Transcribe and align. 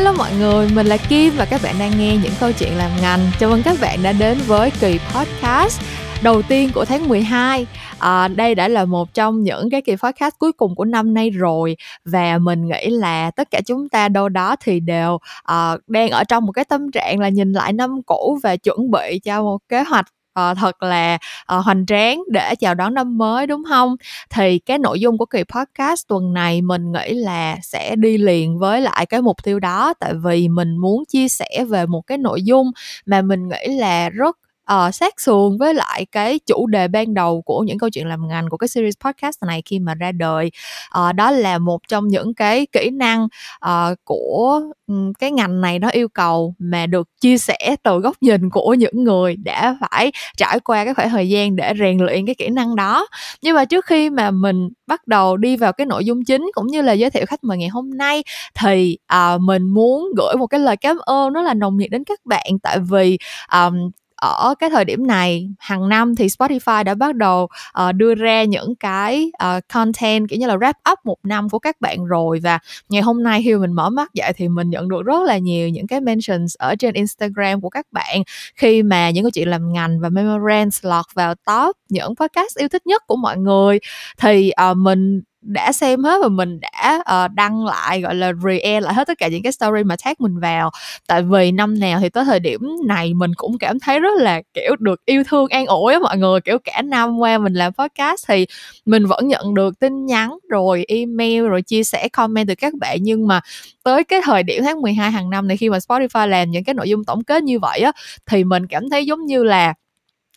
Hello 0.00 0.12
mọi 0.12 0.32
người, 0.38 0.68
mình 0.74 0.86
là 0.86 0.96
Kim 0.96 1.32
và 1.36 1.44
các 1.44 1.60
bạn 1.64 1.74
đang 1.78 1.98
nghe 1.98 2.16
những 2.22 2.32
câu 2.40 2.52
chuyện 2.52 2.76
làm 2.76 2.90
ngành. 3.02 3.20
Chào 3.38 3.50
mừng 3.50 3.62
các 3.64 3.76
bạn 3.80 4.02
đã 4.02 4.12
đến 4.12 4.38
với 4.46 4.70
kỳ 4.80 4.98
podcast 5.14 5.82
đầu 6.22 6.42
tiên 6.42 6.70
của 6.74 6.84
tháng 6.84 7.08
12. 7.08 7.66
À, 7.98 8.28
đây 8.28 8.54
đã 8.54 8.68
là 8.68 8.84
một 8.84 9.14
trong 9.14 9.42
những 9.42 9.70
cái 9.70 9.82
kỳ 9.82 9.96
podcast 9.96 10.34
cuối 10.38 10.52
cùng 10.52 10.74
của 10.74 10.84
năm 10.84 11.14
nay 11.14 11.30
rồi 11.30 11.76
và 12.04 12.38
mình 12.38 12.68
nghĩ 12.68 12.90
là 12.90 13.30
tất 13.30 13.50
cả 13.50 13.60
chúng 13.66 13.88
ta 13.88 14.08
đâu 14.08 14.28
đó 14.28 14.56
thì 14.60 14.80
đều 14.80 15.14
uh, 15.14 15.80
đang 15.86 16.10
ở 16.10 16.24
trong 16.24 16.46
một 16.46 16.52
cái 16.52 16.64
tâm 16.64 16.90
trạng 16.90 17.18
là 17.18 17.28
nhìn 17.28 17.52
lại 17.52 17.72
năm 17.72 18.02
cũ 18.06 18.38
và 18.42 18.56
chuẩn 18.56 18.90
bị 18.90 19.20
cho 19.24 19.42
một 19.42 19.58
kế 19.68 19.82
hoạch 19.82 20.06
uh, 20.40 20.56
thật 20.58 20.82
là 20.82 21.18
uh, 21.54 21.64
hoành 21.64 21.86
tráng 21.86 22.22
để 22.32 22.54
chào 22.54 22.74
đón 22.74 22.94
năm 22.94 23.18
mới 23.18 23.46
đúng 23.46 23.62
không 23.68 23.96
thì 24.30 24.58
cái 24.58 24.78
nội 24.78 25.00
dung 25.00 25.18
của 25.18 25.26
kỳ 25.26 25.42
podcast 25.44 26.08
tuần 26.08 26.32
này 26.32 26.62
mình 26.62 26.92
nghĩ 26.92 27.14
là 27.14 27.56
sẽ 27.62 27.96
đi 27.96 28.18
liền 28.18 28.58
với 28.58 28.80
lại 28.80 29.06
cái 29.06 29.22
mục 29.22 29.36
tiêu 29.44 29.60
đó 29.60 29.94
tại 30.00 30.12
vì 30.24 30.48
mình 30.48 30.76
muốn 30.76 31.04
chia 31.08 31.28
sẻ 31.28 31.64
về 31.68 31.86
một 31.86 32.02
cái 32.06 32.18
nội 32.18 32.42
dung 32.42 32.70
mà 33.06 33.22
mình 33.22 33.48
nghĩ 33.48 33.76
là 33.78 34.08
rất 34.10 34.36
uh, 34.74 34.94
sát 34.94 35.20
sườn 35.20 35.58
với 35.58 35.74
lại 35.74 36.06
cái 36.12 36.38
chủ 36.46 36.66
đề 36.66 36.88
ban 36.88 37.14
đầu 37.14 37.42
của 37.42 37.60
những 37.60 37.78
câu 37.78 37.90
chuyện 37.90 38.06
làm 38.06 38.28
ngành 38.28 38.48
của 38.48 38.56
cái 38.56 38.68
series 38.68 38.94
podcast 39.04 39.42
này 39.46 39.62
khi 39.64 39.78
mà 39.78 39.94
ra 39.94 40.12
đời. 40.12 40.50
Uh, 40.98 41.14
đó 41.14 41.30
là 41.30 41.58
một 41.58 41.80
trong 41.88 42.08
những 42.08 42.34
cái 42.34 42.66
kỹ 42.72 42.90
năng 42.90 43.28
uh, 43.66 43.98
của 44.04 44.60
um, 44.86 45.12
cái 45.12 45.30
ngành 45.30 45.60
này 45.60 45.78
nó 45.78 45.88
yêu 45.88 46.08
cầu 46.08 46.54
mà 46.58 46.86
được 46.86 47.08
chia 47.20 47.38
sẻ 47.38 47.76
từ 47.82 47.98
góc 47.98 48.16
nhìn 48.20 48.50
của 48.50 48.74
những 48.74 49.04
người 49.04 49.36
đã 49.36 49.76
phải 49.80 50.12
trải 50.36 50.60
qua 50.60 50.84
cái 50.84 50.94
khoảng 50.94 51.10
thời 51.10 51.28
gian 51.28 51.56
để 51.56 51.72
rèn 51.78 51.98
luyện 51.98 52.26
cái 52.26 52.34
kỹ 52.34 52.48
năng 52.48 52.76
đó. 52.76 53.06
Nhưng 53.42 53.56
mà 53.56 53.64
trước 53.64 53.86
khi 53.86 54.10
mà 54.10 54.30
mình 54.30 54.68
bắt 54.86 55.06
đầu 55.06 55.36
đi 55.36 55.56
vào 55.56 55.72
cái 55.72 55.86
nội 55.86 56.04
dung 56.04 56.24
chính 56.24 56.50
cũng 56.54 56.66
như 56.66 56.82
là 56.82 56.92
giới 56.92 57.10
thiệu 57.10 57.26
khách 57.26 57.44
mời 57.44 57.58
ngày 57.58 57.68
hôm 57.68 57.90
nay 57.90 58.22
thì 58.54 58.98
uh, 59.14 59.40
mình 59.40 59.68
muốn 59.68 60.08
gửi 60.16 60.36
một 60.36 60.46
cái 60.46 60.60
lời 60.60 60.76
cảm 60.76 60.96
ơn 60.98 61.32
rất 61.32 61.42
là 61.42 61.54
nồng 61.54 61.76
nhiệt 61.76 61.90
đến 61.90 62.04
các 62.04 62.18
bạn. 62.24 62.58
Tại 62.62 62.78
vì 62.78 63.18
um, 63.52 63.90
ở 64.20 64.54
cái 64.58 64.70
thời 64.70 64.84
điểm 64.84 65.06
này 65.06 65.50
hàng 65.58 65.88
năm 65.88 66.16
thì 66.16 66.26
Spotify 66.26 66.84
đã 66.84 66.94
bắt 66.94 67.16
đầu 67.16 67.48
uh, 67.88 67.94
đưa 67.94 68.14
ra 68.14 68.44
những 68.44 68.74
cái 68.76 69.32
uh, 69.44 69.68
content 69.68 70.28
kiểu 70.28 70.38
như 70.38 70.46
là 70.46 70.56
wrap 70.56 70.92
up 70.92 70.98
một 71.04 71.18
năm 71.22 71.48
của 71.48 71.58
các 71.58 71.80
bạn 71.80 72.04
rồi. 72.04 72.40
Và 72.42 72.58
ngày 72.88 73.02
hôm 73.02 73.22
nay 73.22 73.42
khi 73.44 73.54
mình 73.54 73.72
mở 73.72 73.90
mắt 73.90 74.14
dậy 74.14 74.32
thì 74.36 74.48
mình 74.48 74.70
nhận 74.70 74.88
được 74.88 75.02
rất 75.04 75.22
là 75.22 75.38
nhiều 75.38 75.68
những 75.68 75.86
cái 75.86 76.00
mentions 76.00 76.56
ở 76.58 76.74
trên 76.76 76.94
Instagram 76.94 77.60
của 77.60 77.70
các 77.70 77.86
bạn 77.92 78.22
khi 78.56 78.82
mà 78.82 79.10
những 79.10 79.24
cái 79.24 79.30
chuyện 79.30 79.48
làm 79.48 79.72
ngành 79.72 80.00
và 80.00 80.08
Memorance 80.08 80.78
lọt 80.82 81.06
vào 81.14 81.34
top 81.34 81.76
những 81.88 82.14
podcast 82.16 82.58
yêu 82.58 82.68
thích 82.68 82.86
nhất 82.86 83.02
của 83.06 83.16
mọi 83.16 83.36
người. 83.36 83.78
Thì 84.18 84.52
uh, 84.70 84.76
mình 84.76 85.20
đã 85.42 85.72
xem 85.72 86.04
hết 86.04 86.18
và 86.22 86.28
mình 86.28 86.60
đã 86.60 87.02
uh, 87.24 87.32
đăng 87.34 87.64
lại 87.64 88.00
gọi 88.00 88.14
là 88.14 88.32
re 88.44 88.80
lại 88.80 88.94
hết 88.94 89.06
tất 89.06 89.18
cả 89.18 89.28
những 89.28 89.42
cái 89.42 89.52
story 89.52 89.84
mà 89.84 89.96
tag 90.04 90.14
mình 90.18 90.40
vào. 90.40 90.70
Tại 91.08 91.22
vì 91.22 91.52
năm 91.52 91.78
nào 91.80 91.98
thì 92.00 92.08
tới 92.08 92.24
thời 92.24 92.40
điểm 92.40 92.60
này 92.86 93.14
mình 93.14 93.30
cũng 93.36 93.58
cảm 93.58 93.80
thấy 93.80 94.00
rất 94.00 94.18
là 94.18 94.42
kiểu 94.54 94.76
được 94.78 95.04
yêu 95.06 95.22
thương 95.28 95.48
an 95.48 95.66
ủi 95.66 95.92
á 95.92 95.98
mọi 95.98 96.18
người. 96.18 96.40
Kiểu 96.40 96.58
cả 96.64 96.82
năm 96.82 97.18
qua 97.18 97.38
mình 97.38 97.54
làm 97.54 97.72
podcast 97.72 98.24
thì 98.28 98.46
mình 98.86 99.06
vẫn 99.06 99.28
nhận 99.28 99.54
được 99.54 99.78
tin 99.78 100.06
nhắn 100.06 100.38
rồi 100.48 100.84
email 100.88 101.48
rồi 101.48 101.62
chia 101.62 101.84
sẻ 101.84 102.08
comment 102.08 102.48
từ 102.48 102.54
các 102.54 102.74
bạn. 102.80 102.98
Nhưng 103.00 103.26
mà 103.26 103.40
tới 103.84 104.04
cái 104.04 104.20
thời 104.24 104.42
điểm 104.42 104.62
tháng 104.64 104.80
12 104.82 105.10
hàng 105.10 105.30
năm 105.30 105.48
này 105.48 105.56
khi 105.56 105.70
mà 105.70 105.78
Spotify 105.78 106.26
làm 106.26 106.50
những 106.50 106.64
cái 106.64 106.74
nội 106.74 106.88
dung 106.88 107.04
tổng 107.04 107.24
kết 107.24 107.42
như 107.42 107.58
vậy 107.58 107.80
á 107.80 107.92
thì 108.26 108.44
mình 108.44 108.66
cảm 108.66 108.90
thấy 108.90 109.06
giống 109.06 109.26
như 109.26 109.44
là 109.44 109.74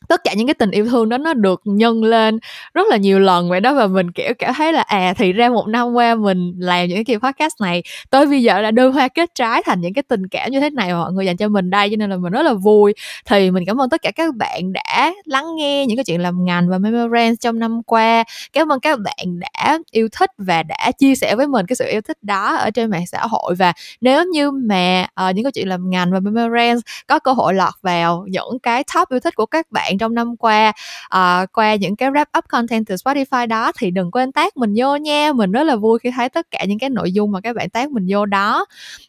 tất 0.08 0.24
cả 0.24 0.34
những 0.34 0.48
cái 0.48 0.54
tình 0.54 0.72
yêu 0.72 0.86
thương 0.86 1.10
đó 1.10 1.18
nó 1.18 1.34
được 1.34 1.62
nhân 1.66 2.04
lên 2.04 2.40
rất 2.74 2.88
là 2.90 2.98
nhiều 2.98 3.20
lần 3.20 3.50
vậy 3.50 3.60
đó 3.60 3.74
và 3.74 3.88
mình 3.88 4.12
kiểu 4.12 4.34
cảm 4.40 4.54
thấy 4.54 4.74
là 4.74 4.82
à 4.82 5.14
thì 5.18 5.34
ra 5.34 5.50
một 5.50 5.68
năm 5.68 5.94
qua 5.94 6.16
mình 6.16 6.54
làm 6.58 6.88
những 6.88 6.98
cái 6.98 7.04
kỳ 7.04 7.18
podcast 7.18 7.62
này 7.62 7.84
tới 8.10 8.26
bây 8.26 8.44
giờ 8.44 8.62
đã 8.62 8.72
đưa 8.72 8.90
hoa 8.90 9.08
kết 9.08 9.36
trái 9.36 9.64
thành 9.66 9.82
những 9.82 9.94
cái 9.94 10.04
tình 10.04 10.28
cảm 10.28 10.52
như 10.52 10.60
thế 10.60 10.70
này 10.70 10.92
mà 10.94 11.00
mọi 11.00 11.14
người 11.14 11.26
dành 11.26 11.38
cho 11.38 11.48
mình 11.48 11.70
đây 11.70 11.90
cho 11.90 11.96
nên 11.96 12.10
là 12.10 12.18
mình 12.18 12.32
rất 12.32 12.42
là 12.42 12.54
vui. 12.54 12.94
Thì 13.26 13.52
mình 13.52 13.64
cảm 13.68 13.82
ơn 13.82 13.90
tất 13.90 14.02
cả 14.02 14.12
các 14.12 14.36
bạn 14.36 14.74
đã 14.74 15.14
lắng 15.26 15.56
nghe 15.56 15.86
những 15.86 15.98
cái 15.98 16.04
chuyện 16.04 16.22
làm 16.22 16.46
ngành 16.46 16.70
và 16.70 16.78
Memorance 16.78 17.36
trong 17.40 17.60
năm 17.60 17.84
qua. 17.84 18.24
Cảm 18.54 18.72
ơn 18.72 18.80
các 18.80 19.00
bạn 19.00 19.40
đã 19.40 19.80
yêu 19.92 20.08
thích 20.20 20.30
và 20.38 20.64
đã 20.64 20.92
chia 21.00 21.16
sẻ 21.16 21.36
với 21.36 21.48
mình 21.48 21.66
cái 21.66 21.76
sự 21.76 21.86
yêu 21.88 22.02
thích 22.02 22.18
đó 22.22 22.56
ở 22.56 22.72
trên 22.72 22.90
mạng 22.90 23.08
xã 23.08 23.28
hội. 23.28 23.56
Và 23.56 23.74
nếu 24.02 24.26
như 24.26 24.52
mà 24.52 25.08
uh, 25.30 25.36
những 25.36 25.46
cái 25.46 25.52
chuyện 25.52 25.68
làm 25.68 25.90
ngành 25.90 26.12
và 26.12 26.20
Memorance 26.20 26.82
có 27.08 27.20
cơ 27.20 27.34
hội 27.34 27.54
lọt 27.54 27.74
vào 27.82 28.26
những 28.30 28.60
cái 28.64 28.84
top 28.96 29.10
yêu 29.10 29.20
thích 29.20 29.36
của 29.36 29.46
các 29.46 29.72
bạn 29.72 29.93
bạn 29.94 29.98
trong 29.98 30.14
năm 30.14 30.38
qua. 30.38 30.74
Uh, 31.16 31.52
qua 31.54 31.76
những 31.76 31.96
cái 31.96 32.12
wrap 32.12 32.26
up 32.38 32.46
content 32.48 32.88
từ 32.88 32.96
Spotify 32.96 33.48
đó 33.48 33.72
thì 33.80 33.92
đừng 33.92 34.12
quên 34.12 34.32
tag 34.32 34.50
mình 34.56 34.74
vô 34.78 34.96
nha. 34.96 35.34
Mình 35.34 35.52
rất 35.52 35.64
là 35.64 35.76
vui 35.76 36.00
khi 36.00 36.12
thấy 36.16 36.30
tất 36.30 36.48
cả 36.52 36.66
những 36.66 36.80
cái 36.80 36.90
nội 36.90 37.12
dung 37.12 37.32
mà 37.32 37.42
các 37.42 37.56
bạn 37.56 37.70
tag 37.70 37.94
mình 37.94 38.06
vô 38.10 38.26
đó. 38.26 38.66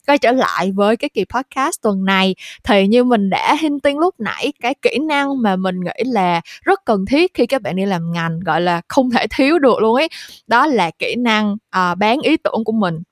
Quay 0.06 0.18
trở 0.18 0.32
lại 0.32 0.72
với 0.72 0.96
cái 0.96 1.10
kỳ 1.14 1.24
podcast 1.24 1.82
tuần 1.82 2.04
này 2.04 2.34
thì 2.64 2.86
như 2.86 3.04
mình 3.04 3.30
đã 3.30 3.56
hinting 3.60 3.98
lúc 3.98 4.14
nãy 4.18 4.52
cái 4.60 4.74
kỹ 4.82 4.98
năng 5.08 5.42
mà 5.42 5.56
mình 5.56 5.80
nghĩ 5.80 6.04
là 6.04 6.40
rất 6.62 6.80
cần 6.84 7.06
thiết 7.06 7.34
khi 7.34 7.46
các 7.46 7.62
bạn 7.62 7.76
đi 7.76 7.86
làm 7.86 8.12
ngành 8.12 8.40
gọi 8.40 8.60
là 8.60 8.80
không 8.88 9.10
thể 9.10 9.26
thiếu 9.36 9.58
được 9.58 9.78
luôn 9.80 9.94
ấy 9.94 10.08
đó 10.46 10.66
là 10.66 10.90
kỹ 10.98 11.14
năng 11.18 11.52
uh, 11.52 11.98
bán 11.98 12.20
ý 12.20 12.36
tưởng 12.36 12.64
của 12.64 12.72
mình. 12.72 13.02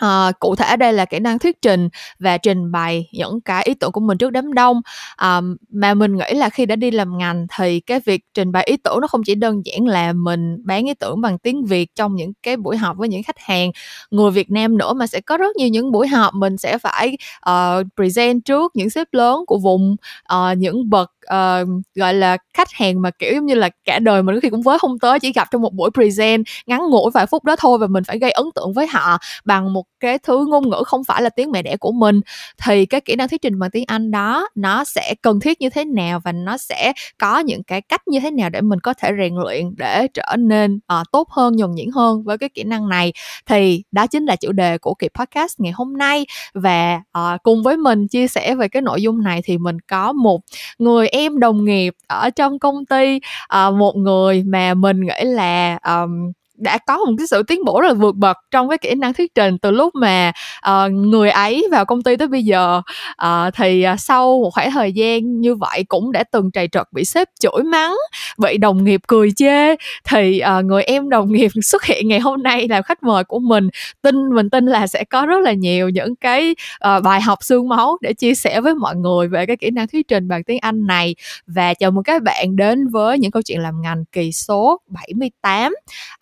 À, 0.00 0.32
cụ 0.38 0.56
thể 0.56 0.76
đây 0.76 0.92
là 0.92 1.04
kỹ 1.04 1.18
năng 1.18 1.38
thuyết 1.38 1.62
trình 1.62 1.88
và 2.18 2.38
trình 2.38 2.72
bày 2.72 3.08
những 3.12 3.40
cái 3.40 3.64
ý 3.64 3.74
tưởng 3.74 3.92
của 3.92 4.00
mình 4.00 4.18
trước 4.18 4.30
đám 4.30 4.54
đông. 4.54 4.80
À, 5.16 5.40
mà 5.70 5.94
mình 5.94 6.16
nghĩ 6.16 6.34
là 6.34 6.50
khi 6.50 6.66
đã 6.66 6.76
đi 6.76 6.90
làm 6.90 7.18
ngành 7.18 7.46
thì 7.58 7.80
cái 7.80 8.00
việc 8.04 8.24
trình 8.34 8.52
bày 8.52 8.64
ý 8.64 8.76
tưởng 8.76 9.00
nó 9.00 9.06
không 9.06 9.22
chỉ 9.24 9.34
đơn 9.34 9.62
giản 9.64 9.86
là 9.86 10.12
mình 10.12 10.56
bán 10.64 10.86
ý 10.86 10.94
tưởng 10.94 11.20
bằng 11.20 11.38
tiếng 11.38 11.64
việt 11.64 11.94
trong 11.94 12.16
những 12.16 12.32
cái 12.42 12.56
buổi 12.56 12.76
họp 12.76 12.96
với 12.96 13.08
những 13.08 13.22
khách 13.22 13.38
hàng 13.38 13.70
người 14.10 14.30
việt 14.30 14.50
nam 14.50 14.78
nữa 14.78 14.92
mà 14.92 15.06
sẽ 15.06 15.20
có 15.20 15.36
rất 15.36 15.56
nhiều 15.56 15.68
những 15.68 15.92
buổi 15.92 16.08
họp 16.08 16.34
mình 16.34 16.56
sẽ 16.56 16.78
phải 16.78 17.16
uh, 17.50 17.86
present 17.96 18.44
trước 18.44 18.76
những 18.76 18.90
sếp 18.90 19.06
lớn 19.12 19.44
của 19.46 19.58
vùng 19.58 19.96
uh, 20.34 20.58
những 20.58 20.90
bậc 20.90 21.12
uh, 21.34 21.68
gọi 21.94 22.14
là 22.14 22.36
khách 22.54 22.72
hàng 22.72 23.02
mà 23.02 23.10
kiểu 23.10 23.42
như 23.42 23.54
là 23.54 23.70
cả 23.84 23.98
đời 23.98 24.22
mình 24.22 24.34
có 24.34 24.40
khi 24.40 24.50
cũng 24.50 24.62
với 24.62 24.78
không 24.78 24.98
tới 24.98 25.20
chỉ 25.20 25.32
gặp 25.32 25.48
trong 25.50 25.62
một 25.62 25.74
buổi 25.74 25.90
present 25.94 26.44
ngắn 26.66 26.80
ngủi 26.90 27.10
vài 27.14 27.26
phút 27.26 27.44
đó 27.44 27.56
thôi 27.56 27.78
và 27.78 27.86
mình 27.86 28.04
phải 28.04 28.18
gây 28.18 28.30
ấn 28.30 28.46
tượng 28.54 28.72
với 28.72 28.86
họ 28.86 29.18
bằng 29.44 29.72
một 29.72 29.84
cái 30.00 30.18
thứ 30.18 30.46
ngôn 30.48 30.70
ngữ 30.70 30.82
không 30.86 31.04
phải 31.04 31.22
là 31.22 31.30
tiếng 31.30 31.50
mẹ 31.50 31.62
đẻ 31.62 31.76
của 31.76 31.92
mình. 31.92 32.20
Thì 32.64 32.86
cái 32.86 33.00
kỹ 33.00 33.16
năng 33.16 33.28
thuyết 33.28 33.42
trình 33.42 33.58
bằng 33.58 33.70
tiếng 33.70 33.84
Anh 33.86 34.10
đó 34.10 34.48
nó 34.54 34.84
sẽ 34.84 35.14
cần 35.22 35.40
thiết 35.40 35.60
như 35.60 35.70
thế 35.70 35.84
nào 35.84 36.20
và 36.24 36.32
nó 36.32 36.56
sẽ 36.56 36.92
có 37.18 37.38
những 37.38 37.62
cái 37.62 37.80
cách 37.80 38.08
như 38.08 38.20
thế 38.20 38.30
nào 38.30 38.50
để 38.50 38.60
mình 38.60 38.80
có 38.80 38.94
thể 38.94 39.10
rèn 39.18 39.34
luyện 39.34 39.74
để 39.76 40.06
trở 40.14 40.36
nên 40.38 40.80
uh, 41.00 41.06
tốt 41.12 41.28
hơn 41.30 41.56
nhuần 41.56 41.74
nhuyễn 41.74 41.90
hơn 41.94 42.22
với 42.22 42.38
cái 42.38 42.48
kỹ 42.48 42.64
năng 42.64 42.88
này. 42.88 43.12
Thì 43.46 43.82
đó 43.92 44.06
chính 44.06 44.24
là 44.24 44.36
chủ 44.36 44.52
đề 44.52 44.78
của 44.78 44.94
kỳ 44.94 45.08
podcast 45.14 45.60
ngày 45.60 45.72
hôm 45.72 45.96
nay 45.98 46.26
và 46.54 47.00
uh, 47.18 47.42
cùng 47.42 47.62
với 47.62 47.76
mình 47.76 48.08
chia 48.08 48.28
sẻ 48.28 48.54
về 48.54 48.68
cái 48.68 48.82
nội 48.82 49.02
dung 49.02 49.22
này 49.22 49.40
thì 49.44 49.58
mình 49.58 49.76
có 49.80 50.12
một 50.12 50.40
người 50.78 51.08
em 51.08 51.19
em 51.20 51.38
đồng 51.38 51.64
nghiệp 51.64 51.94
ở 52.06 52.30
trong 52.30 52.58
công 52.58 52.86
ty 52.86 53.20
uh, 53.68 53.74
một 53.74 53.96
người 53.96 54.42
mà 54.46 54.74
mình 54.74 55.00
nghĩ 55.00 55.24
là 55.24 55.78
um, 55.86 56.32
đã 56.60 56.78
có 56.78 56.96
một 56.96 57.12
cái 57.18 57.26
sự 57.26 57.42
tiến 57.42 57.64
bộ 57.64 57.80
rất 57.80 57.88
là 57.88 57.94
vượt 57.94 58.16
bậc 58.16 58.36
trong 58.50 58.68
cái 58.68 58.78
kỹ 58.78 58.94
năng 58.94 59.14
thuyết 59.14 59.34
trình 59.34 59.58
từ 59.58 59.70
lúc 59.70 59.94
mà 59.94 60.32
uh, 60.70 60.92
người 60.92 61.30
ấy 61.30 61.66
vào 61.70 61.84
công 61.84 62.02
ty 62.02 62.16
tới 62.16 62.28
bây 62.28 62.42
giờ. 62.42 62.82
Uh, 63.24 63.54
thì 63.54 63.86
uh, 63.92 64.00
sau 64.00 64.40
một 64.40 64.50
khoảng 64.54 64.70
thời 64.70 64.92
gian 64.92 65.40
như 65.40 65.54
vậy 65.54 65.84
cũng 65.88 66.12
đã 66.12 66.24
từng 66.24 66.50
trầy 66.50 66.68
trật 66.68 66.86
bị 66.92 67.04
sếp 67.04 67.28
chửi 67.40 67.62
mắng 67.64 67.96
bị 68.38 68.58
đồng 68.58 68.84
nghiệp 68.84 69.00
cười 69.08 69.30
chê. 69.36 69.76
Thì 70.04 70.42
uh, 70.58 70.64
người 70.64 70.82
em 70.82 71.08
đồng 71.08 71.32
nghiệp 71.32 71.50
xuất 71.62 71.84
hiện 71.84 72.08
ngày 72.08 72.20
hôm 72.20 72.42
nay 72.42 72.68
làm 72.68 72.82
khách 72.82 73.02
mời 73.02 73.24
của 73.24 73.38
mình 73.38 73.68
tin 74.02 74.34
mình 74.34 74.50
tin 74.50 74.66
là 74.66 74.86
sẽ 74.86 75.04
có 75.04 75.26
rất 75.26 75.40
là 75.40 75.52
nhiều 75.52 75.88
những 75.88 76.16
cái 76.16 76.54
uh, 76.96 77.02
bài 77.02 77.20
học 77.20 77.38
xương 77.42 77.68
máu 77.68 77.98
để 78.00 78.12
chia 78.12 78.34
sẻ 78.34 78.60
với 78.60 78.74
mọi 78.74 78.96
người 78.96 79.28
về 79.28 79.46
cái 79.46 79.56
kỹ 79.56 79.70
năng 79.70 79.88
thuyết 79.88 80.08
trình 80.08 80.28
bằng 80.28 80.44
tiếng 80.44 80.58
Anh 80.58 80.86
này. 80.86 81.14
Và 81.46 81.74
chào 81.74 81.90
mừng 81.90 82.04
các 82.04 82.22
bạn 82.22 82.56
đến 82.56 82.88
với 82.88 83.18
những 83.18 83.30
câu 83.30 83.42
chuyện 83.42 83.60
làm 83.60 83.82
ngành 83.82 84.04
kỳ 84.12 84.32
số 84.32 84.80
78 84.88 85.74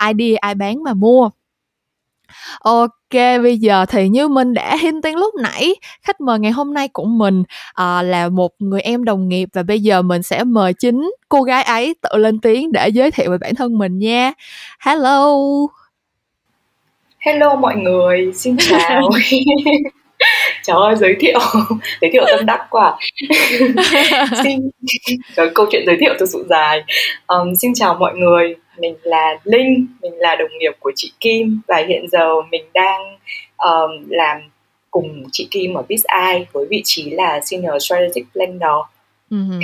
ID 0.09 0.28
ai 0.34 0.55
bán 0.55 0.83
mà 0.83 0.95
mua 0.95 1.30
Ok, 2.60 3.15
bây 3.42 3.59
giờ 3.59 3.86
thì 3.89 4.09
như 4.09 4.28
mình 4.28 4.54
đã 4.54 4.77
hinting 4.77 5.16
lúc 5.16 5.34
nãy, 5.34 5.75
khách 6.03 6.21
mời 6.21 6.39
ngày 6.39 6.53
hôm 6.53 6.75
nay 6.75 6.89
của 6.89 7.04
mình 7.04 7.41
uh, 7.41 8.04
là 8.04 8.28
một 8.28 8.53
người 8.59 8.80
em 8.80 9.04
đồng 9.04 9.28
nghiệp 9.28 9.48
và 9.53 9.63
bây 9.63 9.80
giờ 9.80 10.03
mình 10.03 10.22
sẽ 10.22 10.45
mời 10.45 10.72
chính 10.75 11.10
cô 11.28 11.42
gái 11.42 11.63
ấy 11.63 11.95
tự 12.03 12.19
lên 12.19 12.41
tiếng 12.41 12.72
để 12.72 12.89
giới 12.89 13.10
thiệu 13.10 13.30
về 13.30 13.39
bản 13.39 13.54
thân 13.54 13.78
mình 13.78 13.98
nha. 13.98 14.33
Hello. 14.80 15.36
Hello 17.19 17.57
mọi 17.57 17.77
người, 17.77 18.33
xin 18.34 18.57
chào. 18.59 19.10
Trời 20.62 20.76
ơi, 20.76 20.97
giới 20.97 21.16
thiệu, 21.20 21.38
giới 22.00 22.10
thiệu 22.12 22.24
tâm 22.30 22.47
đắc 22.47 22.66
quá. 22.70 22.98
xin, 24.42 24.70
Trời, 25.36 25.50
câu 25.54 25.66
chuyện 25.70 25.82
giới 25.86 25.97
thiệu 26.00 26.15
thực 26.18 26.28
sự 26.28 26.47
dài. 26.48 26.82
Um, 27.26 27.54
xin 27.54 27.74
chào 27.74 27.94
mọi 27.94 28.15
người, 28.16 28.54
mình 28.78 28.94
là 29.03 29.38
Linh, 29.44 29.86
mình 30.03 30.12
là 30.18 30.36
đồng 30.36 30.50
nghiệp 30.59 30.72
của 30.80 30.92
chị 30.97 31.12
Kim 31.20 31.60
và 31.68 31.84
hiện 31.88 32.09
giờ 32.09 32.42
mình 32.50 32.65
đang 32.74 33.18
um, 33.56 33.91
làm 34.09 34.38
cùng 34.91 35.24
chị 35.32 35.48
Kim 35.50 35.74
ở 35.74 35.82
BizEye 35.88 36.44
với 36.53 36.66
vị 36.70 36.82
trí 36.84 37.10
là 37.10 37.41
Senior 37.41 37.82
Strategic 37.82 38.32
Planner. 38.32 38.78
Uh-huh 39.30 39.60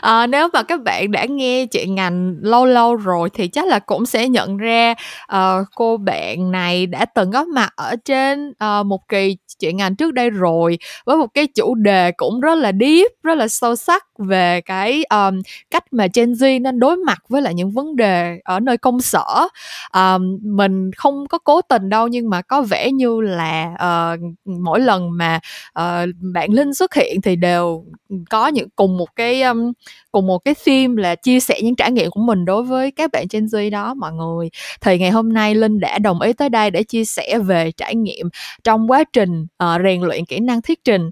à, 0.00 0.26
nếu 0.30 0.48
mà 0.52 0.62
các 0.62 0.82
bạn 0.82 1.10
đã 1.10 1.24
nghe 1.24 1.66
chuyện 1.66 1.94
ngành 1.94 2.36
lâu 2.42 2.66
lâu 2.66 2.96
rồi 2.96 3.30
thì 3.34 3.48
chắc 3.48 3.66
là 3.66 3.78
cũng 3.78 4.06
sẽ 4.06 4.28
nhận 4.28 4.56
ra 4.56 4.94
uh, 5.34 5.66
cô 5.74 5.96
bạn 5.96 6.50
này 6.50 6.86
đã 6.86 7.04
từng 7.04 7.30
góp 7.30 7.46
mặt 7.48 7.72
ở 7.76 7.96
trên 8.04 8.48
uh, 8.50 8.86
một 8.86 9.08
kỳ 9.08 9.36
chuyện 9.58 9.76
ngành 9.76 9.96
trước 9.96 10.14
đây 10.14 10.30
rồi 10.30 10.78
với 11.06 11.16
một 11.16 11.26
cái 11.34 11.46
chủ 11.46 11.74
đề 11.74 12.12
cũng 12.12 12.40
rất 12.40 12.54
là 12.58 12.72
deep 12.80 13.10
rất 13.22 13.34
là 13.38 13.48
sâu 13.48 13.76
sắc 13.76 14.04
về 14.20 14.60
cái 14.60 15.04
um, 15.10 15.40
cách 15.70 15.84
mà 15.90 16.06
Gen 16.14 16.32
Z 16.32 16.62
nên 16.62 16.80
đối 16.80 16.96
mặt 16.96 17.18
với 17.28 17.42
lại 17.42 17.54
những 17.54 17.70
vấn 17.70 17.96
đề 17.96 18.40
ở 18.44 18.60
nơi 18.60 18.78
công 18.78 19.00
sở. 19.00 19.48
Um, 19.94 20.38
mình 20.42 20.90
không 20.96 21.26
có 21.28 21.38
cố 21.38 21.60
tình 21.62 21.88
đâu 21.88 22.08
nhưng 22.08 22.30
mà 22.30 22.42
có 22.42 22.62
vẻ 22.62 22.90
như 22.92 23.20
là 23.20 23.74
uh, 23.74 24.20
mỗi 24.44 24.80
lần 24.80 25.10
mà 25.16 25.40
uh, 25.78 26.08
bạn 26.34 26.50
Linh 26.52 26.74
xuất 26.74 26.94
hiện 26.94 27.20
thì 27.20 27.36
đều 27.36 27.84
có 28.30 28.48
những 28.48 28.68
cùng 28.76 28.96
một 28.96 29.16
cái 29.16 29.42
um, 29.42 29.72
cùng 30.12 30.26
một 30.26 30.38
cái 30.38 30.54
theme 30.64 31.02
là 31.02 31.14
chia 31.14 31.40
sẻ 31.40 31.60
những 31.62 31.76
trải 31.76 31.92
nghiệm 31.92 32.10
của 32.10 32.20
mình 32.20 32.44
đối 32.44 32.62
với 32.62 32.90
các 32.90 33.10
bạn 33.12 33.26
Gen 33.30 33.44
Z 33.44 33.70
đó 33.70 33.94
mọi 33.94 34.12
người. 34.12 34.50
Thì 34.80 34.98
ngày 34.98 35.10
hôm 35.10 35.32
nay 35.32 35.54
Linh 35.54 35.80
đã 35.80 35.98
đồng 35.98 36.20
ý 36.20 36.32
tới 36.32 36.48
đây 36.48 36.70
để 36.70 36.82
chia 36.82 37.04
sẻ 37.04 37.38
về 37.38 37.72
trải 37.72 37.94
nghiệm 37.94 38.28
trong 38.64 38.90
quá 38.90 39.04
trình 39.12 39.42
uh, 39.42 39.80
rèn 39.84 40.02
luyện 40.02 40.24
kỹ 40.24 40.40
năng 40.40 40.62
thuyết 40.62 40.84
trình. 40.84 41.10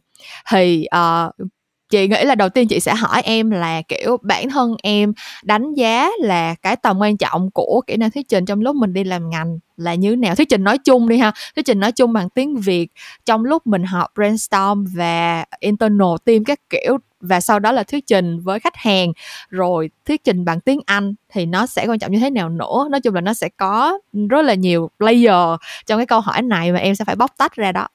Thì 0.50 0.86
uh, 0.96 1.50
chị 1.90 2.08
nghĩ 2.08 2.24
là 2.24 2.34
đầu 2.34 2.48
tiên 2.48 2.68
chị 2.68 2.80
sẽ 2.80 2.94
hỏi 2.94 3.22
em 3.24 3.50
là, 3.50 3.82
kiểu, 3.82 4.16
bản 4.22 4.50
thân 4.50 4.76
em 4.82 5.12
đánh 5.42 5.74
giá 5.74 6.10
là 6.20 6.54
cái 6.54 6.76
tầm 6.76 6.98
quan 6.98 7.16
trọng 7.16 7.50
của 7.50 7.80
kỹ 7.86 7.96
năng 7.96 8.10
thuyết 8.10 8.28
trình 8.28 8.44
trong 8.44 8.60
lúc 8.60 8.76
mình 8.76 8.92
đi 8.92 9.04
làm 9.04 9.30
ngành 9.30 9.58
là 9.76 9.94
như 9.94 10.16
nào? 10.16 10.34
Thuyết 10.34 10.48
trình 10.48 10.64
nói 10.64 10.78
chung 10.78 11.08
đi 11.08 11.18
ha. 11.18 11.32
Thuyết 11.54 11.66
trình 11.66 11.80
nói 11.80 11.92
chung 11.92 12.12
bằng 12.12 12.30
tiếng 12.30 12.56
việt 12.56 12.88
trong 13.24 13.44
lúc 13.44 13.66
mình 13.66 13.82
học 13.82 14.10
brainstorm 14.14 14.84
và 14.94 15.44
internal 15.60 16.14
team 16.24 16.44
các 16.44 16.60
kiểu 16.70 16.98
và 17.20 17.40
sau 17.40 17.58
đó 17.58 17.72
là 17.72 17.82
thuyết 17.82 18.06
trình 18.06 18.40
với 18.40 18.60
khách 18.60 18.76
hàng. 18.76 19.12
Rồi 19.50 19.90
thuyết 20.06 20.24
trình 20.24 20.44
bằng 20.44 20.60
tiếng 20.60 20.80
Anh 20.86 21.14
thì 21.32 21.46
nó 21.46 21.66
sẽ 21.66 21.86
quan 21.88 21.98
trọng 21.98 22.12
như 22.12 22.18
thế 22.18 22.30
nào 22.30 22.48
nữa? 22.48 22.88
Nói 22.90 23.00
chung 23.00 23.14
là 23.14 23.20
nó 23.20 23.34
sẽ 23.34 23.48
có 23.56 23.98
rất 24.30 24.42
là 24.42 24.54
nhiều 24.54 24.90
layer 24.98 25.58
trong 25.86 25.98
cái 25.98 26.06
câu 26.06 26.20
hỏi 26.20 26.42
này 26.42 26.72
mà 26.72 26.78
em 26.78 26.94
sẽ 26.94 27.04
phải 27.04 27.16
bóc 27.16 27.30
tách 27.38 27.56
ra 27.56 27.72
đó 27.72 27.88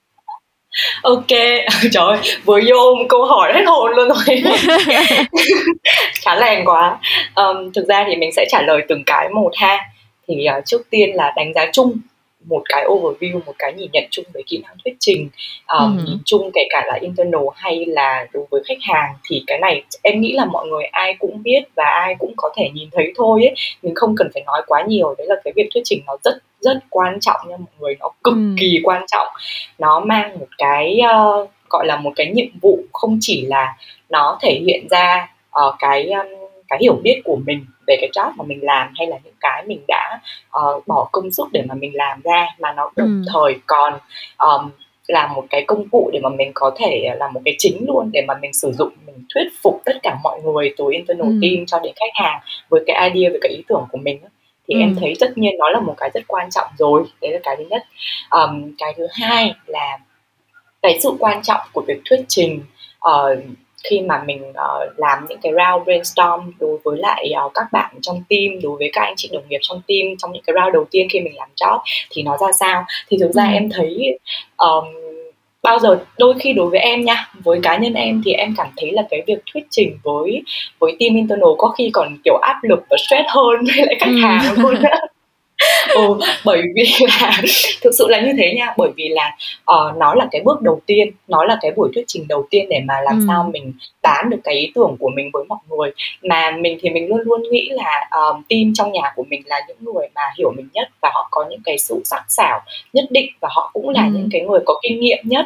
ok. 1.01 1.27
Trời 1.91 2.03
ơi 2.03 2.17
vừa 2.45 2.59
vô 2.69 2.95
một 2.95 3.05
câu 3.09 3.25
hỏi 3.25 3.53
hết 3.53 3.63
hồn 3.65 3.91
luôn 3.95 4.07
rồi. 4.07 4.43
Khá 6.21 6.35
lèn 6.35 6.65
quá. 6.65 6.99
Um, 7.35 7.71
thực 7.71 7.87
ra 7.87 8.05
thì 8.07 8.15
mình 8.15 8.31
sẽ 8.35 8.45
trả 8.49 8.61
lời 8.61 8.81
từng 8.87 9.03
cái 9.05 9.29
một 9.29 9.51
ha. 9.55 9.79
Thì 10.27 10.47
uh, 10.57 10.65
trước 10.65 10.89
tiên 10.89 11.09
là 11.13 11.33
đánh 11.35 11.53
giá 11.53 11.65
chung 11.73 11.97
một 12.45 12.61
cái 12.69 12.85
overview 12.85 13.39
một 13.45 13.53
cái 13.59 13.73
nhìn 13.73 13.89
nhận 13.93 14.03
chung 14.11 14.25
về 14.33 14.41
kỹ 14.47 14.61
năng 14.63 14.75
thuyết 14.83 14.93
trình. 14.99 15.29
Um, 15.67 15.97
ừ. 15.97 16.03
nhìn 16.07 16.17
chung 16.25 16.51
kể 16.53 16.61
cả 16.69 16.83
là 16.87 16.97
internal 17.01 17.43
hay 17.55 17.85
là 17.85 18.25
đối 18.33 18.45
với 18.51 18.61
khách 18.67 18.77
hàng 18.81 19.13
thì 19.23 19.43
cái 19.47 19.59
này 19.59 19.83
em 20.01 20.21
nghĩ 20.21 20.33
là 20.33 20.45
mọi 20.45 20.67
người 20.67 20.83
ai 20.83 21.15
cũng 21.19 21.43
biết 21.43 21.63
và 21.75 21.85
ai 21.85 22.15
cũng 22.19 22.33
có 22.37 22.53
thể 22.57 22.69
nhìn 22.73 22.89
thấy 22.91 23.13
thôi 23.15 23.41
ấy. 23.43 23.55
Mình 23.81 23.95
không 23.95 24.15
cần 24.17 24.29
phải 24.33 24.43
nói 24.45 24.61
quá 24.67 24.83
nhiều. 24.87 25.15
Đấy 25.17 25.27
là 25.29 25.35
cái 25.43 25.53
việc 25.55 25.69
thuyết 25.73 25.81
trình 25.85 26.03
nó 26.07 26.17
rất 26.23 26.37
rất 26.63 26.79
quan 26.89 27.19
trọng 27.19 27.41
nha 27.47 27.57
mọi 27.57 27.73
người 27.79 27.95
nó 27.99 28.09
cực 28.23 28.33
ừ. 28.33 28.55
kỳ 28.59 28.81
quan 28.83 29.05
trọng 29.11 29.27
nó 29.79 29.99
mang 29.99 30.39
một 30.39 30.47
cái 30.57 30.99
uh, 31.01 31.49
gọi 31.69 31.85
là 31.87 31.97
một 31.97 32.11
cái 32.15 32.31
nhiệm 32.31 32.59
vụ 32.61 32.79
không 32.93 33.17
chỉ 33.21 33.45
là 33.45 33.75
nó 34.09 34.37
thể 34.41 34.61
hiện 34.65 34.87
ra 34.89 35.29
uh, 35.67 35.75
cái 35.79 36.09
um, 36.09 36.27
cái 36.67 36.79
hiểu 36.81 36.95
biết 37.03 37.21
của 37.23 37.37
mình 37.45 37.65
về 37.87 37.97
cái 38.01 38.09
job 38.13 38.31
mà 38.35 38.45
mình 38.47 38.59
làm 38.61 38.93
hay 38.95 39.07
là 39.07 39.17
những 39.23 39.33
cái 39.39 39.63
mình 39.67 39.81
đã 39.87 40.19
uh, 40.59 40.87
bỏ 40.87 41.09
công 41.11 41.31
sức 41.31 41.47
để 41.51 41.63
mà 41.67 41.75
mình 41.75 41.91
làm 41.95 42.21
ra 42.23 42.47
mà 42.59 42.73
nó 42.73 42.91
đồng 42.95 43.23
ừ. 43.25 43.31
thời 43.33 43.59
còn 43.65 43.93
um, 44.37 44.69
là 45.07 45.27
một 45.27 45.45
cái 45.49 45.63
công 45.67 45.89
cụ 45.89 46.09
để 46.13 46.19
mà 46.23 46.29
mình 46.29 46.51
có 46.53 46.71
thể 46.75 47.09
là 47.19 47.27
một 47.27 47.41
cái 47.45 47.55
chính 47.57 47.85
luôn 47.87 48.09
để 48.13 48.21
mà 48.27 48.33
mình 48.41 48.53
sử 48.53 48.71
dụng 48.71 48.89
mình 49.05 49.25
thuyết 49.33 49.47
phục 49.63 49.81
tất 49.85 49.97
cả 50.03 50.17
mọi 50.23 50.41
người 50.41 50.73
từ 50.77 50.85
internal 50.91 51.27
ừ. 51.27 51.39
team 51.41 51.65
cho 51.65 51.79
đến 51.79 51.93
khách 51.95 52.23
hàng 52.23 52.39
với 52.69 52.83
cái 52.87 53.09
idea 53.09 53.29
với 53.29 53.39
cái 53.41 53.51
ý 53.51 53.63
tưởng 53.67 53.85
của 53.91 53.97
mình 53.97 54.19
thì 54.67 54.75
ừ. 54.75 54.79
em 54.79 54.95
thấy 54.99 55.13
tất 55.19 55.37
nhiên 55.37 55.55
nó 55.57 55.69
là 55.69 55.79
một 55.79 55.93
cái 55.97 56.09
rất 56.13 56.23
quan 56.27 56.49
trọng 56.51 56.67
rồi 56.77 57.03
đấy 57.21 57.31
là 57.31 57.39
cái 57.43 57.55
thứ 57.57 57.63
nhất 57.69 57.83
um, 58.29 58.71
cái 58.77 58.93
thứ 58.97 59.07
hai 59.11 59.53
là 59.65 59.97
cái 60.81 60.99
sự 61.03 61.11
quan 61.19 61.41
trọng 61.43 61.61
của 61.73 61.81
việc 61.87 62.01
thuyết 62.05 62.25
trình 62.27 62.63
uh, 63.09 63.39
khi 63.83 64.01
mà 64.01 64.23
mình 64.25 64.49
uh, 64.49 64.99
làm 64.99 65.25
những 65.29 65.39
cái 65.41 65.51
round 65.51 65.85
brainstorm 65.85 66.51
đối 66.59 66.77
với 66.83 66.97
lại 66.97 67.31
uh, 67.45 67.51
các 67.53 67.65
bạn 67.71 67.95
trong 68.01 68.23
team 68.29 68.61
đối 68.63 68.77
với 68.77 68.89
các 68.93 69.01
anh 69.01 69.13
chị 69.17 69.29
đồng 69.33 69.43
nghiệp 69.49 69.59
trong 69.61 69.81
team 69.87 70.17
trong 70.17 70.31
những 70.31 70.43
cái 70.47 70.53
round 70.61 70.73
đầu 70.73 70.85
tiên 70.91 71.07
khi 71.09 71.19
mình 71.19 71.35
làm 71.35 71.49
job 71.55 71.79
thì 72.11 72.23
nó 72.23 72.37
ra 72.37 72.51
sao 72.59 72.85
thì 73.09 73.17
thực 73.21 73.31
ra 73.31 73.43
ừ. 73.43 73.53
em 73.53 73.69
thấy 73.69 74.19
um, 74.57 75.02
bao 75.63 75.79
giờ 75.79 75.99
đôi 76.17 76.33
khi 76.39 76.53
đối 76.53 76.69
với 76.69 76.79
em 76.79 77.05
nha 77.05 77.29
với 77.43 77.59
cá 77.63 77.77
nhân 77.77 77.93
em 77.93 78.21
thì 78.25 78.33
em 78.33 78.53
cảm 78.57 78.67
thấy 78.77 78.91
là 78.91 79.03
cái 79.09 79.21
việc 79.27 79.39
thuyết 79.53 79.63
trình 79.69 79.97
với 80.03 80.43
với 80.79 80.95
team 80.99 81.15
internal 81.15 81.49
có 81.57 81.67
khi 81.67 81.89
còn 81.93 82.17
kiểu 82.23 82.37
áp 82.41 82.59
lực 82.63 82.79
và 82.89 82.97
stress 83.07 83.25
hơn 83.27 83.55
với 83.75 83.85
lại 83.85 83.95
khách 83.99 84.11
ừ. 84.11 84.19
hàng 84.21 84.41
luôn 84.57 84.75
ừ, 86.07 86.19
bởi 86.45 86.61
vì 86.75 86.83
là 87.07 87.41
thực 87.81 87.91
sự 87.97 88.07
là 88.09 88.21
như 88.21 88.33
thế 88.37 88.53
nha 88.57 88.73
bởi 88.77 88.89
vì 88.95 89.09
là 89.09 89.35
uh, 89.59 89.97
nó 89.97 90.15
là 90.15 90.27
cái 90.31 90.41
bước 90.45 90.61
đầu 90.61 90.81
tiên 90.85 91.11
nó 91.27 91.45
là 91.45 91.57
cái 91.61 91.71
buổi 91.71 91.89
thuyết 91.95 92.03
trình 92.07 92.27
đầu 92.27 92.47
tiên 92.49 92.65
để 92.69 92.79
mà 92.85 92.93
làm 93.03 93.19
ừ. 93.19 93.25
sao 93.27 93.49
mình 93.53 93.73
bán 94.01 94.29
được 94.29 94.37
cái 94.43 94.55
ý 94.55 94.71
tưởng 94.75 94.95
của 94.99 95.09
mình 95.15 95.29
với 95.33 95.43
mọi 95.49 95.59
người 95.69 95.91
mà 96.23 96.51
mình 96.51 96.77
thì 96.81 96.89
mình 96.89 97.09
luôn 97.09 97.19
luôn 97.19 97.43
nghĩ 97.51 97.69
là 97.71 98.09
um, 98.11 98.43
team 98.49 98.73
trong 98.73 98.91
nhà 98.91 99.11
của 99.15 99.23
mình 99.29 99.41
là 99.45 99.61
những 99.67 99.77
người 99.79 100.07
mà 100.15 100.21
hiểu 100.37 100.51
mình 100.57 100.67
nhất 100.73 100.89
và 101.01 101.11
họ 101.13 101.27
có 101.31 101.45
những 101.49 101.61
cái 101.65 101.77
sự 101.77 102.01
sắc 102.05 102.25
sảo 102.29 102.61
nhất 102.93 103.05
định 103.09 103.29
và 103.39 103.49
họ 103.51 103.69
cũng 103.73 103.89
là 103.89 104.01
ừ. 104.05 104.11
những 104.13 104.29
cái 104.31 104.41
người 104.41 104.59
có 104.65 104.79
kinh 104.83 104.99
nghiệm 104.99 105.17
nhất 105.23 105.45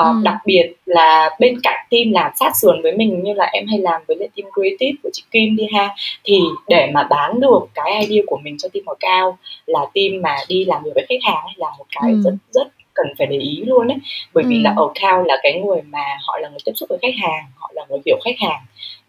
uh, 0.00 0.04
ừ. 0.04 0.12
đặc 0.22 0.36
biệt 0.44 0.72
là 0.86 1.30
bên 1.40 1.60
cạnh 1.62 1.86
team 1.90 2.12
làm 2.12 2.30
sát 2.40 2.56
sườn 2.56 2.82
với 2.82 2.92
mình 2.92 3.22
như 3.22 3.32
là 3.32 3.44
em 3.52 3.66
hay 3.66 3.78
làm 3.78 4.02
với 4.08 4.16
lại 4.16 4.28
team 4.36 4.50
creative 4.52 4.96
của 5.02 5.10
chị 5.12 5.22
Kim 5.30 5.56
đi 5.56 5.66
ha 5.74 5.94
thì 6.24 6.40
để 6.68 6.90
mà 6.94 7.02
bán 7.02 7.40
được 7.40 7.58
cái 7.74 8.06
idea 8.06 8.22
của 8.26 8.38
mình 8.42 8.56
cho 8.58 8.68
team 8.72 8.84
ở 8.86 8.94
cao 9.00 9.38
là 9.66 9.80
team 9.94 10.22
mà 10.22 10.36
đi 10.48 10.64
làm 10.64 10.82
việc 10.84 10.90
với 10.94 11.06
khách 11.08 11.32
hàng 11.32 11.42
ấy 11.44 11.54
là 11.56 11.68
một 11.78 11.84
cái 11.90 12.12
ừ. 12.12 12.20
rất 12.24 12.34
rất 12.50 12.68
cần 12.98 13.06
phải 13.18 13.26
để 13.26 13.36
ý 13.36 13.62
luôn 13.66 13.88
ấy 13.88 13.98
bởi 14.34 14.44
vì 14.48 14.58
là 14.58 14.70
account 14.70 15.26
là 15.26 15.36
cái 15.42 15.60
người 15.60 15.82
mà 15.82 16.18
họ 16.26 16.38
là 16.38 16.48
người 16.48 16.58
tiếp 16.64 16.72
xúc 16.74 16.88
với 16.88 16.98
khách 17.02 17.14
hàng 17.22 17.44
họ 17.56 17.70
là 17.74 17.86
người 17.88 17.98
hiểu 18.06 18.16
khách 18.24 18.38
hàng 18.38 18.60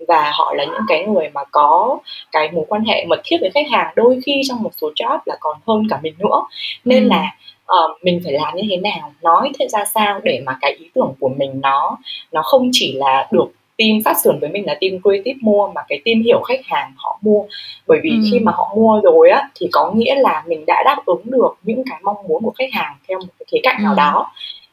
và 0.08 0.32
họ 0.34 0.54
là 0.54 0.66
những 0.66 0.82
cái 0.88 1.06
người 1.06 1.30
mà 1.34 1.42
có 1.52 2.00
cái 2.32 2.52
mối 2.52 2.66
quan 2.68 2.86
hệ 2.86 3.06
mật 3.06 3.22
thiết 3.24 3.38
với 3.42 3.50
khách 3.54 3.72
hàng 3.72 3.94
đôi 3.96 4.20
khi 4.26 4.42
trong 4.50 4.64
một 4.64 4.72
số 4.82 4.92
job 4.96 5.20
là 5.26 5.38
còn 5.40 5.58
hơn 5.68 5.84
cả 5.90 6.00
mình 6.04 6.14
nữa 6.20 6.42
nên 6.86 7.04
ừ. 7.04 7.10
là 7.10 7.36
uh, 7.64 8.04
mình 8.04 8.22
phải 8.24 8.34
làm 8.34 8.56
như 8.56 8.64
thế 8.70 8.78
nào 8.78 9.14
nói 9.22 9.52
thế 9.60 9.68
ra 9.68 9.86
sao 9.86 10.20
để 10.24 10.42
mà 10.46 10.58
cái 10.62 10.72
ý 10.80 10.90
tưởng 10.96 11.14
của 11.20 11.30
mình 11.30 11.62
nó 11.62 11.98
nó 12.32 12.42
không 12.42 12.70
chỉ 12.72 12.94
là 12.94 13.28
được 13.32 13.52
team 13.80 14.00
phát 14.06 14.18
sườn 14.24 14.40
với 14.40 14.50
mình 14.50 14.66
là 14.66 14.78
team 14.82 15.02
creative 15.02 15.38
mua 15.42 15.68
mà 15.76 15.82
cái 15.88 16.02
team 16.06 16.22
hiểu 16.22 16.42
khách 16.42 16.66
hàng 16.66 16.92
họ 16.96 17.20
mua 17.22 17.44
bởi 17.88 18.00
vì 18.04 18.10
ừ. 18.10 18.16
khi 18.32 18.40
mà 18.40 18.52
họ 18.56 18.74
mua 18.76 19.02
rồi 19.04 19.30
á 19.30 19.50
thì 19.56 19.68
có 19.72 19.92
nghĩa 19.96 20.16
là 20.16 20.44
mình 20.48 20.64
đã 20.68 20.84
đáp 20.86 20.98
ứng 21.06 21.22
được 21.26 21.58
những 21.64 21.84
cái 21.90 22.00
mong 22.04 22.18
muốn 22.28 22.44
của 22.44 22.54
khách 22.58 22.74
hàng 22.74 22.96
theo 23.08 23.20
một 23.20 23.34
cái 23.40 23.46
khía 23.52 23.60
cạnh 23.64 23.76
ừ. 23.80 23.84
nào 23.84 23.96
đó 23.96 24.32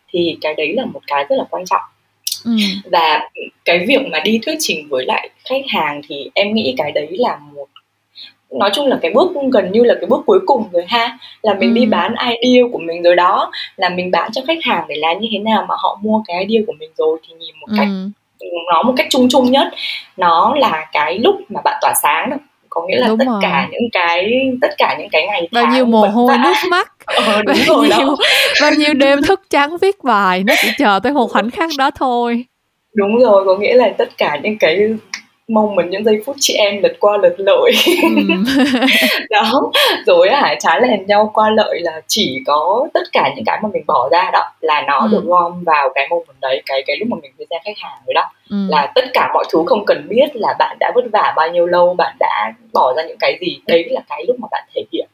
thì 0.09 0.39
cái 0.41 0.55
đấy 0.55 0.73
là 0.73 0.85
một 0.85 1.01
cái 1.07 1.25
rất 1.29 1.37
là 1.37 1.45
quan 1.51 1.65
trọng 1.65 1.81
ừ. 2.45 2.53
và 2.93 3.31
cái 3.65 3.87
việc 3.89 4.01
mà 4.13 4.21
đi 4.21 4.41
thuyết 4.47 4.57
trình 4.59 4.89
với 4.89 5.05
lại 5.07 5.31
khách 5.45 5.63
hàng 5.69 6.01
thì 6.09 6.31
em 6.35 6.55
nghĩ 6.55 6.75
cái 6.79 6.93
đấy 6.93 7.09
là 7.11 7.39
một 7.55 7.67
nói 8.51 8.71
chung 8.75 8.87
là 8.87 8.99
cái 9.03 9.11
bước 9.15 9.31
gần 9.53 9.73
như 9.73 9.85
là 9.85 9.95
cái 9.95 10.07
bước 10.07 10.23
cuối 10.27 10.39
cùng 10.47 10.65
rồi 10.73 10.85
ha 10.89 11.19
là 11.43 11.55
mình 11.55 11.71
ừ. 11.71 11.75
đi 11.75 11.87
bán 11.87 12.15
idea 12.31 12.65
của 12.73 12.79
mình 12.79 13.03
rồi 13.03 13.17
đó 13.17 13.51
là 13.77 13.89
mình 13.89 14.11
bán 14.11 14.33
cho 14.33 14.43
khách 14.47 14.59
hàng 14.63 14.85
để 14.89 14.95
làm 14.99 15.19
như 15.21 15.29
thế 15.33 15.39
nào 15.39 15.67
mà 15.69 15.75
họ 15.79 15.99
mua 16.03 16.23
cái 16.27 16.45
idea 16.45 16.63
của 16.67 16.75
mình 16.79 16.91
rồi 16.97 17.19
thì 17.29 17.35
nhìn 17.39 17.55
một 17.61 17.67
ừ. 17.71 17.75
cách 17.79 17.89
nó 18.73 18.83
một 18.83 18.93
cách 18.97 19.07
chung 19.11 19.29
chung 19.31 19.51
nhất. 19.51 19.69
Nó 20.17 20.55
là 20.57 20.87
cái 20.93 21.19
lúc 21.19 21.37
mà 21.49 21.61
bạn 21.65 21.79
tỏa 21.81 21.95
sáng 22.03 22.31
được. 22.31 22.37
Có 22.71 22.83
nghĩa 22.87 22.97
là 22.97 23.09
đúng 23.09 23.19
tất 23.19 23.25
rồi. 23.27 23.39
cả 23.43 23.69
những 23.71 23.91
cái 23.93 24.33
tất 24.61 24.69
cả 24.79 24.97
những 24.99 25.09
cái 25.13 25.27
ngày 25.27 25.49
bao 25.53 25.67
nhiêu 25.67 25.85
mồ 25.85 26.07
hôi 26.07 26.39
nước 26.39 26.55
mắt. 26.71 26.93
Ờ, 27.07 27.43
bao 27.47 27.57
nhiêu 27.57 27.91
đó. 27.91 28.17
bao 28.63 28.71
nhiêu 28.79 28.95
đêm 28.95 29.23
thức 29.23 29.41
trắng 29.51 29.77
viết 29.81 30.05
bài. 30.05 30.45
Nó 30.47 30.55
chỉ 30.63 30.69
chờ 30.79 31.01
tới 31.03 31.13
một 31.13 31.27
khoảnh 31.27 31.51
khắc 31.51 31.71
đó 31.79 31.91
thôi. 31.91 32.45
Đúng 32.95 33.19
rồi 33.19 33.45
có 33.47 33.57
nghĩa 33.57 33.75
là 33.75 33.89
tất 33.99 34.09
cả 34.19 34.39
những 34.43 34.59
cái 34.59 34.79
mong 35.49 35.75
mình 35.75 35.91
những 35.91 36.05
giây 36.05 36.23
phút 36.27 36.37
chị 36.39 36.55
em 36.55 36.83
lật 36.83 36.93
qua 37.01 37.17
lật 37.17 37.35
lợi 37.39 37.73
ừ. 38.03 38.09
đó 39.31 39.71
rồi 40.07 40.31
hả 40.31 40.55
trái 40.61 40.81
lèn 40.81 41.07
nhau 41.07 41.31
qua 41.35 41.51
lợi 41.51 41.81
là 41.81 42.01
chỉ 42.07 42.39
có 42.47 42.89
tất 42.95 43.01
cả 43.13 43.33
những 43.37 43.45
cái 43.45 43.61
mà 43.63 43.69
mình 43.73 43.83
bỏ 43.87 44.09
ra 44.13 44.31
đó 44.33 44.53
là 44.61 44.83
nó 44.87 44.99
ừ. 44.99 45.09
được 45.13 45.25
gom 45.25 45.65
vào 45.65 45.89
cái 45.95 46.07
moment 46.11 46.41
đấy 46.41 46.63
cái 46.67 46.83
cái 46.87 46.97
lúc 46.97 47.09
mà 47.09 47.17
mình 47.23 47.33
đưa 47.39 47.45
ra 47.51 47.57
khách 47.65 47.79
hàng 47.83 47.99
rồi 48.07 48.15
đó 48.15 48.31
ừ. 48.51 48.57
là 48.69 48.93
tất 48.95 49.05
cả 49.13 49.31
mọi 49.35 49.45
thứ 49.53 49.63
không 49.67 49.85
cần 49.87 50.07
biết 50.09 50.37
là 50.37 50.55
bạn 50.59 50.77
đã 50.81 50.93
vất 50.95 51.05
vả 51.13 51.33
bao 51.37 51.49
nhiêu 51.51 51.67
lâu 51.67 51.95
bạn 51.95 52.17
đã 52.21 52.53
bỏ 52.73 52.95
ra 52.97 53.03
những 53.03 53.19
cái 53.21 53.39
gì 53.41 53.61
đấy 53.67 53.85
là 53.91 54.01
cái 54.09 54.25
lúc 54.29 54.37
mà 54.41 54.49
bạn 54.51 54.65
thể 54.75 54.83
hiện 54.93 55.09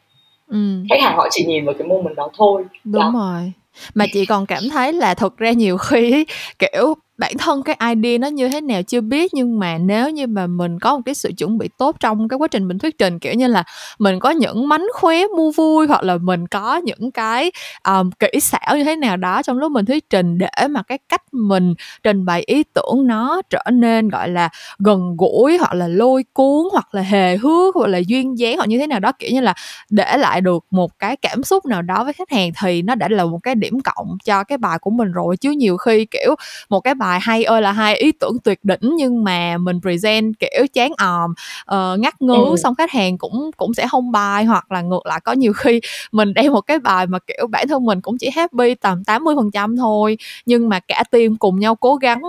ừ. 0.50 0.58
khách 0.90 1.00
hàng 1.02 1.16
họ 1.16 1.28
chỉ 1.30 1.44
nhìn 1.44 1.64
vào 1.64 1.74
cái 1.78 1.88
moment 1.88 2.16
đó 2.16 2.28
thôi 2.36 2.64
đúng 2.84 3.02
đó. 3.02 3.12
rồi 3.14 3.52
mà 3.94 4.04
chị 4.12 4.26
còn 4.26 4.46
cảm 4.46 4.62
thấy 4.72 4.92
là 4.92 5.14
thực 5.14 5.38
ra 5.38 5.50
nhiều 5.50 5.76
khi 5.76 6.24
kiểu 6.58 6.94
bản 7.22 7.32
thân 7.38 7.62
cái 7.62 7.76
idea 7.94 8.18
nó 8.18 8.28
như 8.28 8.48
thế 8.48 8.60
nào 8.60 8.82
chưa 8.82 9.00
biết 9.00 9.34
nhưng 9.34 9.58
mà 9.58 9.78
nếu 9.78 10.10
như 10.10 10.26
mà 10.26 10.46
mình 10.46 10.78
có 10.78 10.96
một 10.96 11.02
cái 11.06 11.14
sự 11.14 11.30
chuẩn 11.38 11.58
bị 11.58 11.68
tốt 11.78 11.96
trong 12.00 12.28
cái 12.28 12.38
quá 12.38 12.48
trình 12.48 12.68
mình 12.68 12.78
thuyết 12.78 12.98
trình 12.98 13.18
kiểu 13.18 13.34
như 13.34 13.46
là 13.46 13.64
mình 13.98 14.18
có 14.20 14.30
những 14.30 14.68
mánh 14.68 14.84
khóe 14.94 15.22
mua 15.36 15.50
vui 15.50 15.86
hoặc 15.86 16.02
là 16.04 16.16
mình 16.16 16.46
có 16.46 16.76
những 16.76 17.10
cái 17.12 17.52
um, 17.88 18.10
kỹ 18.18 18.40
xảo 18.40 18.76
như 18.76 18.84
thế 18.84 18.96
nào 18.96 19.16
đó 19.16 19.42
trong 19.42 19.58
lúc 19.58 19.72
mình 19.72 19.84
thuyết 19.84 20.10
trình 20.10 20.38
để 20.38 20.68
mà 20.70 20.82
cái 20.82 20.98
cách 21.08 21.22
mình 21.32 21.74
trình 22.02 22.24
bày 22.24 22.42
ý 22.46 22.62
tưởng 22.74 23.06
nó 23.06 23.42
trở 23.50 23.62
nên 23.72 24.08
gọi 24.08 24.28
là 24.28 24.48
gần 24.78 25.16
gũi 25.18 25.58
hoặc 25.58 25.74
là 25.74 25.88
lôi 25.88 26.24
cuốn 26.32 26.68
hoặc 26.72 26.94
là 26.94 27.02
hề 27.02 27.36
hước 27.36 27.74
hoặc 27.74 27.86
là 27.86 27.98
duyên 28.06 28.38
dáng 28.38 28.56
hoặc 28.56 28.68
như 28.68 28.78
thế 28.78 28.86
nào 28.86 29.00
đó 29.00 29.12
kiểu 29.18 29.30
như 29.32 29.40
là 29.40 29.54
để 29.90 30.16
lại 30.18 30.40
được 30.40 30.64
một 30.70 30.98
cái 30.98 31.16
cảm 31.16 31.42
xúc 31.42 31.66
nào 31.66 31.82
đó 31.82 32.04
với 32.04 32.12
khách 32.12 32.30
hàng 32.30 32.50
thì 32.62 32.82
nó 32.82 32.94
đã 32.94 33.08
là 33.10 33.24
một 33.24 33.38
cái 33.42 33.54
điểm 33.54 33.80
cộng 33.80 34.16
cho 34.24 34.44
cái 34.44 34.58
bài 34.58 34.78
của 34.78 34.90
mình 34.90 35.12
rồi. 35.12 35.36
Chứ 35.36 35.50
nhiều 35.50 35.76
khi 35.76 36.06
kiểu 36.10 36.34
một 36.68 36.80
cái 36.80 36.94
bài 36.94 37.11
hay 37.20 37.44
ơi 37.44 37.62
là 37.62 37.72
hay 37.72 37.96
ý 37.96 38.12
tưởng 38.12 38.36
tuyệt 38.44 38.58
đỉnh 38.62 38.96
nhưng 38.96 39.24
mà 39.24 39.58
mình 39.58 39.80
present 39.80 40.38
kiểu 40.38 40.66
chán 40.72 40.92
òm 40.98 41.30
uh, 41.74 42.00
ngắt 42.00 42.22
ngứ 42.22 42.44
ừ. 42.50 42.56
xong 42.62 42.74
khách 42.74 42.90
hàng 42.90 43.18
cũng 43.18 43.50
cũng 43.56 43.74
sẽ 43.74 43.86
không 43.88 44.12
bài 44.12 44.44
hoặc 44.44 44.72
là 44.72 44.80
ngược 44.80 45.06
lại 45.06 45.20
có 45.24 45.32
nhiều 45.32 45.52
khi 45.52 45.80
mình 46.12 46.34
đem 46.34 46.52
một 46.52 46.60
cái 46.60 46.78
bài 46.78 47.06
mà 47.06 47.18
kiểu 47.18 47.46
bản 47.50 47.68
thân 47.68 47.84
mình 47.84 48.00
cũng 48.00 48.18
chỉ 48.18 48.30
happy 48.36 48.74
tầm 48.74 49.04
80 49.04 49.34
phần 49.36 49.50
trăm 49.50 49.76
thôi 49.76 50.18
nhưng 50.46 50.68
mà 50.68 50.80
cả 50.80 51.04
team 51.10 51.36
cùng 51.36 51.60
nhau 51.60 51.74
cố 51.74 51.96
gắng 51.96 52.22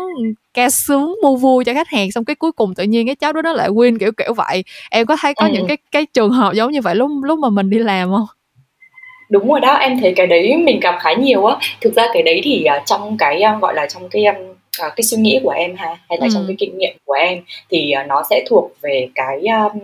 ca 0.54 0.70
sướng 0.70 1.16
mua 1.24 1.36
vui 1.36 1.64
cho 1.64 1.74
khách 1.74 1.90
hàng 1.90 2.12
xong 2.12 2.26
cái 2.26 2.36
cuối 2.36 2.52
cùng 2.52 2.76
tự 2.76 2.84
nhiên 2.84 3.06
cái 3.06 3.16
cháu 3.16 3.34
đó 3.34 3.42
nó 3.42 3.54
lại 3.54 3.70
win 3.70 3.98
kiểu 4.00 4.12
kiểu 4.12 4.34
vậy 4.34 4.64
em 4.92 5.06
có 5.06 5.18
thấy 5.22 5.34
có 5.34 5.46
ừ. 5.46 5.52
những 5.54 5.68
cái 5.68 5.78
cái 5.92 6.06
trường 6.06 6.32
hợp 6.32 6.54
giống 6.54 6.72
như 6.72 6.82
vậy 6.82 6.96
lúc 6.96 7.12
lúc 7.24 7.40
mà 7.40 7.50
mình 7.50 7.70
đi 7.70 7.78
làm 7.78 8.12
không 8.12 8.26
đúng 9.30 9.48
rồi 9.52 9.60
đó 9.60 9.74
em 9.74 10.00
thấy 10.00 10.14
cái 10.16 10.28
đấy 10.28 10.58
mình 10.58 10.80
gặp 10.80 10.96
khá 11.00 11.14
nhiều 11.14 11.46
á 11.46 11.58
thực 11.82 11.94
ra 11.94 12.08
cái 12.14 12.24
đấy 12.24 12.42
thì 12.44 12.66
uh, 12.78 12.86
trong 12.86 13.18
cái 13.18 13.44
uh, 13.56 13.62
gọi 13.62 13.74
là 13.74 13.88
trong 13.88 14.10
cái 14.10 14.26
uh, 14.88 14.94
cái 14.96 15.04
suy 15.04 15.18
nghĩ 15.18 15.40
của 15.44 15.50
em 15.50 15.76
ha 15.76 15.98
hay 16.10 16.18
là 16.22 16.26
ừ. 16.26 16.30
trong 16.34 16.44
cái 16.48 16.56
kinh 16.60 16.78
nghiệm 16.78 16.98
của 17.06 17.14
em 17.14 17.44
thì 17.70 17.94
uh, 18.02 18.08
nó 18.08 18.24
sẽ 18.30 18.44
thuộc 18.50 18.72
về 18.82 19.08
cái 19.16 19.40
um, 19.40 19.80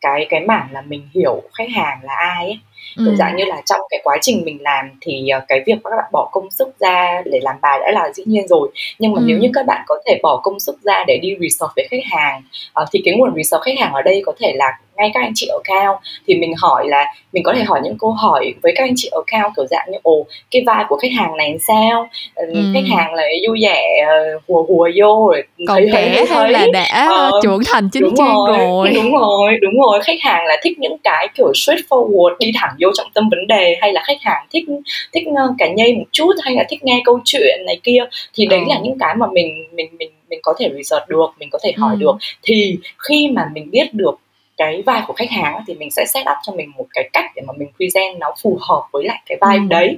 cái 0.00 0.26
cái 0.30 0.40
mảng 0.40 0.68
là 0.72 0.80
mình 0.80 1.08
hiểu 1.14 1.42
khách 1.58 1.68
hàng 1.74 1.98
là 2.02 2.14
ai 2.14 2.44
ấy 2.46 2.58
ừ. 2.96 3.14
dạng 3.18 3.36
như 3.36 3.44
là 3.44 3.62
trong 3.66 3.80
cái 3.90 4.00
quá 4.04 4.18
trình 4.20 4.42
mình 4.44 4.58
làm 4.60 4.90
thì 5.00 5.28
uh, 5.36 5.42
cái 5.48 5.62
việc 5.66 5.74
các 5.84 5.90
bạn 5.96 6.10
bỏ 6.12 6.28
công 6.32 6.50
sức 6.50 6.68
ra 6.80 7.22
để 7.24 7.40
làm 7.42 7.56
bài 7.62 7.78
đã 7.82 7.90
là 7.92 8.12
dĩ 8.12 8.22
nhiên 8.26 8.48
rồi 8.48 8.68
nhưng 8.98 9.12
mà 9.12 9.18
ừ. 9.20 9.24
nếu 9.26 9.38
như 9.38 9.50
các 9.54 9.66
bạn 9.66 9.82
có 9.86 9.94
thể 10.06 10.18
bỏ 10.22 10.40
công 10.42 10.60
sức 10.60 10.78
ra 10.82 11.04
để 11.06 11.18
đi 11.22 11.36
research 11.40 11.72
với 11.76 11.88
khách 11.90 12.04
hàng 12.10 12.42
uh, 12.82 12.88
thì 12.92 13.02
cái 13.04 13.14
nguồn 13.14 13.34
research 13.36 13.64
khách 13.64 13.78
hàng 13.78 13.92
ở 13.92 14.02
đây 14.02 14.22
có 14.26 14.32
thể 14.40 14.52
là 14.56 14.78
ngay 15.00 15.10
các 15.14 15.20
anh 15.20 15.32
chị 15.34 15.46
ở 15.46 15.58
cao 15.64 16.00
thì 16.26 16.34
mình 16.34 16.52
hỏi 16.58 16.88
là 16.88 17.04
mình 17.32 17.42
có 17.42 17.52
thể 17.56 17.62
hỏi 17.62 17.80
những 17.84 17.98
câu 17.98 18.10
hỏi 18.10 18.54
với 18.62 18.72
các 18.76 18.84
anh 18.84 18.92
chị 18.96 19.08
ở 19.12 19.22
cao 19.26 19.52
kiểu 19.56 19.66
dạng 19.66 19.88
như 19.90 19.98
ồ 20.02 20.26
cái 20.50 20.62
vai 20.66 20.84
của 20.88 20.96
khách 20.96 21.12
hàng 21.18 21.36
này 21.36 21.56
sao 21.68 22.08
ừ. 22.34 22.54
khách 22.74 22.84
hàng 22.90 23.14
là 23.14 23.22
vui 23.48 23.58
vẻ 23.62 24.06
hùa 24.48 24.62
hùa 24.68 24.88
vô 24.96 25.28
rồi 25.28 25.42
còn 25.68 25.82
trẻ 25.92 26.24
hay 26.28 26.52
là 26.52 26.66
đã 26.72 27.10
uh, 27.28 27.42
trưởng 27.42 27.60
thành 27.66 27.88
chính 27.92 28.02
đúng 28.02 28.14
trang 28.16 28.34
rồi. 28.34 28.58
rồi 28.58 28.90
đúng 28.94 29.12
rồi 29.12 29.52
đúng 29.60 29.80
rồi 29.80 30.00
khách 30.02 30.20
hàng 30.20 30.46
là 30.46 30.56
thích 30.62 30.78
những 30.78 30.96
cái 31.04 31.28
kiểu 31.34 31.52
straightforward 31.52 32.36
đi 32.38 32.52
thẳng 32.54 32.70
vô 32.80 32.88
trọng 32.94 33.10
tâm 33.14 33.28
vấn 33.30 33.46
đề 33.46 33.76
hay 33.80 33.92
là 33.92 34.02
khách 34.06 34.18
hàng 34.20 34.46
thích 34.52 34.64
thích 35.12 35.24
cả 35.58 35.68
nhây 35.68 35.94
một 35.94 36.04
chút 36.12 36.32
hay 36.42 36.54
là 36.54 36.64
thích 36.68 36.84
nghe 36.84 37.02
câu 37.04 37.20
chuyện 37.24 37.58
này 37.66 37.80
kia 37.82 38.00
thì 38.34 38.46
đấy 38.46 38.60
ừ. 38.60 38.64
là 38.68 38.78
những 38.82 38.98
cái 38.98 39.14
mà 39.14 39.26
mình 39.32 39.66
mình 39.72 39.88
mình 39.98 40.10
mình 40.30 40.40
có 40.42 40.54
thể 40.58 40.70
research 40.76 41.08
được 41.08 41.26
mình 41.38 41.48
có 41.52 41.58
thể 41.62 41.72
hỏi 41.76 41.94
ừ. 41.94 42.00
được 42.00 42.16
thì 42.42 42.78
khi 43.08 43.28
mà 43.32 43.50
mình 43.54 43.70
biết 43.70 43.94
được 43.94 44.14
cái 44.60 44.82
vai 44.86 45.02
của 45.06 45.12
khách 45.12 45.30
hàng 45.30 45.62
thì 45.66 45.74
mình 45.74 45.90
sẽ 45.90 46.04
set 46.14 46.22
up 46.22 46.36
cho 46.42 46.52
mình 46.52 46.72
một 46.76 46.86
cái 46.90 47.10
cách 47.12 47.24
để 47.36 47.42
mà 47.46 47.52
mình 47.56 47.68
present 47.76 48.18
nó 48.18 48.34
phù 48.42 48.58
hợp 48.68 48.82
với 48.92 49.04
lại 49.04 49.22
cái 49.26 49.38
vai 49.40 49.56
ừ. 49.56 49.62
đấy 49.68 49.96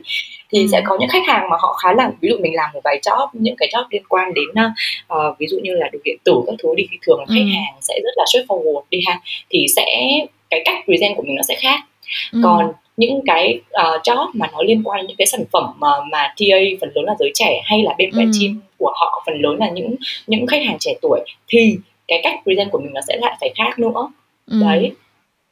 thì 0.53 0.59
ừ. 0.59 0.67
sẽ 0.73 0.83
có 0.85 0.97
những 1.01 1.09
khách 1.09 1.27
hàng 1.27 1.51
mà 1.51 1.57
họ 1.61 1.73
khá 1.83 1.93
là 1.93 2.11
ví 2.21 2.29
dụ 2.29 2.37
mình 2.41 2.55
làm 2.55 2.71
một 2.75 2.81
vài 2.85 3.01
job 3.03 3.29
những 3.33 3.57
cái 3.57 3.69
job 3.73 3.85
liên 3.91 4.03
quan 4.09 4.35
đến 4.35 4.45
uh, 5.13 5.39
ví 5.39 5.47
dụ 5.47 5.59
như 5.63 5.75
là 5.75 5.89
đồ 5.93 5.99
điện 6.05 6.17
tử 6.25 6.33
các 6.47 6.55
thứ 6.63 6.69
đi 6.77 6.85
thì 6.91 6.97
thường 7.07 7.19
là 7.19 7.27
khách 7.29 7.45
ừ. 7.51 7.55
hàng 7.55 7.75
sẽ 7.81 7.95
rất 8.05 8.11
là 8.17 8.25
straightforward 8.25 8.83
đi 8.91 8.99
ha 9.07 9.21
thì 9.51 9.67
sẽ 9.77 9.87
cái 10.51 10.63
cách 10.65 10.85
present 10.85 11.17
của 11.17 11.23
mình 11.23 11.37
nó 11.37 11.43
sẽ 11.43 11.55
khác 11.55 11.81
ừ. 12.33 12.41
còn 12.45 12.73
những 12.97 13.21
cái 13.27 13.61
uh, 13.71 14.03
job 14.03 14.31
mà 14.35 14.47
nó 14.53 14.63
liên 14.63 14.83
quan 14.85 15.01
đến 15.01 15.07
những 15.07 15.17
cái 15.17 15.27
sản 15.27 15.45
phẩm 15.53 15.65
mà 15.79 15.89
mà 16.13 16.35
TA 16.39 16.59
phần 16.81 16.91
lớn 16.95 17.05
là 17.05 17.15
giới 17.19 17.31
trẻ 17.35 17.61
hay 17.65 17.83
là 17.83 17.95
bên 17.99 18.11
ừ. 18.11 18.17
team 18.19 18.61
của 18.79 18.93
họ 18.95 19.23
phần 19.27 19.41
lớn 19.41 19.57
là 19.59 19.71
những 19.71 19.95
những 20.27 20.47
khách 20.47 20.63
hàng 20.67 20.77
trẻ 20.81 20.95
tuổi 21.03 21.21
thì 21.49 21.77
cái 22.09 22.21
cách 22.23 22.35
present 22.45 22.71
của 22.71 22.79
mình 22.79 22.93
nó 22.95 23.01
sẽ 23.09 23.17
lại 23.21 23.37
phải 23.41 23.53
khác 23.57 23.79
nữa 23.79 24.09
ừ. 24.47 24.61
đấy 24.61 24.95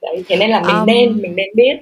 đấy 0.02 0.24
thế 0.28 0.36
nên 0.36 0.50
là 0.50 0.60
mình 0.60 0.76
um, 0.76 0.86
nên 0.86 1.22
mình 1.22 1.36
nên 1.36 1.46
biết. 1.54 1.76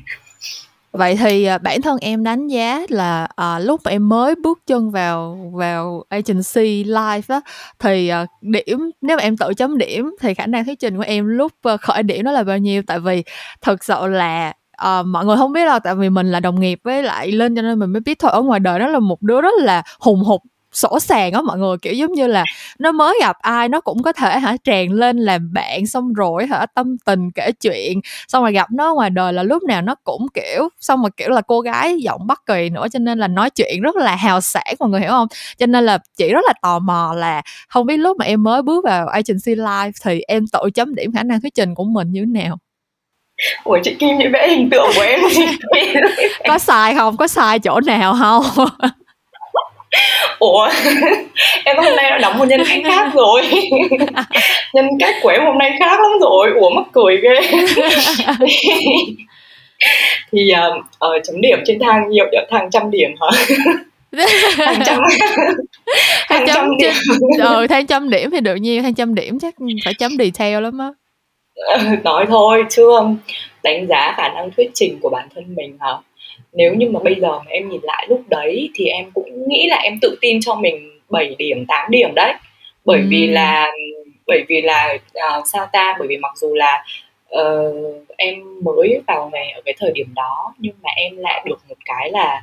Vậy 0.93 1.17
thì 1.17 1.45
à, 1.45 1.59
bản 1.59 1.83
thân 1.83 1.99
em 2.01 2.25
đánh 2.25 2.49
giá 2.49 2.81
là 2.89 3.29
à, 3.37 3.59
lúc 3.59 3.81
mà 3.85 3.91
em 3.91 4.09
mới 4.09 4.35
bước 4.35 4.59
chân 4.67 4.91
vào 4.91 5.39
vào 5.55 6.05
agency 6.09 6.85
live 6.85 7.23
á 7.29 7.41
thì 7.79 8.09
à, 8.09 8.27
điểm 8.41 8.91
nếu 9.01 9.17
mà 9.17 9.23
em 9.23 9.37
tự 9.37 9.55
chấm 9.55 9.79
điểm 9.79 10.11
thì 10.21 10.35
khả 10.35 10.47
năng 10.47 10.65
thuyết 10.65 10.79
trình 10.81 10.97
của 10.97 11.05
em 11.07 11.27
lúc 11.27 11.53
à, 11.63 11.77
khởi 11.77 12.03
điểm 12.03 12.25
nó 12.25 12.33
là 12.33 12.43
bao 12.43 12.59
nhiêu? 12.59 12.83
Tại 12.87 13.01
vì 13.01 13.25
thực 13.61 13.85
sự 13.85 14.07
là 14.07 14.53
uh, 14.83 15.07
mọi 15.07 15.25
người 15.25 15.37
không 15.37 15.53
biết 15.53 15.65
đâu 15.65 15.79
tại 15.85 15.95
vì 15.95 16.11
mình 16.11 16.31
là 16.31 16.41
đồng 16.41 16.61
nghiệp 16.61 16.81
với 16.85 17.03
lại 17.03 17.33
lên 17.33 17.57
cho 17.57 17.63
nên 17.63 17.79
mình 17.79 17.93
mới 17.93 18.01
biết 18.01 18.19
thôi. 18.19 18.31
Ở 18.31 18.43
ngoài 18.43 18.61
đời 18.61 18.79
nó 18.79 18.87
là 18.87 18.99
một 18.99 19.23
đứa 19.23 19.41
rất 19.41 19.55
là 19.61 19.83
hùng 20.01 20.21
hục 20.21 20.43
sổ 20.73 20.99
sàng 21.01 21.33
á 21.33 21.43
mọi 21.43 21.59
người 21.59 21.77
kiểu 21.83 21.93
giống 21.93 22.13
như 22.13 22.27
là 22.27 22.45
nó 22.79 22.93
mới 22.93 23.19
gặp 23.21 23.37
ai 23.41 23.69
nó 23.69 23.81
cũng 23.81 24.03
có 24.03 24.13
thể 24.13 24.39
hả 24.39 24.57
tràn 24.65 24.93
lên 24.93 25.19
làm 25.19 25.53
bạn 25.53 25.87
xong 25.87 26.13
rồi 26.13 26.47
hả 26.47 26.67
tâm 26.75 26.97
tình 27.05 27.31
kể 27.31 27.53
chuyện 27.61 28.01
xong 28.29 28.43
rồi 28.43 28.53
gặp 28.53 28.69
nó 28.73 28.95
ngoài 28.95 29.11
đời 29.11 29.33
là 29.33 29.43
lúc 29.43 29.63
nào 29.63 29.83
nó 29.83 29.95
cũng 30.05 30.27
kiểu 30.35 30.69
xong 30.81 31.03
rồi 31.03 31.11
kiểu 31.17 31.29
là 31.29 31.41
cô 31.41 31.61
gái 31.61 31.97
giọng 32.01 32.27
bắc 32.27 32.47
kỳ 32.47 32.71
nữa 32.71 32.87
cho 32.93 32.99
nên 32.99 33.19
là 33.19 33.29
nói 33.29 33.51
chuyện 33.51 33.81
rất 33.83 33.97
là 33.97 34.17
hào 34.17 34.41
sảng 34.41 34.75
mọi 34.79 34.89
người 34.89 35.01
hiểu 35.01 35.11
không 35.11 35.29
cho 35.59 35.67
nên 35.67 35.87
là 35.87 35.99
chị 36.17 36.33
rất 36.33 36.45
là 36.47 36.53
tò 36.63 36.79
mò 36.79 37.15
là 37.17 37.43
không 37.69 37.87
biết 37.87 37.97
lúc 37.97 38.17
mà 38.17 38.25
em 38.25 38.43
mới 38.43 38.63
bước 38.63 38.85
vào 38.85 39.07
agency 39.07 39.55
live 39.55 39.93
thì 40.05 40.21
em 40.21 40.47
tự 40.47 40.71
chấm 40.75 40.95
điểm 40.95 41.13
khả 41.13 41.23
năng 41.23 41.41
thuyết 41.41 41.55
trình 41.55 41.75
của 41.75 41.85
mình 41.85 42.13
như 42.13 42.21
thế 42.21 42.43
nào 42.43 42.59
Ủa 43.65 43.79
chị 43.83 43.95
Kim 43.95 44.19
như 44.19 44.25
vẽ 44.33 44.49
hình 44.49 44.71
tượng 44.71 44.91
của 44.97 45.03
em 45.03 45.21
Có 46.49 46.59
sai 46.59 46.95
không? 46.95 47.17
Có 47.17 47.29
sai 47.29 47.59
chỗ 47.59 47.81
nào 47.81 48.17
không? 48.21 48.45
ủa? 50.39 50.69
Em 51.65 51.77
hôm 51.77 51.97
nay 51.97 52.11
đã 52.11 52.19
đóng 52.19 52.39
một 52.39 52.45
nhân 52.49 52.63
cách 52.69 52.79
khác 52.85 53.11
rồi. 53.15 53.43
Nhân 54.75 54.87
cách 55.01 55.15
của 55.23 55.29
em 55.29 55.45
hôm 55.45 55.59
nay 55.59 55.77
khác 55.79 56.01
lắm 56.01 56.11
rồi. 56.21 56.51
Ủa 56.61 56.71
mắc 56.71 56.85
cười 56.93 57.17
ghê. 57.23 57.41
Thì 60.33 60.51
uh, 60.53 60.77
uh, 60.79 61.23
chấm 61.25 61.41
điểm 61.41 61.59
trên 61.65 61.79
thang 61.79 62.11
nhiều 62.11 62.27
thang 62.51 62.69
trăm 62.73 62.91
điểm 62.91 63.11
hả? 63.21 63.29
Hàng 64.67 64.83
trăm. 64.87 64.99
Hàng 66.29 66.45
trăm 66.47 66.77
điểm. 66.79 66.93
Ờ 67.41 67.67
thang 67.67 67.87
trăm 67.87 68.11
điểm 68.11 68.31
thì 68.31 68.41
được 68.41 68.55
nhiêu 68.55 68.83
thang 68.83 68.95
trăm 68.95 69.15
điểm 69.15 69.39
chắc 69.39 69.55
phải 69.85 69.95
chấm 69.95 70.17
detail 70.19 70.63
lắm 70.63 70.79
á. 70.79 70.89
Nói 72.05 72.27
thôi 72.29 72.65
chưa 72.71 73.03
đánh 73.63 73.87
giá 73.89 74.15
khả 74.17 74.29
năng 74.29 74.51
thuyết 74.57 74.71
trình 74.75 74.99
của 75.03 75.09
bản 75.09 75.29
thân 75.35 75.45
mình 75.57 75.77
hả 75.81 75.93
nếu 76.59 76.75
như 76.75 76.91
mà 76.91 77.01
bây 77.05 77.15
giờ 77.21 77.39
mà 77.39 77.45
em 77.49 77.69
nhìn 77.69 77.81
lại 77.83 78.07
lúc 78.09 78.21
đấy 78.29 78.71
thì 78.75 78.85
em 78.85 79.11
cũng 79.15 79.49
nghĩ 79.49 79.67
là 79.69 79.77
em 79.77 79.99
tự 80.03 80.19
tin 80.21 80.41
cho 80.41 80.55
mình 80.55 81.01
7 81.11 81.35
điểm 81.39 81.67
8 81.67 81.91
điểm 81.91 82.15
đấy 82.15 82.33
bởi 82.85 82.99
ừ. 82.99 83.07
vì 83.09 83.27
là 83.27 83.67
bởi 84.27 84.45
vì 84.49 84.61
là 84.61 84.99
uh, 85.39 85.45
sao 85.53 85.67
ta 85.73 85.97
bởi 85.99 86.09
vì 86.09 86.17
mặc 86.17 86.33
dù 86.37 86.55
là 86.55 86.85
uh, 87.41 88.07
em 88.17 88.63
mới 88.65 89.01
vào 89.07 89.31
nghề 89.33 89.51
ở 89.51 89.61
cái 89.65 89.75
thời 89.79 89.91
điểm 89.93 90.07
đó 90.15 90.55
nhưng 90.59 90.75
mà 90.83 90.91
em 90.97 91.17
lại 91.17 91.43
được 91.47 91.59
một 91.69 91.75
cái 91.85 92.11
là 92.11 92.43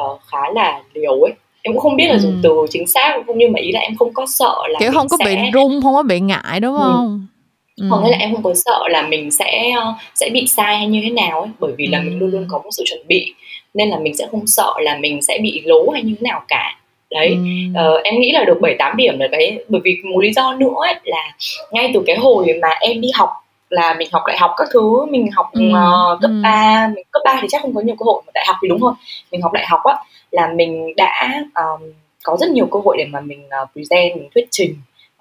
uh, 0.00 0.20
khá 0.32 0.50
là 0.54 0.82
liều 0.94 1.20
ấy 1.20 1.32
em 1.62 1.72
cũng 1.72 1.80
không 1.80 1.96
biết 1.96 2.06
là 2.08 2.18
dùng 2.18 2.32
ừ. 2.32 2.40
từ 2.42 2.50
chính 2.70 2.86
xác 2.86 3.18
không 3.26 3.38
nhưng 3.38 3.52
mà 3.52 3.60
ý 3.60 3.72
là 3.72 3.80
em 3.80 3.96
không 3.96 4.14
có 4.14 4.26
sợ 4.28 4.54
là 4.68 4.80
kiểu 4.80 4.92
không 4.92 5.08
có 5.08 5.16
sẽ... 5.18 5.24
bị 5.24 5.50
run 5.52 5.80
không 5.82 5.94
có 5.94 6.02
bị 6.02 6.20
ngại 6.20 6.60
đúng 6.60 6.76
không 6.76 6.96
ừ 6.96 7.32
ừ. 7.76 8.00
nghĩa 8.02 8.10
là 8.10 8.18
em 8.18 8.34
không 8.34 8.42
có 8.42 8.54
sợ 8.54 8.88
là 8.88 9.08
mình 9.08 9.30
sẽ 9.30 9.70
ờ, 9.76 9.94
sẽ 10.14 10.30
bị 10.32 10.46
sai 10.46 10.76
hay 10.76 10.86
như 10.86 11.00
thế 11.02 11.10
nào 11.10 11.40
ấy 11.40 11.50
bởi 11.58 11.72
vì 11.78 11.86
là 11.86 11.98
ừ. 11.98 12.02
mình 12.04 12.18
luôn 12.18 12.30
luôn 12.30 12.46
có 12.48 12.58
một 12.58 12.70
sự 12.70 12.82
chuẩn 12.86 13.06
bị 13.08 13.34
nên 13.74 13.88
là 13.88 13.98
mình 13.98 14.16
sẽ 14.16 14.26
không 14.30 14.46
sợ 14.46 14.72
là 14.80 14.98
mình 15.00 15.22
sẽ 15.22 15.38
bị 15.42 15.62
lố 15.64 15.90
hay 15.90 16.02
như 16.02 16.14
thế 16.20 16.28
nào 16.30 16.42
cả 16.48 16.78
đấy 17.10 17.28
ừ. 17.28 17.38
ờ, 17.74 18.00
em 18.04 18.20
nghĩ 18.20 18.32
là 18.32 18.44
được 18.44 18.58
7 18.60 18.76
8 18.78 18.96
điểm 18.96 19.18
là 19.18 19.28
cái 19.32 19.58
bởi 19.68 19.80
vì 19.84 19.96
một 20.14 20.20
lý 20.20 20.32
do 20.32 20.54
nữa 20.54 20.74
ấy, 20.86 20.94
là 21.04 21.36
ngay 21.70 21.90
từ 21.94 22.02
cái 22.06 22.16
hồi 22.16 22.46
mà 22.62 22.68
em 22.68 23.00
đi 23.00 23.08
học 23.14 23.30
là 23.68 23.94
mình 23.94 24.08
học 24.12 24.22
đại 24.26 24.38
học 24.38 24.50
các 24.56 24.68
thứ 24.72 25.06
mình 25.06 25.30
học 25.32 25.50
ừ. 25.52 25.68
uh, 25.68 26.20
cấp 26.20 26.30
ừ. 26.30 26.40
3 26.42 26.90
mình 26.94 27.04
cấp 27.10 27.22
3 27.24 27.38
thì 27.42 27.48
chắc 27.50 27.62
không 27.62 27.74
có 27.74 27.80
nhiều 27.80 27.96
cơ 27.98 28.04
hội 28.04 28.22
mà 28.26 28.30
đại 28.34 28.44
học 28.46 28.56
thì 28.62 28.68
đúng 28.68 28.80
rồi 28.80 28.92
mình 29.32 29.42
học 29.42 29.52
đại 29.52 29.64
học 29.68 29.80
á 29.84 29.96
là 30.30 30.52
mình 30.54 30.96
đã 30.96 31.42
um, 31.54 31.92
có 32.24 32.36
rất 32.36 32.50
nhiều 32.50 32.66
cơ 32.66 32.80
hội 32.84 32.96
để 32.98 33.04
mà 33.04 33.20
mình 33.20 33.44
uh, 33.62 33.70
present 33.72 34.16
mình 34.16 34.28
thuyết 34.34 34.48
trình 34.50 34.76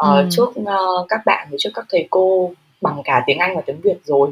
uh, 0.05 0.25
trước 0.31 0.49
uh, 0.59 1.07
các 1.09 1.21
bạn 1.25 1.47
và 1.51 1.57
trước 1.59 1.69
các 1.73 1.85
thầy 1.89 2.07
cô 2.09 2.51
bằng 2.81 3.01
cả 3.03 3.23
tiếng 3.27 3.37
Anh 3.37 3.55
và 3.55 3.61
tiếng 3.65 3.81
Việt 3.83 3.97
rồi 4.03 4.29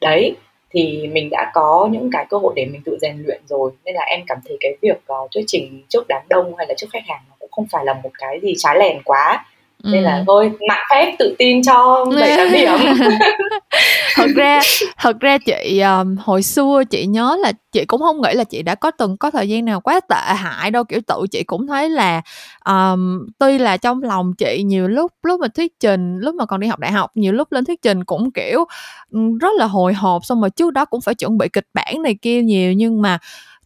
đấy 0.00 0.36
thì 0.70 1.08
mình 1.12 1.28
đã 1.30 1.50
có 1.54 1.88
những 1.92 2.10
cái 2.12 2.26
cơ 2.30 2.38
hội 2.38 2.52
để 2.56 2.66
mình 2.66 2.82
tự 2.84 2.98
rèn 3.00 3.22
luyện 3.26 3.40
rồi. 3.46 3.70
Nên 3.84 3.94
là 3.94 4.02
em 4.02 4.20
cảm 4.26 4.38
thấy 4.44 4.56
cái 4.60 4.76
việc 4.82 4.96
uh, 5.12 5.30
thuyết 5.34 5.44
trình 5.46 5.82
trước 5.88 6.04
đám 6.08 6.22
đông 6.28 6.56
hay 6.56 6.66
là 6.66 6.74
trước 6.76 6.86
khách 6.92 7.02
hàng 7.06 7.20
nó 7.28 7.34
cũng 7.38 7.50
không 7.50 7.66
phải 7.72 7.84
là 7.84 7.94
một 8.02 8.10
cái 8.18 8.40
gì 8.42 8.54
trái 8.58 8.78
lèn 8.78 9.02
quá 9.04 9.44
ừ. 9.82 9.90
nên 9.92 10.02
là 10.02 10.24
thôi 10.26 10.52
mạng 10.68 10.84
phép 10.90 11.16
tự 11.18 11.34
tin 11.38 11.62
cho 11.62 12.06
bảy 12.20 12.36
tám 12.36 12.52
điểm. 12.52 12.70
Thật 14.18 14.30
ra 14.36 14.60
thật 14.98 15.20
ra 15.20 15.38
chị 15.38 15.80
um, 15.80 16.16
hồi 16.16 16.42
xưa 16.42 16.82
chị 16.90 17.06
nhớ 17.06 17.36
là 17.40 17.52
chị 17.72 17.84
cũng 17.84 18.00
không 18.00 18.22
nghĩ 18.22 18.34
là 18.34 18.44
chị 18.44 18.62
đã 18.62 18.74
có 18.74 18.90
từng 18.90 19.16
có 19.16 19.30
thời 19.30 19.48
gian 19.48 19.64
nào 19.64 19.80
quá 19.80 20.00
tệ 20.00 20.34
hại 20.34 20.70
đâu. 20.70 20.84
Kiểu 20.84 21.00
tự 21.06 21.26
chị 21.30 21.42
cũng 21.44 21.66
thấy 21.66 21.90
là 21.90 22.22
um, 22.64 23.26
tuy 23.38 23.58
là 23.58 23.76
trong 23.76 24.02
lòng 24.02 24.34
chị 24.38 24.62
nhiều 24.62 24.88
lúc 24.88 25.12
lúc 25.22 25.40
mà 25.40 25.48
thuyết 25.48 25.80
trình 25.80 26.18
lúc 26.18 26.34
mà 26.34 26.46
còn 26.46 26.60
đi 26.60 26.66
học 26.66 26.78
đại 26.78 26.92
học 26.92 27.10
nhiều 27.14 27.32
lúc 27.32 27.52
lên 27.52 27.64
thuyết 27.64 27.82
trình 27.82 28.04
cũng 28.04 28.30
kiểu 28.30 28.64
rất 29.40 29.52
là 29.58 29.66
hồi 29.66 29.94
hộp 29.94 30.24
xong 30.24 30.40
rồi 30.40 30.50
trước 30.50 30.72
đó 30.72 30.84
cũng 30.84 31.00
phải 31.00 31.14
chuẩn 31.14 31.38
bị 31.38 31.48
kịch 31.48 31.66
bản 31.74 32.02
này 32.02 32.16
kia 32.22 32.42
nhiều. 32.42 32.72
Nhưng 32.72 33.02
mà 33.02 33.18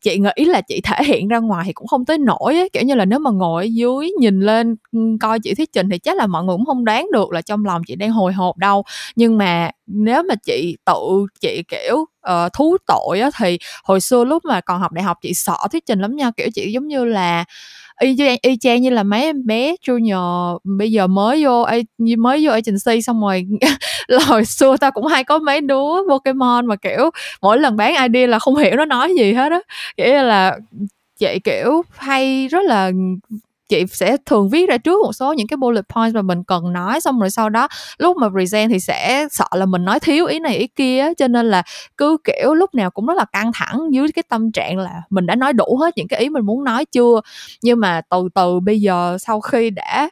chị 0.02 0.18
nghĩ 0.18 0.44
là 0.44 0.60
chị 0.60 0.80
thể 0.84 1.04
hiện 1.04 1.28
ra 1.28 1.38
ngoài 1.38 1.64
thì 1.66 1.72
cũng 1.72 1.86
không 1.86 2.04
tới 2.04 2.18
nổi 2.18 2.54
ấy. 2.54 2.68
kiểu 2.72 2.82
như 2.82 2.94
là 2.94 3.04
nếu 3.04 3.18
mà 3.18 3.30
ngồi 3.30 3.64
ở 3.64 3.66
dưới 3.72 4.10
nhìn 4.20 4.40
lên 4.40 4.76
coi 5.20 5.40
chị 5.40 5.54
thuyết 5.54 5.72
trình 5.72 5.88
thì 5.90 5.98
chắc 5.98 6.16
là 6.16 6.26
mọi 6.26 6.44
người 6.44 6.56
cũng 6.56 6.66
không 6.66 6.84
đoán 6.84 7.06
được 7.12 7.32
là 7.32 7.42
trong 7.42 7.64
lòng 7.64 7.82
chị 7.86 7.96
đang 7.96 8.10
hồi 8.10 8.32
hộp 8.32 8.56
đâu 8.56 8.84
nhưng 9.16 9.38
mà 9.38 9.70
nếu 9.86 10.22
mà 10.22 10.34
chị 10.34 10.76
tự 10.84 11.26
chị 11.40 11.62
kiểu 11.68 11.96
uh, 11.96 12.52
thú 12.52 12.76
tội 12.86 13.20
á 13.20 13.30
thì 13.38 13.58
hồi 13.84 14.00
xưa 14.00 14.24
lúc 14.24 14.44
mà 14.44 14.60
còn 14.60 14.80
học 14.80 14.92
đại 14.92 15.02
học 15.02 15.16
chị 15.22 15.34
sợ 15.34 15.56
thuyết 15.72 15.86
trình 15.86 16.00
lắm 16.00 16.16
nha. 16.16 16.30
Kiểu 16.36 16.48
chị 16.54 16.72
giống 16.72 16.86
như 16.88 17.04
là 17.04 17.44
y, 18.00 18.16
y 18.42 18.56
chang 18.60 18.82
như 18.82 18.90
là 18.90 19.02
mấy 19.02 19.22
em 19.22 19.46
bé 19.46 19.74
junior 19.86 20.58
bây 20.64 20.92
giờ 20.92 21.06
mới 21.06 21.44
vô 21.44 21.66
mới 22.18 22.46
vô 22.46 22.52
agency 22.52 23.02
xong 23.02 23.22
rồi 23.22 23.46
hồi 24.26 24.44
xưa 24.44 24.76
ta 24.76 24.90
cũng 24.90 25.06
hay 25.06 25.24
có 25.24 25.38
mấy 25.38 25.60
đứa 25.60 26.08
Pokemon 26.08 26.66
mà 26.66 26.76
kiểu 26.76 27.10
mỗi 27.42 27.58
lần 27.58 27.76
bán 27.76 28.12
ID 28.12 28.28
là 28.28 28.38
không 28.38 28.56
hiểu 28.56 28.76
nó 28.76 28.84
nói 28.84 29.14
gì 29.18 29.32
hết 29.32 29.52
á. 29.52 29.60
Kiểu 29.96 30.06
là 30.14 30.58
chị 31.18 31.38
kiểu 31.44 31.82
hay 31.90 32.48
rất 32.48 32.64
là 32.64 32.90
chị 33.72 33.84
sẽ 33.92 34.16
thường 34.26 34.48
viết 34.48 34.68
ra 34.68 34.76
trước 34.78 35.00
một 35.02 35.12
số 35.12 35.32
những 35.32 35.46
cái 35.46 35.56
bullet 35.56 35.84
points 35.88 36.14
mà 36.14 36.22
mình 36.22 36.44
cần 36.44 36.72
nói, 36.72 37.00
xong 37.00 37.20
rồi 37.20 37.30
sau 37.30 37.48
đó 37.48 37.68
lúc 37.98 38.16
mà 38.16 38.28
present 38.28 38.70
thì 38.70 38.80
sẽ 38.80 39.26
sợ 39.30 39.46
là 39.54 39.66
mình 39.66 39.84
nói 39.84 40.00
thiếu 40.00 40.26
ý 40.26 40.38
này 40.38 40.56
ý 40.56 40.66
kia 40.66 41.06
cho 41.18 41.28
nên 41.28 41.46
là 41.46 41.62
cứ, 41.96 42.16
kiểu, 42.24 42.54
lúc 42.54 42.74
nào 42.74 42.90
cũng 42.90 43.06
rất 43.06 43.14
là 43.16 43.24
căng 43.32 43.50
thẳng 43.54 43.80
dưới 43.92 44.08
cái 44.14 44.22
tâm 44.28 44.52
trạng 44.52 44.78
là 44.78 45.02
mình 45.10 45.26
đã 45.26 45.34
nói 45.34 45.52
đủ 45.52 45.76
hết 45.80 45.96
những 45.96 46.08
cái 46.08 46.20
ý 46.20 46.28
mình 46.28 46.46
muốn 46.46 46.64
nói 46.64 46.84
chưa. 46.84 47.20
Nhưng 47.62 47.80
mà 47.80 48.00
từ 48.10 48.28
từ 48.34 48.60
bây 48.60 48.80
giờ 48.80 49.16
sau 49.20 49.40
khi 49.40 49.70
đã 49.70 50.08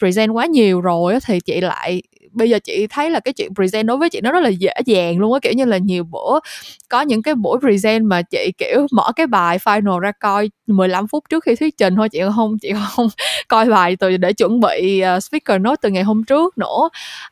present 0.00 0.30
quá 0.32 0.46
nhiều 0.46 0.80
rồi 0.80 1.18
thì 1.26 1.40
chị 1.40 1.60
lại 1.60 2.02
bây 2.32 2.50
giờ 2.50 2.58
chị 2.64 2.86
thấy 2.90 3.10
là 3.10 3.20
cái 3.20 3.34
chuyện 3.34 3.54
present 3.54 3.86
đối 3.86 3.96
với 3.96 4.10
chị 4.10 4.20
nó 4.20 4.32
rất 4.32 4.40
là 4.40 4.48
dễ 4.48 4.72
dàng 4.86 5.18
luôn 5.18 5.32
á 5.32 5.38
kiểu 5.42 5.52
như 5.52 5.64
là 5.64 5.78
nhiều 5.78 6.04
bữa 6.04 6.38
có 6.88 7.00
những 7.00 7.22
cái 7.22 7.34
buổi 7.34 7.58
present 7.60 8.04
mà 8.04 8.22
chị 8.22 8.52
kiểu 8.58 8.86
mở 8.92 9.12
cái 9.16 9.26
bài 9.26 9.58
final 9.58 9.98
ra 9.98 10.12
coi 10.20 10.50
15 10.66 11.06
phút 11.06 11.24
trước 11.30 11.44
khi 11.44 11.56
thuyết 11.56 11.76
trình 11.78 11.96
thôi 11.96 12.08
chị 12.08 12.20
không 12.34 12.58
chị 12.58 12.72
không 12.96 13.08
coi 13.48 13.66
bài 13.66 13.96
từ 13.96 14.16
để 14.16 14.32
chuẩn 14.32 14.60
bị 14.60 15.02
uh, 15.16 15.22
speaker 15.22 15.60
note 15.60 15.76
từ 15.82 15.90
ngày 15.90 16.02
hôm 16.02 16.24
trước 16.24 16.58
nữa. 16.58 16.88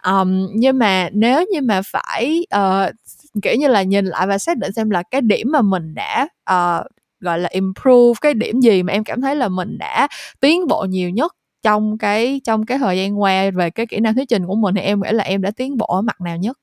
Um, 0.07 0.47
nhưng 0.55 0.79
mà 0.79 1.09
nếu 1.12 1.45
như 1.53 1.61
mà 1.61 1.81
phải 1.93 2.47
uh, 2.57 2.95
kiểu 3.43 3.55
như 3.59 3.69
là 3.69 3.83
nhìn 3.83 4.07
lại 4.07 4.26
và 4.26 4.38
xác 4.38 4.59
định 4.59 4.73
xem 4.73 4.91
là 4.91 5.03
cái 5.11 5.21
điểm 5.21 5.53
mà 5.53 5.62
mình 5.62 5.95
đã 5.95 6.29
uh, 6.50 6.87
gọi 7.21 7.38
là 7.38 7.49
improve 7.53 8.19
cái 8.21 8.35
điểm 8.35 8.61
gì 8.61 8.83
mà 8.83 8.93
em 8.93 9.05
cảm 9.05 9.21
thấy 9.21 9.37
là 9.37 9.49
mình 9.49 9.79
đã 9.79 10.09
tiến 10.41 10.67
bộ 10.67 10.85
nhiều 10.88 11.11
nhất 11.11 11.36
trong 11.67 11.99
cái 11.99 12.41
trong 12.45 12.67
cái 12.67 12.79
thời 12.79 12.99
gian 12.99 13.21
qua 13.21 13.51
về 13.51 13.71
cái 13.71 13.87
kỹ 13.87 14.01
năng 14.01 14.15
thuyết 14.15 14.29
trình 14.29 14.47
của 14.47 14.55
mình 14.55 14.75
thì 14.75 14.81
em 14.81 15.01
nghĩ 15.01 15.09
là 15.13 15.25
em 15.25 15.43
đã 15.43 15.51
tiến 15.51 15.77
bộ 15.77 15.87
ở 15.87 16.03
mặt 16.03 16.21
nào 16.21 16.37
nhất 16.37 16.59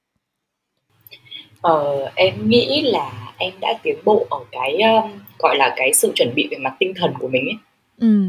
ờ, 1.62 2.12
em 2.16 2.50
nghĩ 2.50 2.82
là 2.82 3.12
em 3.38 3.54
đã 3.62 3.74
tiến 3.84 3.98
bộ 4.06 4.26
ở 4.30 4.40
cái 4.52 4.82
um, 4.82 5.12
gọi 5.40 5.56
là 5.58 5.74
cái 5.78 5.94
sự 5.94 6.12
chuẩn 6.16 6.36
bị 6.36 6.48
về 6.52 6.58
mặt 6.58 6.74
tinh 6.80 6.94
thần 6.96 7.14
của 7.20 7.28
mình 7.28 7.46
ấy 7.46 7.58
ừ. 8.00 8.24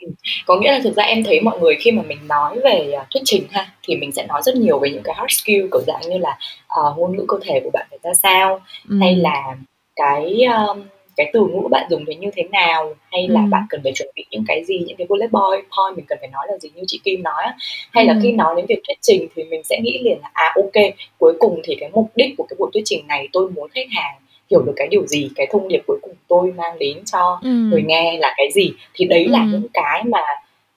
ừ. 0.00 0.08
có 0.46 0.60
nghĩa 0.60 0.72
là 0.72 0.80
thực 0.84 0.96
ra 0.96 1.02
em 1.02 1.24
thấy 1.24 1.40
mọi 1.40 1.58
người 1.60 1.74
khi 1.80 1.90
mà 1.90 2.02
mình 2.02 2.18
nói 2.28 2.58
về 2.64 2.92
uh, 3.00 3.06
thuyết 3.10 3.22
trình 3.24 3.46
ha 3.50 3.72
thì 3.82 3.96
mình 3.96 4.12
sẽ 4.12 4.26
nói 4.26 4.40
rất 4.44 4.56
nhiều 4.56 4.78
về 4.78 4.90
những 4.90 5.02
cái 5.02 5.14
hard 5.18 5.32
skill 5.42 5.66
kiểu 5.72 5.80
dạng 5.86 6.10
như 6.10 6.18
là 6.18 6.38
uh, 6.80 6.98
ngôn 6.98 7.16
ngữ 7.16 7.24
cơ 7.28 7.36
thể 7.42 7.60
của 7.64 7.70
bạn 7.70 7.86
phải 7.90 7.98
ra 8.02 8.10
sao 8.22 8.60
ừ. 8.88 8.98
hay 9.00 9.16
là 9.16 9.56
cái 9.96 10.42
um, 10.44 10.82
cái 11.16 11.30
từ 11.32 11.40
ngữ 11.40 11.68
bạn 11.70 11.86
dùng 11.90 12.04
thì 12.06 12.14
như 12.14 12.30
thế 12.36 12.42
nào 12.42 12.94
hay 13.10 13.28
là 13.28 13.40
ừ. 13.40 13.46
bạn 13.50 13.62
cần 13.70 13.80
phải 13.82 13.92
chuẩn 13.92 14.08
bị 14.16 14.24
những 14.30 14.44
cái 14.48 14.64
gì 14.64 14.78
những 14.86 14.96
cái 14.96 15.06
bullet 15.10 15.30
point 15.30 15.96
mình 15.96 16.04
cần 16.08 16.18
phải 16.20 16.28
nói 16.28 16.46
là 16.48 16.58
gì 16.58 16.70
như 16.74 16.82
chị 16.86 17.00
Kim 17.04 17.22
nói 17.22 17.44
hay 17.92 18.04
ừ. 18.04 18.08
là 18.08 18.20
khi 18.22 18.32
nói 18.32 18.54
đến 18.56 18.66
việc 18.68 18.80
thuyết 18.88 18.98
trình 19.00 19.28
thì 19.36 19.44
mình 19.44 19.62
sẽ 19.62 19.80
nghĩ 19.82 20.00
liền 20.02 20.18
là 20.22 20.30
à 20.32 20.54
ok 20.56 20.84
cuối 21.18 21.34
cùng 21.38 21.60
thì 21.64 21.76
cái 21.80 21.90
mục 21.92 22.10
đích 22.14 22.34
của 22.38 22.46
cái 22.48 22.56
buổi 22.58 22.70
thuyết 22.74 22.82
trình 22.84 23.06
này 23.06 23.28
tôi 23.32 23.50
muốn 23.50 23.68
khách 23.74 23.86
hàng 23.90 24.14
hiểu 24.50 24.62
được 24.62 24.72
cái 24.76 24.88
điều 24.88 25.06
gì 25.06 25.30
cái 25.36 25.46
thông 25.50 25.68
điệp 25.68 25.80
cuối 25.86 25.98
cùng 26.02 26.14
tôi 26.28 26.52
mang 26.52 26.78
đến 26.78 26.98
cho 27.12 27.40
ừ. 27.42 27.50
người 27.50 27.82
nghe 27.82 28.18
là 28.18 28.34
cái 28.36 28.48
gì 28.52 28.72
thì 28.94 29.04
đấy 29.04 29.28
là 29.28 29.38
ừ. 29.38 29.48
những 29.52 29.66
cái 29.72 30.02
mà 30.04 30.20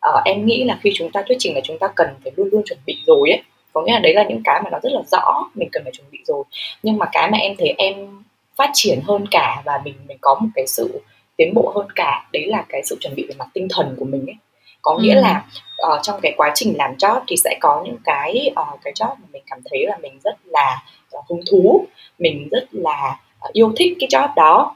uh, 0.10 0.25
em 0.25 0.46
nghĩ 0.46 0.63
là 0.63 0.80
khi 0.84 0.92
chúng 0.96 1.12
ta 1.12 1.24
thuyết 1.27 1.36
trình 1.39 1.56
là 1.56 1.62
chúng 1.63 1.77
ta 1.80 1.88
cần 1.96 2.08
phải 2.24 2.32
luôn 2.36 2.50
luôn 2.51 2.62
chuẩn 2.65 2.80
bị 2.86 2.98
rồi 3.06 3.30
ấy 3.30 3.42
có 3.74 3.82
nghĩa 3.82 3.94
là 3.94 4.00
đấy 4.00 4.13
là 4.13 4.24
những 4.30 4.42
cái 4.44 4.62
mà 4.63 4.70
nó 4.70 4.80
rất 4.84 4.92
là 4.94 5.01
rõ 5.12 5.50
mình 5.56 5.70
cần 5.72 5.84
phải 5.84 5.92
chuẩn 5.92 6.08
bị 6.12 6.20
rồi 6.25 6.44
nhưng 6.84 6.98
mà 6.98 7.06
cái 7.12 7.32
mà 7.32 7.38
em 7.38 7.56
thấy 7.58 7.74
em 7.77 8.24
phát 8.57 8.69
triển 8.74 9.00
hơn 9.07 9.25
cả 9.31 9.62
và 9.65 9.81
mình 9.85 9.95
mình 10.07 10.17
có 10.21 10.38
một 10.41 10.47
cái 10.55 10.67
sự 10.67 11.01
tiến 11.38 11.53
bộ 11.53 11.71
hơn 11.75 11.88
cả 11.95 12.27
đấy 12.34 12.45
là 12.47 12.65
cái 12.69 12.82
sự 12.86 12.97
chuẩn 12.99 13.15
bị 13.15 13.25
về 13.30 13.36
mặt 13.38 13.47
tinh 13.53 13.67
thần 13.69 13.95
của 13.99 14.06
mình 14.06 14.25
ấy 14.27 14.36
có 14.82 14.97
nghĩa 14.97 15.15
ừ. 15.15 15.21
là 15.21 15.45
uh, 15.88 15.99
trong 16.03 16.19
cái 16.21 16.34
quá 16.38 16.51
trình 16.56 16.73
làm 16.77 16.95
job 16.95 17.21
thì 17.27 17.36
sẽ 17.38 17.58
có 17.60 17.84
những 17.86 17.97
cái 18.03 18.51
uh, 18.51 18.80
cái 18.84 18.93
job 18.93 19.10
mà 19.10 19.27
mình 19.34 19.43
cảm 19.49 19.60
thấy 19.69 19.86
là 19.88 19.97
mình 20.01 20.19
rất 20.23 20.38
là 20.45 20.84
uh, 21.17 21.25
hứng 21.30 21.41
thú 21.51 21.86
mình 22.19 22.47
rất 22.51 22.67
là 22.71 23.19
uh, 23.47 23.53
yêu 23.53 23.73
thích 23.77 23.97
cái 23.99 24.10
job 24.10 24.30
đó 24.36 24.75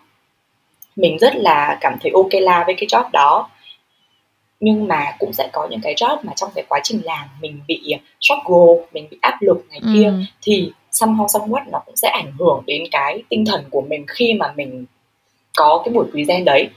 mình 0.95 1.17
rất 1.19 1.35
là 1.35 1.77
cảm 1.81 1.97
thấy 2.01 2.11
ok 2.15 2.29
la 2.31 2.63
với 2.65 2.75
cái 2.75 2.87
job 2.87 3.09
đó 3.11 3.49
nhưng 4.59 4.87
mà 4.87 5.15
cũng 5.19 5.33
sẽ 5.33 5.49
có 5.53 5.67
những 5.69 5.81
cái 5.83 5.95
job 5.95 6.17
mà 6.23 6.33
trong 6.35 6.49
cái 6.55 6.65
quá 6.69 6.79
trình 6.83 7.01
làm 7.03 7.27
mình 7.41 7.61
bị 7.67 7.95
struggle 8.21 8.85
mình 8.93 9.07
bị 9.11 9.17
áp 9.21 9.37
lực 9.41 9.65
này 9.69 9.79
kia 9.93 10.05
ừ. 10.05 10.21
thì 10.41 10.71
somehow 10.99 11.25
somewhat 11.25 11.63
nó 11.71 11.79
cũng 11.85 11.95
sẽ 11.95 12.09
ảnh 12.09 12.31
hưởng 12.39 12.63
đến 12.65 12.83
cái 12.91 13.23
tinh 13.29 13.45
thần 13.45 13.63
của 13.69 13.81
mình 13.81 14.05
khi 14.07 14.33
mà 14.33 14.53
mình 14.57 14.85
có 15.57 15.81
cái 15.85 15.93
buổi 15.93 16.05
present 16.11 16.45
đấy 16.45 16.69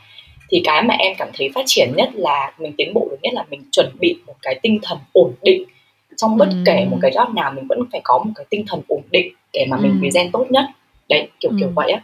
thì 0.50 0.60
cái 0.64 0.82
mà 0.82 0.94
em 0.94 1.12
cảm 1.18 1.28
thấy 1.34 1.50
phát 1.54 1.62
triển 1.66 1.92
nhất 1.96 2.10
là 2.14 2.52
mình 2.58 2.72
tiến 2.76 2.94
bộ 2.94 3.08
được 3.10 3.16
nhất 3.22 3.34
là 3.34 3.44
mình 3.50 3.62
chuẩn 3.72 3.90
bị 4.00 4.16
một 4.26 4.34
cái 4.42 4.60
tinh 4.62 4.78
thần 4.82 4.98
ổn 5.12 5.32
định 5.42 5.64
trong 6.16 6.36
bất 6.36 6.48
ừ. 6.50 6.56
kể 6.66 6.86
một 6.90 6.98
cái 7.02 7.10
job 7.10 7.34
nào 7.34 7.52
mình 7.52 7.66
vẫn 7.68 7.78
phải 7.92 8.00
có 8.04 8.18
một 8.18 8.30
cái 8.34 8.46
tinh 8.50 8.64
thần 8.68 8.80
ổn 8.88 9.02
định 9.10 9.32
để 9.52 9.66
mà 9.70 9.76
mình 9.76 9.92
ừ. 9.92 9.98
present 10.00 10.32
tốt 10.32 10.46
nhất 10.50 10.64
đấy 11.08 11.28
kiểu 11.40 11.50
ừ. 11.50 11.56
kiểu 11.60 11.68
vậy 11.74 11.90
á 11.90 12.02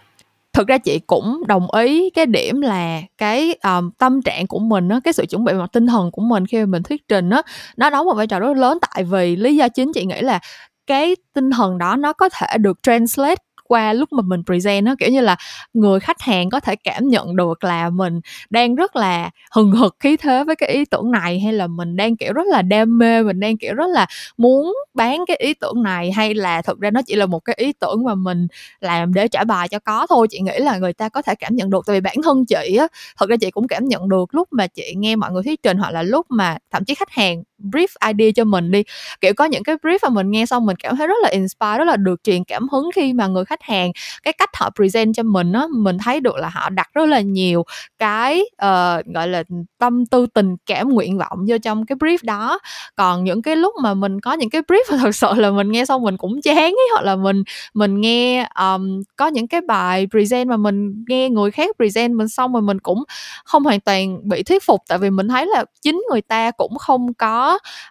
thực 0.53 0.67
ra 0.67 0.79
chị 0.79 0.99
cũng 1.07 1.43
đồng 1.47 1.67
ý 1.75 2.11
cái 2.11 2.27
điểm 2.27 2.61
là 2.61 3.03
cái 3.19 3.55
um, 3.65 3.91
tâm 3.99 4.23
trạng 4.23 4.47
của 4.47 4.59
mình 4.59 4.89
á 4.89 5.01
cái 5.05 5.13
sự 5.13 5.27
chuẩn 5.27 5.45
bị 5.45 5.53
mặt 5.53 5.71
tinh 5.73 5.87
thần 5.87 6.11
của 6.11 6.23
mình 6.23 6.47
khi 6.47 6.59
mà 6.59 6.67
mình 6.67 6.83
thuyết 6.83 7.09
trình 7.09 7.31
á 7.31 7.43
nó 7.77 7.91
đóng 7.91 8.07
một 8.07 8.15
vai 8.15 8.27
trò 8.27 8.41
rất 8.41 8.57
lớn 8.57 8.79
tại 8.95 9.05
vì 9.05 9.37
lý 9.37 9.57
do 9.57 9.69
chính 9.69 9.93
chị 9.93 10.05
nghĩ 10.05 10.21
là 10.21 10.41
cái 10.89 11.17
tinh 11.35 11.51
thần 11.51 11.79
đó 11.79 11.97
nó 11.97 12.15
có 12.15 12.29
thể 12.29 12.59
được 12.59 12.79
translate 12.85 13.43
qua 13.69 13.93
lúc 13.93 14.13
mà 14.13 14.23
mình 14.23 14.43
present 14.47 14.87
nó 14.87 14.95
kiểu 15.01 15.11
như 15.11 15.21
là 15.23 15.37
người 15.75 16.01
khách 16.01 16.21
hàng 16.23 16.51
có 16.51 16.61
thể 16.61 16.77
cảm 16.77 17.09
nhận 17.09 17.37
được 17.37 17.65
là 17.65 17.91
mình 17.91 18.21
đang 18.51 18.75
rất 18.75 18.97
là 18.97 19.31
hừng 19.57 19.73
hực 19.73 19.97
khí 20.01 20.17
thế 20.17 20.45
với 20.45 20.57
cái 20.57 20.71
ý 20.71 20.85
tưởng 20.85 21.11
này, 21.11 21.41
hay 21.41 21.53
là 21.53 21.67
mình 21.67 21.97
đang, 21.97 22.17
kiểu, 22.17 22.33
rất 22.35 22.47
là 22.47 22.63
đam 22.63 22.99
mê, 22.99 23.23
mình 23.23 23.41
đang, 23.41 23.59
kiểu, 23.59 23.75
rất 23.75 23.87
là 23.95 24.07
muốn 24.39 24.75
bán 24.95 25.25
cái 25.29 25.37
ý 25.37 25.55
tưởng 25.55 25.83
này, 25.83 26.13
hay 26.13 26.35
là 26.35 26.63
thực 26.63 26.81
ra 26.81 26.91
nó 26.91 27.03
chỉ 27.07 27.17
là 27.17 27.27
một 27.27 27.41
cái 27.41 27.55
ý 27.59 27.73
tưởng 27.73 28.05
mà 28.05 28.15
mình 28.15 28.49
làm 28.81 29.15
để 29.15 29.29
trả 29.29 29.45
bài 29.45 29.69
cho 29.69 29.79
có 29.79 30.07
thôi. 30.11 30.29
Chị 30.31 30.41
nghĩ 30.41 30.59
là 30.59 30.79
người 30.79 30.93
ta 30.93 31.09
có 31.09 31.23
thể 31.23 31.35
cảm 31.35 31.57
nhận 31.57 31.71
được, 31.71 31.85
tại 31.87 31.97
vì 31.97 32.01
bản 32.01 32.17
thân 32.25 32.45
chị 32.47 32.77
á, 32.81 32.87
thật 33.19 33.31
ra 33.31 33.37
chị 33.41 33.51
cũng 33.51 33.69
cảm 33.69 33.89
nhận 33.89 34.09
được 34.09 34.35
lúc 34.35 34.49
mà 34.53 34.67
chị 34.67 34.95
nghe 34.97 35.17
mọi 35.17 35.33
người 35.33 35.43
thuyết 35.43 35.63
trình, 35.63 35.79
hoặc 35.79 35.91
là 35.93 36.03
lúc 36.03 36.27
mà 36.31 36.59
thậm 36.73 36.85
chí 36.85 36.95
khách 36.95 37.11
hàng 37.11 37.43
brief 37.59 37.89
idea 38.09 38.31
cho 38.37 38.45
mình 38.45 38.71
đi. 38.71 38.83
Kiểu 39.21 39.33
có 39.37 39.45
những 39.45 39.63
cái 39.63 39.77
brief 39.77 39.99
mà 40.03 40.09
mình 40.09 40.31
nghe 40.31 40.47
xong 40.47 40.67
mình 40.67 40.77
cảm 40.77 40.97
thấy 40.97 41.07
rất 41.07 41.15
là 41.23 41.29
inspire 41.29 41.79
rất 41.79 41.85
là 41.85 41.97
được 41.97 42.23
truyền 42.25 42.45
cảm 42.45 42.69
hứng 42.69 42.91
khi 42.95 43.13
mà 43.13 43.27
người 43.27 43.45
khách 43.45 43.63
hàng 43.63 43.93
cái 44.23 44.33
cách 44.33 44.51
họ 44.55 44.71
present 44.77 45.15
cho 45.15 45.23
mình 45.23 45.53
á 45.53 45.67
mình 45.77 45.99
thấy 45.99 46.21
được 46.21 46.37
là 46.37 46.49
họ 46.49 46.71
đặt 46.71 46.89
rất 46.95 47.07
là 47.09 47.21
nhiều 47.21 47.65
cái 47.99 48.41
uh, 48.41 49.07
gọi 49.15 49.29
là 49.29 49.43
tâm 49.79 50.07
tư 50.07 50.27
tình 50.35 50.57
cảm 50.67 50.89
nguyện 50.89 51.19
vọng 51.19 51.39
vô 51.49 51.57
trong 51.63 51.87
cái 51.87 51.97
brief 51.97 52.19
đó. 52.23 52.59
Còn 52.97 53.25
những 53.25 53.43
cái 53.43 53.57
lúc 53.57 53.75
mà 53.83 53.95
mình 53.95 54.21
có 54.21 54.33
những 54.33 54.51
cái 54.51 54.63
brief 54.63 54.83
mà 54.91 54.97
thật 55.03 55.13
sự 55.15 55.29
là 55.37 55.51
mình 55.51 55.73
nghe 55.73 55.85
xong 55.85 56.03
mình 56.03 56.17
cũng 56.17 56.43
chán 56.43 56.57
ấy 56.57 56.89
hoặc 56.93 57.05
là 57.05 57.17
mình 57.17 57.43
mình 57.75 58.01
nghe 58.01 58.49
um, 58.61 59.03
có 59.17 59.27
những 59.27 59.49
cái 59.49 59.61
bài 59.61 60.07
present 60.11 60.49
mà 60.49 60.57
mình 60.57 61.05
nghe 61.09 61.29
người 61.31 61.51
khác 61.51 61.77
present 61.77 62.15
mình 62.15 62.29
xong 62.29 62.53
rồi 62.53 62.63
mình 62.63 62.79
cũng 62.81 63.05
không 63.45 63.65
hoàn 63.65 63.81
toàn 63.81 64.29
bị 64.29 64.43
thuyết 64.43 64.63
phục. 64.63 64.81
Tại 64.89 64.99
vì 64.99 65.11
mình 65.11 65.29
thấy 65.29 65.47
là 65.47 65.65
chính 65.83 66.03
người 66.11 66.21
ta 66.21 66.51
cũng 66.51 66.79
không 66.79 67.15
có 67.15 67.48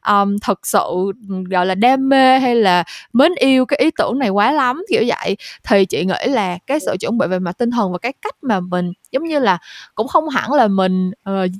um, 0.07 0.37
thật 0.41 0.67
sự 0.67 1.11
gọi 1.49 1.65
là 1.65 1.75
đam 1.75 2.09
mê 2.09 2.39
hay 2.39 2.55
là 2.55 2.83
mến 3.13 3.31
yêu 3.35 3.65
cái 3.65 3.79
ý 3.79 3.91
tưởng 3.97 4.19
này 4.19 4.29
quá 4.29 4.51
lắm 4.51 4.83
kiểu 4.89 5.03
vậy. 5.07 5.37
Thì 5.63 5.85
chị 5.85 6.05
nghĩ 6.05 6.31
là 6.31 6.57
cái 6.67 6.79
sự 6.79 6.95
chuẩn 6.99 7.17
bị 7.17 7.27
về 7.27 7.39
mặt 7.39 7.57
tinh 7.57 7.71
thần 7.71 7.91
và 7.91 7.97
cái 7.97 8.13
cách 8.21 8.35
mà 8.41 8.59
mình 8.59 8.91
giống 9.11 9.23
như 9.23 9.39
là 9.39 9.57
cũng 9.95 10.07
không 10.07 10.29
hẳn 10.29 10.53
là 10.53 10.67
mình 10.67 11.11
uh, 11.29 11.51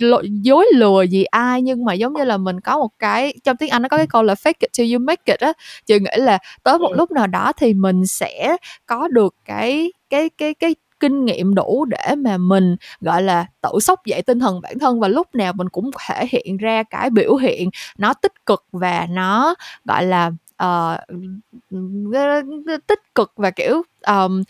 dối 0.44 0.66
lừa 0.74 1.02
gì 1.04 1.24
ai 1.24 1.62
nhưng 1.62 1.86
mà 1.86 1.94
giống 1.94 2.14
như 2.14 2.24
là 2.24 2.38
mình 2.38 2.60
có 2.60 2.78
một 2.78 2.90
cái 3.00 3.34
trong 3.44 3.58
tiếng 3.58 3.70
Anh 3.70 3.82
nó 3.82 3.90
có 3.90 3.98
cái 3.98 4.08
câu 4.08 4.24
là 4.24 4.34
fake 4.34 4.54
it 4.60 4.72
till 4.78 4.94
you 4.94 5.00
make 5.00 5.22
it 5.26 5.40
á. 5.40 5.54
Chị 5.86 6.00
nghĩ 6.00 6.18
là 6.18 6.38
tới 6.64 6.80
một 6.80 6.92
lúc 6.96 7.12
nào 7.12 7.28
đó 7.28 7.52
thì 7.58 7.74
mình 7.74 8.08
sẽ 8.08 8.58
có 8.86 9.08
được 9.08 9.36
cái 9.46 9.92
cái 10.10 10.30
cái 10.38 10.54
cái 10.54 10.76
kinh 11.00 11.26
nghiệm 11.26 11.56
đủ 11.56 11.86
để 11.86 12.16
mà 12.18 12.38
mình 12.38 12.76
gọi 13.02 13.24
là 13.24 13.46
tự 13.62 13.80
sốc 13.80 14.06
dậy 14.06 14.22
tinh 14.22 14.40
thần 14.40 14.62
bản 14.62 14.80
thân 14.80 15.00
và 15.00 15.08
lúc 15.08 15.36
nào 15.36 15.54
mình 15.54 15.70
cũng 15.70 15.92
thể 16.08 16.28
hiện 16.32 16.58
ra 16.58 16.84
cái 16.84 17.10
biểu 17.10 17.36
hiện 17.36 17.70
nó 17.98 18.14
tích 18.14 18.46
cực 18.46 18.66
và 18.72 19.08
nó 19.10 19.56
gọi 19.86 20.06
là 20.06 20.32
uh, 20.64 21.00
tích 22.88 23.16
cực 23.16 23.32
và 23.36 23.52
kiểu 23.52 23.82
um, 24.08 24.44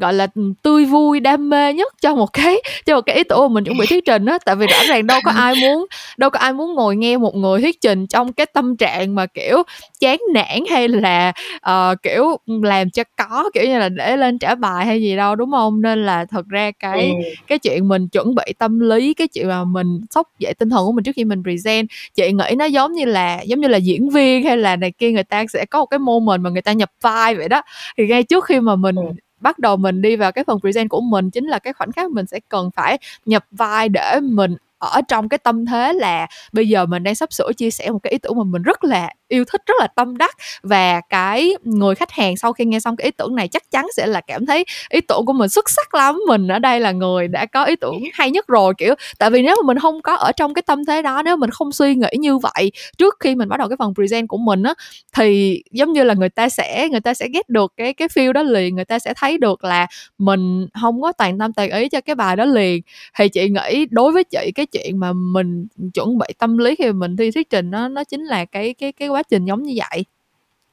gọi 0.00 0.12
là 0.12 0.26
tươi 0.62 0.84
vui 0.84 1.20
đam 1.20 1.50
mê 1.50 1.72
nhất 1.72 1.94
cho 2.02 2.14
một 2.14 2.32
cái 2.32 2.56
cho 2.86 2.94
một 2.94 3.00
cái 3.00 3.16
ý 3.16 3.24
tưởng 3.24 3.40
mà 3.40 3.48
mình 3.48 3.64
chuẩn 3.64 3.78
bị 3.78 3.86
thuyết 3.86 4.04
trình 4.04 4.26
á. 4.26 4.38
Tại 4.44 4.56
vì 4.56 4.66
rõ 4.66 4.76
ràng 4.88 5.06
đâu 5.06 5.20
có 5.24 5.30
ai 5.30 5.54
muốn 5.60 5.86
đâu 6.16 6.30
có 6.30 6.38
ai 6.38 6.52
muốn 6.52 6.74
ngồi 6.74 6.96
nghe 6.96 7.16
một 7.16 7.34
người 7.34 7.60
thuyết 7.60 7.80
trình 7.80 8.06
trong 8.06 8.32
cái 8.32 8.46
tâm 8.46 8.76
trạng 8.76 9.14
mà 9.14 9.26
kiểu 9.26 9.62
chán 10.00 10.18
nản 10.34 10.64
hay 10.70 10.88
là 10.88 11.32
uh, 11.70 12.02
kiểu 12.02 12.36
làm 12.46 12.90
cho 12.90 13.02
có 13.16 13.50
kiểu 13.54 13.64
như 13.64 13.78
là 13.78 13.88
để 13.88 14.16
lên 14.16 14.38
trả 14.38 14.54
bài 14.54 14.86
hay 14.86 15.02
gì 15.02 15.16
đâu 15.16 15.36
đúng 15.36 15.50
không? 15.50 15.82
Nên 15.82 16.06
là 16.06 16.24
thật 16.24 16.46
ra 16.48 16.70
cái 16.70 17.08
ừ. 17.08 17.30
cái 17.46 17.58
chuyện 17.58 17.88
mình 17.88 18.08
chuẩn 18.08 18.34
bị 18.34 18.44
tâm 18.58 18.80
lý 18.80 19.14
cái 19.14 19.28
chuyện 19.28 19.48
mà 19.48 19.64
mình 19.64 20.00
sốc 20.10 20.28
dậy 20.38 20.54
tinh 20.54 20.70
thần 20.70 20.86
của 20.86 20.92
mình 20.92 21.04
trước 21.04 21.12
khi 21.16 21.24
mình 21.24 21.42
present 21.42 21.88
chị 22.14 22.32
nghĩ 22.32 22.54
nó 22.56 22.64
giống 22.64 22.92
như 22.92 23.04
là 23.04 23.40
giống 23.42 23.60
như 23.60 23.68
là 23.68 23.78
diễn 23.78 24.10
viên 24.10 24.44
hay 24.44 24.56
là 24.56 24.76
này 24.76 24.90
kia 24.90 25.10
người 25.12 25.24
ta 25.24 25.44
sẽ 25.52 25.64
có 25.64 25.78
một 25.78 25.86
cái 25.86 25.98
moment 25.98 26.40
mà 26.40 26.50
người 26.50 26.62
ta 26.62 26.72
nhập 26.72 26.90
vai 27.00 27.34
vậy 27.34 27.48
đó. 27.48 27.62
Thì 27.98 28.06
ngay 28.06 28.22
trước 28.22 28.44
khi 28.44 28.60
mà 28.60 28.76
mình 28.76 28.96
ừ 28.96 29.02
bắt 29.40 29.58
đầu 29.58 29.76
mình 29.76 30.02
đi 30.02 30.16
vào 30.16 30.32
cái 30.32 30.44
phần 30.44 30.60
present 30.60 30.88
của 30.90 31.00
mình 31.00 31.30
chính 31.30 31.46
là 31.46 31.58
cái 31.58 31.72
khoảnh 31.72 31.92
khắc 31.92 32.10
mình 32.10 32.26
sẽ 32.26 32.40
cần 32.48 32.70
phải 32.70 32.98
nhập 33.26 33.44
vai 33.50 33.88
để 33.88 34.20
mình 34.22 34.56
ở 34.88 35.00
trong 35.08 35.28
cái 35.28 35.38
tâm 35.38 35.66
thế 35.66 35.92
là 35.92 36.26
bây 36.52 36.68
giờ 36.68 36.86
mình 36.86 37.02
đang 37.02 37.14
sắp 37.14 37.32
sửa 37.32 37.52
chia 37.56 37.70
sẻ 37.70 37.90
một 37.90 37.98
cái 38.02 38.10
ý 38.10 38.18
tưởng 38.18 38.36
mà 38.38 38.44
mình 38.44 38.62
rất 38.62 38.84
là 38.84 39.10
yêu 39.28 39.44
thích, 39.52 39.60
rất 39.66 39.74
là 39.80 39.86
tâm 39.96 40.16
đắc. 40.18 40.36
Và 40.62 41.00
cái 41.08 41.52
người 41.64 41.94
khách 41.94 42.10
hàng 42.10 42.36
sau 42.36 42.52
khi 42.52 42.64
nghe 42.64 42.80
xong 42.80 42.96
cái 42.96 43.04
ý 43.04 43.10
tưởng 43.10 43.34
này 43.34 43.48
chắc 43.48 43.70
chắn 43.70 43.86
sẽ 43.96 44.06
là 44.06 44.20
cảm 44.20 44.46
thấy 44.46 44.64
ý 44.88 45.00
tưởng 45.00 45.26
của 45.26 45.32
mình 45.32 45.48
xuất 45.48 45.70
sắc 45.70 45.94
lắm. 45.94 46.20
Mình 46.28 46.48
ở 46.48 46.58
đây 46.58 46.80
là 46.80 46.92
người 46.92 47.28
đã 47.28 47.46
có 47.46 47.64
ý 47.64 47.76
tưởng 47.76 47.94
hay 48.12 48.30
nhất 48.30 48.46
rồi, 48.46 48.74
kiểu, 48.78 48.94
tại 49.18 49.30
vì 49.30 49.42
nếu 49.42 49.56
mà 49.62 49.66
mình 49.66 49.78
không 49.78 50.02
có 50.02 50.14
ở 50.14 50.32
trong 50.32 50.54
cái 50.54 50.62
tâm 50.62 50.84
thế 50.84 51.02
đó, 51.02 51.22
nếu 51.24 51.36
mình 51.36 51.50
không 51.50 51.72
suy 51.72 51.94
nghĩ 51.94 52.08
như 52.18 52.38
vậy 52.38 52.72
trước 52.98 53.16
khi 53.20 53.34
mình 53.34 53.48
bắt 53.48 53.56
đầu 53.58 53.68
cái 53.68 53.76
phần 53.78 53.94
present 53.94 54.28
của 54.28 54.36
mình 54.38 54.62
á, 54.62 54.74
thì 55.16 55.62
giống 55.70 55.92
như 55.92 56.02
là 56.04 56.14
người 56.14 56.28
ta 56.28 56.48
sẽ, 56.48 56.88
người 56.90 57.00
ta 57.00 57.14
sẽ 57.14 57.28
ghét 57.34 57.48
được 57.48 57.72
cái 57.76 57.94
cái 57.94 58.08
feel 58.08 58.32
đó 58.32 58.42
liền. 58.42 58.76
Người 58.76 58.84
ta 58.84 58.98
sẽ 58.98 59.14
thấy 59.16 59.38
được 59.38 59.64
là 59.64 59.86
mình 60.18 60.66
không 60.80 61.02
có 61.02 61.12
toàn 61.12 61.38
tâm 61.38 61.52
toàn 61.52 61.70
ý 61.70 61.88
cho 61.88 62.00
cái 62.00 62.14
bài 62.14 62.36
đó 62.36 62.44
liền. 62.44 62.82
Thì 63.18 63.28
chị 63.28 63.48
nghĩ 63.48 63.86
đối 63.90 64.12
với 64.12 64.24
chị, 64.24 64.52
cái 64.54 64.66
chuyện 64.72 65.00
mà 65.00 65.12
mình 65.12 65.66
chuẩn 65.94 66.18
bị 66.18 66.26
tâm 66.38 66.58
lý 66.58 66.74
khi 66.74 66.92
mình 66.92 67.16
thi 67.16 67.30
thuyết 67.30 67.50
trình 67.50 67.70
nó 67.70 67.88
nó 67.88 68.04
chính 68.04 68.24
là 68.24 68.44
cái 68.44 68.74
cái 68.74 68.92
cái 68.92 69.08
quá 69.08 69.22
trình 69.22 69.44
giống 69.44 69.62
như 69.62 69.74
vậy 69.76 70.04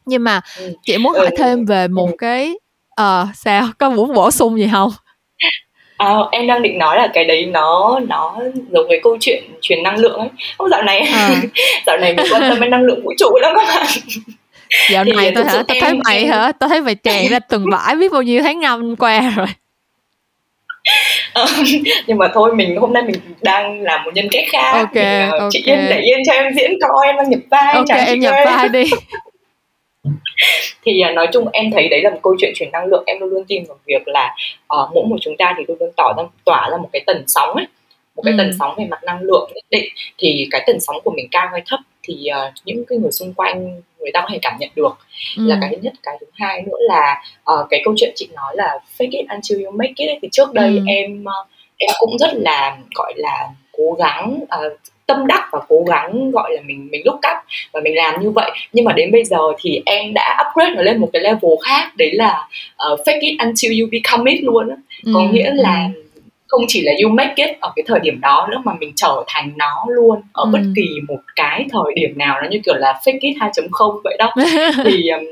nhưng 0.05 0.23
mà 0.23 0.41
ừ. 0.59 0.73
chị 0.83 0.97
muốn 0.97 1.13
hỏi 1.13 1.25
ừ. 1.25 1.35
thêm 1.37 1.65
về 1.65 1.87
một 1.87 2.09
ừ. 2.11 2.15
cái 2.17 2.53
ờ 2.95 3.25
uh, 3.29 3.35
sao 3.35 3.67
có 3.77 3.89
muốn 3.89 4.13
bổ 4.13 4.31
sung 4.31 4.57
gì 4.57 4.69
không 4.71 4.91
À, 5.97 6.15
em 6.31 6.47
đang 6.47 6.61
định 6.61 6.77
nói 6.77 6.97
là 6.97 7.07
cái 7.13 7.25
đấy 7.25 7.45
nó 7.45 7.99
nó 8.07 8.37
giống 8.71 8.87
với 8.87 8.99
câu 9.03 9.17
chuyện 9.21 9.43
truyền 9.61 9.83
năng 9.83 9.97
lượng 9.97 10.19
ấy. 10.19 10.29
Không 10.57 10.69
dạo 10.69 10.83
này 10.83 10.99
à. 10.99 11.29
dạo 11.85 11.97
này 11.97 12.13
mình 12.13 12.25
quan 12.31 12.41
tâm 12.41 12.59
đến 12.59 12.69
năng 12.69 12.81
lượng 12.81 13.03
vũ 13.03 13.13
trụ 13.19 13.37
lắm 13.41 13.53
các 13.57 13.65
bạn. 13.65 13.87
Dạo 14.91 15.03
này 15.03 15.31
tôi 15.35 15.45
hả? 15.45 15.63
Tôi 15.67 15.77
thấy 15.81 15.93
mày 16.05 16.27
hả? 16.27 16.51
Tôi 16.51 16.69
thấy 16.69 16.81
mày 16.81 16.95
tràn 16.95 17.27
ra 17.27 17.39
từng 17.39 17.65
bãi 17.71 17.95
biết 17.95 18.11
bao 18.11 18.21
nhiêu 18.21 18.41
tháng 18.43 18.59
năm 18.59 18.95
qua 18.95 19.33
rồi. 19.35 19.47
nhưng 22.07 22.17
mà 22.17 22.27
thôi 22.33 22.55
mình 22.55 22.77
hôm 22.77 22.93
nay 22.93 23.03
mình 23.03 23.15
đang 23.41 23.81
làm 23.81 24.03
một 24.03 24.11
nhân 24.13 24.27
cách 24.31 24.45
khác. 24.51 24.71
Ok 24.73 24.93
mình, 24.95 25.27
uh, 25.27 25.33
okay. 25.33 25.47
chị 25.51 25.63
yên 25.65 25.79
để 25.89 25.99
yên 25.99 26.19
cho 26.27 26.33
em 26.33 26.53
diễn 26.53 26.71
coi 26.81 27.07
em 27.07 27.15
đang 27.15 27.29
nhập 27.29 27.39
vai 27.49 27.73
ok 27.73 28.07
em 28.07 28.19
nhập 28.19 28.35
vai 28.45 28.69
đi. 28.69 28.83
Thì 30.85 31.01
uh, 31.09 31.15
nói 31.15 31.27
chung 31.33 31.47
em 31.53 31.71
thấy 31.71 31.89
đấy 31.89 32.01
là 32.01 32.09
một 32.09 32.19
câu 32.23 32.35
chuyện 32.39 32.51
truyền 32.55 32.71
năng 32.71 32.85
lượng. 32.85 33.03
Em 33.05 33.19
luôn 33.19 33.29
luôn 33.29 33.43
tin 33.47 33.63
vào 33.67 33.77
việc 33.85 34.07
là 34.07 34.35
uh, 34.59 34.89
mỗi 34.93 35.05
một 35.05 35.17
chúng 35.21 35.37
ta 35.37 35.53
thì 35.57 35.63
luôn 35.67 35.77
luôn 35.79 35.91
tỏ 35.97 36.13
ra 36.17 36.23
tỏa 36.45 36.69
ra 36.71 36.77
một 36.77 36.89
cái 36.93 37.01
tần 37.07 37.23
sóng 37.27 37.53
ấy. 37.55 37.65
Một 38.15 38.21
cái 38.25 38.33
ừ. 38.33 38.37
tần 38.37 38.51
sóng 38.59 38.75
về 38.77 38.85
mặt 38.89 39.03
năng 39.03 39.21
lượng 39.21 39.51
nhất 39.55 39.65
định. 39.69 39.89
Thì 40.17 40.47
cái 40.51 40.63
tần 40.67 40.79
sóng 40.79 40.95
của 41.03 41.11
mình 41.11 41.27
cao 41.31 41.47
hay 41.51 41.61
thấp 41.65 41.79
thì 42.07 42.27
uh, 42.47 42.53
những 42.65 42.85
cái 42.87 42.97
người 42.97 43.11
xung 43.11 43.33
quanh 43.33 43.81
người 43.99 44.11
ta 44.13 44.21
có 44.21 44.27
thể 44.31 44.39
cảm 44.41 44.57
nhận 44.59 44.69
được 44.75 44.97
ừ. 45.37 45.47
là 45.47 45.57
cái 45.61 45.69
thứ 45.69 45.77
nhất 45.81 45.93
cái 46.03 46.17
thứ 46.21 46.27
hai 46.33 46.61
nữa 46.61 46.77
là 46.79 47.23
uh, 47.53 47.67
cái 47.69 47.81
câu 47.85 47.93
chuyện 47.97 48.11
chị 48.15 48.27
nói 48.35 48.55
là 48.55 48.79
fake 48.97 49.11
it 49.11 49.25
until 49.29 49.65
you 49.65 49.71
make 49.71 49.93
it 49.95 50.09
ấy, 50.09 50.19
thì 50.21 50.27
trước 50.31 50.53
đây 50.53 50.69
ừ. 50.69 50.83
em 50.87 51.23
uh, 51.23 51.47
em 51.77 51.89
cũng 51.99 52.17
rất 52.17 52.29
là 52.33 52.77
gọi 52.95 53.13
là 53.15 53.49
cố 53.77 53.93
gắng 53.99 54.39
uh, 54.41 54.79
tâm 55.05 55.27
đắc 55.27 55.49
và 55.51 55.59
cố 55.67 55.83
gắng 55.87 56.31
gọi 56.31 56.51
là 56.55 56.61
mình 56.65 56.87
mình 56.91 57.01
lúc 57.05 57.15
up 57.15 57.43
và 57.71 57.81
mình 57.83 57.95
làm 57.95 58.21
như 58.21 58.31
vậy 58.31 58.51
nhưng 58.73 58.85
mà 58.85 58.93
đến 58.93 59.11
bây 59.11 59.25
giờ 59.25 59.37
thì 59.59 59.81
em 59.85 60.13
đã 60.13 60.45
upgrade 60.47 60.75
nó 60.75 60.81
lên 60.81 60.97
một 60.97 61.09
cái 61.13 61.21
level 61.21 61.51
khác 61.65 61.91
đấy 61.97 62.11
là 62.11 62.47
uh, 62.91 62.99
fake 62.99 63.21
it 63.21 63.39
until 63.39 63.81
you 63.81 63.89
become 63.91 64.31
it 64.31 64.43
luôn 64.43 64.69
ừ. 65.05 65.11
có 65.13 65.21
nghĩa 65.31 65.53
là 65.53 65.89
ừ 65.95 66.06
không 66.47 66.61
chỉ 66.67 66.81
là 66.81 66.91
you 67.03 67.11
make 67.11 67.33
it 67.35 67.59
ở 67.59 67.73
cái 67.75 67.83
thời 67.87 67.99
điểm 67.99 68.21
đó 68.21 68.47
nữa 68.51 68.61
mà 68.65 68.73
mình 68.79 68.93
trở 68.95 69.23
thành 69.27 69.53
nó 69.57 69.85
luôn 69.89 70.21
ở 70.33 70.43
ừ. 70.43 70.49
bất 70.53 70.61
kỳ 70.75 70.89
một 71.07 71.19
cái 71.35 71.65
thời 71.71 71.93
điểm 71.95 72.17
nào 72.17 72.41
nó 72.41 72.47
như 72.49 72.59
kiểu 72.65 72.75
là 72.75 72.99
fake 73.03 73.17
it 73.21 73.37
2.0 73.37 74.01
vậy 74.03 74.15
đó 74.19 74.33
thì 74.83 75.09
um, 75.09 75.23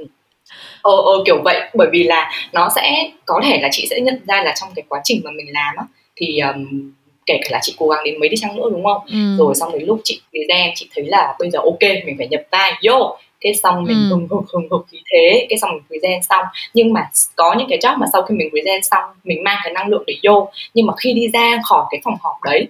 ờ, 0.81 0.95
ờ, 1.05 1.23
kiểu 1.25 1.41
vậy 1.43 1.61
bởi 1.73 1.87
vì 1.91 2.03
là 2.03 2.31
nó 2.53 2.69
sẽ 2.75 3.11
có 3.25 3.41
thể 3.43 3.59
là 3.61 3.69
chị 3.71 3.87
sẽ 3.89 3.99
nhận 3.99 4.19
ra 4.27 4.43
là 4.43 4.53
trong 4.61 4.69
cái 4.75 4.83
quá 4.89 5.01
trình 5.03 5.21
mà 5.23 5.31
mình 5.31 5.47
làm 5.53 5.75
á 5.77 5.85
thì 6.15 6.39
um, 6.39 6.91
kể 7.25 7.39
cả 7.43 7.49
là 7.51 7.59
chị 7.61 7.75
cố 7.77 7.87
gắng 7.87 8.03
đến 8.05 8.19
mấy 8.19 8.29
đi 8.29 8.37
chăng 8.37 8.55
nữa 8.55 8.69
đúng 8.71 8.83
không 8.83 9.01
ừ. 9.07 9.37
rồi 9.37 9.55
xong 9.55 9.71
đến 9.73 9.83
lúc 9.87 10.01
chị 10.03 10.21
present 10.31 10.71
chị 10.75 10.89
thấy 10.95 11.05
là 11.07 11.35
bây 11.39 11.49
giờ 11.49 11.59
ok 11.59 11.81
mình 12.05 12.15
phải 12.17 12.27
nhập 12.27 12.41
vai 12.51 12.73
vô 12.83 13.17
cái 13.45 13.53
xong 13.53 13.83
mình 13.83 14.09
ừ. 14.09 14.15
hừng 14.15 14.27
hực 14.31 14.51
hừng 14.53 14.67
hực 14.71 14.85
khí 14.91 14.97
thế 15.13 15.47
cái 15.49 15.57
xong 15.57 15.71
mình 15.73 15.83
present 15.87 16.23
xong 16.29 16.45
nhưng 16.73 16.93
mà 16.93 17.09
có 17.35 17.55
những 17.57 17.67
cái 17.69 17.79
job 17.79 17.97
mà 17.97 18.07
sau 18.13 18.21
khi 18.21 18.35
mình 18.35 18.49
present 18.49 18.85
xong 18.85 19.03
mình 19.23 19.43
mang 19.43 19.57
cái 19.63 19.73
năng 19.73 19.87
lượng 19.87 20.03
để 20.07 20.15
vô 20.23 20.51
nhưng 20.73 20.85
mà 20.85 20.93
khi 20.97 21.13
đi 21.13 21.27
ra 21.33 21.59
khỏi 21.63 21.85
cái 21.91 22.01
phòng 22.03 22.15
họp 22.21 22.35
đấy 22.43 22.67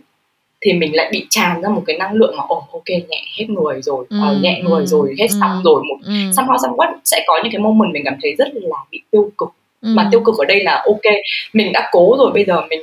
thì 0.62 0.74
mình 0.74 0.96
lại 0.96 1.10
bị 1.12 1.26
tràn 1.30 1.62
ra 1.62 1.70
một 1.70 1.84
cái 1.86 1.98
năng 1.98 2.14
lượng 2.14 2.38
mà 2.38 2.44
ồ 2.48 2.56
oh, 2.58 2.72
ok 2.72 2.90
nhẹ 3.10 3.24
hết 3.38 3.46
người 3.50 3.82
rồi 3.82 4.06
ừ, 4.10 4.18
uh, 4.32 4.44
nhẹ 4.44 4.62
người 4.64 4.80
ừ, 4.80 4.86
rồi 4.86 5.16
hết 5.20 5.28
ừ, 5.30 5.38
xong 5.40 5.62
rồi 5.64 5.84
một 5.90 5.98
ừ. 6.06 6.12
somehow 6.12 6.56
somewhat 6.56 6.94
sẽ 7.04 7.24
có 7.28 7.40
những 7.44 7.52
cái 7.52 7.62
moment 7.62 7.94
mình 7.94 8.04
cảm 8.06 8.16
thấy 8.22 8.36
rất 8.38 8.48
là 8.54 8.78
bị 8.92 9.02
tiêu 9.12 9.30
cực 9.38 9.50
ừ. 9.82 9.90
mà 9.96 10.08
tiêu 10.12 10.22
cực 10.26 10.38
ở 10.38 10.46
đây 10.46 10.64
là 10.64 10.84
ok 10.86 11.14
mình 11.54 11.72
đã 11.74 11.90
cố 11.92 12.16
rồi 12.18 12.32
bây 12.34 12.46
giờ 12.46 12.62
mình 12.70 12.82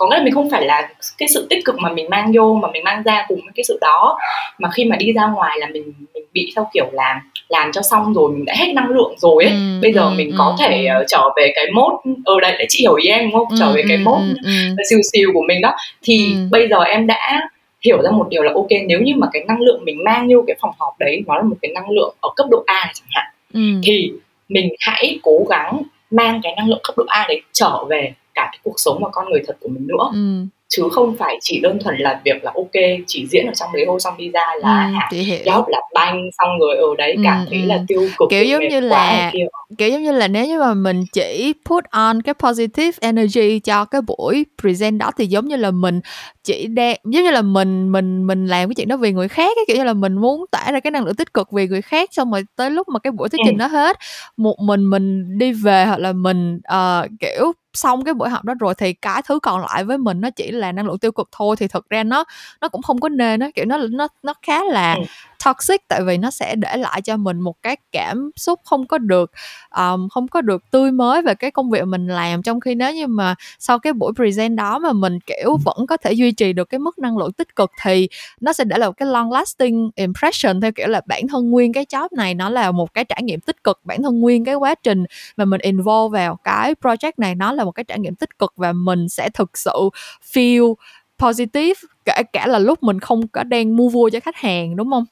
có 0.00 0.08
nghĩa 0.08 0.16
là 0.16 0.24
mình 0.24 0.34
không 0.34 0.50
phải 0.50 0.64
là 0.64 0.88
cái 1.18 1.28
sự 1.28 1.46
tích 1.50 1.64
cực 1.64 1.78
mà 1.78 1.92
mình 1.92 2.10
mang 2.10 2.32
vô 2.34 2.58
mà 2.62 2.68
mình 2.72 2.84
mang 2.84 3.02
ra 3.02 3.24
cùng 3.28 3.40
với 3.40 3.52
cái 3.54 3.64
sự 3.64 3.78
đó 3.80 4.18
mà 4.58 4.68
khi 4.72 4.84
mà 4.84 4.96
đi 4.96 5.12
ra 5.12 5.26
ngoài 5.26 5.58
là 5.60 5.66
mình 5.72 5.92
mình 6.14 6.19
bị 6.32 6.52
theo 6.56 6.66
kiểu 6.74 6.86
là 6.92 7.20
làm 7.48 7.72
cho 7.72 7.82
xong 7.82 8.14
rồi 8.14 8.32
mình 8.32 8.44
đã 8.44 8.54
hết 8.56 8.72
năng 8.74 8.88
lượng 8.88 9.14
rồi 9.18 9.44
ấy. 9.44 9.52
Ừ, 9.52 9.78
bây 9.82 9.92
giờ 9.92 10.02
ừ, 10.02 10.12
mình 10.16 10.30
ừ, 10.30 10.34
có 10.38 10.56
thể 10.60 10.86
uh, 11.00 11.06
trở 11.08 11.22
về 11.36 11.52
cái 11.54 11.66
mốt 11.74 11.92
ở 12.24 12.34
ờ, 12.34 12.40
đây 12.40 12.56
để 12.58 12.66
chị 12.68 12.80
hiểu 12.80 12.94
ý 12.94 13.08
em 13.08 13.24
đúng 13.24 13.32
không? 13.32 13.48
Ừ, 13.50 13.56
trở 13.58 13.72
về 13.72 13.82
cái 13.88 13.98
mốt 13.98 14.18
ừ, 14.18 14.34
ừ, 14.44 14.52
siêu 14.90 14.98
siêu 15.12 15.30
của 15.34 15.42
mình 15.48 15.60
đó. 15.60 15.72
Thì 16.02 16.32
ừ. 16.34 16.48
bây 16.50 16.68
giờ 16.68 16.82
em 16.82 17.06
đã 17.06 17.48
hiểu 17.84 18.02
ra 18.02 18.10
một 18.10 18.26
điều 18.30 18.42
là 18.42 18.52
ok 18.54 18.68
nếu 18.88 19.00
như 19.00 19.12
mà 19.16 19.26
cái 19.32 19.44
năng 19.48 19.60
lượng 19.60 19.84
mình 19.84 20.04
mang 20.04 20.28
vô 20.32 20.44
cái 20.46 20.56
phòng 20.60 20.74
họp 20.78 20.98
đấy 20.98 21.22
nó 21.26 21.36
là 21.36 21.42
một 21.42 21.56
cái 21.62 21.70
năng 21.74 21.90
lượng 21.90 22.14
ở 22.20 22.28
cấp 22.36 22.46
độ 22.50 22.62
A 22.66 22.92
chẳng 22.94 23.08
hạn 23.10 23.26
ừ. 23.54 23.60
thì 23.82 24.12
mình 24.48 24.68
hãy 24.78 25.18
cố 25.22 25.46
gắng 25.50 25.82
mang 26.10 26.40
cái 26.42 26.54
năng 26.56 26.68
lượng 26.68 26.80
cấp 26.82 26.98
độ 26.98 27.04
A 27.08 27.24
đấy 27.28 27.42
trở 27.52 27.84
về 27.84 28.12
cả 28.34 28.48
cái 28.52 28.58
cuộc 28.62 28.74
sống 28.76 28.98
và 29.02 29.08
con 29.12 29.30
người 29.30 29.42
thật 29.46 29.56
của 29.60 29.68
mình 29.68 29.86
nữa. 29.86 30.10
Ừ 30.12 30.46
chứ 30.70 30.88
không 30.92 31.16
phải 31.16 31.38
chỉ 31.40 31.60
đơn 31.60 31.78
thuần 31.84 31.96
là 31.98 32.20
việc 32.24 32.44
là 32.44 32.52
ok 32.54 32.70
chỉ 33.06 33.26
diễn 33.26 33.46
ở 33.46 33.52
trong 33.54 33.68
đấy 33.72 33.84
thôi 33.86 34.00
xong 34.00 34.14
đi 34.18 34.28
ra 34.28 34.46
là 34.60 35.08
ừ, 35.10 35.16
job 35.18 35.64
là 35.68 35.80
banh 35.94 36.30
xong 36.38 36.48
rồi 36.60 36.76
ở 36.76 36.86
đấy 36.98 37.12
ừ, 37.12 37.22
cảm 37.24 37.38
ừ, 37.38 37.46
thấy 37.50 37.60
ừ. 37.60 37.66
là 37.66 37.84
tiêu 37.88 38.08
cực 38.18 38.30
kiểu 38.30 38.44
giống 38.44 38.68
như 38.68 38.80
là 38.80 39.32
kiểu 39.78 39.88
giống 39.88 40.02
như 40.02 40.12
là 40.12 40.28
nếu 40.28 40.46
như 40.46 40.58
mà 40.58 40.74
mình 40.74 41.04
chỉ 41.12 41.52
put 41.64 41.84
on 41.84 42.22
cái 42.22 42.34
positive 42.34 42.98
energy 43.00 43.58
cho 43.58 43.84
cái 43.84 44.00
buổi 44.00 44.46
present 44.60 44.98
đó 44.98 45.10
thì 45.18 45.26
giống 45.26 45.48
như 45.48 45.56
là 45.56 45.70
mình 45.70 46.00
chỉ 46.44 46.66
đang 46.66 46.96
giống 47.04 47.24
như 47.24 47.30
là 47.30 47.42
mình 47.42 47.92
mình 47.92 48.26
mình 48.26 48.46
làm 48.46 48.68
cái 48.68 48.74
chuyện 48.74 48.88
đó 48.88 48.96
vì 48.96 49.12
người 49.12 49.28
khác 49.28 49.52
cái 49.56 49.64
kiểu 49.68 49.76
như 49.76 49.84
là 49.84 49.92
mình 49.92 50.14
muốn 50.14 50.44
tải 50.50 50.72
ra 50.72 50.80
cái 50.80 50.90
năng 50.90 51.04
lượng 51.04 51.14
tích 51.14 51.34
cực 51.34 51.52
vì 51.52 51.66
người 51.66 51.82
khác 51.82 52.08
xong 52.12 52.30
rồi 52.30 52.42
tới 52.56 52.70
lúc 52.70 52.88
mà 52.88 52.98
cái 52.98 53.10
buổi 53.10 53.28
thuyết 53.28 53.40
trình 53.44 53.58
ừ. 53.58 53.58
nó 53.58 53.66
hết 53.66 53.96
một 54.36 54.56
mình 54.60 54.90
mình 54.90 55.38
đi 55.38 55.52
về 55.52 55.84
hoặc 55.84 56.00
là 56.00 56.12
mình 56.12 56.56
uh, 56.56 57.10
kiểu 57.20 57.52
xong 57.74 58.04
cái 58.04 58.14
buổi 58.14 58.28
học 58.28 58.44
đó 58.44 58.54
rồi 58.60 58.74
thì 58.74 58.92
cái 58.92 59.22
thứ 59.26 59.38
còn 59.42 59.60
lại 59.60 59.84
với 59.84 59.98
mình 59.98 60.20
nó 60.20 60.30
chỉ 60.30 60.50
là 60.50 60.72
năng 60.72 60.86
lượng 60.86 60.98
tiêu 60.98 61.12
cực 61.12 61.28
thôi, 61.32 61.56
thì 61.56 61.68
thực 61.68 61.90
ra 61.90 62.02
nó 62.04 62.24
nó 62.60 62.68
cũng 62.68 62.82
không 62.82 63.00
có 63.00 63.08
nên 63.08 63.40
nó 63.40 63.46
kiểu 63.54 63.64
nó 63.64 63.78
nó 63.90 64.08
nó 64.22 64.34
khá 64.42 64.64
là 64.64 64.94
ừ 64.94 65.00
toxic 65.44 65.88
tại 65.88 66.02
vì 66.02 66.18
nó 66.18 66.30
sẽ 66.30 66.56
để 66.56 66.76
lại 66.76 67.02
cho 67.02 67.16
mình 67.16 67.40
một 67.40 67.62
cái 67.62 67.76
cảm 67.92 68.30
xúc 68.36 68.60
không 68.64 68.86
có 68.86 68.98
được 68.98 69.30
um, 69.76 70.08
không 70.08 70.28
có 70.28 70.40
được 70.40 70.70
tươi 70.70 70.92
mới 70.92 71.22
về 71.22 71.34
cái 71.34 71.50
công 71.50 71.70
việc 71.70 71.84
mình 71.84 72.06
làm. 72.06 72.42
Trong 72.42 72.60
khi 72.60 72.74
nếu 72.74 72.94
như 72.94 73.06
mà 73.06 73.34
sau 73.58 73.78
cái 73.78 73.92
buổi 73.92 74.12
present 74.16 74.56
đó 74.56 74.78
mà 74.78 74.92
mình 74.92 75.18
kiểu 75.26 75.56
vẫn 75.64 75.86
có 75.86 75.96
thể 75.96 76.12
duy 76.12 76.32
trì 76.32 76.52
được 76.52 76.68
cái 76.68 76.78
mức 76.78 76.98
năng 76.98 77.18
lượng 77.18 77.32
tích 77.32 77.56
cực 77.56 77.70
thì 77.82 78.08
nó 78.40 78.52
sẽ 78.52 78.64
để 78.64 78.78
lại 78.78 78.88
một 78.88 78.96
cái 78.96 79.08
long 79.08 79.32
lasting 79.32 79.90
impression 79.94 80.60
theo 80.60 80.72
kiểu 80.72 80.88
là 80.88 81.00
bản 81.06 81.28
thân 81.28 81.50
nguyên 81.50 81.72
cái 81.72 81.84
job 81.84 82.08
này 82.16 82.34
nó 82.34 82.50
là 82.50 82.70
một 82.70 82.94
cái 82.94 83.04
trải 83.04 83.22
nghiệm 83.22 83.40
tích 83.40 83.64
cực 83.64 83.80
bản 83.84 84.02
thân 84.02 84.20
nguyên 84.20 84.44
cái 84.44 84.54
quá 84.54 84.74
trình 84.82 85.04
mà 85.36 85.44
mình 85.44 85.60
involve 85.60 86.18
vào 86.18 86.36
cái 86.44 86.74
project 86.82 87.12
này 87.16 87.34
nó 87.34 87.52
là 87.52 87.64
một 87.64 87.72
cái 87.72 87.84
trải 87.84 87.98
nghiệm 87.98 88.14
tích 88.14 88.38
cực 88.38 88.52
và 88.56 88.72
mình 88.72 89.08
sẽ 89.08 89.28
thực 89.34 89.58
sự 89.58 89.90
feel 90.32 90.74
positive 91.18 91.80
kể 92.04 92.22
cả 92.32 92.46
là 92.46 92.58
lúc 92.58 92.82
mình 92.82 93.00
không 93.00 93.28
có 93.28 93.42
đang 93.42 93.76
mua 93.76 93.88
vui 93.88 94.10
cho 94.10 94.20
khách 94.20 94.36
hàng 94.36 94.76
đúng 94.76 94.90
không 94.90 95.04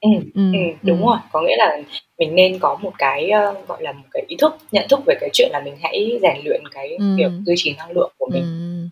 Ừ, 0.00 0.08
ừ, 0.34 0.58
đúng 0.82 1.06
rồi, 1.06 1.16
có 1.32 1.40
nghĩa 1.42 1.56
là 1.58 1.76
mình 2.18 2.34
nên 2.34 2.58
có 2.58 2.76
một 2.82 2.92
cái, 2.98 3.30
ơ, 3.30 3.54
gọi 3.68 3.82
là, 3.82 3.92
một 3.92 4.04
cái 4.10 4.24
ý 4.28 4.36
thức, 4.40 4.56
nhận 4.72 4.86
thức 4.90 5.00
về 5.06 5.14
cái 5.20 5.30
chuyện 5.32 5.48
là 5.52 5.60
mình 5.64 5.74
hãy 5.82 6.18
rèn 6.22 6.36
luyện 6.44 6.62
cái 6.72 7.00
việc 7.16 7.32
duy 7.46 7.54
trì 7.56 7.74
năng 7.78 7.90
lượng 7.90 8.12
của 8.18 8.26
mình. 8.32 8.42
Ừm 8.42 8.88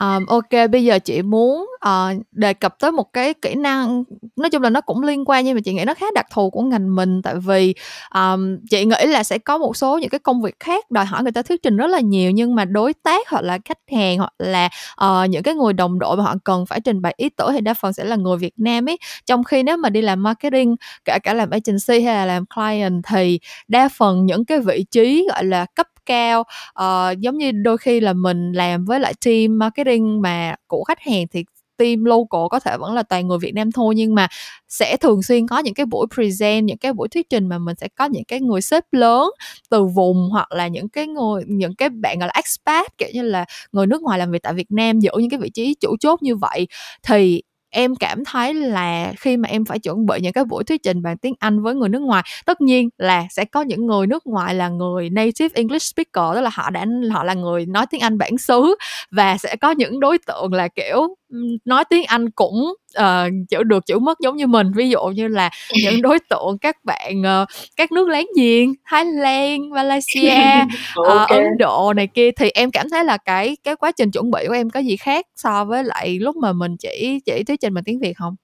um, 0.00 0.26
ok 0.26 0.70
bây 0.72 0.84
giờ 0.84 0.98
chị 0.98 1.22
muốn, 1.22 1.66
uh, 1.88 2.22
đề 2.32 2.54
cập 2.54 2.78
tới 2.78 2.92
một 2.92 3.12
cái 3.12 3.34
kỹ 3.34 3.54
năng 3.54 4.04
nói 4.36 4.50
chung 4.50 4.62
là 4.62 4.70
nó 4.70 4.80
cũng 4.80 5.02
liên 5.02 5.24
quan 5.26 5.44
nhưng 5.44 5.54
mà 5.54 5.60
chị 5.64 5.74
nghĩ 5.74 5.84
nó 5.84 5.94
khá 5.94 6.06
đặc 6.14 6.26
thù 6.32 6.50
của 6.50 6.62
ngành 6.62 6.94
mình, 6.96 7.22
tại 7.22 7.34
vì, 7.46 7.74
um, 8.14 8.56
chị 8.70 8.84
nghĩ 8.84 9.06
là 9.06 9.22
sẽ 9.22 9.38
có 9.38 9.58
một 9.58 9.76
số 9.76 9.98
những 9.98 10.10
cái 10.10 10.18
công 10.18 10.42
việc 10.42 10.54
khác 10.60 10.90
đòi 10.90 11.04
hỏi 11.04 11.22
người 11.22 11.32
ta 11.32 11.42
thuyết 11.42 11.62
trình 11.62 11.76
rất 11.76 11.86
là 11.86 12.00
nhiều, 12.00 12.30
nhưng 12.30 12.54
mà 12.54 12.64
đối 12.64 12.94
tác 12.94 13.28
hoặc 13.28 13.40
là 13.44 13.58
khách 13.64 13.78
hàng 13.92 14.18
hoặc 14.18 14.32
là, 14.38 14.68
uh, 15.04 15.30
những 15.30 15.42
cái 15.42 15.54
người 15.54 15.72
đồng 15.72 15.98
đội 15.98 16.16
mà 16.16 16.22
họ 16.24 16.34
cần 16.44 16.66
phải 16.66 16.80
trình 16.80 17.02
bày 17.02 17.14
ý 17.16 17.28
tưởng 17.28 17.52
thì 17.52 17.60
đa 17.60 17.74
phần 17.74 17.92
sẽ 17.92 18.04
là 18.04 18.16
người 18.16 18.36
Việt 18.36 18.54
Nam 18.56 18.88
ấy. 18.88 18.98
Trong 19.26 19.44
khi 19.44 19.62
nếu 19.62 19.76
mà 19.76 19.90
đi 19.90 20.02
làm 20.02 20.22
marketing, 20.22 20.76
kể 21.04 21.18
cả 21.22 21.34
làm 21.34 21.50
agency 21.50 22.04
hay 22.04 22.14
là 22.14 22.26
làm 22.26 22.44
client 22.54 23.02
thì 23.08 23.38
đa 23.68 23.88
phần 23.88 24.26
những 24.26 24.44
cái 24.44 24.60
vị 24.60 24.84
trí, 24.90 25.26
gọi 25.28 25.44
là, 25.44 25.66
cấp 25.74 25.86
cao. 26.10 26.44
Ờ, 26.72 27.14
giống 27.18 27.38
như 27.38 27.52
đôi 27.52 27.78
khi 27.78 28.00
là 28.00 28.12
mình 28.12 28.52
làm 28.52 28.84
với 28.84 29.00
lại 29.00 29.14
team 29.24 29.58
marketing 29.58 30.22
mà 30.22 30.54
của 30.66 30.84
khách 30.84 31.00
hàng 31.00 31.26
thì 31.32 31.44
team 31.78 32.04
local 32.04 32.40
có 32.50 32.60
thể 32.60 32.76
vẫn 32.80 32.94
là 32.94 33.02
toàn 33.02 33.28
người 33.28 33.38
Việt 33.38 33.52
Nam 33.54 33.72
thôi 33.72 33.94
nhưng 33.96 34.14
mà 34.14 34.28
sẽ 34.68 34.96
thường 34.96 35.22
xuyên 35.22 35.46
có 35.48 35.58
những 35.58 35.74
cái 35.74 35.86
buổi 35.86 36.06
present 36.14 36.66
những 36.66 36.78
cái 36.78 36.92
buổi 36.92 37.08
thuyết 37.08 37.30
trình 37.30 37.48
mà 37.48 37.58
mình 37.58 37.76
sẽ 37.80 37.88
có 37.96 38.04
những 38.04 38.24
cái 38.24 38.40
người 38.40 38.60
sếp 38.62 38.84
lớn 38.92 39.30
từ 39.70 39.84
vùng 39.84 40.28
hoặc 40.32 40.52
là 40.52 40.68
những 40.68 40.88
cái 40.88 41.06
người 41.06 41.42
những 41.46 41.74
cái 41.76 41.88
bạn 41.88 42.18
gọi 42.18 42.26
là 42.28 42.32
expat 42.36 42.98
kiểu 42.98 43.08
như 43.14 43.22
là 43.22 43.44
người 43.72 43.86
nước 43.86 44.02
ngoài 44.02 44.18
làm 44.18 44.30
việc 44.30 44.42
tại 44.42 44.52
Việt 44.54 44.70
Nam 44.70 45.00
giữ 45.00 45.10
những 45.18 45.30
cái 45.30 45.40
vị 45.40 45.50
trí 45.50 45.74
chủ 45.80 45.96
chốt 46.00 46.22
như 46.22 46.36
vậy. 46.36 46.66
Thì 47.02 47.42
em 47.70 47.94
cảm 47.96 48.24
thấy 48.24 48.54
là 48.54 49.12
khi 49.20 49.36
mà 49.36 49.48
em 49.48 49.64
phải 49.64 49.78
chuẩn 49.78 50.06
bị 50.06 50.20
những 50.22 50.32
cái 50.32 50.44
buổi 50.44 50.64
thuyết 50.64 50.82
trình 50.82 51.02
bằng 51.02 51.18
tiếng 51.18 51.34
Anh 51.38 51.62
với 51.62 51.74
người 51.74 51.88
nước 51.88 52.02
ngoài, 52.02 52.22
tất 52.46 52.60
nhiên 52.60 52.88
là 52.98 53.26
sẽ 53.30 53.44
có 53.44 53.62
những 53.62 53.86
người 53.86 54.06
nước 54.06 54.26
ngoài 54.26 54.54
là 54.54 54.68
người 54.68 55.10
native 55.10 55.48
English 55.54 55.82
speaker, 55.82 56.34
tức 56.34 56.40
là 56.40 56.50
họ 56.52 56.70
đã, 56.70 56.86
họ 57.12 57.24
là 57.24 57.34
người 57.34 57.66
nói 57.66 57.86
tiếng 57.90 58.00
Anh 58.00 58.18
bản 58.18 58.38
xứ 58.38 58.74
và 59.10 59.36
sẽ 59.38 59.56
có 59.56 59.70
những 59.70 60.00
đối 60.00 60.18
tượng 60.18 60.52
là, 60.54 60.68
kiểu 60.68 61.16
nói 61.64 61.84
tiếng 61.90 62.04
Anh 62.04 62.30
cũng 62.30 62.74
uh, 62.98 63.32
chữ 63.48 63.62
được 63.62 63.86
chữ 63.86 63.98
mất 63.98 64.20
giống 64.20 64.36
như 64.36 64.46
mình 64.46 64.72
ví 64.74 64.90
dụ 64.90 65.04
như 65.04 65.28
là 65.28 65.50
những 65.84 66.02
đối 66.02 66.18
tượng 66.18 66.58
các 66.60 66.76
bạn 66.84 67.22
uh, 67.42 67.48
các 67.76 67.92
nước 67.92 68.08
láng 68.08 68.26
giềng 68.36 68.74
Thái 68.84 69.04
Lan 69.04 69.70
Malaysia 69.70 70.64
uh, 71.00 71.06
okay. 71.06 71.38
Ấn 71.38 71.58
Độ 71.58 71.92
này 71.92 72.06
kia 72.06 72.30
thì 72.30 72.50
em 72.54 72.70
cảm 72.70 72.90
thấy 72.90 73.04
là 73.04 73.16
cái 73.16 73.56
cái 73.64 73.76
quá 73.76 73.92
trình 73.92 74.10
chuẩn 74.10 74.30
bị 74.30 74.44
của 74.48 74.54
em 74.54 74.70
có 74.70 74.80
gì 74.80 74.96
khác 74.96 75.26
so 75.36 75.64
với 75.64 75.84
lại 75.84 76.18
lúc 76.20 76.36
mà 76.36 76.52
mình 76.52 76.76
chỉ 76.76 77.18
chỉ 77.24 77.44
thuyết 77.44 77.60
trình 77.60 77.74
bằng 77.74 77.84
tiếng 77.84 78.00
Việt 78.00 78.12
không? 78.16 78.36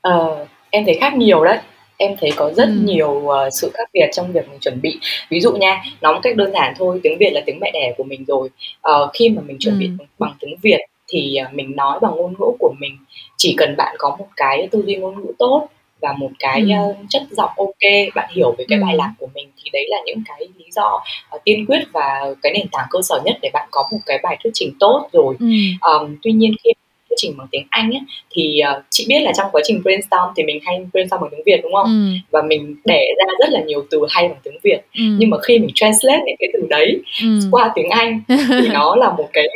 Ờ, 0.00 0.46
em 0.70 0.84
thấy 0.84 0.98
khác 1.00 1.14
nhiều 1.16 1.44
đấy 1.44 1.58
em 1.96 2.16
thấy 2.20 2.30
có 2.36 2.52
rất 2.56 2.66
ừ. 2.66 2.74
nhiều 2.84 3.10
uh, 3.10 3.32
sự 3.52 3.70
khác 3.74 3.90
biệt 3.92 4.06
trong 4.12 4.32
việc 4.32 4.48
mình 4.48 4.58
chuẩn 4.60 4.80
bị 4.82 4.98
ví 5.30 5.40
dụ 5.40 5.52
nha 5.52 5.82
nói 6.00 6.14
một 6.14 6.20
cách 6.22 6.36
đơn 6.36 6.52
giản 6.52 6.74
thôi 6.78 7.00
tiếng 7.02 7.18
việt 7.18 7.30
là 7.32 7.40
tiếng 7.46 7.60
mẹ 7.60 7.70
đẻ 7.74 7.94
của 7.96 8.04
mình 8.04 8.24
rồi 8.24 8.50
uh, 8.90 9.10
khi 9.14 9.28
mà 9.28 9.42
mình 9.46 9.56
chuẩn 9.60 9.74
ừ. 9.74 9.78
bị 9.78 9.90
bằng 10.18 10.34
tiếng 10.40 10.56
việt 10.62 10.80
thì 11.08 11.38
uh, 11.46 11.54
mình 11.54 11.76
nói 11.76 11.98
bằng 12.02 12.16
ngôn 12.16 12.34
ngữ 12.38 12.46
của 12.58 12.74
mình 12.80 12.96
chỉ 13.36 13.54
cần 13.58 13.76
bạn 13.76 13.94
có 13.98 14.16
một 14.18 14.28
cái 14.36 14.68
tư 14.70 14.84
duy 14.86 14.96
ngôn 14.96 15.20
ngữ 15.20 15.32
tốt 15.38 15.68
và 16.00 16.12
một 16.12 16.30
cái 16.38 16.60
ừ. 16.60 16.90
uh, 16.90 16.96
chất 17.08 17.22
giọng 17.30 17.50
ok 17.56 18.14
bạn 18.14 18.30
hiểu 18.34 18.54
về 18.58 18.64
cái 18.68 18.78
ừ. 18.78 18.82
bài 18.84 18.96
lạc 18.96 19.12
của 19.18 19.28
mình 19.34 19.50
thì 19.56 19.70
đấy 19.72 19.86
là 19.88 19.96
những 20.06 20.22
cái 20.28 20.48
lý 20.58 20.64
do 20.70 21.02
uh, 21.36 21.44
tiên 21.44 21.66
quyết 21.66 21.80
và 21.92 22.34
cái 22.42 22.52
nền 22.52 22.66
tảng 22.72 22.86
cơ 22.90 22.98
sở 23.02 23.20
nhất 23.24 23.36
để 23.42 23.50
bạn 23.52 23.68
có 23.70 23.88
một 23.92 23.98
cái 24.06 24.18
bài 24.22 24.36
thuyết 24.42 24.50
trình 24.54 24.72
tốt 24.80 25.08
rồi 25.12 25.36
ừ. 25.40 25.46
um, 25.80 26.16
tuy 26.22 26.32
nhiên 26.32 26.54
khi 26.64 26.70
thuyết 27.14 27.30
trình 27.30 27.36
bằng 27.38 27.46
tiếng 27.50 27.66
Anh 27.70 27.90
ấy, 27.90 28.00
thì 28.30 28.60
uh, 28.76 28.84
chị 28.90 29.06
biết 29.08 29.20
là 29.20 29.32
trong 29.36 29.46
quá 29.52 29.62
trình 29.64 29.82
brainstorm 29.82 30.28
thì 30.36 30.42
mình 30.42 30.58
hay 30.64 30.86
brainstorm 30.92 31.22
bằng 31.22 31.30
tiếng 31.30 31.42
Việt 31.46 31.60
đúng 31.62 31.72
không? 31.72 31.86
Ừ. 31.86 32.18
Và 32.30 32.42
mình 32.42 32.76
đẻ 32.84 33.06
ra 33.18 33.32
rất 33.38 33.48
là 33.50 33.60
nhiều 33.60 33.84
từ 33.90 33.98
hay 34.10 34.28
bằng 34.28 34.38
tiếng 34.42 34.58
Việt. 34.62 34.78
Ừ. 34.94 35.04
Nhưng 35.18 35.30
mà 35.30 35.36
khi 35.42 35.58
mình 35.58 35.70
translate 35.74 36.22
những 36.26 36.36
cái 36.38 36.48
từ 36.52 36.66
đấy 36.70 37.00
ừ. 37.22 37.28
qua 37.50 37.72
tiếng 37.74 37.90
Anh 37.90 38.20
thì 38.28 38.68
nó 38.72 38.96
là 38.96 39.10
một 39.10 39.28
cái 39.32 39.48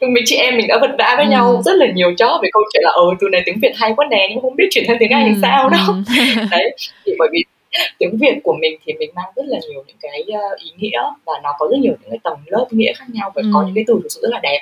mình 0.00 0.24
chị 0.26 0.36
em 0.36 0.56
mình 0.56 0.66
đã 0.68 0.78
vật 0.80 0.90
vã 0.98 1.14
với 1.16 1.24
ừ. 1.24 1.30
nhau 1.30 1.62
rất 1.64 1.76
là 1.76 1.86
nhiều 1.94 2.14
chó 2.18 2.38
về 2.42 2.48
câu 2.52 2.62
chuyện 2.72 2.82
là 2.82 2.90
ờ 2.90 3.04
từ 3.20 3.28
này 3.32 3.42
tiếng 3.46 3.58
Việt 3.62 3.72
hay 3.76 3.92
quá 3.96 4.06
nè 4.10 4.26
nhưng 4.30 4.40
không 4.40 4.56
biết 4.56 4.68
chuyển 4.70 4.84
sang 4.86 4.96
tiếng 5.00 5.10
Anh 5.10 5.24
ừ. 5.24 5.30
làm 5.30 5.40
sao 5.42 5.68
đâu. 5.68 5.94
Ừ. 6.18 6.42
đấy 6.50 6.76
thì 7.06 7.12
bởi 7.18 7.28
vì 7.32 7.44
tiếng 7.98 8.16
Việt 8.20 8.40
của 8.42 8.56
mình 8.60 8.78
thì 8.86 8.92
mình 8.92 9.10
mang 9.14 9.32
rất 9.36 9.42
là 9.46 9.58
nhiều 9.70 9.84
những 9.86 9.96
cái 10.00 10.22
uh, 10.28 10.60
ý 10.60 10.70
nghĩa 10.76 11.02
và 11.26 11.32
nó 11.42 11.50
có 11.58 11.68
rất 11.70 11.76
nhiều 11.80 11.92
những 12.02 12.10
cái 12.10 12.18
tầng 12.22 12.38
lớp 12.46 12.66
nghĩa 12.70 12.92
khác 12.92 13.04
nhau 13.12 13.32
và 13.34 13.42
ừ. 13.42 13.50
có 13.54 13.62
những 13.66 13.74
cái 13.74 13.84
từ 13.86 14.00
thực 14.02 14.08
sự 14.08 14.20
rất 14.22 14.28
là 14.32 14.40
đẹp 14.42 14.60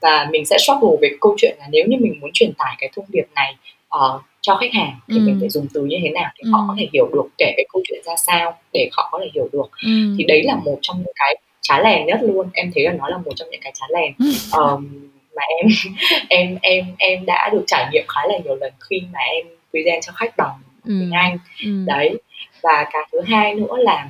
và 0.00 0.28
mình 0.30 0.44
sẽ 0.46 0.58
struggle 0.58 0.96
về 1.00 1.16
câu 1.20 1.34
chuyện 1.38 1.56
là 1.58 1.66
nếu 1.70 1.84
như 1.88 1.96
mình 2.00 2.20
muốn 2.20 2.30
truyền 2.34 2.52
tải 2.58 2.76
cái 2.78 2.90
thông 2.96 3.04
điệp 3.08 3.26
này 3.34 3.56
uh, 3.96 4.22
cho 4.40 4.56
khách 4.56 4.72
hàng 4.72 4.98
thì 5.08 5.18
ừ. 5.18 5.22
mình 5.24 5.36
phải 5.40 5.48
dùng 5.48 5.66
từ 5.74 5.84
như 5.84 5.96
thế 6.02 6.10
nào 6.10 6.30
để 6.38 6.42
ừ. 6.44 6.50
họ 6.52 6.64
có 6.68 6.74
thể 6.78 6.88
hiểu 6.92 7.10
được 7.12 7.28
kể 7.38 7.52
cái 7.56 7.66
câu 7.72 7.82
chuyện 7.88 8.00
ra 8.04 8.12
sao 8.16 8.58
để 8.72 8.88
họ 8.92 9.08
có 9.12 9.18
thể 9.22 9.30
hiểu 9.34 9.48
được 9.52 9.70
ừ. 9.82 10.14
thì 10.18 10.24
đấy 10.24 10.42
là 10.44 10.54
một 10.64 10.78
trong 10.82 10.96
những 10.96 11.14
cái 11.14 11.36
chá 11.60 11.80
lèn 11.80 12.06
nhất 12.06 12.18
luôn 12.22 12.48
em 12.52 12.70
thấy 12.74 12.84
là 12.84 12.92
nó 12.92 13.08
là 13.08 13.18
một 13.18 13.32
trong 13.36 13.48
những 13.50 13.60
cái 13.60 13.72
chá 13.74 13.86
lèn 13.90 14.12
um, 14.52 15.10
mà 15.36 15.42
em 15.58 15.68
em 16.28 16.58
em 16.62 16.84
em 16.98 17.26
đã 17.26 17.50
được 17.52 17.64
trải 17.66 17.88
nghiệm 17.92 18.04
khá 18.08 18.20
là 18.26 18.38
nhiều 18.44 18.54
lần 18.54 18.72
khi 18.90 19.02
mà 19.12 19.18
em 19.18 19.46
present 19.70 20.02
cho 20.02 20.12
khách 20.12 20.36
bằng 20.36 20.54
ừ. 20.84 20.96
tiếng 21.00 21.10
Anh 21.10 21.38
ừ. 21.64 21.84
đấy 21.86 22.16
và 22.62 22.86
cái 22.92 23.02
thứ 23.12 23.20
hai 23.20 23.54
nữa 23.54 23.76
là 23.76 24.08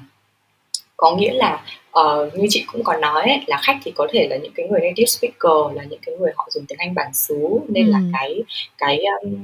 có 0.96 1.16
nghĩa 1.16 1.32
là 1.32 1.64
uh, 2.00 2.34
như 2.34 2.46
chị 2.50 2.64
cũng 2.72 2.84
có 2.84 2.96
nói 2.96 3.22
ấy, 3.22 3.40
là 3.46 3.60
khách 3.62 3.78
thì 3.84 3.90
có 3.90 4.06
thể 4.12 4.28
là 4.30 4.36
những 4.36 4.52
cái 4.54 4.68
người 4.68 4.80
native 4.80 5.06
speaker 5.06 5.76
là 5.76 5.84
những 5.84 6.00
cái 6.06 6.16
người 6.16 6.32
họ 6.36 6.48
dùng 6.50 6.64
tiếng 6.68 6.78
Anh 6.78 6.94
bản 6.94 7.14
xứ 7.14 7.48
nên 7.68 7.86
ừ. 7.86 7.92
là 7.92 8.00
cái 8.12 8.42
cái 8.78 9.04
um, 9.22 9.34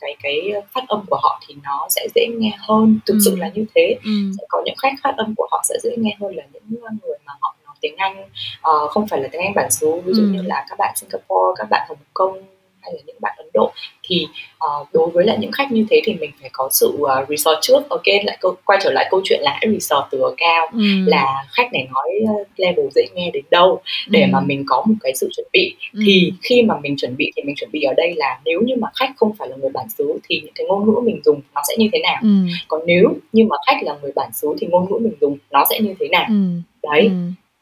cái 0.00 0.16
cái 0.22 0.52
phát 0.74 0.84
âm 0.88 1.04
của 1.10 1.18
họ 1.22 1.42
thì 1.48 1.54
nó 1.62 1.86
sẽ 1.90 2.06
dễ 2.14 2.26
nghe 2.26 2.52
hơn 2.58 2.98
thực 3.06 3.14
ừ. 3.14 3.20
sự 3.24 3.36
là 3.36 3.50
như 3.54 3.64
thế 3.74 3.96
ừ. 4.04 4.10
sẽ 4.38 4.44
có 4.48 4.62
những 4.64 4.76
khách 4.78 4.94
phát 5.02 5.14
âm 5.16 5.34
của 5.36 5.48
họ 5.50 5.62
sẽ 5.68 5.74
dễ 5.82 5.90
nghe 5.96 6.16
hơn 6.20 6.36
là 6.36 6.42
những 6.52 6.62
người 6.70 7.18
mà 7.26 7.32
họ 7.40 7.56
nói 7.66 7.74
tiếng 7.80 7.96
Anh 7.96 8.22
uh, 8.70 8.90
không 8.90 9.06
phải 9.08 9.20
là 9.20 9.28
tiếng 9.32 9.40
Anh 9.42 9.54
bản 9.54 9.70
xứ 9.70 10.00
ví 10.04 10.12
dụ 10.12 10.22
ừ. 10.22 10.28
như 10.28 10.42
là 10.42 10.66
các 10.68 10.78
bạn 10.78 10.94
Singapore 10.96 11.52
các 11.56 11.66
bạn 11.70 11.86
Hồng 11.88 11.98
Kông 12.14 12.42
hay 12.90 12.96
là 12.96 13.02
những 13.06 13.16
bạn 13.20 13.34
Ấn 13.36 13.46
Độ 13.54 13.72
thì 14.02 14.26
uh, 14.56 14.88
đối 14.92 15.10
với 15.10 15.24
lại 15.24 15.36
những 15.40 15.52
khách 15.52 15.72
như 15.72 15.86
thế 15.90 16.00
thì 16.04 16.14
mình 16.14 16.30
phải 16.40 16.50
có 16.52 16.68
sự 16.72 16.86
uh, 17.00 17.28
research 17.28 17.58
trước 17.62 17.88
ok 17.88 18.06
lại 18.24 18.38
câu 18.40 18.56
quay 18.64 18.78
trở 18.82 18.90
lại 18.90 19.08
câu 19.10 19.20
chuyện 19.24 19.40
là 19.42 19.50
hãy 19.50 19.72
research 19.72 20.04
từ 20.10 20.22
cao 20.36 20.68
ừ. 20.72 20.80
là 21.06 21.44
khách 21.50 21.72
này 21.72 21.88
nói 21.94 22.36
level 22.56 22.86
dễ 22.94 23.02
nghe 23.14 23.30
đến 23.32 23.44
đâu 23.50 23.80
để 24.08 24.22
ừ. 24.22 24.26
mà 24.32 24.40
mình 24.40 24.64
có 24.66 24.84
một 24.88 24.94
cái 25.00 25.12
sự 25.14 25.28
chuẩn 25.36 25.46
bị 25.52 25.74
ừ. 25.94 26.00
thì 26.06 26.32
khi 26.42 26.62
mà 26.62 26.74
mình 26.82 26.96
chuẩn 26.96 27.16
bị 27.16 27.32
thì 27.36 27.42
mình 27.42 27.54
chuẩn 27.56 27.70
bị 27.72 27.82
ở 27.82 27.94
đây 27.96 28.14
là 28.16 28.40
nếu 28.44 28.60
như 28.60 28.74
mà 28.78 28.88
khách 28.94 29.10
không 29.16 29.32
phải 29.38 29.48
là 29.48 29.56
người 29.56 29.70
bản 29.74 29.86
xứ 29.98 30.18
thì 30.28 30.40
những 30.44 30.52
cái 30.54 30.66
ngôn 30.66 30.86
ngữ 30.86 31.00
mình 31.00 31.20
dùng 31.24 31.40
nó 31.54 31.60
sẽ 31.68 31.74
như 31.78 31.88
thế 31.92 31.98
nào 31.98 32.18
ừ. 32.22 32.28
còn 32.68 32.80
nếu 32.86 33.08
như 33.32 33.44
mà 33.44 33.56
khách 33.66 33.82
là 33.82 33.96
người 34.02 34.12
bản 34.14 34.32
xứ 34.32 34.48
thì 34.60 34.66
ngôn 34.66 34.86
ngữ 34.90 34.98
mình 34.98 35.14
dùng 35.20 35.38
nó 35.50 35.64
sẽ 35.70 35.80
như 35.80 35.94
thế 36.00 36.08
nào 36.08 36.26
ừ. 36.28 36.34
đấy 36.82 37.02
ừ. 37.02 37.10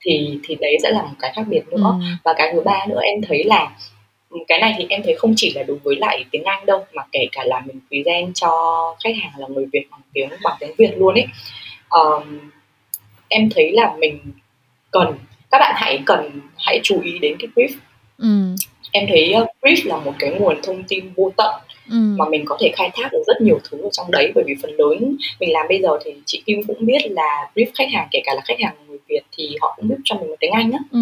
thì 0.05 0.39
thì 0.45 0.55
đấy 0.55 0.77
sẽ 0.83 0.91
là 0.91 1.03
một 1.03 1.17
cái 1.19 1.33
khác 1.37 1.43
biệt 1.49 1.63
nữa 1.71 1.77
ừ. 2.01 2.07
và 2.25 2.35
cái 2.37 2.51
thứ 2.53 2.61
ba 2.61 2.87
nữa 2.89 3.01
em 3.03 3.21
thấy 3.29 3.45
là 3.45 3.71
cái 4.49 4.61
này 4.61 4.75
thì 4.79 4.87
em 4.89 5.03
thấy 5.05 5.15
không 5.19 5.35
chỉ 5.37 5.53
là 5.55 5.63
đối 5.63 5.79
với 5.79 5.97
lại 5.97 6.25
tiếng 6.31 6.45
Anh 6.45 6.67
đâu 6.67 6.87
mà 6.93 7.03
kể 7.13 7.27
cả 7.33 7.45
là 7.45 7.63
mình 7.67 7.81
present 7.89 8.35
cho 8.35 8.51
khách 9.05 9.15
hàng 9.23 9.33
là 9.37 9.47
người 9.49 9.67
Việt 9.73 9.87
bằng 9.91 10.01
tiếng 10.13 10.29
bằng 10.43 10.57
tiếng 10.61 10.75
Việt 10.79 10.93
luôn 10.97 11.15
ấy. 11.15 11.27
Um, 11.89 12.51
em 13.29 13.51
thấy 13.55 13.73
là 13.73 13.95
mình 13.99 14.21
cần 14.91 15.19
các 15.51 15.59
bạn 15.59 15.75
hãy 15.77 16.03
cần 16.07 16.41
hãy 16.57 16.81
chú 16.83 17.01
ý 17.01 17.19
đến 17.19 17.37
cái 17.39 17.49
brief. 17.55 17.77
Ừ. 18.19 18.55
em 18.93 19.07
thấy 19.09 19.35
uh, 19.43 19.49
brief 19.63 19.89
là 19.89 19.97
một 19.97 20.13
cái 20.19 20.31
nguồn 20.31 20.63
thông 20.63 20.85
tin 20.85 21.13
vô 21.17 21.33
tận 21.37 21.55
ừ. 21.91 21.97
mà 22.19 22.29
mình 22.29 22.45
có 22.47 22.57
thể 22.61 22.73
khai 22.77 22.91
thác 22.95 23.09
được 23.13 23.23
rất 23.27 23.41
nhiều 23.41 23.59
thứ 23.71 23.83
ở 23.83 23.89
trong 23.93 24.11
đấy 24.11 24.33
bởi 24.35 24.45
vì 24.47 24.55
phần 24.63 24.71
lớn 24.79 25.17
mình 25.41 25.53
làm 25.53 25.67
bây 25.69 25.81
giờ 25.83 25.99
thì 26.05 26.15
chị 26.27 26.43
Kim 26.47 26.63
cũng 26.67 26.87
biết 26.87 27.11
là 27.11 27.51
brief 27.55 27.67
khách 27.75 27.89
hàng 27.93 28.09
kể 28.11 28.21
cả 28.25 28.35
là 28.35 28.43
khách 28.45 28.61
hàng 28.61 28.75
người 28.89 28.99
Việt 29.09 29.23
thì 29.37 29.57
họ 29.61 29.75
cũng 29.77 29.89
biết 29.89 29.97
cho 30.05 30.17
mình 30.17 30.29
một 30.29 30.37
tiếng 30.41 30.53
Anh 30.53 30.73
á 30.73 30.79
ừ. 30.93 30.99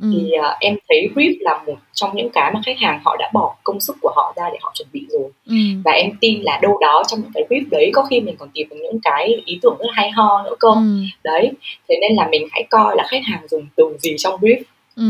Ừ. 0.00 0.08
thì 0.12 0.30
uh, 0.38 0.56
em 0.60 0.76
thấy 0.88 1.08
brief 1.14 1.34
là 1.40 1.62
một 1.66 1.76
trong 1.92 2.10
những 2.14 2.30
cái 2.30 2.52
mà 2.54 2.60
khách 2.66 2.78
hàng 2.78 3.00
họ 3.04 3.16
đã 3.18 3.30
bỏ 3.34 3.56
công 3.64 3.80
sức 3.80 3.96
của 4.00 4.12
họ 4.16 4.32
ra 4.36 4.44
để 4.52 4.58
họ 4.62 4.72
chuẩn 4.74 4.88
bị 4.92 5.06
rồi 5.08 5.30
ừ. 5.46 5.56
và 5.84 5.92
em 5.92 6.10
tin 6.20 6.42
là 6.42 6.58
đâu 6.62 6.78
đó 6.80 7.02
trong 7.08 7.20
những 7.20 7.32
cái 7.34 7.44
brief 7.48 7.64
đấy 7.70 7.90
có 7.94 8.02
khi 8.02 8.20
mình 8.20 8.36
còn 8.38 8.48
tìm 8.54 8.68
được 8.68 8.76
những 8.82 9.00
cái 9.02 9.42
ý 9.44 9.58
tưởng 9.62 9.76
rất 9.78 9.88
hay 9.92 10.10
ho 10.10 10.42
nữa 10.42 10.54
cơ 10.60 10.68
ừ. 10.68 11.02
đấy 11.24 11.50
thế 11.88 11.94
nên 12.00 12.16
là 12.16 12.28
mình 12.30 12.48
hãy 12.52 12.66
coi 12.70 12.96
là 12.96 13.04
khách 13.10 13.22
hàng 13.24 13.48
dùng 13.48 13.66
từ 13.76 13.96
gì 13.98 14.14
trong 14.18 14.40
brief 14.40 14.62
ừ 14.96 15.04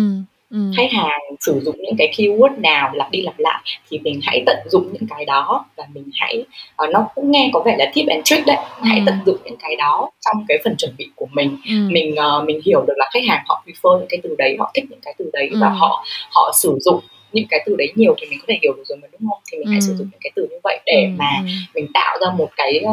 ừ. 0.51 0.59
khách 0.77 0.93
hàng 0.93 1.21
sử 1.41 1.61
dụng 1.61 1.77
những 1.79 1.97
cái 1.99 2.13
keyword 2.17 2.61
nào 2.61 2.91
lặp 2.95 3.11
đi 3.11 3.23
lặp 3.23 3.39
lại 3.39 3.63
thì 3.91 3.99
mình 3.99 4.21
hãy 4.23 4.43
tận 4.47 4.57
dụng 4.71 4.93
những 4.93 5.07
cái 5.11 5.25
đó 5.25 5.65
và 5.77 5.85
mình 5.95 6.11
hãy 6.15 6.45
uh, 6.85 6.91
nó 6.91 7.07
cũng 7.15 7.31
nghe 7.31 7.51
có 7.53 7.63
vẻ 7.65 7.77
là 7.79 7.91
tip 7.95 8.09
and 8.09 8.25
trick 8.25 8.47
đấy 8.47 8.57
ừ. 8.57 8.83
hãy 8.85 9.03
tận 9.07 9.15
dụng 9.27 9.37
những 9.45 9.57
cái 9.57 9.77
đó 9.77 10.11
trong 10.21 10.45
cái 10.49 10.59
phần 10.65 10.77
chuẩn 10.77 10.95
bị 10.99 11.09
của 11.15 11.27
mình 11.33 11.57
ừ. 11.69 11.75
mình 11.91 12.15
uh, 12.15 12.45
mình 12.47 12.61
hiểu 12.65 12.85
được 12.87 12.95
là 12.97 13.09
khách 13.13 13.25
hàng 13.29 13.43
họ 13.47 13.65
prefer 13.67 13.99
những 13.99 14.09
cái 14.09 14.21
từ 14.23 14.35
đấy 14.39 14.57
họ 14.59 14.71
thích 14.75 14.85
những 14.91 15.01
cái 15.03 15.15
từ 15.19 15.31
đấy 15.33 15.49
ừ. 15.53 15.59
và 15.61 15.69
họ 15.69 16.05
họ 16.31 16.53
sử 16.63 16.79
dụng 16.81 17.01
những 17.33 17.47
cái 17.51 17.63
từ 17.67 17.77
đấy 17.77 17.93
nhiều 17.95 18.15
thì 18.21 18.27
mình 18.31 18.39
có 18.39 18.45
thể 18.49 18.59
hiểu 18.63 18.73
được 18.77 18.83
rồi 18.87 18.99
mà 19.03 19.09
đúng 19.13 19.31
không 19.31 19.39
thì 19.53 19.59
mình 19.59 19.67
ừ. 19.67 19.71
hãy 19.71 19.81
sử 19.81 19.95
dụng 19.95 20.09
những 20.11 20.21
cái 20.21 20.31
từ 20.35 20.47
như 20.51 20.57
vậy 20.65 20.81
để 20.87 21.05
ừ. 21.05 21.11
mà 21.19 21.31
ừ. 21.45 21.51
mình 21.75 21.87
tạo 21.95 22.19
ra 22.21 22.33
một 22.39 22.49
cái 22.57 22.85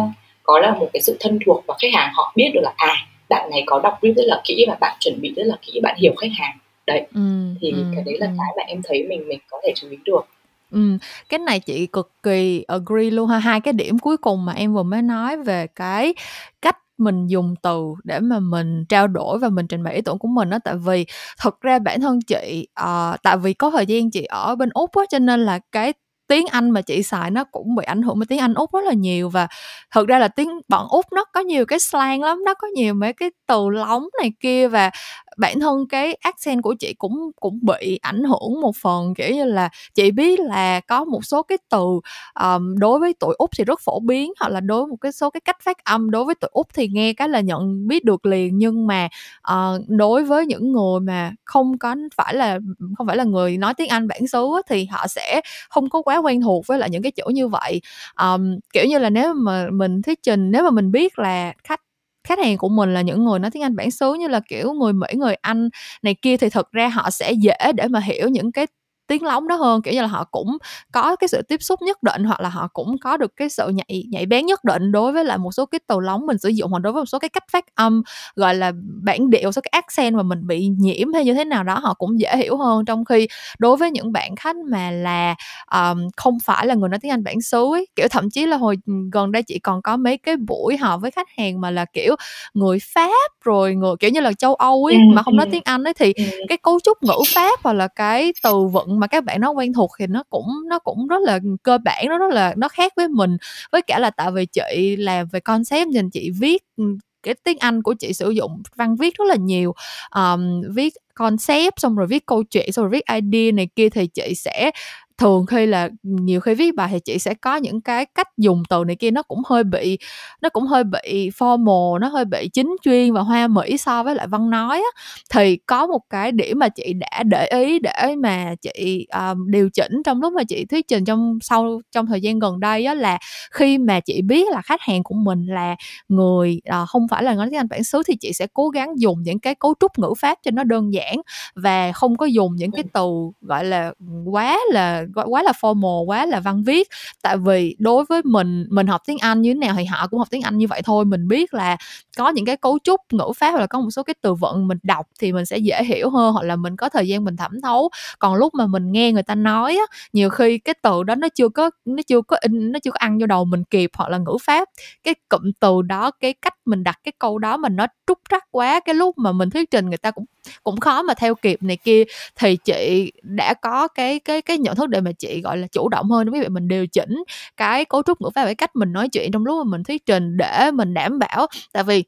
có 0.44 0.60
là 0.60 0.72
một 0.72 0.90
cái 0.94 1.02
sự 1.02 1.18
thân 1.20 1.40
thuộc 1.46 1.64
và 1.68 1.76
khách 1.82 1.94
hàng 1.94 2.12
họ 2.14 2.34
biết 2.36 2.52
được 2.54 2.62
là 2.64 2.74
à 2.76 2.96
bạn 3.30 3.50
này 3.50 3.64
có 3.66 3.80
đọc 3.84 4.00
rất 4.02 4.26
là 4.26 4.42
kỹ 4.44 4.66
và 4.68 4.78
bạn 4.80 4.98
chuẩn 5.00 5.22
bị 5.22 5.34
rất 5.36 5.44
là 5.46 5.56
kỹ 5.62 5.80
bạn 5.84 5.96
hiểu 6.00 6.14
khách 6.18 6.32
hàng 6.40 6.58
đấy 6.88 7.08
ừ, 7.16 7.22
thì 7.62 7.72
ừ, 7.72 7.84
cái 7.96 8.04
đấy 8.06 8.18
là 8.20 8.28
ừ. 8.28 8.34
cái 8.38 8.48
mà 8.58 8.64
em 8.68 8.82
thấy 8.84 9.08
mình 9.10 9.28
mình 9.28 9.40
có 9.50 9.58
thể 9.64 9.74
chú 9.76 9.88
ý 9.90 9.98
được 10.06 10.26
Ừm, 10.72 10.98
cái 11.30 11.40
này 11.40 11.60
chị 11.60 11.88
cực 11.88 12.12
kỳ 12.24 12.66
agree 12.68 13.10
luôn 13.10 13.30
ha. 13.30 13.40
Hai 13.40 13.62
cái 13.62 13.74
điểm 13.74 14.00
cuối 14.00 14.18
cùng 14.18 14.46
mà 14.46 14.54
em 14.54 14.74
vừa 14.74 14.84
mới 14.84 15.02
nói 15.02 15.38
về 15.38 15.68
cái 15.68 16.14
cách 16.62 16.78
mình 16.98 17.28
dùng 17.28 17.56
từ 17.64 17.94
để 18.04 18.20
mà 18.20 18.40
mình 18.40 18.86
trao 18.90 19.08
đổi 19.08 19.40
và 19.40 19.50
mình 19.50 19.68
trình 19.68 19.84
bày 19.84 19.96
ý 19.96 20.02
tưởng 20.02 20.20
của 20.20 20.28
mình 20.28 20.50
á 20.50 20.60
tại 20.64 20.76
vì 20.86 21.06
thực 21.44 21.62
ra 21.62 21.80
bản 21.80 22.02
thân 22.02 22.20
chị 22.22 22.68
uh, 22.82 23.22
tại 23.24 23.38
vì 23.38 23.54
có 23.54 23.72
thời 23.72 23.86
gian 23.86 24.12
chị 24.12 24.24
ở 24.24 24.56
bên 24.56 24.70
úc 24.74 24.96
á 24.96 25.04
cho 25.10 25.20
nên 25.20 25.40
là 25.40 25.60
cái 25.72 25.94
tiếng 26.28 26.48
Anh 26.48 26.70
mà 26.70 26.82
chị 26.82 27.04
xài 27.04 27.32
nó 27.32 27.44
cũng 27.44 27.76
bị 27.76 27.84
ảnh 27.86 28.02
hưởng 28.02 28.20
bởi 28.20 28.26
tiếng 28.26 28.40
Anh 28.40 28.54
Úc 28.54 28.74
rất 28.74 28.86
là 28.86 28.94
nhiều 28.94 29.30
và 29.30 29.48
thực 29.96 30.08
ra 30.08 30.20
là 30.20 30.28
tiếng 30.28 30.50
bọn 30.68 30.88
Úc 30.90 31.06
nó 31.14 31.26
có 31.34 31.42
nhiều 31.42 31.66
cái 31.66 31.80
slang 31.80 32.22
lắm 32.22 32.44
nó 32.46 32.54
có 32.54 32.68
nhiều 32.68 32.94
mấy 32.94 33.14
cái 33.14 33.32
từ 33.48 33.70
lóng 33.70 34.08
này 34.22 34.32
kia 34.40 34.68
và 34.68 34.92
bản 35.38 35.60
thân 35.60 35.88
cái 35.88 36.14
accent 36.14 36.62
của 36.64 36.76
chị 36.80 36.94
cũng 36.98 37.32
cũng 37.40 37.60
bị 37.62 38.00
ảnh 38.02 38.24
hưởng 38.24 38.62
một 38.62 38.76
phần 38.82 39.14
kiểu 39.14 39.36
như 39.36 39.46
là 39.46 39.70
chị 39.96 40.12
biết 40.12 40.40
là 40.40 40.80
có 40.80 41.04
một 41.06 41.26
số 41.26 41.44
cái 41.44 41.58
từ 41.70 42.00
um, 42.42 42.78
đối 42.78 43.00
với 43.00 43.14
tuổi 43.20 43.36
úc 43.38 43.50
thì 43.58 43.64
rất 43.64 43.80
phổ 43.82 44.00
biến 44.00 44.34
hoặc 44.40 44.50
là 44.50 44.60
đối 44.60 44.82
với 44.82 44.88
một 44.88 44.98
cái 45.02 45.12
số 45.12 45.30
cái 45.30 45.42
cách 45.42 45.58
phát 45.64 45.84
âm 45.84 46.12
đối 46.12 46.26
với 46.26 46.36
tuổi 46.36 46.50
úc 46.54 46.68
thì 46.74 46.88
nghe 46.88 47.14
cái 47.14 47.30
là 47.30 47.40
nhận 47.40 47.88
biết 47.88 48.06
được 48.06 48.26
liền. 48.26 48.58
Nhưng 48.58 48.88
mà 48.88 49.08
uh, 49.52 49.82
đối 49.88 50.24
với 50.24 50.46
những 50.46 50.72
người 50.72 51.00
mà 51.00 51.32
không 51.46 51.78
có 51.78 51.96
phải 52.16 52.36
là 52.36 52.60
không 52.98 53.08
phải 53.08 53.18
là 53.18 53.24
người 53.24 53.58
nói 53.58 53.74
tiếng 53.74 53.90
anh 53.90 54.08
bản 54.08 54.28
xứ 54.28 54.48
thì 54.70 54.86
họ 54.86 55.08
sẽ 55.08 55.42
không 55.70 55.90
có 55.90 56.02
quá 56.02 56.18
quen 56.18 56.42
thuộc 56.42 56.68
với 56.68 56.80
lại 56.80 56.90
những 56.90 57.04
cái 57.04 57.12
chữ 57.12 57.24
như 57.34 57.48
vậy. 57.48 57.82
Um, 58.22 58.60
kiểu 58.74 58.86
như 58.86 59.00
là 59.00 59.10
nếu 59.10 59.34
mà 59.34 59.68
mình 59.72 60.02
thuyết 60.02 60.24
trình 60.24 60.52
nếu 60.52 60.64
mà 60.64 60.70
mình 60.72 60.92
biết 60.92 61.20
là 61.20 61.54
khách 61.64 61.82
khách 62.28 62.40
hàng 62.40 62.58
của 62.58 62.70
mình 62.70 62.94
là 62.94 63.02
những 63.02 63.26
người 63.26 63.40
nói 63.40 63.52
tiếng 63.52 63.64
Anh 63.64 63.76
bản 63.76 63.92
xứ 63.92 64.14
như 64.14 64.28
là 64.28 64.40
kiểu 64.50 64.74
người 64.74 64.94
Mỹ, 64.94 65.08
người 65.16 65.36
Anh 65.36 65.70
này 66.04 66.16
kia 66.22 66.38
thì 66.38 66.50
thực 66.50 66.72
ra 66.72 66.88
họ 66.90 67.10
sẽ 67.12 67.32
dễ 67.32 67.56
để 67.76 67.88
mà 67.88 68.00
hiểu 68.00 68.30
những 68.30 68.52
cái 68.52 68.68
tiếng 69.08 69.24
lóng 69.24 69.48
đó 69.48 69.56
hơn 69.56 69.82
kiểu 69.82 69.94
như 69.94 70.02
là 70.02 70.08
họ 70.08 70.24
cũng 70.24 70.58
có 70.92 71.16
cái 71.16 71.28
sự 71.28 71.42
tiếp 71.42 71.62
xúc 71.62 71.82
nhất 71.82 72.04
định 72.04 72.24
hoặc 72.24 72.40
là 72.40 72.50
họ 72.50 72.68
cũng 72.74 72.98
có 72.98 73.18
được 73.18 73.36
cái 73.36 73.50
sự 73.50 73.70
nhạy 73.70 74.04
nhạy 74.10 74.26
bén 74.26 74.46
nhất 74.46 74.64
định 74.64 74.92
đối 74.92 75.12
với 75.12 75.26
lại 75.26 75.38
một 75.38 75.52
số 75.52 75.66
cái 75.66 75.80
từ 75.88 76.00
lóng 76.00 76.26
mình 76.26 76.38
sử 76.38 76.50
dụng 76.50 76.72
hoặc 76.72 76.80
đối 76.80 76.94
với 76.94 77.02
một 77.02 77.06
số 77.06 77.20
cái 77.20 77.30
cách 77.30 77.44
phát 77.52 77.76
âm 77.76 78.02
gọi 78.36 78.56
là 78.56 78.72
bản 79.04 79.30
một 79.44 79.52
số 79.52 79.62
cái 79.62 79.70
accent 79.72 80.16
mà 80.16 80.24
mình 80.24 80.48
bị 80.48 80.68
nhiễm 80.68 81.14
hay 81.14 81.26
như 81.26 81.34
thế 81.34 81.46
nào 81.46 81.64
đó 81.64 81.80
họ 81.80 81.94
cũng 81.94 82.20
dễ 82.20 82.38
hiểu 82.38 82.58
hơn 82.58 82.86
trong 82.86 83.06
khi 83.06 83.28
đối 83.60 83.78
với 83.78 83.92
những 83.92 84.12
bạn 84.12 84.36
khách 84.36 84.56
mà 84.56 84.92
là 84.92 85.36
um, 85.72 86.08
không 86.18 86.38
phải 86.44 86.68
là 86.68 86.76
người 86.76 86.90
nói 86.90 87.00
tiếng 87.00 87.12
Anh 87.12 87.24
bản 87.24 87.42
xứ 87.42 87.66
ấy, 87.74 87.88
kiểu 87.96 88.08
thậm 88.08 88.30
chí 88.30 88.46
là 88.46 88.58
hồi 88.58 88.78
gần 89.12 89.32
đây 89.32 89.44
chị 89.44 89.60
còn 89.60 89.82
có 89.82 89.98
mấy 89.98 90.18
cái 90.18 90.36
buổi 90.38 90.78
họp 90.78 91.02
với 91.02 91.12
khách 91.12 91.28
hàng 91.38 91.62
mà 91.62 91.72
là 91.72 91.86
kiểu 91.86 92.16
người 92.54 92.78
Pháp 92.94 93.32
rồi 93.44 93.76
người 93.76 93.96
kiểu 94.00 94.10
như 94.10 94.20
là 94.20 94.34
châu 94.34 94.56
Âu 94.56 94.86
ấy 94.86 94.96
ừ, 94.96 95.00
mà 95.14 95.24
không 95.24 95.36
nói 95.36 95.46
ừ. 95.46 95.50
tiếng 95.52 95.62
Anh 95.66 95.84
ấy 95.84 95.94
thì 95.94 96.14
ừ. 96.14 96.24
cái 96.50 96.58
cấu 96.58 96.80
trúc 96.84 97.04
ngữ 97.04 97.18
Pháp 97.36 97.60
hoặc 97.64 97.74
là 97.74 97.88
cái 97.88 98.34
từ 98.44 98.68
vựng 98.74 98.97
mà 99.00 99.08
các 99.08 99.24
bạn 99.24 99.42
nó 99.42 99.52
quen 99.52 99.74
thuộc 99.74 99.92
thì 100.00 100.08
nó 100.08 100.24
cũng 100.30 100.48
nó 100.70 100.80
cũng 100.80 101.08
rất 101.08 101.22
là 101.22 101.40
cơ 101.64 101.78
bản 101.78 102.06
nó 102.10 102.18
rất 102.18 102.32
là 102.34 102.54
nó 102.58 102.68
khác 102.68 102.94
với 102.96 103.08
mình. 103.08 103.38
Với 103.72 103.82
cả 103.82 104.00
là 104.00 104.10
tại 104.10 104.32
vì 104.32 104.46
chị 104.46 104.96
làm 104.98 105.28
về 105.32 105.40
concept 105.40 105.88
nên 105.90 106.10
chị 106.10 106.32
viết 106.40 106.64
ừ, 106.78 106.84
cái 107.24 107.36
tiếng 107.44 107.58
Anh 107.60 107.82
của 107.84 107.94
chị 108.00 108.14
sử 108.14 108.30
dụng 108.30 108.62
văn 108.76 108.96
viết 108.96 109.16
rất 109.18 109.26
là 109.28 109.36
nhiều. 109.36 109.74
Um, 110.16 110.62
viết 110.76 110.94
concept 111.14 111.74
xong 111.78 111.96
rồi 111.96 112.08
viết 112.08 112.26
câu 112.26 112.44
chuyện 112.44 112.72
xong 112.72 112.86
rồi 112.86 112.90
viết 112.90 113.04
idea 113.16 113.52
này 113.52 113.68
kia 113.76 113.90
thì 113.90 114.08
chị 114.08 114.34
sẽ 114.36 114.72
thường 115.18 115.46
khi 115.46 115.66
là 115.66 115.90
nhiều 116.04 116.40
khi 116.40 116.54
viết 116.54 116.76
bài 116.76 116.90
thì 116.92 117.00
chị 117.00 117.20
sẽ 117.20 117.34
có 117.34 117.56
những 117.56 117.82
cái 117.82 118.06
cách 118.06 118.28
dùng 118.38 118.64
từ 118.70 118.84
này 118.88 118.96
kia 118.96 119.12
nó 119.12 119.24
cũng 119.24 119.42
hơi 119.46 119.64
bị 119.64 119.98
nó 120.42 120.50
cũng 120.50 120.64
hơi 120.64 120.84
bị 120.84 121.30
formal 121.30 121.98
nó 121.98 122.08
hơi 122.08 122.26
bị 122.26 122.50
chính 122.54 122.76
chuyên 122.82 123.14
và 123.14 123.22
hoa 123.22 123.48
mỹ 123.48 123.78
so 123.78 124.04
với 124.04 124.16
lại 124.16 124.28
văn 124.28 124.50
nói 124.50 124.78
á. 124.78 125.02
Thì 125.30 125.58
có 125.66 125.88
một 125.88 126.02
cái 126.10 126.32
điểm 126.32 126.60
mà 126.60 126.70
chị 126.70 126.94
đã 126.94 127.24
để 127.24 127.48
ý 127.48 127.80
để 127.80 128.16
mà 128.18 128.56
chị 128.62 129.08
um, 129.14 129.52
điều 129.52 129.70
chỉnh 129.70 130.02
trong 130.06 130.22
lúc 130.22 130.34
mà 130.34 130.44
chị 130.44 130.66
thuyết 130.66 130.88
trình 130.88 131.06
trong 131.06 131.40
sau 131.42 131.82
trong 131.92 132.08
thời 132.08 132.22
gian 132.22 132.40
gần 132.40 132.60
đây 132.60 132.86
á 132.86 132.94
là 132.94 133.18
khi 133.52 133.78
mà 133.78 134.00
chị 134.00 134.22
biết 134.22 134.48
là 134.52 134.62
khách 134.62 134.82
hàng 134.82 135.04
của 135.04 135.16
mình 135.16 135.46
là 135.46 135.76
người 136.10 136.62
uh, 136.82 136.90
không 136.90 137.08
phải 137.08 137.24
là 137.24 137.34
nói 137.34 137.48
tiếng 137.50 137.60
Anh 137.60 137.68
bản 137.70 137.84
xứ 137.84 138.02
thì 138.08 138.16
chị 138.16 138.34
sẽ 138.34 138.48
cố 138.54 138.70
gắng 138.70 139.00
dùng 139.00 139.24
những 139.24 139.40
cái 139.40 139.56
cấu 139.56 139.74
trúc 139.80 140.00
ngữ 140.00 140.14
pháp 140.18 140.38
cho 140.44 140.52
nó 140.52 140.64
đơn 140.64 140.94
giản 140.94 141.16
và 141.56 141.92
không 141.92 142.18
có 142.18 142.26
dùng 142.26 142.56
những 142.56 142.72
cái 142.72 142.84
từ 142.94 143.10
gọi 143.42 143.66
là 143.66 143.94
quá 144.32 144.60
là 144.72 145.07
quá 145.16 145.44
là 145.44 145.52
formal, 145.62 146.06
quá 146.06 146.26
là 146.26 146.40
văn 146.40 146.64
viết. 146.64 146.88
Tại 147.22 147.38
vì 147.38 147.76
đối 147.80 148.06
với 148.06 148.22
mình 148.24 148.66
mình 148.70 148.88
học 148.88 149.02
tiếng 149.08 149.18
Anh 149.18 149.42
như 149.42 149.54
thế 149.54 149.60
nào 149.60 149.76
thì 149.78 149.86
họ 149.86 150.08
cũng 150.08 150.20
học 150.20 150.28
tiếng 150.32 150.42
Anh 150.42 150.58
như 150.58 150.68
vậy 150.68 150.82
thôi. 150.86 151.06
Mình 151.06 151.28
biết 151.28 151.54
là 151.54 151.78
có 152.18 152.30
những 152.30 152.46
cái 152.46 152.58
cấu 152.58 152.80
trúc 152.84 153.02
ngữ 153.12 153.32
pháp 153.38 153.52
hoặc 153.52 153.60
là 153.60 153.68
có 153.68 153.80
một 153.80 153.90
số 153.92 154.04
cái 154.04 154.14
từ 154.22 154.34
vựng 154.34 154.68
mình 154.68 154.78
đọc 154.84 155.08
thì 155.20 155.32
mình 155.34 155.46
sẽ 155.46 155.58
dễ 155.58 155.84
hiểu 155.84 156.10
hơn 156.10 156.34
hoặc 156.34 156.46
là 156.46 156.56
mình 156.56 156.76
có 156.76 156.90
thời 156.90 157.08
gian 157.08 157.24
mình 157.24 157.38
thẩm 157.38 157.62
thấu. 157.62 157.90
Còn 158.20 158.36
lúc 158.36 158.54
mà 158.54 158.68
mình 158.68 158.92
nghe 158.92 159.12
người 159.12 159.24
ta 159.24 159.36
nói 159.36 159.76
á, 159.76 159.98
nhiều 160.14 160.30
khi 160.30 160.58
cái 160.58 160.76
từ 160.82 161.04
đó 161.04 161.16
nó 161.16 161.30
chưa 161.30 161.50
có, 161.50 161.70
nó 161.86 162.04
chưa 162.08 162.22
có 162.22 162.38
in, 162.42 162.72
nó 162.72 162.80
chưa 162.80 162.92
có 162.92 162.98
ăn 163.00 163.18
vô 163.20 163.26
đầu 163.26 163.46
mình 163.46 163.64
kịp 163.64 163.92
hoặc 163.98 164.10
là 164.10 164.18
ngữ 164.18 164.38
pháp, 164.44 164.70
cái 165.04 165.16
cụm 165.30 165.52
từ 165.60 165.82
đó, 165.82 166.12
cái 166.12 166.34
cách 166.34 166.54
mình 166.66 166.84
đặt 166.84 167.00
cái 167.04 167.12
câu 167.20 167.40
đó 167.40 167.58
mình 167.58 167.76
nó 167.76 167.88
trúc 168.08 168.20
trắc 168.30 168.44
quá, 168.52 168.80
cái 168.80 168.96
lúc 168.96 169.18
mà 169.18 169.32
mình 169.32 169.50
thuyết 169.50 169.72
trình 169.72 169.90
người 169.90 169.98
ta 169.98 170.12
cũng 170.12 170.26
cũng 170.64 170.80
khó 170.80 171.02
mà 171.02 171.14
theo 171.14 171.36
kịp 171.36 171.64
này 171.64 171.78
kia, 171.78 172.04
thì 172.36 172.58
chị 172.58 173.12
đã 173.22 173.54
có 173.54 173.88
cái 173.88 174.20
cái 174.20 174.42
cái 174.42 174.58
nhận 174.58 174.76
thức 174.76 174.90
để 174.98 175.02
mà 175.02 175.12
chị, 175.20 175.42
gọi 175.42 175.58
là, 175.58 175.68
chủ 175.72 175.90
động 175.90 176.10
hơn. 176.12 176.32
Với 176.32 176.42
việc 176.42 176.50
mình 176.52 176.68
điều 176.68 176.88
chỉnh 176.88 177.24
cái 177.58 177.86
cấu 177.86 178.04
trúc 178.04 178.22
ngữ 178.22 178.30
pháp, 178.36 178.46
cái 178.46 178.56
cách 178.56 178.76
mình 178.76 178.94
nói 178.94 179.10
chuyện 179.10 179.32
trong 179.32 179.46
lúc 179.46 179.66
mà 179.66 179.72
mình 179.72 179.84
thuyết 179.84 180.06
trình 180.06 180.38
để 180.38 180.72
mình 180.74 180.94
đảm 180.94 181.20
bảo. 181.20 181.48
Tại 181.74 181.84
vì 181.84 182.04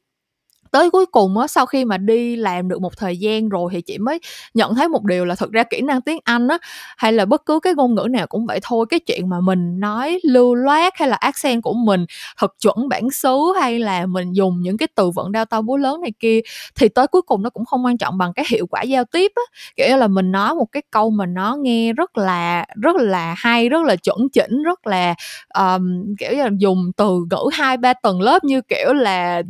tới 0.72 0.90
cuối 0.92 1.06
cùng 1.06 1.38
á 1.38 1.48
sau 1.48 1.66
khi 1.66 1.86
mà 1.86 1.98
đi 1.98 2.36
làm 2.36 2.68
được 2.68 2.82
một 2.82 2.98
thời 2.98 3.18
gian 3.18 3.50
rồi 3.50 3.70
thì 3.74 3.82
chị 3.82 3.98
mới 3.98 4.20
nhận 4.54 4.76
thấy 4.76 4.88
một 4.90 5.04
điều 5.04 5.26
là 5.26 5.36
thực 5.36 5.52
ra 5.52 5.64
kỹ 5.64 5.82
năng 5.82 6.02
tiếng 6.02 6.20
Anh 6.24 6.48
á 6.48 6.58
hay 6.98 7.14
là 7.14 7.26
bất 7.26 7.46
cứ 7.46 7.60
cái 7.60 7.74
ngôn 7.76 7.96
ngữ 7.96 8.08
nào 8.10 8.28
cũng 8.28 8.46
vậy 8.46 8.60
thôi. 8.64 8.86
Cái 8.90 9.00
chuyện 9.00 9.30
mà 9.30 9.40
mình 9.42 9.80
nói 9.80 10.20
lưu 10.24 10.56
loát 10.56 10.94
hay 10.98 11.08
là 11.10 11.16
accent 11.16 11.64
của 11.64 11.74
mình 11.74 12.06
thật 12.38 12.54
chuẩn 12.62 12.90
bản 12.90 13.10
xứ 13.12 13.38
hay 13.60 13.80
là 13.80 14.06
mình 14.06 14.34
dùng 14.34 14.62
những 14.62 14.78
cái 14.78 14.88
từ 14.96 15.10
vựng 15.12 15.32
đao 15.32 15.46
to 15.46 15.62
búa 15.62 15.78
lớn 15.78 16.02
này 16.02 16.12
kia 16.20 16.40
thì 16.76 16.90
tới 16.90 17.08
cuối 17.08 17.22
cùng 17.22 17.42
nó 17.44 17.50
cũng 17.50 17.66
không 17.66 17.86
quan 17.86 17.98
trọng 17.98 18.18
bằng 18.18 18.34
cái 18.36 18.46
hiệu 18.50 18.66
quả 18.68 18.82
giao 18.82 19.04
tiếp 19.06 19.32
á. 19.36 19.42
Kiểu 19.78 19.88
như 19.90 19.96
là 19.98 20.08
mình 20.08 20.32
nói 20.32 20.56
một 20.56 20.66
cái 20.72 20.84
câu 20.92 21.10
mà 21.10 21.26
nó 21.26 21.56
nghe 21.62 21.94
rất 21.94 22.18
là 22.18 22.66
rất 22.82 22.96
là 22.96 23.36
hay 23.38 23.70
rất 23.70 23.84
là 23.86 23.96
chuẩn 23.96 24.18
chỉnh 24.34 24.64
rất 24.64 24.88
là 24.88 25.16
um, 25.60 26.16
kiểu 26.20 26.32
như 26.32 26.44
là 26.44 26.50
dùng 26.58 26.92
từ 26.98 27.20
ngữ 27.32 27.50
hai 27.54 27.78
ba 27.78 27.94
tầng 27.94 28.22
lớp 28.22 28.44
như 28.44 28.62
kiểu 28.62 28.94
là 28.94 29.42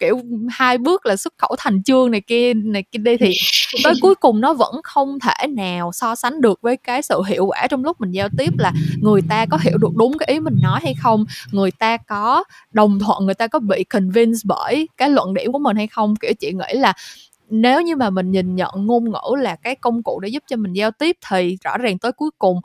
kiểu 0.00 0.20
hai 0.50 0.63
bước 0.78 1.06
là 1.06 1.16
xuất 1.16 1.34
khẩu 1.38 1.56
thành 1.58 1.82
chương 1.82 2.10
này 2.10 2.20
kia 2.20 2.54
này 2.54 2.84
kia 2.92 2.98
đi 2.98 3.16
thì 3.16 3.32
tới 3.84 3.94
cuối 4.02 4.14
cùng 4.14 4.40
nó 4.40 4.54
vẫn 4.54 4.74
không 4.84 5.18
thể 5.20 5.46
nào 5.46 5.92
so 5.92 6.14
sánh 6.14 6.40
được 6.40 6.58
với 6.62 6.76
cái 6.76 7.02
sự 7.02 7.22
hiệu 7.26 7.46
quả 7.46 7.66
trong 7.70 7.84
lúc 7.84 8.00
mình 8.00 8.10
giao 8.10 8.28
tiếp 8.38 8.52
là 8.58 8.72
người 9.00 9.20
ta 9.28 9.46
có 9.46 9.58
hiểu 9.62 9.78
được 9.78 9.96
đúng 9.96 10.18
cái 10.18 10.28
ý 10.32 10.40
mình 10.40 10.54
nói 10.62 10.80
hay 10.82 10.94
không 11.02 11.24
người 11.52 11.70
ta 11.70 11.96
có 11.96 12.44
đồng 12.72 12.98
thuận 12.98 13.24
người 13.24 13.34
ta 13.34 13.46
có 13.46 13.58
bị 13.58 13.84
convince 13.84 14.38
bởi 14.44 14.88
cái 14.96 15.10
luận 15.10 15.34
điểm 15.34 15.52
của 15.52 15.58
mình 15.58 15.76
hay 15.76 15.86
không. 15.86 16.16
Kiểu 16.16 16.32
chị 16.40 16.52
nghĩ 16.52 16.78
là 16.78 16.92
nếu 17.50 17.82
như 17.82 17.96
mà 17.96 18.10
mình 18.10 18.30
nhìn 18.30 18.56
nhận 18.56 18.70
ngôn 18.76 19.04
ngữ 19.04 19.36
là 19.38 19.56
cái 19.56 19.74
công 19.74 20.02
cụ 20.02 20.20
để 20.20 20.28
giúp 20.28 20.42
cho 20.46 20.56
mình 20.56 20.72
giao 20.72 20.90
tiếp 20.90 21.16
thì 21.30 21.56
rõ 21.64 21.78
ràng 21.78 21.98
tới 21.98 22.12
cuối 22.12 22.30
cùng 22.38 22.60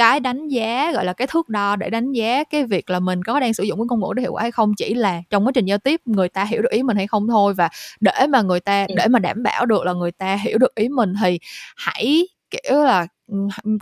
cái 0.00 0.20
đánh 0.20 0.48
giá 0.48 0.92
gọi 0.92 1.04
là 1.04 1.12
cái 1.12 1.26
thước 1.26 1.48
đo 1.48 1.76
để 1.76 1.90
đánh 1.90 2.12
giá 2.12 2.44
cái 2.44 2.64
việc 2.64 2.90
là 2.90 3.00
mình 3.00 3.22
có 3.24 3.40
đang 3.40 3.54
sử 3.54 3.62
dụng 3.64 3.78
cái 3.80 3.86
ngôn 3.90 4.00
ngữ 4.00 4.14
để 4.16 4.22
hiệu 4.22 4.32
quả 4.32 4.42
hay 4.42 4.50
không 4.52 4.74
chỉ 4.76 4.94
là 4.94 5.22
trong 5.30 5.46
quá 5.46 5.52
trình 5.54 5.64
giao 5.66 5.78
tiếp 5.78 6.00
người 6.04 6.28
ta 6.28 6.44
hiểu 6.44 6.62
được 6.62 6.70
ý 6.70 6.82
mình 6.82 6.96
hay 6.96 7.06
không 7.06 7.28
thôi. 7.28 7.54
Và 7.54 7.68
để 8.00 8.26
mà 8.28 8.42
người 8.42 8.60
ta 8.60 8.86
để 8.96 9.08
mà 9.08 9.18
đảm 9.18 9.42
bảo 9.42 9.66
được 9.66 9.84
là 9.86 9.92
người 9.92 10.12
ta 10.12 10.34
hiểu 10.36 10.58
được 10.58 10.74
ý 10.74 10.88
mình 10.88 11.14
thì 11.24 11.38
hãy 11.76 12.28
kiểu 12.50 12.82
là 12.84 13.06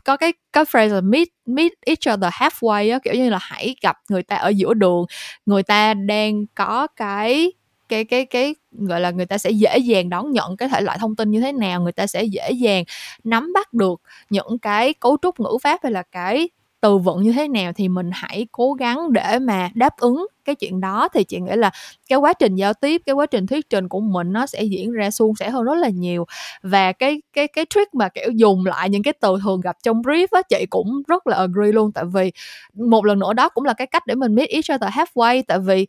có 0.04 0.16
cái 0.16 0.32
cái 0.52 0.64
phrase 0.64 0.94
là 0.94 1.00
meet 1.00 1.28
meet 1.46 1.72
each 1.86 2.14
other 2.18 2.32
halfway 2.32 2.92
á 2.92 2.98
kiểu 3.04 3.14
như 3.14 3.30
là 3.30 3.38
hãy 3.40 3.74
gặp 3.82 3.96
người 4.10 4.22
ta 4.22 4.36
ở 4.36 4.48
giữa 4.48 4.74
đường 4.74 5.04
người 5.46 5.62
ta 5.62 5.94
đang 5.94 6.46
có 6.54 6.86
cái 6.96 7.52
cái 7.88 8.04
cái 8.04 8.26
cái 8.26 8.54
gọi 8.78 9.00
là, 9.00 9.10
người 9.10 9.26
ta 9.26 9.38
sẽ 9.38 9.50
dễ 9.50 9.78
dàng 9.78 10.08
đón 10.08 10.32
nhận 10.32 10.56
cái 10.56 10.68
thể 10.68 10.80
loại 10.80 10.98
thông 11.00 11.16
tin 11.16 11.30
như 11.30 11.40
thế 11.40 11.52
nào, 11.52 11.82
người 11.82 11.92
ta 11.92 12.06
sẽ 12.06 12.24
dễ 12.24 12.50
dàng 12.52 12.84
nắm 13.24 13.52
bắt 13.54 13.72
được 13.72 14.00
những 14.30 14.58
cái 14.62 14.94
cấu 14.94 15.16
trúc 15.22 15.40
ngữ 15.40 15.58
pháp 15.62 15.80
hay 15.82 15.92
là 15.92 16.02
cái 16.12 16.48
từ 16.80 16.98
vựng 16.98 17.22
như 17.22 17.32
thế 17.32 17.48
nào 17.48 17.72
thì 17.76 17.88
mình 17.88 18.10
hãy 18.12 18.46
cố 18.52 18.72
gắng 18.72 19.12
để 19.12 19.38
mà 19.38 19.70
đáp 19.74 19.96
ứng 19.98 20.26
cái 20.44 20.54
chuyện 20.54 20.80
đó. 20.80 21.08
Thì 21.14 21.24
chị 21.24 21.40
nghĩ 21.40 21.52
là 21.56 21.70
cái 22.08 22.18
quá 22.18 22.32
trình 22.32 22.54
giao 22.56 22.74
tiếp, 22.74 23.02
cái 23.06 23.14
quá 23.14 23.26
trình 23.26 23.46
thuyết 23.46 23.70
trình 23.70 23.88
của 23.88 24.00
mình 24.00 24.32
nó 24.32 24.46
sẽ 24.46 24.62
diễn 24.62 24.92
ra 24.92 25.10
suôn 25.10 25.32
sẻ 25.40 25.50
hơn 25.50 25.64
rất 25.64 25.74
là 25.78 25.88
nhiều. 25.88 26.24
Và 26.62 26.92
cái 26.92 27.22
cái 27.32 27.48
cái 27.48 27.64
trick 27.74 27.94
mà, 27.94 28.08
kiểu, 28.08 28.30
dùng 28.36 28.66
lại 28.66 28.90
những 28.90 29.02
cái 29.02 29.14
từ 29.20 29.36
thường 29.42 29.60
gặp 29.60 29.76
trong 29.82 30.02
brief 30.02 30.26
á, 30.30 30.42
chị 30.48 30.66
cũng 30.70 31.02
rất 31.08 31.26
là 31.26 31.36
agree 31.36 31.72
luôn. 31.72 31.92
Tại 31.92 32.04
vì 32.14 32.32
một 32.74 33.04
lần 33.04 33.18
nữa 33.18 33.32
đó 33.32 33.48
cũng 33.48 33.64
là 33.64 33.72
cái 33.72 33.86
cách 33.86 34.06
để 34.06 34.14
mình 34.14 34.34
meet 34.34 34.48
each 34.48 34.72
other 34.74 34.90
halfway. 34.94 35.42
Tại 35.48 35.58
vì 35.58 35.86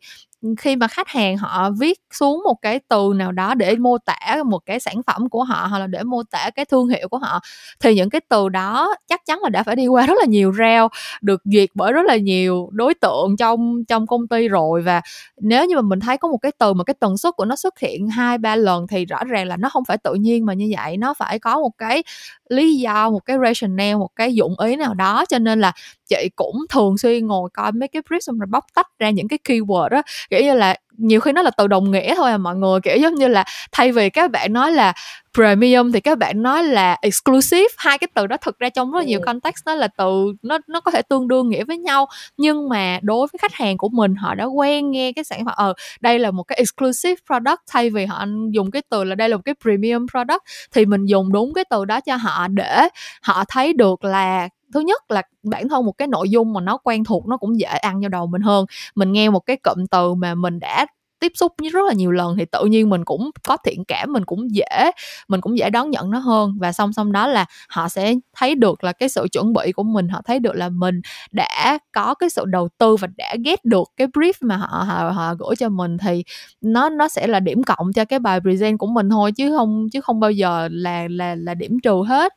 khi 0.58 0.76
mà 0.76 0.88
khách 0.88 1.08
hàng 1.08 1.36
họ 1.36 1.70
viết 1.80 1.98
xuống 2.12 2.42
một 2.44 2.54
cái 2.62 2.80
từ 2.88 3.12
nào 3.16 3.32
đó 3.32 3.54
để 3.54 3.76
mô 3.76 3.98
tả 3.98 4.16
một 4.46 4.58
cái 4.66 4.80
sản 4.80 5.02
phẩm 5.06 5.28
của 5.28 5.44
họ 5.44 5.66
hoặc 5.70 5.78
là 5.78 5.86
để 5.86 6.02
mô 6.02 6.22
tả 6.30 6.50
cái 6.56 6.64
thương 6.64 6.88
hiệu 6.88 7.08
của 7.08 7.18
họ, 7.18 7.40
thì 7.80 7.94
những 7.94 8.10
cái 8.10 8.20
từ 8.28 8.48
đó 8.48 8.94
chắc 9.08 9.20
chắn 9.26 9.38
là 9.42 9.48
đã 9.48 9.62
phải 9.62 9.76
đi 9.76 9.86
qua 9.86 10.06
rất 10.06 10.14
là 10.20 10.26
nhiều 10.26 10.52
rao 10.58 10.88
được 11.22 11.40
duyệt 11.44 11.68
bởi 11.74 11.92
rất 11.92 12.06
là 12.06 12.16
nhiều 12.16 12.68
đối 12.72 12.94
tượng 12.94 13.36
trong 13.36 13.84
trong 13.88 14.06
công 14.06 14.28
ty 14.28 14.48
rồi. 14.48 14.82
Và 14.82 15.00
nếu 15.40 15.66
như 15.66 15.76
mà 15.76 15.82
mình 15.82 16.00
thấy 16.00 16.16
có 16.18 16.28
một 16.28 16.38
cái 16.42 16.52
từ 16.58 16.72
mà 16.74 16.84
cái 16.84 16.94
tần 17.00 17.18
suất 17.18 17.34
của 17.36 17.44
nó 17.44 17.56
xuất 17.56 17.78
hiện 17.78 18.08
hai 18.08 18.38
ba 18.38 18.56
lần 18.56 18.86
thì 18.86 19.04
rõ 19.04 19.24
ràng 19.24 19.46
là 19.48 19.56
nó 19.56 19.68
không 19.68 19.84
phải 19.84 19.98
tự 19.98 20.14
nhiên 20.14 20.46
mà 20.46 20.54
như 20.54 20.72
vậy, 20.76 20.96
nó 20.96 21.14
phải 21.14 21.38
có 21.38 21.60
một 21.60 21.70
cái 21.78 22.02
lý 22.50 22.76
do, 22.76 23.10
một 23.10 23.20
cái 23.26 23.36
rationale, 23.44 23.94
một 23.96 24.10
cái 24.16 24.34
dụng 24.34 24.54
ý 24.60 24.76
nào 24.76 24.94
đó. 24.94 25.24
Cho 25.28 25.38
nên 25.38 25.60
là 25.60 25.72
chị 26.10 26.30
cũng 26.36 26.56
thường 26.70 26.98
xuyên 26.98 27.26
ngồi 27.26 27.50
coi 27.54 27.72
mấy 27.72 27.88
cái 27.88 28.02
brief 28.10 28.20
xong 28.20 28.38
rồi 28.38 28.46
bóc 28.50 28.64
tách 28.74 28.86
ra 28.98 29.10
những 29.10 29.28
cái 29.28 29.38
keyword 29.48 29.88
đó 29.88 30.02
kiểu 30.30 30.40
như 30.42 30.54
là 30.54 30.76
nhiều 31.00 31.20
khi 31.20 31.32
nó 31.32 31.42
là 31.42 31.50
từ 31.50 31.66
đồng 31.66 31.90
nghĩa 31.90 32.14
thôi 32.14 32.30
à 32.30 32.38
mọi 32.38 32.56
người 32.56 32.80
kiểu 32.80 32.96
giống 32.96 33.14
như 33.14 33.28
là 33.28 33.44
thay 33.72 33.92
vì 33.92 34.10
các 34.10 34.30
bạn 34.30 34.52
nói 34.52 34.72
là 34.72 34.92
premium 35.34 35.92
thì 35.92 36.00
các 36.00 36.18
bạn 36.18 36.42
nói 36.42 36.64
là 36.64 36.96
exclusive 37.02 37.68
hai 37.76 37.98
cái 37.98 38.08
từ 38.14 38.26
đó 38.26 38.36
thực 38.36 38.58
ra 38.58 38.68
trong 38.68 38.92
rất 38.92 39.04
nhiều 39.04 39.18
ừ. 39.20 39.24
context 39.26 39.66
nó 39.66 39.74
là 39.74 39.88
từ 39.88 40.32
nó 40.42 40.58
nó 40.66 40.80
có 40.80 40.90
thể 40.90 41.02
tương 41.02 41.28
đương 41.28 41.48
nghĩa 41.48 41.64
với 41.64 41.78
nhau 41.78 42.06
nhưng 42.36 42.68
mà 42.68 42.98
đối 43.02 43.26
với 43.32 43.38
khách 43.42 43.54
hàng 43.54 43.76
của 43.76 43.88
mình 43.88 44.14
họ 44.14 44.34
đã 44.34 44.44
quen 44.44 44.90
nghe 44.90 45.12
cái 45.12 45.24
sản 45.24 45.44
phẩm 45.44 45.54
ờ 45.56 45.74
đây 46.00 46.18
là 46.18 46.30
một 46.30 46.42
cái 46.42 46.56
exclusive 46.56 47.16
product 47.26 47.60
thay 47.70 47.90
vì 47.90 48.06
họ 48.06 48.24
dùng 48.50 48.70
cái 48.70 48.82
từ 48.90 49.04
là 49.04 49.14
đây 49.14 49.28
là 49.28 49.36
một 49.36 49.42
cái 49.44 49.54
premium 49.62 50.06
product 50.12 50.42
thì 50.72 50.86
mình 50.86 51.06
dùng 51.06 51.32
đúng 51.32 51.54
cái 51.54 51.64
từ 51.70 51.84
đó 51.84 52.00
cho 52.00 52.16
họ 52.16 52.48
để 52.48 52.88
họ 53.22 53.44
thấy 53.48 53.72
được 53.72 54.04
là 54.04 54.48
thứ 54.74 54.80
nhất 54.80 55.10
là 55.10 55.22
bản 55.42 55.68
thân 55.68 55.86
một 55.86 55.92
cái 55.92 56.08
nội 56.08 56.30
dung 56.30 56.52
mà 56.52 56.60
nó 56.60 56.76
quen 56.76 57.04
thuộc 57.04 57.26
nó 57.28 57.36
cũng 57.36 57.60
dễ 57.60 57.66
ăn 57.68 58.00
vào 58.00 58.08
đầu 58.08 58.26
mình 58.26 58.42
hơn. 58.42 58.66
Mình 58.94 59.12
nghe 59.12 59.30
một 59.30 59.40
cái 59.40 59.56
cụm 59.56 59.86
từ 59.90 60.14
mà 60.14 60.34
mình 60.34 60.60
đã 60.60 60.86
tiếp 61.20 61.32
xúc 61.34 61.52
với 61.58 61.70
rất 61.70 61.80
là 61.88 61.92
nhiều 61.92 62.10
lần 62.10 62.36
thì 62.36 62.44
tự 62.52 62.64
nhiên 62.64 62.88
mình 62.90 63.04
cũng 63.04 63.30
có 63.46 63.56
thiện 63.64 63.84
cảm 63.88 64.12
mình 64.12 64.24
cũng 64.24 64.54
dễ 64.54 64.90
mình 65.28 65.40
cũng 65.40 65.58
dễ 65.58 65.70
đón 65.70 65.90
nhận 65.90 66.10
nó 66.10 66.18
hơn. 66.18 66.56
Và 66.60 66.72
song 66.72 66.92
song 66.92 67.12
đó 67.12 67.26
là 67.26 67.44
họ 67.68 67.88
sẽ 67.88 68.14
thấy 68.36 68.54
được 68.54 68.84
là 68.84 68.92
cái 68.92 69.08
sự 69.08 69.26
chuẩn 69.32 69.52
bị 69.52 69.72
của 69.72 69.82
mình 69.82 70.08
họ 70.08 70.20
thấy 70.24 70.38
được 70.38 70.54
là 70.54 70.68
mình 70.68 71.00
đã 71.32 71.78
có 71.92 72.14
cái 72.14 72.30
sự 72.30 72.44
đầu 72.44 72.68
tư 72.78 72.96
và 72.96 73.08
đã 73.16 73.36
ghét 73.44 73.64
được 73.64 73.88
cái 73.96 74.06
brief 74.06 74.32
mà 74.40 74.56
họ 74.56 74.66
họ, 74.88 75.10
họ 75.10 75.34
gửi 75.34 75.56
cho 75.56 75.68
mình 75.68 75.98
thì 75.98 76.24
nó 76.60 76.88
nó 76.88 77.08
sẽ 77.08 77.26
là 77.26 77.40
điểm 77.40 77.62
cộng 77.62 77.92
cho 77.92 78.04
cái 78.04 78.18
bài 78.18 78.40
present 78.40 78.78
của 78.78 78.86
mình 78.86 79.10
thôi 79.10 79.32
chứ 79.32 79.56
không 79.56 79.86
chứ 79.92 80.00
không 80.00 80.20
bao 80.20 80.30
giờ 80.30 80.68
là 80.72 81.06
là 81.10 81.34
là 81.34 81.54
điểm 81.54 81.78
trừ 81.82 82.02
hết. 82.08 82.32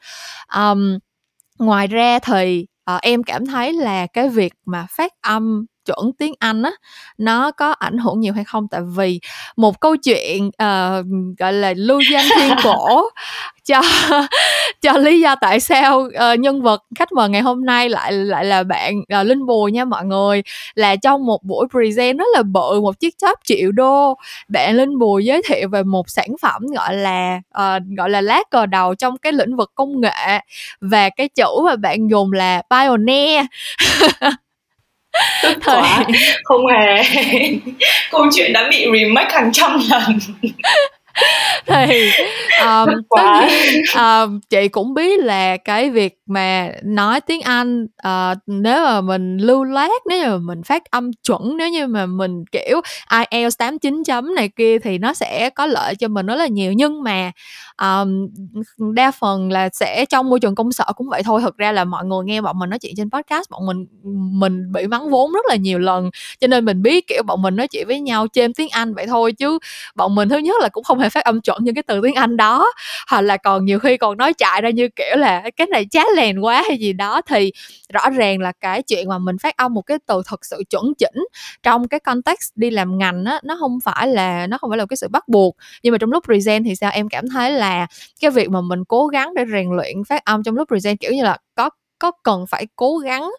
Um, 0.58 0.98
ngoài 1.66 1.88
ra 1.88 2.20
thì 2.20 2.66
uh, 2.96 3.02
em 3.02 3.24
cảm 3.24 3.46
thấy 3.46 3.74
là 3.74 4.08
cái 4.08 4.30
việc 4.30 4.54
mà 4.66 4.86
phát 4.98 5.12
âm 5.22 5.66
chuẩn 5.86 6.14
tiếng 6.18 6.34
Anh 6.40 6.64
á 6.64 6.72
nó 7.18 7.52
có 7.52 7.72
ảnh 7.72 7.98
hưởng 7.98 8.20
nhiều 8.20 8.34
hay 8.34 8.44
không? 8.44 8.68
Tại 8.68 8.82
vì 8.96 9.20
một 9.58 9.80
câu 9.80 9.96
chuyện 9.98 10.48
uh, 10.48 11.06
gọi 11.40 11.54
là 11.54 11.74
lưu 11.78 12.02
danh 12.12 12.26
thiên 12.40 12.56
cổ 12.64 13.10
cho 13.64 13.82
cho 14.82 14.92
lý 14.98 15.22
do 15.22 15.36
tại 15.36 15.60
sao 15.60 16.00
uh, 16.00 16.40
nhân 16.40 16.62
vật 16.62 16.84
khách 16.96 17.12
mời 17.12 17.30
ngày 17.30 17.42
hôm 17.42 17.66
nay 17.66 17.90
lại 17.90 18.12
lại 18.12 18.46
là 18.46 18.64
bạn 18.64 18.94
uh, 19.00 19.26
linh 19.26 19.46
bùi 19.46 19.72
nha 19.72 19.86
mọi 19.86 20.06
người 20.06 20.44
là 20.76 20.96
trong 20.96 21.26
một 21.26 21.44
buổi 21.44 21.68
present 21.72 22.18
rất 22.18 22.26
là 22.36 22.44
bự 22.44 22.82
một 22.82 23.00
chiếc 23.00 23.16
top 23.22 23.40
triệu 23.44 23.72
đô 23.72 24.18
bạn 24.48 24.76
linh 24.76 25.00
bùi 25.00 25.26
giới 25.26 25.42
thiệu 25.48 25.70
về 25.70 25.84
một 25.84 26.10
sản 26.10 26.30
phẩm 26.42 26.62
gọi 26.76 26.96
là 26.96 27.42
uh, 27.58 27.84
gọi 27.98 28.10
là 28.10 28.22
lá 28.22 28.44
cờ 28.52 28.66
đầu 28.66 28.96
trong 28.96 29.18
cái 29.18 29.34
lĩnh 29.34 29.56
vực 29.56 29.72
công 29.76 30.02
nghệ 30.02 30.40
và 30.82 31.10
cái 31.10 31.30
chữ 31.30 31.62
mà 31.66 31.76
bạn 31.76 32.10
dùng 32.10 32.32
là 32.32 32.62
pioneer 32.70 33.46
tức 35.44 35.58
quá. 35.66 36.04
Không 36.44 36.62
hề. 36.68 37.04
Câu 38.12 38.26
chuyện 38.34 38.54
đã 38.54 38.68
bị 38.70 38.88
remake 38.94 39.34
hàng 39.34 39.52
trăm 39.54 39.80
lần 39.90 40.20
thì 41.66 42.10
um, 42.62 42.90
tất 43.18 43.48
nhiên 43.50 43.82
um, 43.96 44.40
chị 44.50 44.68
cũng 44.68 44.94
biết 44.94 45.20
là 45.20 45.58
cái 45.58 45.90
việc 45.90 46.18
mà 46.26 46.70
nói 46.84 47.22
tiếng 47.22 47.42
Anh 47.42 47.84
uh, 47.84 48.38
nếu 48.48 48.84
mà 48.84 49.02
mình 49.02 49.38
lưu 49.38 49.64
lát 49.64 49.90
nếu 50.10 50.20
như 50.20 50.30
mà 50.30 50.38
mình 50.38 50.64
phát 50.64 50.86
âm 50.86 51.12
chuẩn 51.14 51.58
nếu 51.58 51.70
như 51.70 51.88
mà 51.88 52.06
mình 52.06 52.44
kiểu 52.52 52.82
IELTS 53.32 53.58
89 53.58 54.04
chấm 54.06 54.36
này 54.36 54.50
kia 54.56 54.80
thì 54.80 54.98
nó 54.98 55.14
sẽ 55.14 55.50
có 55.50 55.66
lợi 55.66 55.96
cho 55.96 56.08
mình 56.08 56.26
rất 56.26 56.36
là 56.36 56.48
nhiều. 56.48 56.74
Nhưng 56.74 57.04
mà 57.04 57.32
um, 57.82 58.28
đa 58.94 59.12
phần 59.12 59.52
là 59.52 59.70
sẽ 59.74 60.06
trong 60.06 60.30
môi 60.30 60.40
trường 60.40 60.56
công 60.56 60.72
sở 60.72 60.86
cũng 60.96 61.10
vậy 61.10 61.24
thôi. 61.24 61.42
Thực 61.42 61.58
ra 61.58 61.72
là 61.72 61.84
mọi 61.84 62.06
người 62.06 62.24
nghe 62.26 62.42
bọn 62.42 62.60
mình 62.60 62.70
nói 62.70 62.80
chuyện 62.80 62.94
trên 62.98 63.10
podcast 63.10 63.50
bọn 63.50 63.66
mình 63.66 63.86
mình 64.40 64.72
bị 64.72 64.88
mắng 64.88 65.10
vốn 65.10 65.32
rất 65.32 65.46
là 65.50 65.56
nhiều 65.56 65.80
lần. 65.80 66.10
Cho 66.40 66.48
nên 66.48 66.66
mình 66.66 66.82
biết 66.82 67.08
kiểu 67.08 67.24
bọn 67.24 67.42
mình 67.42 67.56
nói 67.56 67.68
chuyện 67.68 67.88
với 67.88 68.02
nhau 68.02 68.28
trên 68.28 68.54
tiếng 68.54 68.70
Anh 68.70 68.94
vậy 68.94 69.08
thôi 69.08 69.32
chứ 69.32 69.60
bọn 69.96 70.16
mình 70.16 70.30
thứ 70.30 70.38
nhất 70.38 70.56
là 70.62 70.70
cũng 70.70 70.84
không 70.84 71.00
hề 71.04 71.10
phát 71.10 71.24
âm 71.24 71.42
chuẩn 71.42 71.58
những 71.64 71.76
cái 71.76 71.84
từ 71.88 72.02
tiếng 72.04 72.16
Anh 72.16 72.38
đó. 72.38 72.72
Hoặc 73.10 73.22
là 73.22 73.38
còn 73.38 73.66
nhiều 73.66 73.80
khi 73.80 73.98
còn 73.98 74.18
nói 74.18 74.34
chạy 74.34 74.62
ra 74.62 74.70
như 74.70 74.90
kiểu 74.96 75.16
là, 75.18 75.44
cái 75.56 75.68
này 75.68 75.86
chát 75.92 76.08
lèn 76.16 76.40
quá 76.40 76.64
hay 76.68 76.78
gì 76.78 76.94
đó. 76.94 77.22
Thì 77.30 77.52
rõ 77.94 78.10
ràng 78.10 78.40
là 78.40 78.52
cái 78.62 78.82
chuyện 78.84 79.10
mà 79.10 79.18
mình 79.18 79.38
phát 79.38 79.58
âm 79.58 79.74
một 79.74 79.82
cái 79.82 79.98
từ 80.08 80.22
thật 80.26 80.46
sự 80.46 80.64
chuẩn 80.70 80.84
chỉnh 80.98 81.26
trong 81.64 81.88
cái 81.88 82.00
context 82.00 82.52
đi 82.56 82.70
làm 82.70 82.98
ngành 82.98 83.26
á, 83.26 83.40
nó 83.44 83.58
không 83.60 83.80
phải 83.84 84.08
là, 84.08 84.48
nó 84.48 84.58
không 84.58 84.70
phải 84.72 84.78
là 84.78 84.86
cái 84.90 84.98
sự 84.98 85.08
bắt 85.08 85.28
buộc. 85.28 85.56
Nhưng 85.84 85.92
mà 85.92 85.98
trong 85.98 86.12
lúc 86.12 86.24
present 86.26 86.66
thì 86.66 86.76
sao? 86.76 86.92
Em 86.92 87.10
cảm 87.10 87.30
thấy 87.30 87.52
là 87.52 87.88
cái 88.22 88.32
việc 88.32 88.50
mà 88.50 88.62
mình 88.62 88.84
cố 88.88 89.08
gắng 89.08 89.34
để 89.36 89.44
rèn 89.52 89.68
luyện 89.76 90.04
phát 90.10 90.26
âm 90.26 90.44
trong 90.44 90.56
lúc 90.56 90.68
present 90.68 91.00
kiểu 91.00 91.12
như 91.12 91.24
là 91.24 91.38
có 91.56 91.70
có 92.04 92.12
cần 92.24 92.46
phải 92.50 92.68
cố 92.76 92.98
gắng 92.98 93.32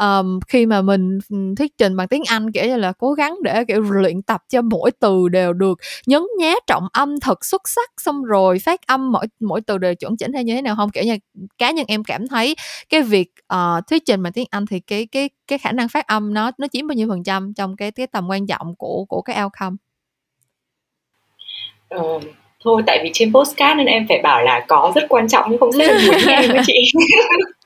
um, 0.00 0.40
khi 0.48 0.66
mà 0.66 0.82
mình 0.82 1.18
thuyết 1.56 1.78
trình 1.78 1.96
bằng 1.96 2.08
tiếng 2.08 2.22
Anh 2.28 2.52
kiểu 2.52 2.66
như 2.66 2.76
là 2.76 2.92
cố 2.92 3.12
gắng 3.12 3.36
để 3.42 3.64
kiểu 3.64 3.80
luyện 3.80 4.22
tập 4.22 4.42
cho 4.48 4.62
mỗi 4.62 4.90
từ 4.90 5.28
đều 5.28 5.52
được 5.52 5.78
nhấn 6.06 6.22
nhá 6.38 6.54
trọng 6.66 6.86
âm 6.92 7.20
thật 7.20 7.44
xuất 7.44 7.68
sắc 7.68 7.90
xong 7.96 8.24
rồi 8.24 8.58
phát 8.58 8.80
âm 8.86 9.12
mỗi 9.12 9.26
mỗi 9.40 9.60
từ 9.60 9.78
đều 9.78 9.94
chuẩn 9.94 10.16
chỉnh 10.16 10.32
hay 10.32 10.44
như 10.44 10.54
thế 10.54 10.62
nào 10.62 10.76
không? 10.76 10.90
Kiểu 10.90 11.04
như 11.04 11.16
cá 11.58 11.70
nhân 11.70 11.84
em 11.88 12.04
cảm 12.04 12.28
thấy 12.28 12.56
cái 12.88 13.02
việc 13.02 13.30
uh, 13.54 13.86
thuyết 13.86 14.02
trình 14.06 14.22
bằng 14.22 14.32
tiếng 14.32 14.46
Anh 14.50 14.66
thì 14.66 14.80
cái 14.80 15.06
cái 15.12 15.30
cái 15.46 15.58
khả 15.58 15.72
năng 15.72 15.88
phát 15.88 16.06
âm 16.06 16.34
nó 16.34 16.50
nó 16.58 16.66
chiếm 16.72 16.86
bao 16.86 16.94
nhiêu 16.94 17.08
phần 17.08 17.24
trăm 17.24 17.52
trong 17.56 17.76
cái 17.76 17.90
cái 17.90 18.06
tầm 18.06 18.28
quan 18.28 18.46
trọng 18.46 18.74
của 18.78 19.04
của 19.08 19.22
cái 19.22 19.42
outcome? 19.42 19.76
Ờ, 21.88 22.20
thôi 22.64 22.82
tại 22.86 23.00
vì 23.02 23.10
trên 23.12 23.32
postcard 23.32 23.76
nên 23.76 23.86
em 23.86 24.06
phải 24.08 24.20
bảo 24.22 24.42
là 24.42 24.64
có 24.68 24.92
rất 24.94 25.02
quan 25.08 25.28
trọng 25.28 25.46
nhưng 25.50 25.60
không 25.60 25.70
là 25.74 26.00
muốn 26.06 26.16
em 26.28 26.50
với 26.50 26.60
chị 26.66 26.74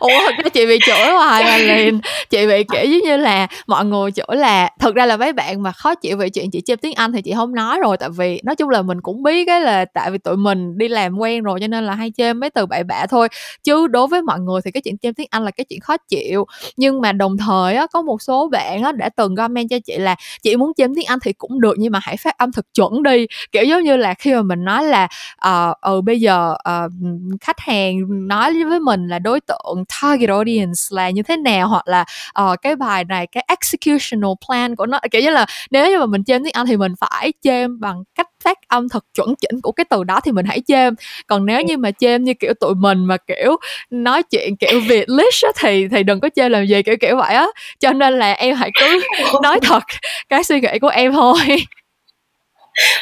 ủa 0.00 0.20
thật 0.26 0.34
ra 0.44 0.48
chị 0.48 0.66
bị 0.66 0.78
chửi 0.86 1.12
hoài 1.12 1.44
mà 1.44 1.56
liền. 1.56 2.00
Chị 2.30 2.46
bị 2.46 2.64
kiểu 2.64 2.84
giống 2.84 3.00
như 3.02 3.16
là 3.16 3.46
mọi 3.66 3.84
người 3.84 4.10
chửi 4.12 4.36
là 4.36 4.70
thực 4.78 4.94
ra 4.94 5.06
là 5.06 5.16
mấy 5.16 5.32
bạn 5.32 5.62
mà 5.62 5.72
khó 5.72 5.94
chịu 5.94 6.16
về 6.16 6.28
chuyện 6.28 6.50
chị 6.50 6.60
chêm 6.60 6.78
tiếng 6.78 6.94
anh 6.94 7.12
thì 7.12 7.22
chị 7.22 7.32
không 7.34 7.54
nói 7.54 7.78
rồi. 7.80 7.96
Tại 7.96 8.08
vì 8.16 8.40
nói 8.44 8.56
chung 8.56 8.68
là 8.68 8.82
mình 8.82 9.00
cũng 9.00 9.22
biết 9.22 9.44
cái 9.44 9.60
là 9.60 9.84
tại 9.84 10.10
vì 10.10 10.18
tụi 10.18 10.36
mình 10.36 10.78
đi 10.78 10.88
làm 10.88 11.18
quen 11.18 11.42
rồi 11.42 11.60
cho 11.60 11.66
nên 11.66 11.86
là 11.86 11.94
hay 11.94 12.12
chêm 12.16 12.40
mấy 12.40 12.50
từ 12.50 12.66
bậy 12.66 12.84
bạ 12.84 13.06
thôi. 13.10 13.28
Chứ 13.64 13.86
đối 13.86 14.06
với 14.06 14.22
mọi 14.22 14.40
người 14.40 14.60
thì 14.64 14.70
cái 14.70 14.80
chuyện 14.80 14.98
chêm 14.98 15.14
tiếng 15.14 15.26
anh 15.30 15.44
là 15.44 15.50
cái 15.50 15.64
chuyện 15.64 15.80
khó 15.80 15.96
chịu. 15.96 16.46
Nhưng 16.76 17.00
mà 17.00 17.12
đồng 17.12 17.36
thời 17.38 17.74
á 17.74 17.86
có 17.92 18.02
một 18.02 18.22
số 18.22 18.48
bạn 18.48 18.82
á 18.82 18.92
đã 18.92 19.08
từng 19.16 19.36
comment 19.36 19.70
cho 19.70 19.76
chị 19.84 19.98
là 19.98 20.16
chị 20.42 20.56
muốn 20.56 20.72
chêm 20.76 20.94
tiếng 20.94 21.06
anh 21.06 21.18
thì 21.22 21.32
cũng 21.32 21.60
được 21.60 21.74
nhưng 21.78 21.92
mà 21.92 21.98
hãy 22.02 22.16
phát 22.16 22.38
âm 22.38 22.52
thật 22.52 22.66
chuẩn 22.74 23.02
đi. 23.02 23.26
Kiểu 23.52 23.64
giống 23.64 23.82
như 23.82 23.96
là 23.96 24.14
khi 24.14 24.34
mà 24.34 24.42
mình 24.42 24.64
nói 24.64 24.84
là 24.84 25.08
ờ 25.36 25.70
uh, 25.70 25.80
ừ 25.80 26.00
bây 26.00 26.20
giờ 26.20 26.54
uh, 26.54 26.92
khách 27.40 27.60
hàng 27.60 27.96
nói 28.28 28.64
với 28.64 28.80
mình 28.80 29.09
là 29.10 29.18
đối 29.18 29.40
tượng 29.40 29.84
target 30.02 30.28
audience 30.28 30.80
là 30.90 31.10
như 31.10 31.22
thế 31.22 31.36
nào 31.36 31.68
hoặc 31.68 31.88
là 31.88 32.04
uh, 32.42 32.62
cái 32.62 32.76
bài 32.76 33.04
này 33.04 33.26
cái 33.26 33.46
executional 33.48 34.30
plan 34.46 34.76
của 34.76 34.86
nó 34.86 35.00
kiểu 35.10 35.22
như 35.22 35.30
là 35.30 35.46
nếu 35.70 35.90
như 35.90 35.98
mà 35.98 36.06
mình 36.06 36.24
chêm 36.24 36.44
tiếng 36.44 36.52
Anh 36.52 36.66
thì 36.66 36.76
mình 36.76 36.92
phải 37.00 37.32
chêm 37.42 37.80
bằng 37.80 38.02
cách 38.14 38.26
phát 38.44 38.58
âm 38.68 38.88
thật 38.88 39.04
chuẩn 39.14 39.34
chỉnh 39.40 39.60
của 39.62 39.72
cái 39.72 39.84
từ 39.90 40.04
đó 40.04 40.20
thì 40.24 40.32
mình 40.32 40.46
hãy 40.46 40.62
chêm. 40.66 40.94
Còn 41.26 41.46
nếu 41.46 41.62
như 41.62 41.76
mà 41.76 41.90
chêm 41.90 42.24
như 42.24 42.34
kiểu 42.34 42.54
tụi 42.60 42.74
mình 42.74 43.04
mà 43.04 43.16
kiểu 43.26 43.56
nói 43.90 44.22
chuyện 44.22 44.56
kiểu 44.56 44.80
việt 44.88 45.08
list 45.08 45.44
thì 45.58 45.88
thì 45.88 46.02
đừng 46.02 46.20
có 46.20 46.28
chêm 46.36 46.50
làm 46.52 46.66
gì 46.66 46.82
kiểu 46.82 46.96
kiểu 47.00 47.16
vậy 47.16 47.34
á. 47.34 47.46
Cho 47.78 47.92
nên 47.92 48.18
là 48.18 48.32
em 48.32 48.56
hãy 48.56 48.70
cứ 48.80 49.00
nói 49.42 49.60
thật 49.62 49.82
cái 50.28 50.44
suy 50.44 50.60
nghĩ 50.60 50.78
của 50.78 50.88
em 50.88 51.12
thôi. 51.12 51.36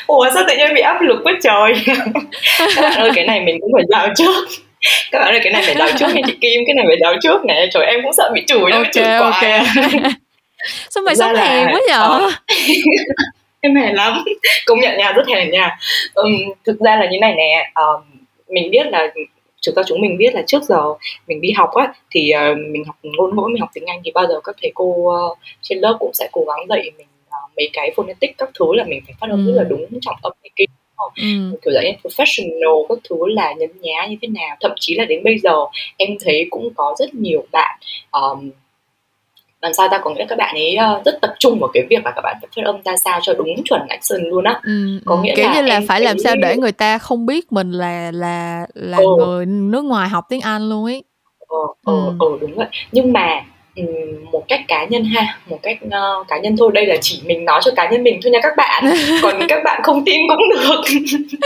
Ủa 0.07 0.31
sao 0.35 0.45
tự 0.49 0.57
nhiên 0.57 0.75
bị 0.75 0.81
áp 0.81 1.01
lực 1.01 1.19
quá 1.25 1.33
trời. 1.43 1.73
Các 2.77 2.83
bạn 2.83 3.01
ơi 3.01 3.11
cái 3.15 3.27
này 3.27 3.41
mình 3.41 3.59
cũng 3.61 3.71
phải 3.75 3.85
làm 3.89 4.11
trước 4.17 4.49
các 5.11 5.18
bạn 5.18 5.29
ơi 5.29 5.41
cái 5.43 5.53
này 5.53 5.62
phải 5.66 5.74
đào 5.74 5.89
trước 5.99 6.14
nha 6.14 6.20
chị 6.26 6.33
Kim 6.41 6.61
cái 6.66 6.74
này 6.74 6.85
phải 6.89 6.97
đào 7.01 7.14
trước 7.22 7.45
nè 7.45 7.66
trời 7.72 7.87
em 7.87 8.01
cũng 8.03 8.12
sợ 8.12 8.31
bị 8.35 8.45
chửi 8.47 8.70
nó 8.70 8.76
okay, 8.76 8.93
chửi 8.93 9.05
quá. 9.05 9.31
okay. 9.31 9.61
sao 10.91 11.03
mày 11.03 11.16
sống 11.16 11.35
hèn 11.35 11.66
quá 11.72 11.81
nhở 11.89 12.20
uh, 12.26 12.33
em 13.61 13.74
hèn 13.74 13.95
lắm. 13.95 14.24
Công 14.66 14.81
nhận 14.81 14.99
nha 14.99 15.12
rất 15.12 15.29
hèn 15.29 15.51
nha. 15.51 15.79
Um, 16.14 16.33
thực 16.66 16.81
ra 16.81 16.97
là 16.97 17.07
như 17.11 17.18
này 17.20 17.35
nè 17.35 17.70
um, 17.74 18.03
mình 18.49 18.70
biết 18.70 18.87
là 18.87 19.09
chúng 19.61 19.74
ta 19.74 19.83
chúng 19.87 20.01
mình 20.01 20.18
biết 20.18 20.35
là 20.35 20.43
trước 20.47 20.62
giờ 20.62 20.83
mình 21.26 21.41
đi 21.41 21.51
học 21.51 21.70
á 21.74 21.93
thì 22.11 22.33
uh, 22.35 22.59
mình 22.59 22.85
học 22.85 22.97
ngôn 23.03 23.37
ngữ 23.37 23.43
mình 23.53 23.61
học 23.61 23.70
tiếng 23.74 23.87
Anh 23.87 24.01
thì 24.05 24.11
bao 24.14 24.26
giờ 24.26 24.41
các 24.45 24.57
thầy 24.62 24.72
cô 24.74 24.85
uh, 24.85 25.39
trên 25.62 25.79
lớp 25.79 25.97
cũng 26.01 26.11
sẽ 26.14 26.29
cố 26.33 26.45
gắng 26.47 26.66
dạy 26.68 26.91
mình 26.99 27.07
uh, 27.26 27.51
mấy 27.57 27.70
cái 27.72 27.93
phonetic 27.97 28.39
các 28.39 28.51
thứ 28.59 28.66
là 28.74 28.85
mình 28.85 29.01
phải 29.07 29.14
phát 29.20 29.31
âm 29.31 29.47
ừ. 29.47 29.53
rất 29.53 29.62
là 29.62 29.68
đúng 29.68 29.87
trọng 30.01 30.16
âm 30.22 30.33
này 30.43 30.51
kia 30.57 30.64
không 30.99 31.13
ừ. 31.17 31.59
kiểu 31.65 31.75
dạng 31.75 31.85
professional 32.03 32.87
các 32.89 32.99
thứ 33.09 33.17
là 33.27 33.53
nhấn 33.53 33.71
nhá 33.81 34.07
như 34.11 34.17
thế 34.23 34.29
nào 34.29 34.57
thậm 34.61 34.73
chí 34.81 34.95
là 34.95 35.05
đến 35.05 35.25
bây 35.25 35.39
giờ 35.39 35.57
em 35.97 36.11
thấy 36.25 36.47
cũng 36.51 36.75
có 36.75 36.95
rất 36.99 37.15
nhiều 37.15 37.47
bạn 37.53 37.79
um, 38.11 38.51
làm 39.61 39.73
sao 39.75 39.89
ta 39.91 39.99
có 39.99 40.11
nghĩa 40.11 40.21
là 40.21 40.27
các 40.29 40.39
bạn 40.39 40.55
ấy 40.55 40.77
uh, 40.99 41.05
rất 41.05 41.19
tập 41.23 41.35
trung 41.39 41.59
vào 41.61 41.71
cái 41.75 41.83
việc 41.91 42.05
là 42.05 42.11
các 42.11 42.23
bạn 42.23 42.37
phải 42.41 42.49
phát 42.57 42.63
âm 42.65 42.83
ra 42.85 42.97
sao 42.97 43.21
cho 43.23 43.35
đúng 43.35 43.65
chuẩn 43.65 43.81
accent 43.89 44.23
luôn 44.25 44.45
á 44.45 44.61
ừ, 44.63 45.01
có 45.05 45.15
ừ, 45.15 45.21
nghĩa 45.23 45.35
kiểu 45.37 45.47
là 45.47 45.55
như 45.55 45.63
là 45.63 45.81
phải 45.89 46.01
làm 46.01 46.19
sao 46.19 46.37
để 46.37 46.57
người 46.57 46.73
ta 46.73 46.99
không 46.99 47.27
biết 47.27 47.53
mình 47.53 47.73
là 47.73 48.11
là 48.11 48.67
là 48.75 48.99
ừ. 48.99 49.05
người 49.19 49.47
nước 49.47 49.85
ngoài 49.85 50.09
học 50.09 50.25
tiếng 50.29 50.41
Anh 50.41 50.69
luôn 50.69 50.85
ấy 50.85 51.05
ờ, 51.49 51.59
ờ, 51.85 51.95
ừ. 51.95 52.17
ờ, 52.19 52.27
đúng 52.41 52.55
vậy 52.55 52.67
nhưng 52.93 53.13
mà 53.13 53.45
một 54.33 54.45
cách 54.49 54.61
cá 54.68 54.85
nhân 54.85 55.05
ha 55.05 55.39
một 55.47 55.59
cách 55.62 55.79
uh, 55.87 56.29
cá 56.29 56.39
nhân 56.39 56.57
thôi. 56.59 56.70
Đây 56.74 56.87
là 56.87 56.97
chỉ 57.01 57.20
mình 57.24 57.45
nói 57.45 57.61
cho 57.64 57.70
cá 57.76 57.91
nhân 57.91 58.03
mình 58.03 58.20
thôi 58.22 58.31
nha 58.33 58.39
các 58.43 58.53
bạn. 58.57 58.85
Còn 59.22 59.41
các 59.49 59.62
bạn 59.64 59.81
không 59.83 60.05
tin 60.05 60.20
cũng 60.29 60.49
được. 60.51 60.81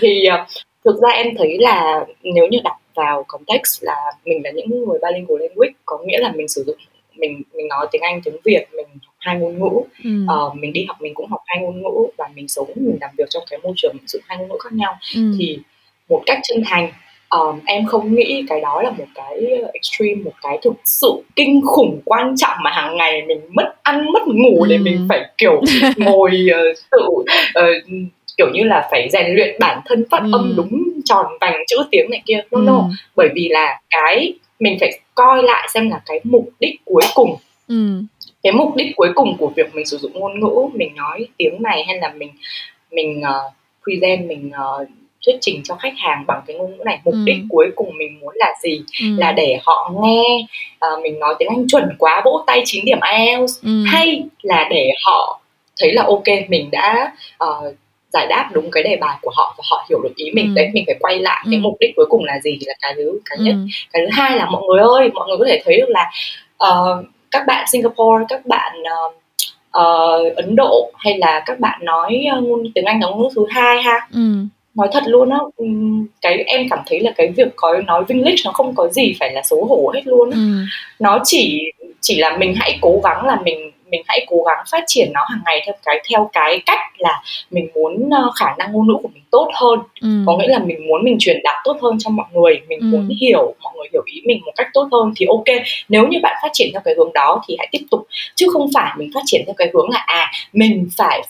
Thì 0.00 0.24
uh, 0.28 0.48
thực 0.84 0.96
ra 1.02 1.08
em 1.08 1.26
thấy 1.38 1.56
là 1.58 2.04
nếu 2.22 2.46
như 2.46 2.58
đặt 2.64 2.76
vào 2.94 3.24
context 3.28 3.82
là 3.82 3.96
mình 4.24 4.40
là 4.44 4.50
những 4.50 4.68
người 4.68 4.98
bilingual 5.02 5.40
language 5.40 5.72
có 5.84 5.98
nghĩa 6.06 6.18
là 6.18 6.32
mình 6.36 6.48
sử 6.48 6.64
dụng 6.66 6.76
mình 7.16 7.42
mình 7.54 7.68
nói 7.68 7.86
tiếng 7.92 8.02
Anh 8.02 8.20
tiếng 8.24 8.36
Việt 8.44 8.64
mình 8.76 8.86
học 9.06 9.14
hai 9.18 9.36
ngôn 9.36 9.58
ngữ. 9.58 9.80
Ừ. 10.04 10.10
uh, 10.46 10.56
mình 10.56 10.72
đi 10.72 10.84
học 10.88 10.96
mình 11.00 11.14
cũng 11.14 11.30
học 11.30 11.40
hai 11.46 11.58
ngôn 11.62 11.82
ngữ 11.82 12.06
và 12.18 12.28
mình 12.34 12.48
sống 12.48 12.70
mình 12.74 12.98
làm 13.00 13.10
việc 13.18 13.24
trong 13.30 13.42
cái 13.50 13.58
môi 13.62 13.72
trường 13.76 13.96
sử 14.06 14.18
dụng 14.18 14.24
hai 14.28 14.38
ngôn 14.38 14.48
ngữ 14.48 14.56
khác 14.60 14.72
nhau. 14.72 14.98
Ừ. 15.16 15.20
thì 15.38 15.58
một 16.08 16.22
cách 16.26 16.38
chân 16.48 16.62
thành 16.66 16.92
um, 17.30 17.60
em 17.66 17.86
không 17.86 18.14
nghĩ 18.14 18.44
cái 18.48 18.60
đó 18.60 18.82
là 18.82 18.90
một 18.90 19.04
cái 19.14 19.40
extreme 19.72 20.22
một 20.24 20.32
cái 20.42 20.58
thực 20.62 20.74
sự 20.84 21.12
kinh 21.36 21.60
khủng 21.64 22.00
quan 22.04 22.34
trọng 22.36 22.56
mà 22.64 22.70
hàng 22.70 22.96
ngày 22.96 23.22
mình 23.26 23.40
mất 23.50 23.74
ăn 23.82 24.12
mất 24.12 24.22
ngủ 24.26 24.62
ừ. 24.62 24.66
để 24.68 24.78
mình 24.78 25.06
phải 25.08 25.24
kiểu 25.38 25.62
ngồi 25.96 26.46
uh, 26.50 26.76
tự 26.90 27.06
uh, 27.08 27.82
kiểu 28.36 28.46
như 28.52 28.62
là 28.64 28.88
phải 28.90 29.08
rèn 29.12 29.34
luyện 29.34 29.56
bản 29.60 29.80
thân 29.84 30.04
phát 30.10 30.22
ừ. 30.22 30.30
âm 30.32 30.54
đúng 30.56 30.82
tròn 31.04 31.26
vành 31.40 31.62
chữ 31.66 31.76
tiếng 31.90 32.10
này 32.10 32.22
kia 32.26 32.40
no 32.50 32.58
ừ. 32.58 32.64
no 32.66 32.88
bởi 33.16 33.28
vì 33.34 33.48
là 33.48 33.80
cái 33.90 34.34
mình 34.60 34.76
phải 34.80 35.00
coi 35.14 35.42
lại 35.42 35.68
xem 35.74 35.90
là 35.90 36.00
cái 36.06 36.20
mục 36.24 36.48
đích 36.60 36.80
cuối 36.84 37.04
cùng 37.14 37.36
ừ. 37.68 38.02
cái 38.42 38.52
mục 38.52 38.76
đích 38.76 38.96
cuối 38.96 39.08
cùng 39.14 39.36
của 39.38 39.52
việc 39.56 39.74
mình 39.74 39.86
sử 39.86 39.96
dụng 39.96 40.12
ngôn 40.14 40.40
ngữ 40.40 40.68
mình 40.74 40.94
nói 40.94 41.28
tiếng 41.36 41.62
này 41.62 41.84
hay 41.86 41.98
là 42.00 42.12
mình 42.16 42.30
mình 42.90 43.20
uh, 43.20 43.52
present 43.84 44.28
mình 44.28 44.50
uh, 44.82 44.88
thuyết 45.26 45.36
trình 45.40 45.62
cho 45.64 45.74
khách 45.74 45.94
hàng 45.96 46.24
bằng 46.26 46.42
cái 46.46 46.56
ngôn 46.56 46.70
ngữ 46.70 46.84
này 46.84 47.00
mục 47.04 47.14
ừ. 47.14 47.20
đích 47.24 47.36
cuối 47.48 47.66
cùng 47.76 47.98
mình 47.98 48.20
muốn 48.20 48.34
là 48.36 48.54
gì 48.62 48.80
ừ. 49.00 49.06
là 49.18 49.32
để 49.32 49.58
họ 49.64 49.92
nghe 50.02 50.22
uh, 50.86 51.02
mình 51.02 51.18
nói 51.18 51.34
tiếng 51.38 51.48
anh 51.48 51.66
chuẩn 51.68 51.88
quá 51.98 52.22
vỗ 52.24 52.44
tay 52.46 52.62
9 52.64 52.84
điểm 52.84 52.98
IELTS 53.18 53.62
ừ. 53.62 53.84
hay 53.86 54.22
là 54.42 54.68
để 54.70 54.90
họ 55.06 55.40
thấy 55.80 55.92
là 55.92 56.02
ok 56.02 56.48
mình 56.48 56.70
đã 56.70 57.12
uh, 57.44 57.74
giải 58.12 58.26
đáp 58.26 58.50
đúng 58.52 58.70
cái 58.70 58.82
đề 58.82 58.96
bài 58.96 59.16
của 59.22 59.30
họ 59.36 59.54
và 59.58 59.64
họ 59.70 59.86
hiểu 59.88 60.00
được 60.02 60.16
ý 60.16 60.30
mình 60.30 60.46
ừ. 60.46 60.52
đấy 60.56 60.70
mình 60.72 60.84
phải 60.86 60.96
quay 61.00 61.18
lại 61.18 61.42
ừ. 61.44 61.48
cái 61.50 61.60
mục 61.60 61.76
đích 61.80 61.90
cuối 61.96 62.06
cùng 62.08 62.24
là 62.24 62.38
gì 62.38 62.58
là 62.66 62.74
cái 62.80 62.92
thứ 62.96 63.20
cái 63.24 63.38
nhất 63.40 63.54
ừ. 63.54 63.66
cái 63.92 64.02
thứ 64.06 64.08
hai 64.12 64.36
là 64.36 64.46
mọi 64.50 64.62
người 64.68 64.80
ơi 64.80 65.10
mọi 65.14 65.28
người 65.28 65.36
có 65.38 65.44
thể 65.48 65.62
thấy 65.64 65.76
được 65.76 65.88
là 65.88 66.10
uh, 66.70 67.06
các 67.30 67.42
bạn 67.46 67.66
Singapore 67.72 68.24
các 68.28 68.46
bạn 68.46 68.72
uh, 68.82 69.14
uh, 69.78 70.36
Ấn 70.36 70.56
Độ 70.56 70.90
hay 70.98 71.18
là 71.18 71.42
các 71.46 71.60
bạn 71.60 71.80
nói 71.84 72.24
uh, 72.38 72.60
tiếng 72.74 72.84
Anh 72.84 73.00
là 73.00 73.08
ngôn 73.08 73.22
ngữ 73.22 73.28
thứ 73.36 73.46
hai 73.50 73.82
ha 73.82 74.08
ừ. 74.12 74.20
Nói 74.76 74.88
thật 74.92 75.02
luôn 75.06 75.30
á 75.30 75.38
cái 76.22 76.44
em 76.46 76.68
cảm 76.70 76.78
thấy 76.86 77.00
là 77.00 77.12
cái 77.16 77.28
việc 77.36 77.48
có 77.56 77.78
nói 77.86 78.04
English 78.08 78.46
nó 78.46 78.52
không 78.52 78.74
có 78.74 78.88
gì 78.88 79.14
phải 79.20 79.32
là 79.32 79.42
xấu 79.44 79.64
hổ 79.64 79.92
hết 79.94 80.02
luôn 80.04 80.30
á. 80.30 80.36
Ừ. 80.36 80.64
nó 80.98 81.18
chỉ 81.24 81.72
chỉ 82.00 82.18
là 82.18 82.36
mình 82.36 82.54
hãy 82.56 82.78
cố 82.80 83.00
gắng 83.04 83.26
là 83.26 83.40
mình 83.44 83.70
mình 83.90 84.02
hãy 84.06 84.26
cố 84.28 84.42
gắng 84.42 84.58
phát 84.70 84.84
triển 84.86 85.10
nó 85.12 85.20
hàng 85.30 85.40
ngày 85.46 85.62
theo 85.66 85.74
cái 85.84 86.02
theo 86.08 86.30
cái 86.32 86.60
cách 86.66 86.78
là 86.98 87.22
mình 87.50 87.68
muốn 87.74 88.08
uh, 88.08 88.34
khả 88.36 88.46
năng 88.58 88.72
ngôn 88.72 88.86
ngữ 88.86 88.94
của 89.02 89.08
mình 89.14 89.22
tốt 89.30 89.50
hơn 89.54 89.80
ừ. 90.00 90.08
có 90.26 90.36
nghĩa 90.36 90.48
là 90.48 90.58
mình 90.58 90.86
muốn 90.88 91.04
mình 91.04 91.16
truyền 91.20 91.40
đạt 91.44 91.56
tốt 91.64 91.76
hơn 91.82 91.96
cho 91.98 92.10
mọi 92.10 92.26
người 92.34 92.60
mình 92.68 92.78
ừ. 92.80 92.84
muốn 92.84 93.08
hiểu 93.20 93.54
mọi 93.62 93.72
người 93.76 93.86
hiểu 93.92 94.02
ý 94.06 94.22
mình 94.26 94.40
một 94.46 94.52
cách 94.56 94.66
tốt 94.74 94.88
hơn 94.92 95.12
thì 95.16 95.26
ok 95.28 95.64
nếu 95.88 96.06
như 96.08 96.18
bạn 96.22 96.36
phát 96.42 96.48
triển 96.52 96.68
theo 96.72 96.82
cái 96.84 96.94
hướng 96.98 97.12
đó 97.14 97.42
thì 97.48 97.56
hãy 97.58 97.68
tiếp 97.72 97.86
tục 97.90 98.06
chứ 98.34 98.46
không 98.52 98.66
phải 98.74 98.92
mình 98.98 99.10
phát 99.14 99.22
triển 99.24 99.42
theo 99.46 99.54
cái 99.58 99.70
hướng 99.74 99.90
là 99.90 100.04
à 100.06 100.32
mình 100.52 100.88
phải 100.96 101.22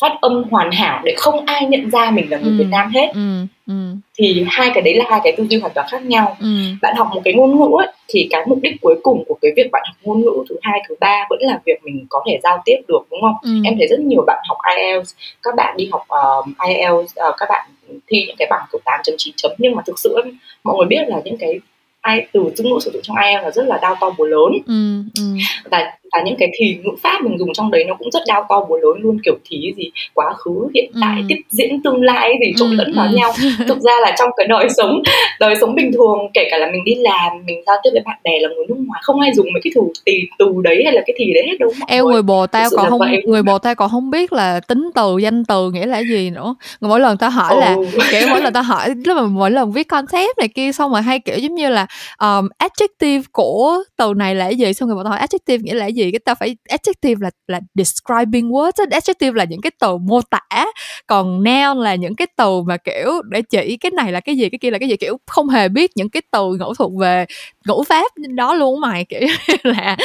phát 0.00 0.12
âm 0.20 0.42
hoàn 0.50 0.70
hảo 0.70 1.00
để 1.04 1.14
không 1.16 1.46
ai 1.46 1.66
nhận 1.66 1.90
ra 1.90 2.10
mình 2.10 2.30
là 2.30 2.38
người 2.38 2.52
ừ. 2.52 2.58
Việt 2.58 2.68
Nam 2.70 2.90
hết 2.90 3.10
ừ. 3.14 3.46
Ừ. 3.66 3.74
thì 4.18 4.44
hai 4.48 4.70
cái 4.74 4.82
đấy 4.82 4.94
là 4.94 5.04
hai 5.08 5.20
cái 5.24 5.34
tư 5.36 5.46
duy 5.50 5.60
hoàn 5.60 5.72
toàn 5.74 5.86
khác 5.90 6.02
nhau 6.02 6.36
ừ. 6.40 6.46
bạn 6.82 6.96
học 6.96 7.08
một 7.14 7.20
cái 7.24 7.34
ngôn 7.34 7.60
ngữ 7.60 7.68
ấy, 7.78 7.92
thì 8.08 8.28
cái 8.30 8.44
mục 8.46 8.58
đích 8.62 8.76
cuối 8.80 8.94
cùng 9.02 9.24
của 9.28 9.38
cái 9.42 9.52
việc 9.56 9.70
bạn 9.72 9.82
học 9.86 9.96
ngôn 10.02 10.20
ngữ 10.20 10.44
thứ 10.48 10.56
hai 10.62 10.80
thứ 10.88 10.94
ba 11.00 11.26
vẫn 11.30 11.38
là 11.42 11.60
việc 11.66 11.84
mình 11.84 12.06
có 12.08 12.22
thể 12.26 12.38
giao 12.42 12.62
tiếp 12.64 12.76
được 12.88 13.00
đúng 13.10 13.20
không 13.20 13.34
ừ. 13.42 13.50
em 13.64 13.74
thấy 13.78 13.86
rất 13.86 14.00
nhiều 14.00 14.24
bạn 14.26 14.38
học 14.48 14.58
IELTS 14.76 15.14
các 15.42 15.54
bạn 15.56 15.76
đi 15.76 15.88
học 15.92 16.02
uh, 16.02 16.46
IELTS 16.68 17.12
uh, 17.28 17.34
các 17.38 17.46
bạn 17.48 17.70
thi 18.06 18.24
những 18.26 18.36
cái 18.38 18.48
bằng 18.50 18.64
kiểu 18.72 18.80
8 18.84 19.00
9 19.16 19.34
chấm 19.36 19.52
nhưng 19.58 19.74
mà 19.74 19.82
thực 19.86 19.98
sự 19.98 20.16
mọi 20.64 20.76
người 20.76 20.86
biết 20.86 21.08
là 21.08 21.20
những 21.24 21.36
cái 21.38 21.60
ai 22.00 22.26
từ 22.32 22.40
ngữ 22.40 22.78
sử 22.80 22.90
dụng 22.90 23.02
trong 23.02 23.16
IELTS 23.16 23.44
là 23.44 23.50
rất 23.50 23.66
là 23.66 23.78
đau 23.82 23.96
to 24.00 24.10
búa 24.18 24.24
lớn 24.24 24.52
ừ, 24.66 25.02
ừ. 25.18 25.22
và 25.70 25.92
và 26.12 26.22
những 26.24 26.36
cái 26.38 26.48
thì 26.58 26.78
ngữ 26.82 26.90
pháp 27.02 27.22
mình 27.22 27.38
dùng 27.38 27.52
trong 27.52 27.70
đấy 27.70 27.84
nó 27.88 27.94
cũng 27.94 28.10
rất 28.10 28.20
đau 28.26 28.46
to 28.48 28.66
búa 28.68 28.76
lớn 28.76 28.96
luôn 29.00 29.18
kiểu 29.24 29.34
thí 29.50 29.72
gì 29.76 29.90
quá 30.14 30.32
khứ 30.38 30.68
hiện 30.74 30.90
tại 31.00 31.16
ừ. 31.18 31.24
tiếp 31.28 31.36
diễn 31.50 31.82
tương 31.82 32.02
lai 32.02 32.32
gì 32.40 32.52
trộn 32.56 32.70
ừ, 32.70 32.74
lẫn 32.74 32.92
vào 32.96 33.06
ừ. 33.06 33.16
nhau 33.16 33.32
thực 33.68 33.80
ra 33.80 33.92
là 34.02 34.14
trong 34.18 34.30
cái 34.36 34.46
đời 34.46 34.68
sống 34.76 35.02
đời 35.40 35.54
sống 35.60 35.74
bình 35.74 35.92
thường 35.92 36.18
kể 36.34 36.48
cả 36.50 36.58
là 36.58 36.70
mình 36.72 36.84
đi 36.84 36.94
làm 36.94 37.32
mình 37.46 37.62
giao 37.66 37.76
tiếp 37.82 37.90
với 37.92 38.02
bạn 38.04 38.18
bè 38.24 38.38
là 38.40 38.48
người 38.48 38.66
nước 38.68 38.74
ngoài 38.86 39.00
không 39.04 39.20
ai 39.20 39.30
dùng 39.34 39.46
mấy 39.52 39.60
cái 39.64 39.70
từ 39.74 39.82
từ 40.06 40.12
từ 40.38 40.46
đấy 40.64 40.82
hay 40.84 40.94
là 40.94 41.02
cái 41.06 41.14
thì 41.18 41.34
đấy 41.34 41.44
hết 41.46 41.56
đâu 41.58 41.70
eo 41.86 42.08
người 42.08 42.22
bồ 42.22 42.46
tao 42.46 42.68
còn 42.76 42.90
không 42.90 42.98
vậy. 42.98 43.22
người 43.26 43.42
bồ 43.42 43.58
tao 43.58 43.74
còn 43.74 43.90
không 43.90 44.10
biết 44.10 44.32
là 44.32 44.60
tính 44.60 44.90
từ 44.94 45.18
danh 45.18 45.44
từ 45.44 45.70
nghĩa 45.70 45.86
là 45.86 45.98
gì 45.98 46.30
nữa 46.30 46.54
mỗi 46.80 47.00
lần 47.00 47.18
tao 47.18 47.30
hỏi 47.30 47.54
ừ. 47.54 47.60
là 47.60 47.76
kiểu 48.10 48.28
mỗi 48.30 48.40
lần 48.40 48.52
tao 48.52 48.62
hỏi 48.62 48.88
lúc 49.04 49.16
mà 49.16 49.22
mỗi 49.22 49.50
lần 49.50 49.72
viết 49.72 49.88
concept 49.88 50.38
này 50.38 50.48
kia 50.48 50.72
xong 50.72 50.92
rồi 50.92 51.02
hay 51.02 51.18
kiểu 51.18 51.38
giống 51.38 51.54
như 51.54 51.68
là 51.68 51.86
um, 52.20 52.48
adjective 52.58 53.22
của 53.32 53.82
từ 53.96 54.14
này 54.16 54.34
là 54.34 54.48
gì 54.48 54.72
xong 54.72 54.88
rồi 54.88 54.96
bọn 54.96 55.04
tao 55.04 55.10
hỏi 55.10 55.20
adjective 55.20 55.62
nghĩa 55.62 55.74
là 55.74 55.84
cái 55.84 55.92
gì 55.96 56.10
cái 56.10 56.18
tao 56.18 56.34
phải 56.34 56.56
adjective 56.68 57.16
là 57.20 57.30
là 57.46 57.60
describing 57.74 58.50
words 58.50 58.86
adjective 58.86 59.34
là 59.34 59.44
những 59.44 59.60
cái 59.60 59.70
từ 59.80 59.96
mô 59.96 60.20
tả 60.30 60.66
còn 61.06 61.44
noun 61.44 61.78
là 61.78 61.94
những 61.94 62.16
cái 62.16 62.26
từ 62.36 62.62
mà 62.62 62.76
kiểu 62.76 63.22
để 63.28 63.42
chỉ 63.42 63.76
cái 63.76 63.90
này 63.90 64.12
là 64.12 64.20
cái 64.20 64.36
gì 64.36 64.48
cái 64.48 64.58
kia 64.58 64.70
là 64.70 64.78
cái 64.78 64.88
gì 64.88 64.96
kiểu 64.96 65.18
không 65.26 65.48
hề 65.48 65.68
biết 65.68 65.90
những 65.94 66.10
cái 66.10 66.22
từ 66.32 66.46
ngữ 66.58 66.72
thuật 66.78 66.90
về 67.00 67.26
ngữ 67.66 67.82
pháp 67.88 68.12
đó 68.34 68.54
luôn 68.54 68.80
mày. 68.80 69.04
Kiểu 69.08 69.20
là 69.62 69.96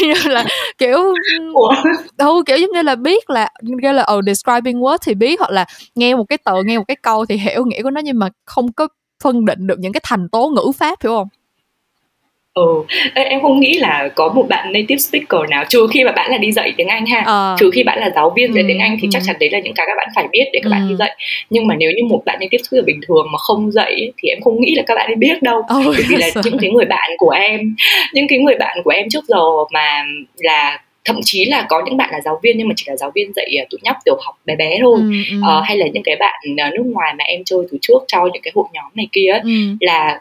như 0.00 0.14
là 0.24 0.44
kiểu 0.78 1.14
ừ 2.16 2.42
kiểu 2.46 2.56
giống 2.56 2.72
như 2.72 2.82
là 2.82 2.94
biết 2.94 3.30
là 3.30 3.50
kêu 3.82 3.92
là 3.92 4.06
oh, 4.16 4.24
describing 4.24 4.80
word 4.80 4.98
thì 5.06 5.14
biết 5.14 5.40
hoặc 5.40 5.50
là 5.50 5.64
nghe 5.94 6.14
một 6.14 6.24
cái 6.28 6.38
từ 6.44 6.62
nghe 6.64 6.78
một 6.78 6.84
cái 6.88 6.96
câu 7.02 7.26
thì 7.26 7.36
hiểu 7.36 7.64
nghĩa 7.66 7.82
của 7.82 7.90
nó 7.90 8.00
nhưng 8.00 8.18
mà 8.18 8.28
không 8.44 8.72
có 8.72 8.88
phân 9.22 9.44
định 9.44 9.66
được 9.66 9.78
những 9.78 9.92
cái 9.92 10.00
thành 10.04 10.28
tố 10.28 10.48
ngữ 10.48 10.72
pháp 10.78 11.02
hiểu 11.02 11.12
không 11.12 11.28
Ừ, 12.58 12.84
em 13.14 13.40
không 13.42 13.60
nghĩ 13.60 13.78
là 13.78 14.08
có 14.14 14.32
một 14.34 14.46
bạn 14.48 14.72
native 14.72 14.98
speaker 14.98 15.50
nào 15.50 15.64
trừ 15.68 15.86
khi 15.92 16.04
mà 16.04 16.12
bạn 16.12 16.30
là 16.30 16.38
đi 16.38 16.52
dạy 16.52 16.72
tiếng 16.76 16.88
Anh 16.88 17.06
ha, 17.06 17.22
à. 17.26 17.56
trừ 17.58 17.70
khi 17.74 17.82
bạn 17.82 17.98
là 17.98 18.10
giáo 18.14 18.32
viên 18.36 18.54
dạy 18.54 18.62
ừ, 18.62 18.66
tiếng 18.68 18.78
Anh 18.78 18.96
thì 19.00 19.08
ừ. 19.08 19.10
chắc 19.12 19.22
chắn 19.26 19.36
đấy 19.40 19.50
là 19.50 19.58
những 19.58 19.74
cái 19.74 19.86
các 19.88 19.94
bạn 19.96 20.08
phải 20.14 20.26
biết 20.32 20.44
để 20.52 20.60
các 20.62 20.68
ừ. 20.68 20.70
bạn 20.70 20.88
đi 20.88 20.94
dạy. 20.96 21.16
Nhưng 21.50 21.66
mà 21.66 21.74
nếu 21.74 21.90
như 21.90 22.04
một 22.10 22.22
bạn 22.24 22.38
native 22.40 22.62
speaker 22.62 22.86
bình 22.86 23.00
thường 23.08 23.26
mà 23.32 23.38
không 23.38 23.70
dạy 23.70 24.12
thì 24.18 24.28
em 24.28 24.40
không 24.40 24.60
nghĩ 24.60 24.74
là 24.74 24.82
các 24.86 24.94
bạn 24.94 25.06
ấy 25.06 25.16
biết 25.16 25.42
đâu. 25.42 25.58
Oh, 25.58 25.86
Bởi 25.86 26.02
vì 26.08 26.16
là 26.16 26.26
những 26.44 26.58
cái 26.60 26.70
người 26.70 26.84
bạn 26.84 27.10
của 27.18 27.30
em, 27.30 27.60
những 28.12 28.26
cái 28.28 28.38
người 28.38 28.54
bạn 28.54 28.78
của 28.84 28.90
em 28.90 29.06
trước 29.10 29.24
giờ 29.28 29.44
mà 29.72 30.04
là 30.36 30.78
thậm 31.04 31.20
chí 31.24 31.44
là 31.44 31.66
có 31.68 31.82
những 31.86 31.96
bạn 31.96 32.10
là 32.12 32.20
giáo 32.20 32.40
viên 32.42 32.58
nhưng 32.58 32.68
mà 32.68 32.74
chỉ 32.76 32.84
là 32.86 32.96
giáo 32.96 33.10
viên 33.14 33.32
dạy 33.36 33.66
tụi 33.70 33.80
nhóc 33.82 33.96
tiểu 34.04 34.16
học 34.20 34.34
bé 34.44 34.56
bé 34.56 34.78
thôi 34.80 34.98
ừ, 35.00 35.10
ừ. 35.30 35.36
Uh, 35.38 35.64
hay 35.64 35.76
là 35.76 35.86
những 35.92 36.02
cái 36.02 36.16
bạn 36.16 36.42
nước 36.74 36.82
ngoài 36.86 37.14
mà 37.18 37.24
em 37.24 37.44
chơi 37.44 37.58
từ 37.70 37.78
trước 37.82 37.98
cho 38.08 38.28
những 38.32 38.42
cái 38.42 38.52
hội 38.54 38.64
nhóm 38.72 38.90
này 38.94 39.06
kia 39.12 39.40
ừ. 39.44 39.50
là 39.80 40.20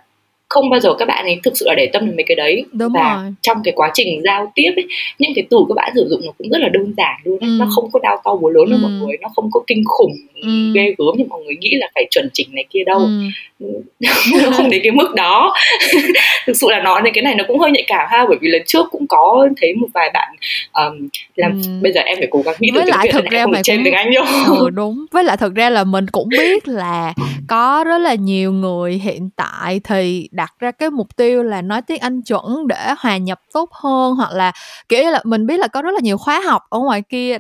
không 0.50 0.70
bao 0.70 0.80
giờ 0.80 0.94
các 1.00 1.08
bạn 1.08 1.26
ấy 1.26 1.40
thực 1.44 1.58
sự 1.58 1.66
là 1.68 1.74
để 1.78 1.90
tâm 1.94 2.06
đến 2.06 2.16
mấy 2.16 2.24
cái 2.28 2.36
đấy 2.36 2.66
Đúng 2.72 2.94
và 2.94 3.22
rồi. 3.22 3.34
trong 3.42 3.58
cái 3.64 3.74
quá 3.76 3.92
trình 3.94 4.22
giao 4.24 4.52
tiếp 4.56 4.72
ấy 4.76 4.88
những 5.20 5.32
cái 5.36 5.46
từ 5.50 5.58
các 5.70 5.74
bạn 5.76 5.92
sử 5.96 6.08
dụng 6.10 6.22
nó 6.26 6.32
cũng 6.38 6.50
rất 6.50 6.62
là 6.62 6.70
đơn 6.70 6.94
giản 6.98 7.22
luôn 7.24 7.40
ừ. 7.40 7.48
nó 7.60 7.68
không 7.76 7.92
có 7.92 8.00
đau 8.04 8.22
to 8.24 8.36
búa 8.36 8.50
lớn 8.50 8.66
ừ. 8.72 8.78
mọi 8.82 8.92
người 8.92 9.18
nó 9.22 9.28
không 9.36 9.50
có 9.52 9.60
kinh 9.68 9.84
khủng 9.86 10.14
ừ. 10.42 10.50
ghê 10.76 10.96
gớm 10.98 11.18
như 11.18 11.26
mọi 11.30 11.44
người 11.44 11.56
nghĩ 11.60 11.70
là 11.74 11.88
phải 11.96 12.08
chuẩn 12.12 12.30
chỉnh 12.34 12.48
này 12.52 12.66
kia 12.70 12.84
đâu 12.86 13.00
ừ. 13.00 13.68
nó 14.00 14.52
không 14.58 14.70
đến 14.70 14.82
cái 14.84 14.92
mức 14.92 15.14
đó 15.16 15.54
thực 16.48 16.58
sự 16.58 16.68
là 16.70 16.82
nói 16.82 17.02
đến 17.04 17.14
cái 17.14 17.24
này 17.24 17.36
nó 17.36 17.44
cũng 17.48 17.60
hơi 17.60 17.72
nhạy 17.72 17.84
cảm 17.88 18.08
ha 18.10 18.26
bởi 18.30 18.38
vì 18.42 18.48
lần 18.48 18.62
trước 18.66 18.86
cũng 18.92 19.08
có 19.10 19.48
thấy 19.62 19.74
một 19.76 19.88
vài 19.94 20.12
bạn 20.14 20.36
um, 20.74 21.08
làm 21.36 21.52
ừ. 21.52 21.70
bây 21.82 21.92
giờ 21.92 22.02
em 22.02 22.18
phải 22.18 22.28
cố 22.32 22.42
gắng 22.42 22.56
nghĩ 22.60 22.70
với 22.74 22.86
lại 22.86 23.10
thực 23.12 23.26
ra 23.26 23.46
mày 23.46 23.62
trên 23.64 23.78
cũng... 23.78 23.84
tiếng 23.84 23.94
anh 23.94 24.10
vô 24.16 24.56
ừ, 24.60 24.70
đúng 24.70 25.06
với 25.12 25.24
lại 25.24 25.38
thực 25.38 25.56
ra 25.56 25.70
là 25.70 25.84
mình 25.84 26.06
cũng 26.12 26.30
biết 26.30 26.68
là 26.68 27.14
có 27.48 27.84
rất 27.88 27.98
là 27.98 28.14
nhiều 28.14 28.52
người 28.52 28.94
hiện 28.94 29.30
tại 29.36 29.80
thì 29.84 30.30
đặt 30.38 30.54
ra 30.60 30.72
cái 30.72 30.90
mục 30.90 31.16
tiêu 31.16 31.44
là 31.44 31.62
nói 31.62 31.82
tiếng 31.82 32.00
Anh 32.00 32.22
chuẩn 32.22 32.68
để 32.68 32.94
hòa 32.98 33.18
nhập 33.18 33.42
tốt 33.54 33.70
hơn 33.72 34.16
hoặc 34.16 34.32
là 34.32 34.52
kiểu 34.90 35.04
như 35.04 35.10
là 35.10 35.22
mình 35.24 35.48
biết 35.48 35.60
là 35.60 35.68
có 35.68 35.82
rất 35.82 35.92
là 35.92 36.00
nhiều 36.04 36.18
khóa 36.18 36.42
học 36.46 36.64
ở 36.70 36.80
ngoài 36.80 37.02
kia 37.02 37.38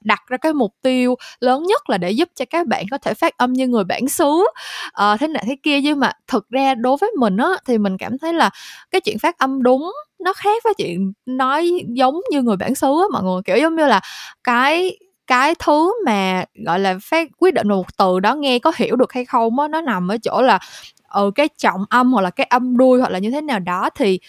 đặt 0.00 0.20
ra 0.26 0.36
cái 0.36 0.52
mục 0.52 0.74
tiêu 0.82 1.14
lớn 1.40 1.62
nhất 1.62 1.90
là 1.90 1.98
để 1.98 2.10
giúp 2.10 2.28
cho 2.34 2.44
các 2.50 2.66
bạn 2.66 2.84
có 2.90 2.98
thể 2.98 3.14
phát 3.14 3.36
âm 3.36 3.52
như 3.52 3.68
người 3.68 3.84
bản 3.84 4.08
xứ. 4.08 4.30
Uh, 4.32 5.20
thế 5.20 5.28
này 5.28 5.44
thế 5.46 5.56
kia 5.62 5.80
nhưng 5.80 6.00
mà 6.00 6.12
thực 6.26 6.50
ra 6.50 6.74
đối 6.74 6.96
với 7.00 7.10
mình 7.18 7.36
á 7.36 7.50
thì 7.66 7.78
mình 7.78 7.98
cảm 7.98 8.18
thấy 8.18 8.32
là 8.32 8.50
cái 8.90 9.00
chuyện 9.00 9.18
phát 9.18 9.38
âm 9.38 9.62
đúng 9.62 9.92
nó 10.24 10.32
khác 10.32 10.62
với 10.64 10.74
chuyện 10.74 11.12
nói 11.26 11.70
giống 11.88 12.20
như 12.30 12.42
người 12.42 12.56
bản 12.56 12.74
xứ 12.74 12.86
á 13.00 13.06
mọi 13.12 13.22
người. 13.22 13.42
Kiểu 13.44 13.56
giống 13.56 13.76
như 13.76 13.86
là 13.86 14.00
cái 14.44 14.98
cái 15.26 15.54
thứ 15.58 15.94
mà 16.06 16.44
gọi 16.66 16.78
là 16.80 16.94
phát 17.02 17.28
quyết 17.38 17.54
định 17.54 17.68
một 17.68 17.96
từ 17.98 18.20
đó 18.20 18.34
nghe 18.34 18.58
có 18.58 18.72
hiểu 18.76 18.96
được 18.96 19.12
hay 19.12 19.24
không 19.24 19.58
á 19.58 19.68
nó 19.68 19.80
nằm 19.80 20.08
ở 20.08 20.16
chỗ 20.22 20.42
là 20.42 20.58
ừ 21.12 21.30
cái 21.34 21.48
trọng 21.58 21.84
âm 21.90 22.12
hoặc 22.12 22.22
là 22.22 22.30
cái 22.30 22.46
âm 22.50 22.76
đuôi 22.76 23.00
hoặc 23.00 23.10
là 23.12 23.18
như 23.18 23.30
thế 23.30 23.40
nào 23.40 23.58
đó 23.58 23.90
thì 23.94 24.20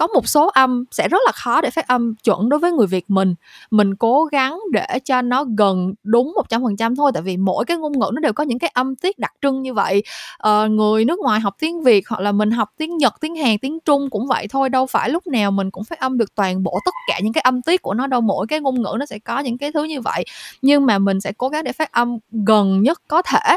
có 0.00 0.06
một 0.06 0.28
số 0.28 0.46
âm 0.46 0.84
sẽ 0.90 1.08
rất 1.08 1.18
là 1.26 1.32
khó 1.32 1.60
để 1.60 1.70
phát 1.70 1.88
âm 1.88 2.14
chuẩn 2.24 2.48
đối 2.48 2.60
với 2.60 2.72
người 2.72 2.86
Việt 2.86 3.04
mình. 3.08 3.34
Mình 3.70 3.96
cố 3.96 4.24
gắng 4.24 4.58
để 4.72 4.86
cho 5.04 5.22
nó 5.22 5.44
gần 5.58 5.94
đúng 6.02 6.32
một 6.36 6.48
trăm 6.48 6.62
phần 6.62 6.76
trăm 6.76 6.96
thôi 6.96 7.10
tại 7.14 7.22
vì 7.22 7.36
mỗi 7.36 7.64
cái 7.64 7.76
ngôn 7.76 7.92
ngữ 7.92 8.10
nó 8.12 8.20
đều 8.20 8.32
có 8.32 8.44
những 8.44 8.58
cái 8.58 8.70
âm 8.74 8.96
tiết 8.96 9.18
đặc 9.18 9.32
trưng 9.42 9.62
như 9.62 9.74
vậy. 9.74 10.02
Ờ, 10.38 10.68
người 10.68 11.04
nước 11.04 11.18
ngoài 11.18 11.40
học 11.40 11.54
tiếng 11.60 11.82
Việt 11.82 12.08
hoặc 12.08 12.20
là 12.20 12.32
mình 12.32 12.50
học 12.50 12.68
tiếng 12.78 12.96
Nhật 12.96 13.14
tiếng 13.20 13.36
Hàn 13.36 13.58
tiếng 13.58 13.78
Trung 13.84 14.10
cũng 14.10 14.26
vậy 14.26 14.46
thôi 14.50 14.68
đâu 14.68 14.86
phải 14.86 15.10
lúc 15.10 15.26
nào 15.26 15.50
mình 15.50 15.70
cũng 15.70 15.84
phát 15.84 15.98
âm 16.00 16.18
được 16.18 16.34
toàn 16.34 16.62
bộ 16.62 16.78
tất 16.84 16.94
cả 17.08 17.20
những 17.22 17.32
cái 17.32 17.42
âm 17.42 17.62
tiết 17.62 17.82
của 17.82 17.94
nó 17.94 18.06
đâu 18.06 18.20
mỗi 18.20 18.46
cái 18.46 18.60
ngôn 18.60 18.82
ngữ 18.82 18.96
nó 18.98 19.06
sẽ 19.06 19.18
có 19.18 19.38
những 19.38 19.58
cái 19.58 19.72
thứ 19.72 19.84
như 19.84 20.00
vậy. 20.00 20.24
Nhưng 20.62 20.86
mà 20.86 20.98
mình 20.98 21.20
sẽ 21.20 21.32
cố 21.38 21.48
gắng 21.48 21.64
để 21.64 21.72
phát 21.72 21.92
âm 21.92 22.18
gần 22.46 22.82
nhất 22.82 23.02
có 23.08 23.22
thể. 23.22 23.56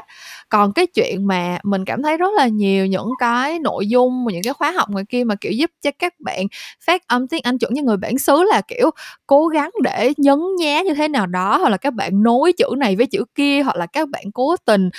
Còn 0.50 0.74
cái 0.74 0.88
chuyện 0.88 1.28
mà 1.28 1.58
mình 1.64 1.86
cảm 1.86 2.04
thấy 2.04 2.18
rất 2.18 2.34
là 2.38 2.48
nhiều 2.48 2.86
những 2.86 3.10
cái 3.20 3.60
nội 3.60 3.88
dung 3.88 4.26
những 4.32 4.44
cái 4.44 4.54
khóa 4.54 4.72
học 4.72 4.90
ngoài 4.90 5.06
kia 5.10 5.24
mà 5.24 5.36
kiểu 5.36 5.52
giúp 5.52 5.72
cho 5.82 5.92
các 6.00 6.14
bạn 6.20 6.33
phát 6.86 7.08
âm 7.08 7.28
tiếng 7.28 7.42
Anh 7.44 7.58
chuẩn 7.58 7.74
như 7.74 7.84
người 7.84 7.98
bản 7.98 8.18
xứ 8.18 8.44
là 8.44 8.62
kiểu 8.68 8.90
cố 9.28 9.48
gắng 9.48 9.70
để 9.84 10.14
nhấn 10.18 10.40
nhá 10.60 10.82
như 10.82 10.94
thế 10.94 11.08
nào 11.08 11.28
đó 11.28 11.58
hoặc 11.58 11.70
là 11.70 11.78
các 11.78 11.94
bạn 11.94 12.24
nối 12.24 12.54
chữ 12.54 12.66
này 12.78 12.96
với 12.96 13.06
chữ 13.06 13.26
kia 13.36 13.62
hoặc 13.62 13.76
là 13.76 13.86
các 13.86 14.10
bạn 14.10 14.24
cố 14.34 14.56
tình 14.66 14.90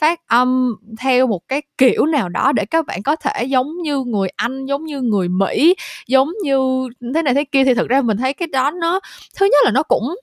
phát 0.00 0.20
âm 0.26 0.74
theo 1.00 1.26
một 1.26 1.40
cái 1.48 1.62
kiểu 1.78 2.06
nào 2.06 2.28
đó 2.28 2.52
để 2.52 2.64
các 2.66 2.86
bạn 2.86 3.02
có 3.02 3.16
thể 3.16 3.44
giống 3.44 3.82
như 3.82 4.04
người 4.06 4.28
Anh, 4.36 4.66
giống 4.66 4.84
như 4.84 5.00
người 5.00 5.28
Mỹ, 5.28 5.74
giống 6.06 6.30
như 6.42 6.88
thế 7.14 7.22
này 7.22 7.34
thế 7.34 7.44
kia. 7.44 7.64
Thì 7.64 7.74
thực 7.74 7.88
ra 7.88 8.02
mình 8.02 8.16
thấy 8.16 8.34
cái 8.34 8.48
đó 8.52 8.70
nó 8.70 9.00
thứ 9.36 9.46
nhất 9.46 9.64
là 9.64 9.70
nó 9.70 9.82
cũng 9.82 10.14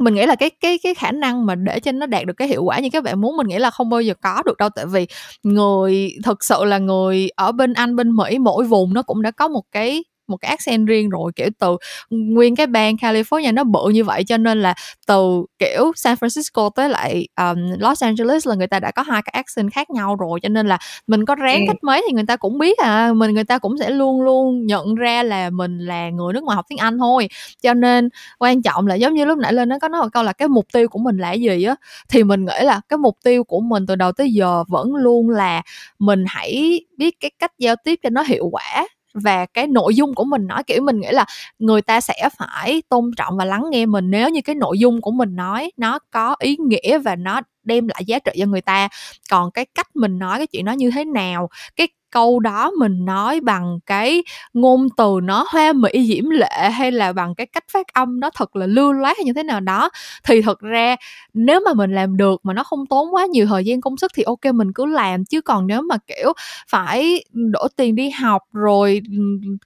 mình 0.00 0.14
nghĩ 0.14 0.26
là 0.26 0.34
cái 0.36 0.50
cái 0.50 0.78
cái 0.82 0.94
khả 0.94 1.12
năng 1.12 1.46
mà 1.46 1.54
để 1.54 1.80
cho 1.80 1.92
nó 1.92 2.06
đạt 2.06 2.26
được 2.26 2.34
cái 2.36 2.48
hiệu 2.48 2.64
quả 2.64 2.78
như 2.80 2.88
các 2.92 3.02
bạn 3.04 3.20
muốn, 3.20 3.36
mình 3.36 3.46
nghĩ 3.48 3.58
là 3.58 3.70
không 3.70 3.90
bao 3.90 4.00
giờ 4.00 4.14
có 4.22 4.42
được 4.46 4.56
đâu. 4.58 4.68
Tại 4.76 4.86
vì 4.86 5.06
người, 5.42 6.12
thực 6.24 6.44
sự 6.44 6.64
là 6.64 6.78
người 6.78 7.28
ở 7.36 7.52
bên 7.52 7.72
Anh, 7.72 7.96
bên 7.96 8.16
Mỹ, 8.16 8.38
mỗi 8.38 8.64
vùng 8.64 8.94
nó 8.94 9.02
cũng 9.02 9.22
đã 9.22 9.30
có 9.30 9.48
một 9.48 9.62
cái 9.72 10.04
một 10.26 10.36
cái 10.36 10.48
accent 10.48 10.88
riêng 10.88 11.10
rồi 11.10 11.32
kiểu 11.36 11.48
từ 11.58 11.76
nguyên 12.10 12.56
cái 12.56 12.66
bang 12.66 12.94
California 12.96 13.54
nó 13.54 13.64
bự 13.64 13.88
như 13.88 14.04
vậy 14.04 14.24
cho 14.24 14.36
nên 14.36 14.62
là 14.62 14.74
từ 15.06 15.44
kiểu 15.58 15.92
San 15.96 16.16
Francisco 16.16 16.70
tới 16.70 16.88
lại 16.88 17.28
um, 17.36 17.58
Los 17.78 18.02
Angeles 18.02 18.48
là 18.48 18.54
người 18.54 18.66
ta 18.66 18.80
đã 18.80 18.90
có 18.90 19.02
hai 19.02 19.22
cái 19.22 19.32
accent 19.32 19.72
khác 19.72 19.90
nhau 19.90 20.16
rồi 20.16 20.40
cho 20.42 20.48
nên 20.48 20.66
là 20.66 20.78
mình 21.06 21.24
có 21.24 21.34
ráng 21.34 21.60
ừ. 21.60 21.64
cách 21.66 21.76
mấy 21.82 22.02
thì 22.06 22.14
người 22.14 22.26
ta 22.26 22.36
cũng 22.36 22.58
biết 22.58 22.78
à 22.78 23.12
mình 23.12 23.34
người 23.34 23.44
ta 23.44 23.58
cũng 23.58 23.78
sẽ 23.78 23.90
luôn 23.90 24.22
luôn 24.22 24.66
nhận 24.66 24.94
ra 24.94 25.22
là 25.22 25.50
mình 25.50 25.78
là 25.78 26.10
người 26.10 26.32
nước 26.32 26.44
ngoài 26.44 26.56
học 26.56 26.64
tiếng 26.68 26.78
Anh 26.78 26.98
thôi 26.98 27.28
cho 27.62 27.74
nên 27.74 28.08
quan 28.38 28.62
trọng 28.62 28.86
là 28.86 28.94
giống 28.94 29.14
như 29.14 29.24
lúc 29.24 29.38
nãy 29.38 29.52
lên 29.52 29.68
nó 29.68 29.78
có 29.78 29.88
nói 29.88 30.02
một 30.02 30.08
câu 30.12 30.22
là 30.22 30.32
cái 30.32 30.48
mục 30.48 30.66
tiêu 30.72 30.88
của 30.88 30.98
mình 30.98 31.18
là 31.18 31.32
gì 31.32 31.64
á 31.64 31.74
thì 32.08 32.24
mình 32.24 32.44
nghĩ 32.44 32.64
là 32.64 32.80
cái 32.88 32.98
mục 32.98 33.16
tiêu 33.24 33.44
của 33.44 33.60
mình 33.60 33.86
từ 33.86 33.96
đầu 33.96 34.12
tới 34.12 34.32
giờ 34.32 34.64
vẫn 34.68 34.94
luôn 34.94 35.30
là 35.30 35.62
mình 35.98 36.24
hãy 36.28 36.80
biết 36.96 37.20
cái 37.20 37.30
cách 37.38 37.52
giao 37.58 37.76
tiếp 37.84 37.98
cho 38.02 38.10
nó 38.10 38.22
hiệu 38.22 38.48
quả 38.52 38.86
và 39.14 39.46
cái 39.46 39.66
nội 39.66 39.94
dung 39.94 40.14
của 40.14 40.24
mình 40.24 40.46
nói, 40.46 40.62
kiểu, 40.66 40.82
mình 40.82 41.00
nghĩ 41.00 41.08
là 41.12 41.24
người 41.58 41.82
ta 41.82 42.00
sẽ 42.00 42.28
phải 42.38 42.82
tôn 42.88 43.10
trọng 43.16 43.36
và 43.36 43.44
lắng 43.44 43.64
nghe 43.70 43.86
mình 43.86 44.10
nếu 44.10 44.28
như 44.30 44.40
cái 44.44 44.54
nội 44.54 44.78
dung 44.78 45.00
của 45.00 45.10
mình 45.10 45.36
nói 45.36 45.70
nó 45.76 45.98
có 46.10 46.36
ý 46.38 46.56
nghĩa 46.68 46.98
và 46.98 47.16
nó 47.16 47.40
đem 47.64 47.88
lại 47.88 48.04
giá 48.06 48.18
trị 48.18 48.32
cho 48.38 48.46
người 48.46 48.60
ta. 48.60 48.88
Còn 49.30 49.50
cái 49.50 49.66
cách 49.74 49.88
mình 49.96 50.18
nói, 50.18 50.38
cái 50.38 50.46
chuyện 50.46 50.64
đó 50.64 50.72
như 50.72 50.90
thế 50.90 51.04
nào, 51.04 51.48
cái 51.76 51.88
câu 52.14 52.40
đó 52.40 52.72
mình 52.80 53.04
nói 53.06 53.40
bằng 53.40 53.78
cái 53.86 54.24
ngôn 54.54 54.88
từ 54.96 55.20
nó 55.24 55.46
hoa 55.48 55.72
mỹ 55.72 55.90
diễm 56.08 56.30
lệ 56.30 56.70
hay 56.72 56.92
là 56.92 57.12
bằng 57.12 57.36
cái 57.36 57.46
cách 57.46 57.64
phát 57.72 57.86
âm 57.94 58.20
nó 58.20 58.30
thật 58.36 58.56
là 58.56 58.66
lưu 58.66 58.92
loát 58.92 59.16
hay 59.18 59.24
như 59.24 59.32
thế 59.32 59.42
nào 59.42 59.60
đó. 59.60 59.90
Thì 60.24 60.42
thật 60.42 60.60
ra 60.60 60.96
nếu 61.34 61.60
mà 61.66 61.74
mình 61.74 61.92
làm 61.94 62.16
được 62.16 62.40
mà 62.44 62.54
nó 62.54 62.64
không 62.64 62.86
tốn 62.86 63.14
quá 63.14 63.26
nhiều 63.26 63.46
thời 63.46 63.64
gian 63.64 63.80
công 63.80 63.96
sức 63.96 64.12
thì 64.16 64.22
ok, 64.22 64.44
mình 64.54 64.72
cứ 64.74 64.86
làm. 64.86 65.24
Chứ 65.24 65.40
còn 65.42 65.66
nếu 65.66 65.82
mà, 65.82 65.96
kiểu, 66.06 66.32
phải 66.70 67.24
đổ 67.32 67.68
tiền 67.76 67.96
đi 67.96 68.10
học 68.10 68.42
rồi 68.52 69.02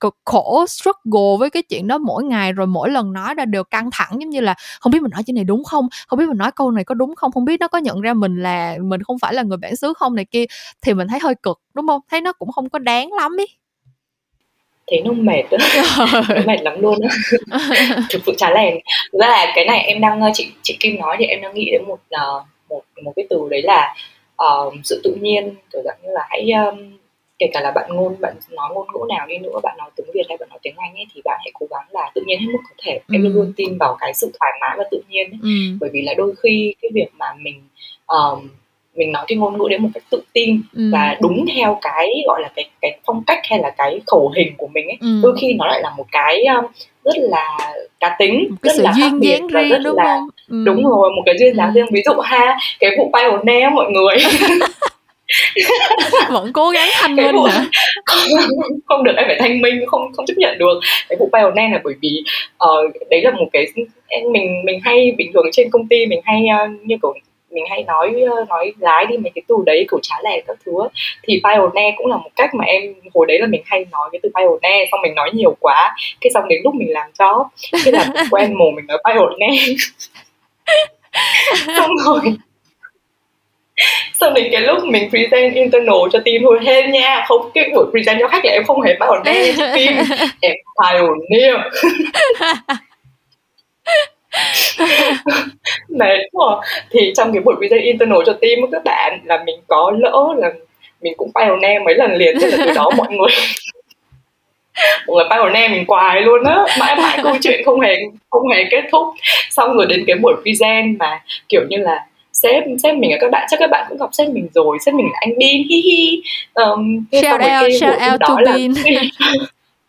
cực 0.01 0.17
khổ 0.25 0.67
struggle 0.69 1.37
với 1.39 1.51
cái 1.51 1.63
chuyện 1.63 1.89
đó 1.89 1.99
mỗi 1.99 2.25
ngày 2.25 2.53
rồi 2.53 2.67
mỗi 2.67 2.91
lần 2.91 3.13
nói 3.13 3.35
ra 3.35 3.45
đều 3.45 3.65
căng 3.65 3.91
thẳng, 3.93 4.11
giống 4.21 4.31
như 4.31 4.41
là 4.41 4.55
không 4.81 4.93
biết 4.93 5.03
mình 5.03 5.11
nói 5.11 5.23
chuyện 5.27 5.35
này 5.37 5.45
đúng 5.45 5.65
không? 5.65 5.89
Không 6.09 6.19
biết 6.19 6.29
mình 6.29 6.39
nói 6.39 6.53
câu 6.57 6.71
này 6.71 6.85
có 6.85 6.95
đúng 6.95 7.15
không? 7.17 7.33
Không 7.33 7.45
biết 7.45 7.61
nó 7.61 7.69
có 7.69 7.79
nhận 7.79 8.01
ra 8.01 8.15
mình 8.15 8.43
là, 8.43 8.77
mình 8.83 9.03
không 9.03 9.19
phải 9.19 9.35
là 9.35 9.43
người 9.43 9.59
bản 9.59 9.77
xứ 9.77 9.93
không? 9.99 10.15
này 10.15 10.25
kia, 10.31 10.45
thì 10.83 10.95
mình 10.95 11.09
thấy 11.09 11.19
hơi 11.23 11.35
cực 11.43 11.59
đúng 11.79 11.87
không 11.87 12.01
thấy 12.11 12.21
nó 12.21 12.33
cũng 12.33 12.53
không 12.53 12.69
có 12.69 12.79
đáng 12.79 13.13
lắm 13.13 13.37
ý 13.37 13.45
thế 14.87 15.01
nó 15.05 15.13
mệt 15.13 15.43
đó 15.51 15.59
nó 16.29 16.43
mệt 16.47 16.63
lắm 16.63 16.81
luôn 16.81 16.99
á 17.03 17.17
thực 18.11 18.23
sự 18.27 18.33
chán 18.39 18.53
lèn 18.55 18.75
thực 19.13 19.19
ra 19.21 19.27
là 19.27 19.53
cái 19.55 19.65
này 19.65 19.81
em 19.81 20.01
đang 20.01 20.21
chị 20.35 20.53
chị 20.63 20.77
Kim 20.81 21.01
nói 21.01 21.17
thì 21.19 21.25
em 21.25 21.41
đang 21.41 21.55
nghĩ 21.55 21.71
đến 21.73 21.83
một 21.89 21.99
uh, 22.15 22.43
một 22.69 22.83
một 23.03 23.13
cái 23.17 23.27
từ 23.31 23.49
đấy 23.51 23.63
là 23.63 23.95
uh, 24.45 24.75
sự 24.85 25.01
tự 25.05 25.15
nhiên 25.21 25.55
kiểu 25.73 25.83
dạng 25.85 25.99
như 26.03 26.09
là 26.13 26.27
hãy 26.31 26.51
um, 26.53 26.99
kể 27.39 27.47
cả 27.53 27.61
là 27.61 27.71
bạn 27.71 27.91
ngôn 27.95 28.17
bạn 28.21 28.35
nói 28.51 28.71
ngôn 28.75 28.87
ngữ 28.93 29.01
nào 29.09 29.27
đi 29.27 29.39
nữa 29.39 29.61
bạn 29.63 29.77
nói 29.79 29.91
tiếng 29.97 30.07
việt 30.15 30.25
hay 30.29 30.37
bạn 30.41 30.49
nói 30.49 30.59
tiếng 30.63 30.75
anh 30.77 30.95
ấy 30.95 31.07
thì 31.15 31.21
bạn 31.25 31.39
hãy 31.45 31.51
cố 31.55 31.67
gắng 31.71 31.87
là 31.91 32.11
tự 32.15 32.23
nhiên 32.27 32.41
hết 32.41 32.47
mức 32.53 32.61
có 32.65 32.75
thể 32.83 32.93
ừ. 32.93 33.15
em 33.15 33.23
luôn 33.23 33.33
luôn 33.33 33.53
tin 33.57 33.79
vào 33.79 33.97
cái 34.01 34.15
sự 34.15 34.33
thoải 34.41 34.53
mái 34.61 34.75
và 34.79 34.85
tự 34.91 35.03
nhiên 35.09 35.31
ấy. 35.31 35.39
Ừ. 35.43 35.77
bởi 35.81 35.91
vì 35.93 36.03
là 36.03 36.15
đôi 36.15 36.35
khi 36.43 36.75
cái 36.83 36.91
việc 36.95 37.09
mà 37.19 37.35
mình 37.39 37.63
um, 38.07 38.49
mình 38.99 39.13
nói 39.13 39.25
cái 39.29 39.39
ngôn 39.39 39.59
ngữ 39.59 39.69
đấy 39.71 39.79
một 39.79 39.89
cách 39.95 40.03
tự 40.11 40.23
tin 40.33 40.63
ừ. 40.77 40.91
và 40.93 41.17
đúng 41.21 41.45
theo 41.55 41.79
cái 41.83 42.09
gọi 42.27 42.43
là 42.43 42.51
cái 42.57 42.71
cái 42.83 42.99
phong 43.07 43.23
cách 43.27 43.39
hay 43.51 43.59
là 43.59 43.71
cái 43.79 44.01
khẩu 44.07 44.33
hình 44.37 44.55
của 44.59 44.67
mình 44.75 44.87
ấy 44.89 44.97
ừ. 45.01 45.21
đôi 45.23 45.37
khi 45.41 45.55
nó 45.55 45.67
lại 45.67 45.81
là 45.83 45.93
một 45.97 46.07
cái 46.13 46.45
um, 46.45 46.65
rất 47.05 47.15
là 47.17 47.59
cá 48.01 48.17
tính 48.19 48.47
một 48.51 48.57
cái 48.63 48.75
rất 48.75 48.77
sự 48.77 48.83
là 48.83 48.93
duyên 48.97 49.23
dáng 49.23 49.49
riêng 49.49 49.69
rất 49.71 49.79
đúng 49.85 49.97
là, 49.97 50.05
không 50.05 50.29
ừ. 50.49 50.63
đúng 50.65 50.85
rồi 50.85 51.11
một 51.17 51.23
cái 51.27 51.35
duyên 51.39 51.57
dáng 51.57 51.69
ừ. 51.69 51.73
riêng 51.75 51.87
ví 51.93 52.03
dụ 52.05 52.13
ha 52.13 52.59
cái 52.81 52.91
vụ 52.99 53.11
pioneer 53.13 53.73
mọi 53.73 53.91
người 53.91 54.17
vẫn 56.31 56.53
cố 56.53 56.71
gắng 56.71 56.89
thanh 56.95 57.17
minh 57.17 57.37
vụ... 57.37 57.43
hả 57.43 57.65
không 58.87 59.05
được 59.05 59.13
em 59.17 59.27
phải 59.27 59.37
thanh 59.39 59.61
minh 59.61 59.87
không 59.87 60.13
không 60.13 60.27
chấp 60.27 60.35
nhận 60.37 60.59
được 60.59 60.81
cái 61.09 61.17
vụ 61.21 61.31
pioneer 61.33 61.73
là 61.73 61.81
bởi 61.85 61.95
vì 62.01 62.23
uh, 62.65 63.09
đấy 63.11 63.23
là 63.23 63.31
một 63.31 63.49
cái 63.53 63.67
mình 64.33 64.63
mình 64.65 64.81
hay 64.85 65.15
bình 65.19 65.31
thường 65.35 65.45
trên 65.53 65.71
công 65.71 65.89
ty 65.89 66.07
mình 66.07 66.21
hay 66.25 66.43
uh, 66.65 66.87
như 66.87 66.97
kiểu 67.03 67.15
mình 67.51 67.65
hay 67.71 67.83
nói 67.83 68.15
nói 68.49 68.73
lái 68.79 69.07
đi 69.07 69.17
mấy 69.17 69.31
cái 69.35 69.43
từ 69.49 69.55
đấy 69.67 69.87
kiểu 69.91 69.99
trái 70.03 70.21
lẻ 70.25 70.41
các 70.47 70.57
thứ 70.67 70.73
thì 71.23 71.41
pioneer 71.45 71.95
cũng 71.97 72.07
là 72.07 72.17
một 72.17 72.31
cách 72.37 72.55
mà 72.55 72.65
em, 72.65 72.95
hồi 73.15 73.27
đấy 73.27 73.39
là 73.41 73.47
mình 73.47 73.63
hay 73.67 73.87
nói 73.93 74.09
cái 74.13 74.21
từ 74.23 74.29
pioneer, 74.37 74.89
xong 74.93 75.03
mình 75.03 75.15
nói 75.15 75.31
nhiều 75.35 75.57
quá, 75.61 75.97
cái 76.21 76.31
xong 76.35 76.49
đến 76.49 76.61
lúc 76.65 76.75
mình 76.75 76.93
làm 76.93 77.11
job 77.19 77.45
thế 77.85 77.93
là 77.93 78.09
quen 78.31 78.55
mồm 78.59 78.75
mình 78.75 78.87
nói 78.87 78.99
pioneer. 79.05 79.81
Xong 81.77 81.91
rồi, 82.05 82.21
xong 84.15 84.35
đến 84.35 84.49
cái 84.53 84.61
lúc 84.61 84.85
mình 84.85 85.11
present 85.11 85.55
internal 85.55 85.97
cho 86.13 86.19
team, 86.25 86.43
thôi, 86.43 86.59
hên 86.63 86.91
nha, 86.91 87.25
không, 87.29 87.51
cái 87.55 87.71
buổi 87.75 87.87
present 87.91 88.19
cho 88.21 88.29
khách 88.29 88.45
là 88.45 88.53
em 88.53 88.65
không 88.65 88.81
hề 88.81 88.95
pioneer 89.01 89.59
cho 89.59 89.67
team, 89.67 90.05
em 90.41 90.57
pioneer. 90.83 91.57
mệt 95.89 96.19
quá 96.33 96.61
thì 96.91 97.13
trong 97.17 97.33
cái 97.33 97.43
buổi 97.43 97.55
video 97.61 97.79
internal 97.79 98.19
cho 98.27 98.33
team 98.33 98.59
các 98.73 98.85
bạn 98.85 99.21
là 99.25 99.43
mình 99.47 99.57
có 99.67 99.93
lỡ 99.99 100.35
là 100.37 100.53
mình 101.03 101.13
cũng 101.17 101.31
pioneer 101.35 101.83
mấy 101.83 101.95
lần 101.95 102.15
liền 102.15 102.37
thế 102.41 102.47
là 102.51 102.57
từ 102.67 102.73
đó 102.73 102.91
mọi 102.97 103.09
người 103.11 103.31
mọi 105.07 105.17
người 105.17 105.25
pioneer 105.31 105.71
mình 105.71 105.87
quài 105.87 106.21
luôn 106.21 106.45
á. 106.45 106.57
Mãi 106.81 106.97
mãi 106.97 107.19
câu 107.23 107.37
chuyện 107.43 107.63
không 107.65 107.81
hề 107.81 107.97
không 108.31 108.49
hề 108.49 108.65
kết 108.71 108.85
thúc. 108.93 109.07
Xong 109.51 109.77
rồi 109.77 109.87
đến 109.87 110.05
cái 110.07 110.17
buổi 110.17 110.35
present 110.43 110.99
mà 110.99 111.21
kiểu 111.49 111.63
như 111.69 111.77
là 111.77 112.07
sếp 112.33 112.65
sếp 112.83 112.95
mình 112.95 113.11
các 113.21 113.31
bạn 113.31 113.47
chắc 113.51 113.61
các 113.61 113.71
bạn 113.71 113.87
cũng 113.89 113.99
gặp 113.99 114.09
sếp 114.13 114.29
mình 114.29 114.49
rồi. 114.55 114.79
Sếp 114.87 114.95
mình 114.95 115.07
là 115.13 115.19
anh 115.21 115.39
Bin 115.39 115.69
hi 115.69 115.81
hi. 115.81 116.23
Um, 116.55 117.05
shout 117.13 117.41
out 117.41 117.73
shout 117.81 118.13
out 118.13 118.21
to 118.21 118.37
Bin. 118.55 118.73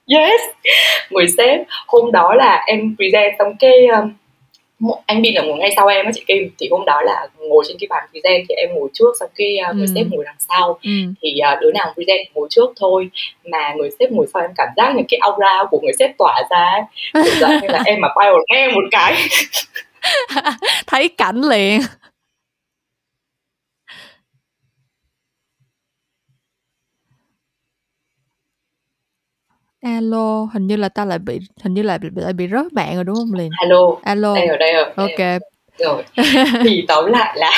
yes. 0.08 0.42
Người 1.10 1.26
sếp 1.38 1.60
hôm 1.88 2.12
đó 2.12 2.34
là 2.34 2.64
em 2.68 2.96
present 2.98 3.34
xong 3.40 3.54
cái 3.60 3.88
um, 3.88 4.12
anh 5.06 5.22
Bin 5.22 5.34
là 5.34 5.42
ngồi 5.42 5.58
ngay 5.58 5.72
sau 5.76 5.88
em 5.88 6.06
á 6.06 6.12
chị 6.16 6.24
Kim. 6.28 6.50
Thì 6.60 6.68
hôm 6.72 6.86
đó 6.86 7.02
là 7.02 7.28
ngồi 7.38 7.64
trên 7.68 7.78
cái 7.80 7.88
bàn 7.90 8.04
present 8.12 8.46
thì 8.50 8.56
em 8.56 8.70
ngồi 8.74 8.90
trước 8.94 9.16
sau 9.20 9.28
khi 9.36 9.60
uh, 9.70 9.76
người 9.76 9.88
ừ. 9.88 9.92
sếp 9.96 10.06
ngồi 10.12 10.26
đằng 10.26 10.36
sau. 10.50 10.80
Ừ. 10.84 10.92
thì 11.22 11.40
uh, 11.54 11.62
đứa 11.62 11.72
nào 11.72 11.94
present 11.94 12.20
ngồi 12.36 12.48
trước 12.52 12.70
thôi. 12.80 13.10
Mà 13.52 13.74
người 13.78 13.90
sếp 14.00 14.12
ngồi 14.12 14.28
sau 14.34 14.42
em 14.42 14.52
cảm 14.58 14.68
giác 14.78 14.96
như 14.96 15.04
cái 15.10 15.20
aura 15.22 15.64
của 15.72 15.80
người 15.84 15.94
sếp 16.00 16.18
tỏa 16.18 16.42
ra 16.50 16.74
kiểu 17.14 17.48
như 17.62 17.68
là 17.68 17.82
em 17.86 18.02
mà 18.02 18.08
bay 18.16 18.32
một 18.32 18.44
em 18.48 18.72
một 18.74 18.84
cái. 18.92 19.16
Thấy 20.88 21.08
cảnh 21.08 21.42
liền 21.42 21.82
Alo, 29.82 30.48
hình 30.54 30.68
như 30.68 30.76
là 30.76 30.90
ta 30.90 31.06
lại 31.06 31.20
bị 31.20 31.40
hình 31.64 31.74
như 31.74 31.82
là 31.82 31.98
bị 31.98 32.10
lại 32.16 32.34
bị 32.34 32.48
rớt 32.48 32.74
mạng 32.74 32.96
rồi 32.96 33.04
đúng 33.04 33.16
không 33.16 33.34
liền? 33.34 33.50
Alo. 33.58 33.96
Alo. 34.04 34.36
Đây 34.36 34.48
rồi, 34.48 34.58
đây 34.58 34.74
rồi. 34.74 34.86
Ok. 34.96 35.42
Rồi. 35.78 36.04
thì 36.64 36.86
tóm 36.88 37.06
lại 37.06 37.38
là 37.38 37.52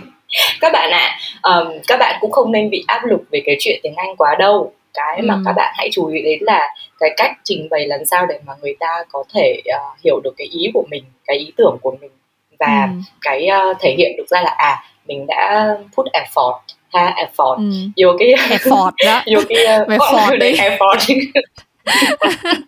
các 0.60 0.72
bạn 0.72 0.90
ạ, 0.90 1.18
à, 1.42 1.56
um, 1.56 1.66
các 1.86 1.96
bạn 2.00 2.18
cũng 2.20 2.30
không 2.30 2.52
nên 2.52 2.70
bị 2.70 2.84
áp 2.86 3.04
lực 3.04 3.20
về 3.30 3.42
cái 3.46 3.56
chuyện 3.60 3.80
tiếng 3.82 3.94
Anh 3.96 4.16
quá 4.16 4.36
đâu. 4.38 4.72
Cái 4.94 5.22
mà 5.22 5.34
ừ. 5.34 5.42
các 5.44 5.52
bạn 5.52 5.74
hãy 5.76 5.88
chú 5.92 6.06
ý 6.06 6.22
đến 6.22 6.38
là 6.42 6.68
cái 7.00 7.10
cách 7.16 7.32
trình 7.44 7.68
bày 7.70 7.86
làm 7.86 8.04
sao 8.04 8.26
để 8.26 8.40
mà 8.46 8.52
người 8.62 8.76
ta 8.80 9.04
có 9.12 9.24
thể 9.34 9.62
uh, 9.68 9.98
hiểu 10.04 10.20
được 10.24 10.34
cái 10.36 10.46
ý 10.46 10.70
của 10.74 10.84
mình, 10.90 11.04
cái 11.26 11.36
ý 11.36 11.52
tưởng 11.56 11.76
của 11.82 11.96
mình 12.00 12.10
và 12.58 12.88
ừ. 12.92 13.00
cái 13.20 13.48
uh, 13.70 13.76
thể 13.80 13.94
hiện 13.98 14.16
được 14.16 14.28
ra 14.28 14.42
là 14.42 14.54
à 14.58 14.82
mình 15.06 15.26
đã 15.26 15.76
put 15.96 16.06
effort 16.12 16.58
ha 16.92 17.14
effort 17.16 17.56
ừ. 17.56 17.64
vô 17.96 18.16
cái 18.18 18.28
effort 18.28 18.90
đó. 19.04 19.22
Vô 19.34 19.40
cái 19.48 19.80
uh, 19.82 19.88
effort 19.88 20.38
đi. 20.40 20.52
Effort 20.52 20.98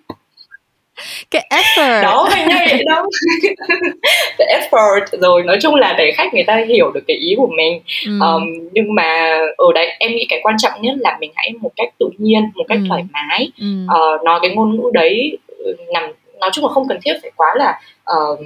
cái 1.31 1.49
effort. 1.51 2.03
Đó 2.03 2.29
hay 2.31 2.47
ngay 2.47 2.83
đó. 2.87 3.07
Cái 4.39 4.61
effort. 4.61 5.07
Rồi 5.13 5.43
nói 5.43 5.59
chung 5.63 5.75
là 5.75 5.95
để 5.99 6.13
khách 6.17 6.35
người 6.35 6.45
ta 6.47 6.65
hiểu 6.69 6.91
được 6.91 7.05
cái 7.09 7.17
ý 7.17 7.35
của 7.37 7.49
mình. 7.57 7.83
Ừ. 8.07 8.19
um, 8.21 8.43
nhưng 8.73 8.95
mà 8.95 9.39
ở 9.57 9.67
đấy 9.75 9.97
em 9.99 10.13
nghĩ 10.13 10.27
cái 10.29 10.41
quan 10.43 10.57
trọng 10.59 10.73
nhất 10.81 10.95
là 10.99 11.17
mình 11.21 11.33
hãy 11.37 11.53
một 11.61 11.71
cách 11.77 11.89
tự 11.99 12.11
nhiên 12.19 12.51
một 12.55 12.65
cách 12.69 12.79
ừ. 12.83 12.87
thoải 12.89 13.05
mái. 13.13 13.51
Ừ. 13.61 13.67
uh, 13.85 14.25
nói 14.25 14.39
cái 14.43 14.51
ngôn 14.51 14.77
ngữ 14.77 14.91
đấy 14.93 15.39
ừ, 15.59 15.77
nằm 15.93 16.13
nói 16.41 16.51
chung 16.53 16.65
là 16.65 16.71
không 16.73 16.89
cần 16.89 16.99
thiết 17.05 17.13
phải 17.23 17.31
quá 17.37 17.55
là 17.57 17.81
uh, 18.13 18.41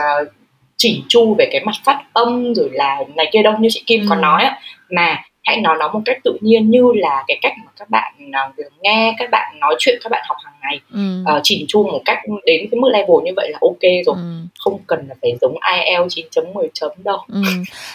uh, 0.00 0.28
chỉnh 0.76 1.02
chu 1.08 1.34
về 1.34 1.48
cái 1.52 1.64
mặt 1.64 1.74
phát 1.84 2.02
âm 2.12 2.54
rồi 2.54 2.68
là 2.72 3.00
này 3.16 3.30
kia 3.32 3.42
đâu 3.42 3.54
như 3.58 3.68
chị 3.72 3.82
Kim 3.86 4.00
ừ. 4.00 4.06
có 4.10 4.14
nói 4.16 4.42
á 4.42 4.58
mà 4.90 5.22
hãy 5.46 5.60
nói 5.60 5.76
nó 5.78 5.88
một 5.92 6.00
cách 6.04 6.18
tự 6.24 6.38
nhiên 6.40 6.70
như 6.70 6.82
là 6.94 7.24
cái 7.26 7.38
cách 7.42 7.52
mà 7.64 7.72
các 7.76 7.90
bạn 7.90 8.12
uh, 8.50 8.66
nghe 8.82 9.14
các 9.18 9.30
bạn 9.30 9.60
nói 9.60 9.76
chuyện 9.78 9.98
các 10.02 10.12
bạn 10.12 10.24
học 10.28 10.36
hàng 10.44 10.54
ngày 10.62 10.80
ừ. 10.92 11.36
uh, 11.36 11.40
chỉnh 11.42 11.64
chu 11.68 11.86
một 11.86 12.00
cách 12.04 12.18
đến 12.46 12.68
cái 12.70 12.80
mức 12.80 12.88
level 12.92 13.24
như 13.24 13.32
vậy 13.36 13.50
là 13.50 13.58
ok 13.60 13.82
rồi 14.06 14.16
ừ. 14.16 14.32
không 14.58 14.78
cần 14.86 15.06
là 15.08 15.14
phải 15.22 15.36
giống 15.40 15.54
IELTS 15.74 16.18
9.10 16.32 16.68
chấm 16.72 16.90
đâu 17.04 17.18
ừ. 17.32 17.40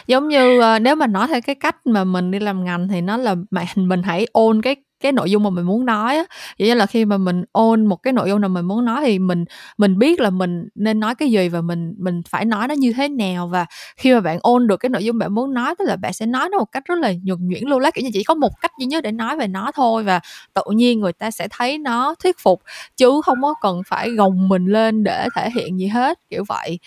giống 0.07 0.27
như 0.27 0.59
uh, 0.59 0.81
nếu 0.81 0.95
mà 0.95 1.07
nói 1.07 1.27
theo 1.27 1.41
cái 1.41 1.55
cách 1.55 1.75
mà 1.85 2.03
mình 2.03 2.31
đi 2.31 2.39
làm 2.39 2.65
ngành 2.65 2.87
thì 2.87 3.01
nó 3.01 3.17
là 3.17 3.35
mình 3.51 3.65
mình 3.75 4.03
hãy 4.03 4.25
ôn 4.31 4.61
cái 4.61 4.75
cái 5.01 5.11
nội 5.11 5.31
dung 5.31 5.43
mà 5.43 5.49
mình 5.49 5.65
muốn 5.65 5.85
nói 5.85 6.17
á. 6.17 6.23
Vậy 6.59 6.67
như 6.67 6.73
là 6.73 6.85
khi 6.85 7.05
mà 7.05 7.17
mình 7.17 7.43
ôn 7.51 7.85
một 7.85 7.95
cái 7.95 8.13
nội 8.13 8.29
dung 8.29 8.41
nào 8.41 8.49
mình 8.49 8.65
muốn 8.65 8.85
nói 8.85 9.01
thì 9.03 9.19
mình 9.19 9.45
mình 9.77 9.99
biết 9.99 10.19
là 10.19 10.29
mình 10.29 10.67
nên 10.75 10.99
nói 10.99 11.15
cái 11.15 11.31
gì 11.31 11.49
và 11.49 11.61
mình 11.61 11.95
mình 11.97 12.21
phải 12.29 12.45
nói 12.45 12.67
nó 12.67 12.75
như 12.75 12.93
thế 12.93 13.07
nào. 13.09 13.47
Và 13.47 13.65
khi 13.97 14.13
mà 14.13 14.19
bạn 14.19 14.39
ôn 14.41 14.67
được 14.67 14.77
cái 14.77 14.89
nội 14.89 15.05
dung 15.05 15.17
bạn 15.17 15.33
muốn 15.33 15.53
nói 15.53 15.75
tức 15.79 15.85
là 15.87 15.95
bạn 15.95 16.13
sẽ 16.13 16.25
nói 16.25 16.49
nó 16.51 16.57
một 16.57 16.71
cách 16.71 16.83
rất 16.85 16.99
là 16.99 17.13
nhuần 17.23 17.47
nhuyễn 17.47 17.63
lưu 17.67 17.79
loát. 17.79 17.93
Kiểu 17.93 18.03
như 18.03 18.09
chỉ 18.13 18.23
có 18.23 18.33
một 18.35 18.51
cách 18.61 18.71
duy 18.79 18.85
nhất 18.85 19.03
để 19.03 19.11
nói 19.11 19.37
về 19.37 19.47
nó 19.47 19.71
thôi 19.75 20.03
và 20.03 20.19
tự 20.53 20.61
nhiên 20.75 20.99
người 20.99 21.13
ta 21.13 21.31
sẽ 21.31 21.47
thấy 21.51 21.77
nó 21.77 22.15
thuyết 22.23 22.39
phục 22.39 22.61
chứ 22.97 23.21
không 23.23 23.37
có 23.41 23.53
cần 23.61 23.81
phải 23.87 24.09
gồng 24.09 24.49
mình 24.49 24.65
lên 24.65 25.03
để 25.03 25.27
thể 25.35 25.49
hiện 25.55 25.79
gì 25.79 25.87
hết 25.87 26.19
kiểu 26.29 26.43
vậy. 26.47 26.79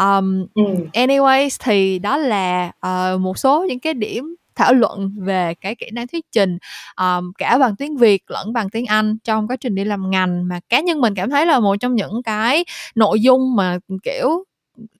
Um, 0.00 0.46
anyways 0.92 1.56
thì 1.64 1.98
đó 1.98 2.16
là 2.16 2.72
uh, 2.86 3.20
một 3.20 3.38
số 3.38 3.64
những 3.68 3.80
cái 3.80 3.94
điểm 3.94 4.34
thảo 4.56 4.74
luận 4.74 5.10
về 5.18 5.54
cái 5.60 5.74
kỹ 5.74 5.86
năng 5.92 6.06
thuyết 6.06 6.24
trình 6.32 6.58
um, 7.00 7.32
cả 7.38 7.58
bằng 7.58 7.76
tiếng 7.76 7.96
Việt 7.96 8.22
lẫn 8.30 8.52
bằng 8.52 8.70
tiếng 8.70 8.86
Anh 8.86 9.16
trong 9.24 9.48
quá 9.48 9.56
trình 9.56 9.74
đi 9.74 9.84
làm 9.84 10.10
ngành 10.10 10.48
mà 10.48 10.60
cá 10.68 10.80
nhân 10.80 11.00
mình 11.00 11.14
cảm 11.14 11.30
thấy 11.30 11.46
là 11.46 11.60
một 11.60 11.76
trong 11.80 11.94
những 11.94 12.22
cái 12.24 12.64
nội 12.94 13.20
dung 13.20 13.56
mà 13.56 13.78
kiểu 14.02 14.44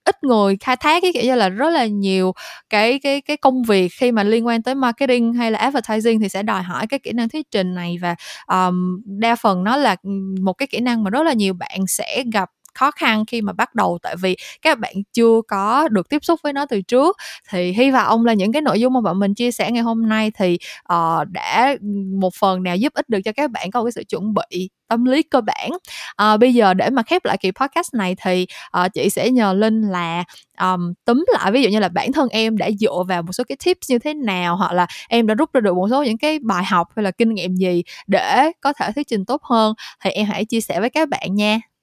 ít 0.05 0.23
người 0.23 0.57
khai 0.59 0.75
thác 0.77 1.01
cái 1.01 1.13
kiểu 1.13 1.23
như 1.23 1.35
là 1.35 1.49
rất 1.49 1.69
là 1.69 1.85
nhiều 1.85 2.33
cái 2.69 2.99
cái 2.99 3.21
cái 3.21 3.37
công 3.37 3.63
việc 3.63 3.89
khi 3.99 4.11
mà 4.11 4.23
liên 4.23 4.47
quan 4.47 4.63
tới 4.63 4.75
marketing 4.75 5.33
hay 5.33 5.51
là 5.51 5.59
advertising 5.59 6.19
thì 6.19 6.29
sẽ 6.29 6.43
đòi 6.43 6.63
hỏi 6.63 6.87
cái 6.87 6.99
kỹ 6.99 7.11
năng 7.13 7.29
thuyết 7.29 7.51
trình 7.51 7.73
này 7.75 7.95
và 8.01 8.15
um, 8.47 9.01
đa 9.05 9.35
phần 9.35 9.63
nó 9.63 9.77
là 9.77 9.95
một 10.41 10.53
cái 10.53 10.67
kỹ 10.67 10.79
năng 10.79 11.03
mà 11.03 11.09
rất 11.09 11.23
là 11.23 11.33
nhiều 11.33 11.53
bạn 11.53 11.79
sẽ 11.87 12.23
gặp 12.33 12.49
khó 12.77 12.91
khăn 12.91 13.25
khi 13.25 13.41
mà 13.41 13.53
bắt 13.53 13.75
đầu 13.75 13.99
tại 14.03 14.15
vì 14.21 14.35
các 14.61 14.79
bạn 14.79 14.93
chưa 15.13 15.41
có 15.47 15.87
được 15.87 16.09
tiếp 16.09 16.25
xúc 16.25 16.39
với 16.43 16.53
nó 16.53 16.65
từ 16.65 16.81
trước. 16.81 17.17
Thì 17.49 17.71
hy 17.71 17.91
vọng 17.91 18.25
là 18.25 18.33
những 18.33 18.51
cái 18.51 18.61
nội 18.61 18.79
dung 18.79 18.93
mà 18.93 19.01
bọn 19.01 19.19
mình 19.19 19.33
chia 19.33 19.51
sẻ 19.51 19.71
ngày 19.71 19.83
hôm 19.83 20.09
nay 20.09 20.31
thì 20.31 20.57
uh, 20.93 21.27
đã 21.27 21.75
một 22.19 22.33
phần 22.39 22.63
nào 22.63 22.75
giúp 22.75 22.93
ích 22.93 23.09
được 23.09 23.19
cho 23.25 23.31
các 23.31 23.51
bạn 23.51 23.71
có 23.71 23.83
cái 23.83 23.91
sự 23.91 24.03
chuẩn 24.09 24.33
bị 24.33 24.69
tâm 24.87 25.05
lý 25.05 25.23
cơ 25.23 25.41
bản. 25.41 25.69
À, 26.15 26.37
bây 26.37 26.53
giờ 26.53 26.73
để 26.73 26.89
mà 26.89 27.03
khép 27.03 27.25
lại 27.25 27.37
kỳ 27.37 27.51
podcast 27.51 27.93
này 27.93 28.15
thì 28.23 28.45
uh, 28.83 28.93
chị 28.93 29.09
sẽ 29.09 29.31
nhờ 29.31 29.53
linh 29.53 29.81
là 29.81 30.23
um, 30.61 30.93
túm 31.05 31.25
lại 31.33 31.51
ví 31.51 31.61
dụ 31.61 31.69
như 31.69 31.79
là 31.79 31.89
bản 31.89 32.11
thân 32.11 32.29
em 32.29 32.57
đã 32.57 32.69
dựa 32.79 33.03
vào 33.07 33.21
một 33.21 33.31
số 33.33 33.43
cái 33.47 33.57
tips 33.65 33.91
như 33.91 33.99
thế 33.99 34.13
nào 34.13 34.55
hoặc 34.55 34.73
là 34.73 34.87
em 35.09 35.27
đã 35.27 35.33
rút 35.35 35.53
ra 35.53 35.61
được 35.61 35.75
một 35.75 35.87
số 35.91 36.03
những 36.03 36.17
cái 36.17 36.39
bài 36.39 36.63
học 36.65 36.87
hay 36.95 37.03
là 37.03 37.11
kinh 37.11 37.33
nghiệm 37.33 37.55
gì 37.55 37.83
để 38.07 38.51
có 38.61 38.73
thể 38.73 38.91
thuyết 38.91 39.07
trình 39.07 39.25
tốt 39.25 39.41
hơn 39.43 39.73
thì 40.03 40.09
em 40.09 40.25
hãy 40.25 40.45
chia 40.45 40.61
sẻ 40.61 40.79
với 40.79 40.89
các 40.89 41.09
bạn 41.09 41.35
nha. 41.35 41.76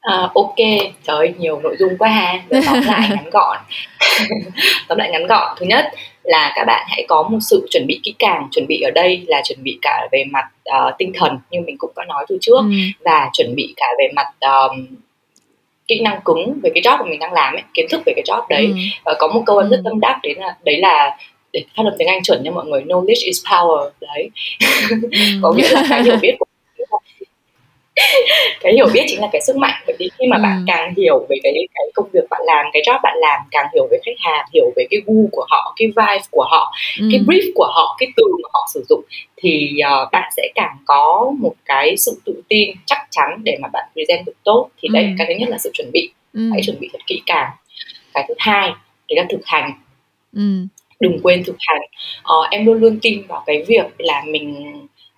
À, 0.00 0.30
ok, 0.34 0.56
trời 1.06 1.16
ơi, 1.16 1.34
nhiều 1.38 1.60
nội 1.60 1.76
dung 1.78 1.98
quá 1.98 2.08
ha. 2.08 2.42
Rồi 2.50 2.62
tóm 2.66 2.80
lại 2.86 3.08
ngắn 3.10 3.30
gọn. 3.30 3.58
tóm 4.88 4.98
lại 4.98 5.10
ngắn 5.10 5.26
gọn. 5.26 5.56
Thứ 5.58 5.66
nhất 5.66 5.84
là 6.22 6.52
các 6.56 6.64
bạn 6.64 6.86
hãy 6.88 7.04
có 7.08 7.22
một 7.22 7.38
sự 7.40 7.66
chuẩn 7.70 7.86
bị 7.86 8.00
kỹ 8.02 8.14
càng. 8.18 8.48
Chuẩn 8.52 8.66
bị 8.66 8.80
ở 8.80 8.90
đây 8.90 9.24
là 9.26 9.42
chuẩn 9.44 9.62
bị 9.62 9.78
cả 9.82 10.08
về 10.12 10.24
mặt 10.30 10.44
uh, 10.88 10.94
tinh 10.98 11.12
thần 11.14 11.38
như 11.50 11.60
mình 11.66 11.78
cũng 11.78 11.90
có 11.94 12.04
nói 12.04 12.26
từ 12.28 12.38
trước 12.40 12.58
ừ. 12.58 12.70
và 13.04 13.30
chuẩn 13.32 13.54
bị 13.54 13.74
cả 13.76 13.86
về 13.98 14.08
mặt 14.16 14.26
um, 14.40 14.86
kỹ 15.88 16.00
năng 16.00 16.20
cứng 16.24 16.60
về 16.62 16.70
cái 16.74 16.82
job 16.82 16.98
mà 16.98 17.04
mình 17.10 17.20
đang 17.20 17.32
làm 17.32 17.54
ấy, 17.54 17.62
kiến 17.74 17.86
thức 17.90 18.02
về 18.06 18.12
cái 18.16 18.24
job 18.26 18.46
đấy. 18.48 18.66
Ừ. 18.66 19.12
Uh, 19.12 19.18
có 19.18 19.28
một 19.28 19.42
câu 19.46 19.56
ừ. 19.56 19.68
rất 19.70 19.80
tâm 19.84 20.00
đắc 20.00 20.18
đấy 20.22 20.34
là 20.38 20.56
đấy 20.64 20.76
là 20.78 21.16
để 21.52 21.64
phát 21.76 21.82
âm 21.86 21.94
tiếng 21.98 22.08
Anh 22.08 22.22
chuẩn 22.22 22.42
nha 22.42 22.50
mọi 22.50 22.66
người 22.66 22.82
knowledge 22.82 23.24
is 23.24 23.44
power 23.46 23.90
đấy 24.00 24.30
ừ. 24.90 25.18
có 25.42 25.52
nghĩa 25.52 25.68
là 25.70 25.84
cái 25.88 26.02
hiểu 26.02 26.16
biết 26.22 26.36
của 26.38 26.44
cái 28.60 28.72
hiểu 28.72 28.86
biết 28.92 29.04
chính 29.08 29.20
là 29.20 29.28
cái 29.32 29.40
sức 29.40 29.56
mạnh 29.56 29.82
bởi 29.86 29.96
vì 29.98 30.10
khi 30.18 30.26
mà 30.26 30.36
ừ. 30.36 30.42
bạn 30.42 30.64
càng 30.66 30.94
hiểu 30.96 31.26
về 31.28 31.36
cái 31.42 31.52
cái 31.74 31.84
công 31.94 32.08
việc 32.12 32.24
bạn 32.30 32.40
làm 32.44 32.66
cái 32.72 32.82
job 32.82 32.98
bạn 33.02 33.16
làm 33.20 33.40
càng 33.50 33.66
hiểu 33.74 33.88
về 33.90 33.98
khách 34.06 34.18
hàng 34.18 34.46
hiểu 34.54 34.72
về 34.76 34.86
cái 34.90 35.00
gu 35.06 35.28
của 35.32 35.46
họ 35.50 35.74
cái 35.76 35.88
vibe 35.88 36.24
của 36.30 36.46
họ 36.50 36.74
ừ. 37.00 37.08
cái 37.12 37.20
brief 37.20 37.52
của 37.54 37.68
họ 37.74 37.96
cái 37.98 38.08
từ 38.16 38.22
mà 38.42 38.48
họ 38.52 38.68
sử 38.74 38.84
dụng 38.88 39.02
thì 39.36 39.70
uh, 39.80 40.12
bạn 40.12 40.30
sẽ 40.36 40.42
càng 40.54 40.76
có 40.84 41.32
một 41.38 41.54
cái 41.64 41.96
sự 41.96 42.20
tự 42.24 42.42
tin 42.48 42.70
chắc 42.86 42.98
chắn 43.10 43.40
để 43.44 43.56
mà 43.60 43.68
bạn 43.72 43.88
present 43.92 44.26
được 44.26 44.36
tốt 44.44 44.68
thì 44.82 44.88
ừ. 44.88 44.92
đây 44.92 45.14
cái 45.18 45.26
thứ 45.26 45.34
nhất 45.38 45.48
là 45.48 45.58
sự 45.58 45.70
chuẩn 45.74 45.90
bị 45.92 46.10
ừ. 46.34 46.50
hãy 46.52 46.60
chuẩn 46.66 46.80
bị 46.80 46.88
thật 46.92 47.00
kỹ 47.06 47.22
càng 47.26 47.50
cái 48.14 48.24
thứ 48.28 48.34
hai 48.38 48.70
đấy 49.08 49.16
là 49.16 49.26
thực 49.30 49.46
hành 49.46 49.72
ừ. 50.36 50.66
đừng 51.00 51.20
quên 51.22 51.44
thực 51.44 51.56
hành 51.58 51.80
uh, 52.20 52.50
em 52.50 52.66
luôn 52.66 52.80
luôn 52.80 52.98
tin 53.02 53.26
vào 53.26 53.42
cái 53.46 53.64
việc 53.68 53.86
là 53.98 54.22
mình 54.26 54.72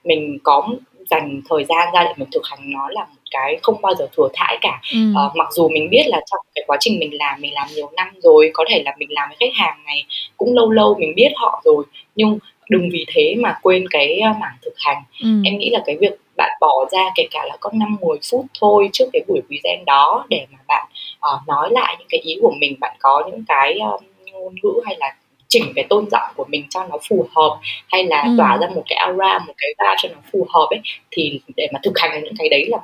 mình 0.05 0.39
có 0.43 0.69
dành 1.11 1.41
thời 1.49 1.65
gian 1.65 1.89
ra 1.95 2.05
để 2.05 2.13
mình 2.17 2.29
thực 2.33 2.43
hành 2.47 2.59
nó 2.63 2.89
là 2.91 3.01
một 3.01 3.21
cái 3.31 3.59
không 3.63 3.83
bao 3.83 3.95
giờ 3.95 4.09
thừa 4.17 4.29
thãi 4.35 4.59
cả 4.61 4.81
ừ. 4.93 4.99
uh, 5.11 5.37
mặc 5.37 5.49
dù 5.53 5.69
mình 5.69 5.91
biết 5.91 6.05
là 6.07 6.21
trong 6.31 6.41
cái 6.55 6.65
quá 6.67 6.77
trình 6.81 6.99
mình 6.99 7.11
làm 7.19 7.41
mình 7.41 7.55
làm 7.55 7.69
nhiều 7.75 7.91
năm 7.97 8.09
rồi 8.23 8.51
có 8.55 8.65
thể 8.69 8.83
là 8.85 8.95
mình 8.99 9.09
làm 9.13 9.29
với 9.29 9.37
khách 9.41 9.65
hàng 9.65 9.85
này 9.87 10.05
cũng 10.37 10.55
lâu 10.55 10.71
lâu 10.71 10.97
mình 11.01 11.13
biết 11.17 11.33
họ 11.37 11.63
rồi 11.65 11.85
nhưng 12.17 12.39
đừng 12.71 12.89
vì 12.93 13.05
thế 13.15 13.35
mà 13.39 13.59
quên 13.63 13.85
cái 13.91 14.21
ờ, 14.21 14.33
mảng 14.41 14.57
thực 14.63 14.75
hành 14.77 15.03
ừ. 15.23 15.29
em 15.45 15.59
nghĩ 15.59 15.71
là 15.71 15.83
cái 15.87 15.97
việc 16.01 16.13
bạn 16.37 16.51
bỏ 16.61 16.85
ra 16.93 17.11
kể 17.15 17.27
cả 17.31 17.45
là 17.45 17.57
có 17.61 17.71
5 17.73 17.97
10 18.01 18.19
phút 18.31 18.47
thôi 18.61 18.91
trước 18.93 19.05
cái 19.13 19.23
buổi 19.29 19.41
present 19.49 19.87
đó 19.87 20.27
để 20.29 20.47
mà 20.53 20.59
bạn 20.69 20.89
uh, 21.35 21.49
nói 21.49 21.69
lại 21.73 21.97
những 21.99 22.09
cái 22.11 22.21
ý 22.21 22.39
của 22.43 22.53
mình 22.61 22.77
bạn 22.81 22.97
có 22.99 23.23
những 23.31 23.45
cái 23.49 23.79
um, 23.79 24.01
ngôn 24.33 24.55
ngữ 24.63 24.81
hay 24.87 24.97
là 24.99 25.15
chỉnh 25.51 25.73
cái 25.75 25.85
tôn 25.89 26.11
giọng 26.11 26.33
của 26.37 26.45
mình 26.49 26.67
cho 26.71 26.87
nó 26.91 26.97
phù 27.09 27.27
hợp 27.37 27.59
hay 27.89 28.05
là 28.05 28.23
ừ. 28.23 28.35
tỏa 28.39 28.57
ra 28.57 28.67
một 28.75 28.83
cái 28.89 28.97
aura 28.97 29.39
một 29.39 29.55
cái 29.57 29.71
va 29.79 29.95
cho 30.03 30.09
nó 30.09 30.19
phù 30.33 30.47
hợp 30.55 30.67
ấy 30.71 30.81
thì 31.11 31.41
để 31.57 31.69
mà 31.73 31.81
thực 31.83 31.99
hành 31.99 32.23
những 32.25 32.35
cái 32.39 32.49
đấy 32.49 32.67
là, 32.69 32.79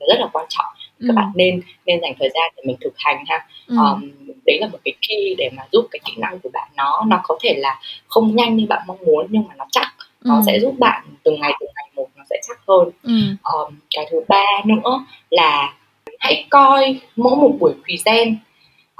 là 0.00 0.06
rất 0.08 0.20
là 0.20 0.28
quan 0.32 0.46
trọng 0.48 0.66
các 1.00 1.08
ừ. 1.08 1.12
bạn 1.16 1.32
nên 1.34 1.60
nên 1.86 2.00
dành 2.00 2.14
thời 2.18 2.28
gian 2.34 2.52
để 2.56 2.62
mình 2.66 2.76
thực 2.80 2.92
hành 2.96 3.24
ha 3.26 3.46
ừ. 3.66 3.76
um, 3.76 4.10
đấy 4.46 4.58
là 4.60 4.66
một 4.66 4.78
cái 4.84 4.94
key 5.08 5.34
để 5.38 5.50
mà 5.56 5.62
giúp 5.72 5.86
cái 5.90 6.00
kỹ 6.04 6.12
năng 6.16 6.38
của 6.38 6.50
bạn 6.52 6.68
nó 6.76 7.04
nó 7.06 7.20
có 7.22 7.38
thể 7.42 7.54
là 7.58 7.80
không 8.06 8.36
nhanh 8.36 8.56
như 8.56 8.66
bạn 8.68 8.82
mong 8.86 8.98
muốn 9.06 9.26
nhưng 9.30 9.44
mà 9.48 9.54
nó 9.58 9.66
chắc 9.70 9.94
nó 10.24 10.34
ừ. 10.34 10.42
sẽ 10.46 10.60
giúp 10.60 10.74
bạn 10.78 11.02
từng 11.22 11.40
ngày 11.40 11.52
từng 11.60 11.70
ngày 11.76 11.90
một 11.96 12.06
nó 12.16 12.24
sẽ 12.30 12.36
chắc 12.48 12.58
hơn 12.68 12.90
ừ. 13.02 13.12
um, 13.52 13.74
cái 13.90 14.06
thứ 14.10 14.20
ba 14.28 14.46
nữa 14.64 15.04
là 15.30 15.74
hãy 16.18 16.46
coi 16.50 17.00
mỗi 17.16 17.36
một 17.36 17.56
buổi 17.60 17.74
present 17.86 18.36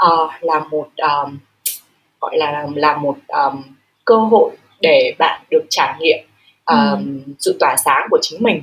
uh, 0.07 0.31
là 0.41 0.65
một 0.71 0.89
um, 0.97 1.39
gọi 2.21 2.37
là 2.37 2.67
là 2.75 2.97
một 2.97 3.17
um, 3.29 3.63
cơ 4.05 4.17
hội 4.17 4.51
để 4.81 5.15
bạn 5.19 5.43
được 5.51 5.65
trải 5.71 5.95
nghiệm 6.01 6.19
um, 6.67 7.23
ừ. 7.27 7.33
sự 7.39 7.57
tỏa 7.61 7.77
sáng 7.77 8.07
của 8.11 8.19
chính 8.23 8.43
mình 8.43 8.63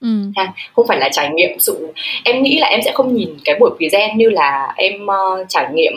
Ừ. 0.00 0.08
Ha, 0.36 0.52
không 0.72 0.86
phải 0.86 0.98
là 0.98 1.08
trải 1.12 1.30
nghiệm 1.34 1.58
sự 1.58 1.92
em 2.24 2.42
nghĩ 2.42 2.58
là 2.58 2.66
em 2.66 2.80
sẽ 2.84 2.92
không 2.94 3.14
nhìn 3.14 3.28
cái 3.44 3.56
buổi 3.60 3.70
present 3.78 4.16
như 4.16 4.30
là 4.30 4.74
em 4.76 5.02
uh, 5.02 5.46
trải 5.48 5.68
nghiệm 5.72 5.92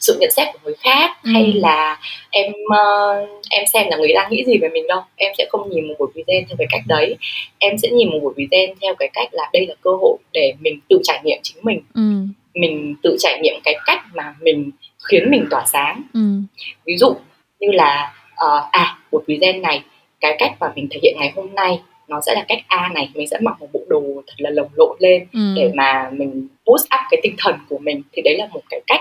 sự 0.00 0.16
nhận 0.20 0.30
xét 0.30 0.48
của 0.52 0.58
người 0.64 0.74
khác 0.80 1.10
ừ. 1.24 1.30
hay 1.34 1.52
là 1.52 2.00
em 2.30 2.52
uh, 2.52 3.28
em 3.50 3.64
xem 3.72 3.86
là 3.90 3.96
người 3.96 4.12
đang 4.14 4.30
nghĩ 4.30 4.44
gì 4.44 4.58
về 4.58 4.68
mình 4.68 4.86
đâu 4.86 5.00
em 5.16 5.32
sẽ 5.38 5.46
không 5.48 5.70
nhìn 5.70 5.88
một 5.88 5.94
buổi 5.98 6.08
present 6.12 6.48
theo 6.48 6.56
cái 6.58 6.66
cách 6.70 6.82
đấy 6.86 7.16
em 7.58 7.78
sẽ 7.78 7.88
nhìn 7.88 8.08
một 8.10 8.18
buổi 8.22 8.34
present 8.34 8.76
theo 8.80 8.94
cái 8.94 9.08
cách 9.12 9.28
là 9.32 9.50
đây 9.52 9.66
là 9.66 9.74
cơ 9.80 9.90
hội 9.90 10.16
để 10.32 10.54
mình 10.60 10.80
tự 10.88 11.00
trải 11.04 11.20
nghiệm 11.24 11.38
chính 11.42 11.58
mình 11.62 11.80
ừ. 11.94 12.02
mình 12.54 12.94
tự 13.02 13.16
trải 13.18 13.40
nghiệm 13.42 13.54
cái 13.64 13.74
cách 13.86 14.00
mà 14.14 14.34
mình 14.40 14.70
khiến 15.08 15.30
mình 15.30 15.46
tỏa 15.50 15.64
sáng 15.66 16.02
ừ. 16.14 16.20
ví 16.86 16.96
dụ 16.96 17.14
như 17.60 17.70
là 17.70 18.12
uh, 18.32 18.70
à 18.70 18.98
buổi 19.12 19.22
present 19.26 19.62
này 19.62 19.82
cái 20.20 20.36
cách 20.38 20.52
mà 20.60 20.72
mình 20.76 20.88
thể 20.90 21.00
hiện 21.02 21.14
ngày 21.18 21.32
hôm 21.36 21.54
nay 21.54 21.80
nó 22.08 22.20
sẽ 22.26 22.34
là 22.34 22.44
cách 22.48 22.58
A 22.66 22.90
này 22.94 23.10
mình 23.14 23.28
sẽ 23.28 23.38
mặc 23.40 23.60
một 23.60 23.66
bộ 23.72 23.80
đồ 23.88 24.02
thật 24.26 24.34
là 24.36 24.50
lồng 24.50 24.68
lộn 24.74 24.96
lên 25.00 25.26
ừ. 25.32 25.40
để 25.56 25.70
mà 25.74 26.10
mình 26.12 26.48
boost 26.66 26.84
up 26.84 27.00
cái 27.10 27.20
tinh 27.22 27.34
thần 27.38 27.54
của 27.68 27.78
mình 27.78 28.02
thì 28.12 28.22
đấy 28.22 28.36
là 28.38 28.48
một 28.52 28.60
cái 28.70 28.80
cách 28.86 29.00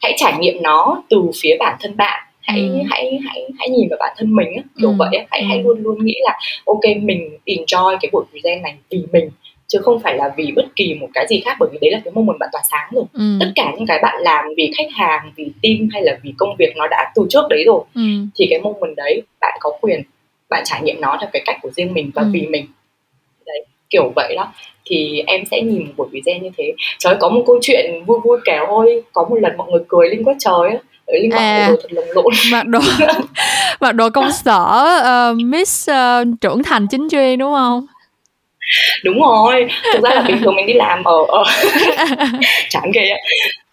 hãy 0.00 0.14
trải 0.16 0.34
nghiệm 0.38 0.62
nó 0.62 1.02
từ 1.10 1.22
phía 1.42 1.56
bản 1.58 1.76
thân 1.80 1.96
bạn 1.96 2.22
hãy 2.40 2.60
ừ. 2.60 2.78
hãy 2.90 3.18
hãy 3.24 3.50
hãy 3.58 3.68
nhìn 3.68 3.88
vào 3.90 3.96
bản 4.00 4.14
thân 4.18 4.34
mình 4.36 4.48
á, 4.56 4.62
kiểu 4.78 4.88
ừ. 4.88 4.94
vậy 4.98 5.08
á. 5.18 5.26
hãy 5.30 5.40
ừ. 5.40 5.46
hãy 5.48 5.62
luôn 5.62 5.82
luôn 5.82 6.04
nghĩ 6.04 6.14
là 6.22 6.38
ok 6.66 6.96
mình 7.02 7.38
enjoy 7.46 7.96
cái 8.00 8.08
buổi 8.12 8.24
present 8.30 8.62
này 8.62 8.74
vì 8.90 9.02
mình 9.12 9.30
chứ 9.68 9.78
không 9.82 10.00
phải 10.00 10.16
là 10.16 10.34
vì 10.36 10.52
bất 10.56 10.64
kỳ 10.76 10.94
một 11.00 11.08
cái 11.14 11.26
gì 11.28 11.40
khác 11.44 11.56
bởi 11.60 11.68
vì 11.72 11.78
đấy 11.80 11.90
là 11.90 12.00
cái 12.04 12.12
moment 12.14 12.38
bạn 12.38 12.48
tỏa 12.52 12.62
sáng 12.70 12.88
rồi 12.92 13.04
ừ. 13.12 13.36
tất 13.40 13.52
cả 13.54 13.72
những 13.76 13.86
cái 13.86 13.98
bạn 14.02 14.22
làm 14.22 14.44
vì 14.56 14.72
khách 14.78 14.92
hàng 14.92 15.32
vì 15.36 15.52
team 15.62 15.88
hay 15.92 16.02
là 16.02 16.18
vì 16.22 16.34
công 16.38 16.56
việc 16.58 16.72
nó 16.76 16.86
đã 16.90 17.12
từ 17.14 17.26
trước 17.30 17.44
đấy 17.50 17.64
rồi 17.66 17.80
ừ. 17.94 18.02
thì 18.34 18.46
cái 18.50 18.60
moment 18.60 18.96
đấy 18.96 19.22
bạn 19.40 19.58
có 19.60 19.70
quyền 19.80 20.02
bạn 20.48 20.62
trải 20.64 20.82
nghiệm 20.82 21.00
nó 21.00 21.16
theo 21.20 21.30
cái 21.32 21.42
cách 21.46 21.56
của 21.62 21.70
riêng 21.70 21.94
mình 21.94 22.10
và 22.14 22.22
ừ. 22.22 22.28
vì 22.32 22.46
mình 22.46 22.66
đấy 23.46 23.64
kiểu 23.90 24.12
vậy 24.16 24.34
đó 24.36 24.52
thì 24.84 25.22
em 25.26 25.44
sẽ 25.50 25.60
nhìn 25.62 25.84
một 25.84 25.92
buổi 25.96 26.08
present 26.10 26.42
như 26.42 26.50
thế 26.56 26.74
trời 26.98 27.16
có 27.20 27.28
một 27.28 27.42
câu 27.46 27.58
chuyện 27.62 28.04
vui 28.06 28.18
vui 28.24 28.38
kể 28.44 28.58
thôi 28.66 29.02
có 29.12 29.26
một 29.30 29.36
lần 29.40 29.56
mọi 29.56 29.70
người 29.70 29.82
cười 29.88 30.08
lên 30.08 30.24
quá 30.24 30.34
trời 30.38 30.70
á 30.70 30.76
Linh 31.12 31.30
mặc 31.30 31.38
À. 31.38 31.68
bộ 31.68 31.72
đồ 31.72 31.80
thật 31.82 31.92
lồng 31.92 32.06
lộn 32.14 32.34
mặc 32.52 32.66
đồ 32.66 32.78
mặc 33.80 33.92
đồ 33.92 34.10
công 34.10 34.32
sở 34.32 34.64
ờ, 35.02 35.34
Miss 35.36 35.90
ờ, 35.90 36.24
trưởng 36.40 36.62
thành 36.62 36.86
chính 36.90 37.08
chuyên 37.10 37.38
đúng 37.38 37.52
không 37.52 37.86
đúng 39.04 39.20
rồi. 39.20 39.66
Thực 39.94 40.02
ra 40.04 40.10
là 40.14 40.22
bình 40.28 40.38
thường 40.44 40.56
mình 40.56 40.66
đi 40.66 40.72
làm 40.72 41.04
ở 41.04 41.16
ở 41.28 41.44
chán 42.68 42.90
ghê 42.94 43.08
á. 43.08 43.16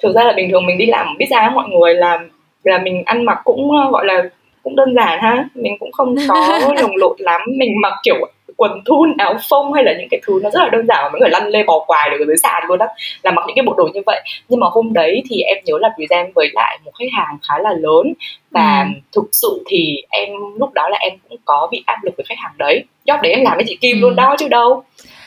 Thực 0.03 0.15
ra 0.15 0.23
là 0.23 0.33
bình 0.33 0.51
thường 0.51 0.65
mình 0.65 0.77
đi 0.77 0.85
làm 0.85 1.17
biết 1.17 1.25
ra 1.31 1.51
mọi 1.55 1.69
người 1.69 1.93
là 1.93 2.19
là 2.63 2.77
mình 2.77 3.03
ăn 3.05 3.25
mặc 3.25 3.37
cũng 3.43 3.71
ờ, 3.71 3.91
gọi 3.91 4.05
là 4.05 4.23
cũng 4.63 4.75
đơn 4.75 4.95
giản 4.95 5.19
ha. 5.21 5.45
Mình 5.55 5.77
cũng 5.79 5.91
không 5.91 6.15
có 6.27 6.73
lồng 6.81 6.95
lộn 6.95 7.15
lắm. 7.19 7.41
Mình 7.57 7.71
mặc 7.81 7.93
kiểu 8.03 8.15
quần 8.57 8.71
thun 8.85 9.13
áo 9.17 9.35
phông 9.49 9.73
hay 9.73 9.83
là 9.83 9.93
những 9.99 10.07
cái 10.11 10.19
thứ 10.27 10.39
nó 10.43 10.49
rất 10.49 10.59
là 10.63 10.69
đơn 10.69 10.87
giản 10.87 11.03
mà 11.03 11.09
mọi 11.09 11.19
người 11.19 11.29
lăn 11.29 11.47
lê 11.47 11.63
bò 11.63 11.79
quài 11.87 12.09
được 12.09 12.17
ở 12.19 12.25
dưới 12.25 12.37
sàn 12.37 12.63
luôn 12.67 12.77
đó 12.77 12.85
là 13.23 13.31
mặc 13.31 13.43
những 13.47 13.55
cái 13.55 13.63
bộ 13.65 13.73
đồ 13.77 13.89
như 13.93 14.01
vậy 14.05 14.21
nhưng 14.49 14.59
mà 14.59 14.67
hôm 14.71 14.93
đấy 14.93 15.23
thì 15.29 15.41
em 15.41 15.57
nhớ 15.65 15.77
là 15.81 15.89
present 15.95 16.33
với 16.35 16.49
lại 16.53 16.79
một 16.85 16.91
khách 16.99 17.05
hàng 17.17 17.37
khá 17.49 17.59
là 17.59 17.73
lớn 17.79 18.13
và 18.51 18.85
Ừ. 18.87 18.99
thực 19.15 19.29
sự 19.31 19.63
thì 19.67 20.01
em 20.09 20.29
lúc 20.59 20.73
đó 20.73 20.89
là 20.89 20.97
em 20.97 21.13
cũng 21.29 21.37
có 21.45 21.67
bị 21.71 21.83
áp 21.85 21.97
lực 22.03 22.13
với 22.17 22.25
khách 22.29 22.37
hàng 22.37 22.51
đấy 22.57 22.83
job 23.05 23.21
đấy 23.21 23.31
em 23.31 23.43
làm 23.43 23.55
với 23.57 23.65
chị 23.67 23.77
Kim 23.81 23.97
Ừ. 23.97 24.01
luôn 24.01 24.15
đó 24.15 24.35
chứ 24.39 24.47
đâu 24.47 24.83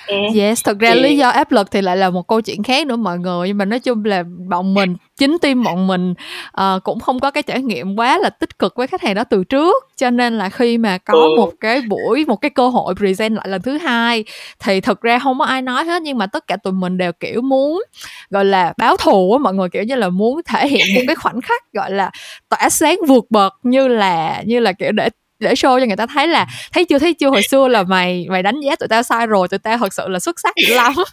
ừ. 0.09 0.17
Yes, 0.41 0.65
thực 0.65 0.79
ra 0.79 0.95
Thì- 0.95 1.01
lý 1.01 1.17
do 1.17 1.29
áp 1.29 1.53
lực 1.53 1.71
thì 1.71 1.81
lại 1.83 1.97
là 1.97 2.11
một 2.11 2.29
câu 2.29 2.41
chuyện 2.41 2.63
khác 2.63 2.87
nữa 2.87 2.97
mọi 2.97 3.19
người 3.19 3.49
nhưng 3.49 3.59
mà 3.59 3.65
nói 3.65 3.79
chung 3.81 4.05
là 4.05 4.25
bọn 4.49 4.75
mình 4.75 4.97
chính 5.17 5.37
team 5.43 5.63
bọn 5.65 5.87
mình 5.87 6.15
ờ, 6.53 6.81
cũng 6.85 7.01
không 7.01 7.21
có 7.21 7.31
cái 7.31 7.43
trải 7.43 7.63
nghiệm 7.63 7.97
quá 7.97 8.19
là 8.19 8.31
tích 8.31 8.59
cực 8.59 8.77
với 8.77 8.87
khách 8.87 9.03
hàng 9.03 9.15
đó 9.15 9.25
từ 9.25 9.45
trước 9.45 9.85
cho 9.97 10.11
nên 10.11 10.39
là 10.39 10.49
khi 10.49 10.79
mà 10.79 10.99
có 10.99 11.15
Ừ. 11.15 11.29
một 11.37 11.51
cái 11.61 11.81
buổi 11.89 12.25
một 12.29 12.37
cái 12.37 12.51
cơ 12.51 12.69
hội 12.69 12.95
present 12.95 13.35
lại 13.35 13.49
lần 13.49 13.63
thứ 13.63 13.79
hai 13.79 14.25
thì 14.65 14.81
thực 14.81 15.01
ra 15.01 15.19
không 15.19 15.39
có 15.39 15.45
ai 15.45 15.63
nói 15.63 15.85
hết 15.85 16.03
nhưng 16.03 16.19
mà 16.19 16.27
tất 16.27 16.47
cả 16.47 16.57
tụi 16.57 16.73
mình 16.73 16.99
đều 16.99 17.13
kiểu 17.13 17.41
muốn 17.41 17.83
gọi 18.31 18.45
là 18.45 18.73
báo 18.79 18.97
thù 18.97 19.33
á 19.33 19.39
mọi 19.39 19.55
người 19.55 19.69
kiểu 19.69 19.83
như 19.83 19.95
là 19.95 20.09
muốn 20.09 20.41
thể 20.47 20.69
hiện 20.69 20.87
một 20.95 21.01
cái 21.07 21.17
khoảnh 21.17 21.41
khắc 21.41 21.73
gọi 21.73 21.91
là 21.91 22.11
tỏa 22.49 22.69
sáng 22.69 22.97
vượt 23.09 23.25
bậc 23.31 23.55
như 23.63 23.89
là 23.89 24.43
như 24.47 24.61
là 24.61 24.73
kiểu 24.73 24.93
để 24.93 25.09
để 25.41 25.53
show 25.55 25.81
cho 25.81 25.87
người 25.87 25.97
ta 25.97 26.07
thấy 26.15 26.29
là 26.29 26.47
thấy 26.73 26.85
chưa 26.85 26.99
thấy 26.99 27.15
chưa 27.15 27.29
hồi 27.31 27.43
xưa 27.43 27.69
là 27.69 27.83
mày 27.83 28.27
mày 28.31 28.43
đánh 28.43 28.61
giá 28.61 28.77
tụi 28.77 28.89
tao 28.89 29.03
sai 29.03 29.27
rồi 29.27 29.49
tụi 29.49 29.59
tao 29.59 29.79
thật 29.79 29.93
sự 29.95 30.09
là 30.09 30.19
xuất 30.19 30.41
sắc 30.41 30.55
dữ 30.69 30.75
lắm 30.75 30.93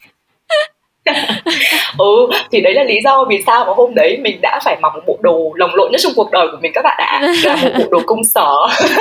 ừ 1.98 2.28
thì 2.52 2.62
đấy 2.62 2.74
là 2.74 2.84
lý 2.84 2.96
do 3.04 3.26
vì 3.30 3.44
sao 3.46 3.66
mà 3.66 3.72
hôm 3.76 3.96
đấy 3.96 4.18
mình 4.22 4.40
đã 4.42 4.60
phải 4.64 4.78
mặc 4.82 4.92
một 4.96 5.02
bộ 5.08 5.18
đồ 5.22 5.52
lồng 5.56 5.76
lộn 5.76 5.92
nhất 5.92 6.02
trong 6.04 6.12
cuộc 6.16 6.32
đời 6.32 6.48
của 6.52 6.58
mình 6.62 6.72
các 6.76 6.82
bạn 6.84 6.98
ạ 6.98 7.22
là 7.44 7.56
một 7.56 7.70
bộ 7.80 7.86
đồ 7.92 8.00
công 8.06 8.24
sở 8.24 8.52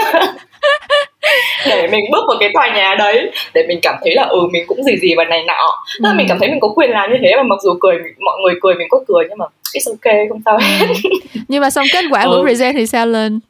để 1.67 1.87
mình 1.93 2.05
bước 2.13 2.25
vào 2.29 2.37
cái 2.41 2.49
tòa 2.55 2.69
nhà 2.77 2.95
đấy 2.99 3.31
để 3.55 3.65
mình 3.69 3.79
cảm 3.83 3.95
thấy 4.05 4.15
là 4.15 4.23
ừ 4.23 4.39
mình 4.53 4.65
cũng 4.67 4.83
gì 4.85 4.97
gì 5.03 5.15
và 5.17 5.25
này 5.25 5.43
nọ 5.47 5.85
Tức 5.99 6.05
là 6.05 6.11
Ừ. 6.11 6.15
mình 6.17 6.27
cảm 6.29 6.39
thấy 6.41 6.49
mình 6.49 6.61
có 6.61 6.69
quyền 6.77 6.91
làm 6.91 7.11
như 7.11 7.17
thế 7.23 7.37
mà 7.37 7.43
mặc 7.43 7.59
dù 7.65 7.75
cười 7.81 7.95
mọi 8.25 8.37
người 8.43 8.55
cười 8.63 8.75
mình 8.75 8.89
có 8.91 9.01
cười 9.09 9.25
nhưng 9.29 9.39
mà 9.39 9.45
it's 9.75 9.91
ok 9.93 10.29
không 10.29 10.41
sao 10.45 10.59
hết 10.59 10.87
Ừ. 10.89 11.11
nhưng 11.49 11.61
mà 11.63 11.71
xong 11.71 11.87
kết 11.93 12.05
quả 12.11 12.23
Ừ. 12.23 12.29
buổi 12.31 12.47
present 12.49 12.77
thì 12.77 12.87
sao 12.87 13.07
lên 13.07 13.41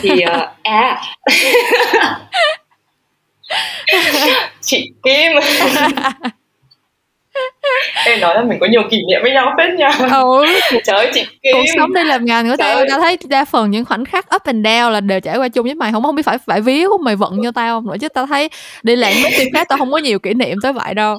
thì 0.00 0.20
ờ, 0.20 0.52
à. 0.62 1.02
Chị 4.60 4.92
Kim. 5.02 5.32
Em 8.06 8.20
nói 8.20 8.34
là 8.34 8.42
mình 8.42 8.58
có 8.60 8.66
nhiều 8.66 8.82
kỷ 8.90 8.96
niệm 9.08 9.22
với 9.22 9.32
nhau 9.32 9.54
phết 9.58 9.74
nha. 9.74 9.90
Ừ. 9.98 10.44
Trời 10.84 10.96
ơi 10.96 11.10
chị 11.14 11.24
Kim. 11.42 11.52
Cuộc 11.52 11.64
sống 11.76 11.94
đi 11.94 12.04
làm 12.04 12.24
ngành 12.24 12.50
của 12.50 12.56
tao 12.58 12.84
tao 12.88 13.00
thấy 13.00 13.18
đa 13.28 13.44
phần 13.44 13.70
những 13.70 13.84
khoảnh 13.84 14.04
khắc 14.04 14.34
up 14.34 14.44
and 14.44 14.66
down 14.66 14.90
là 14.90 15.00
đều 15.00 15.20
trải 15.20 15.38
qua 15.38 15.48
chung 15.48 15.64
với 15.64 15.74
mày. 15.74 15.92
Không 15.92 16.02
không 16.02 16.14
biết 16.14 16.22
phải 16.26 16.38
phải 16.46 16.60
ví 16.60 16.84
của 16.84 16.98
mày 16.98 17.16
vận 17.16 17.40
cho 17.42 17.50
tao 17.50 17.76
không 17.76 17.86
nữa 17.86 17.96
chứ 18.00 18.08
tao 18.08 18.26
thấy 18.26 18.48
đi 18.82 18.96
làm 18.96 19.12
mấy 19.22 19.32
team 19.38 19.48
khác 19.54 19.66
tao 19.68 19.78
không 19.78 19.92
có 19.92 19.98
nhiều 19.98 20.18
kỷ 20.18 20.34
niệm 20.34 20.58
tới 20.62 20.72
vậy 20.72 20.94
đâu. 20.94 21.18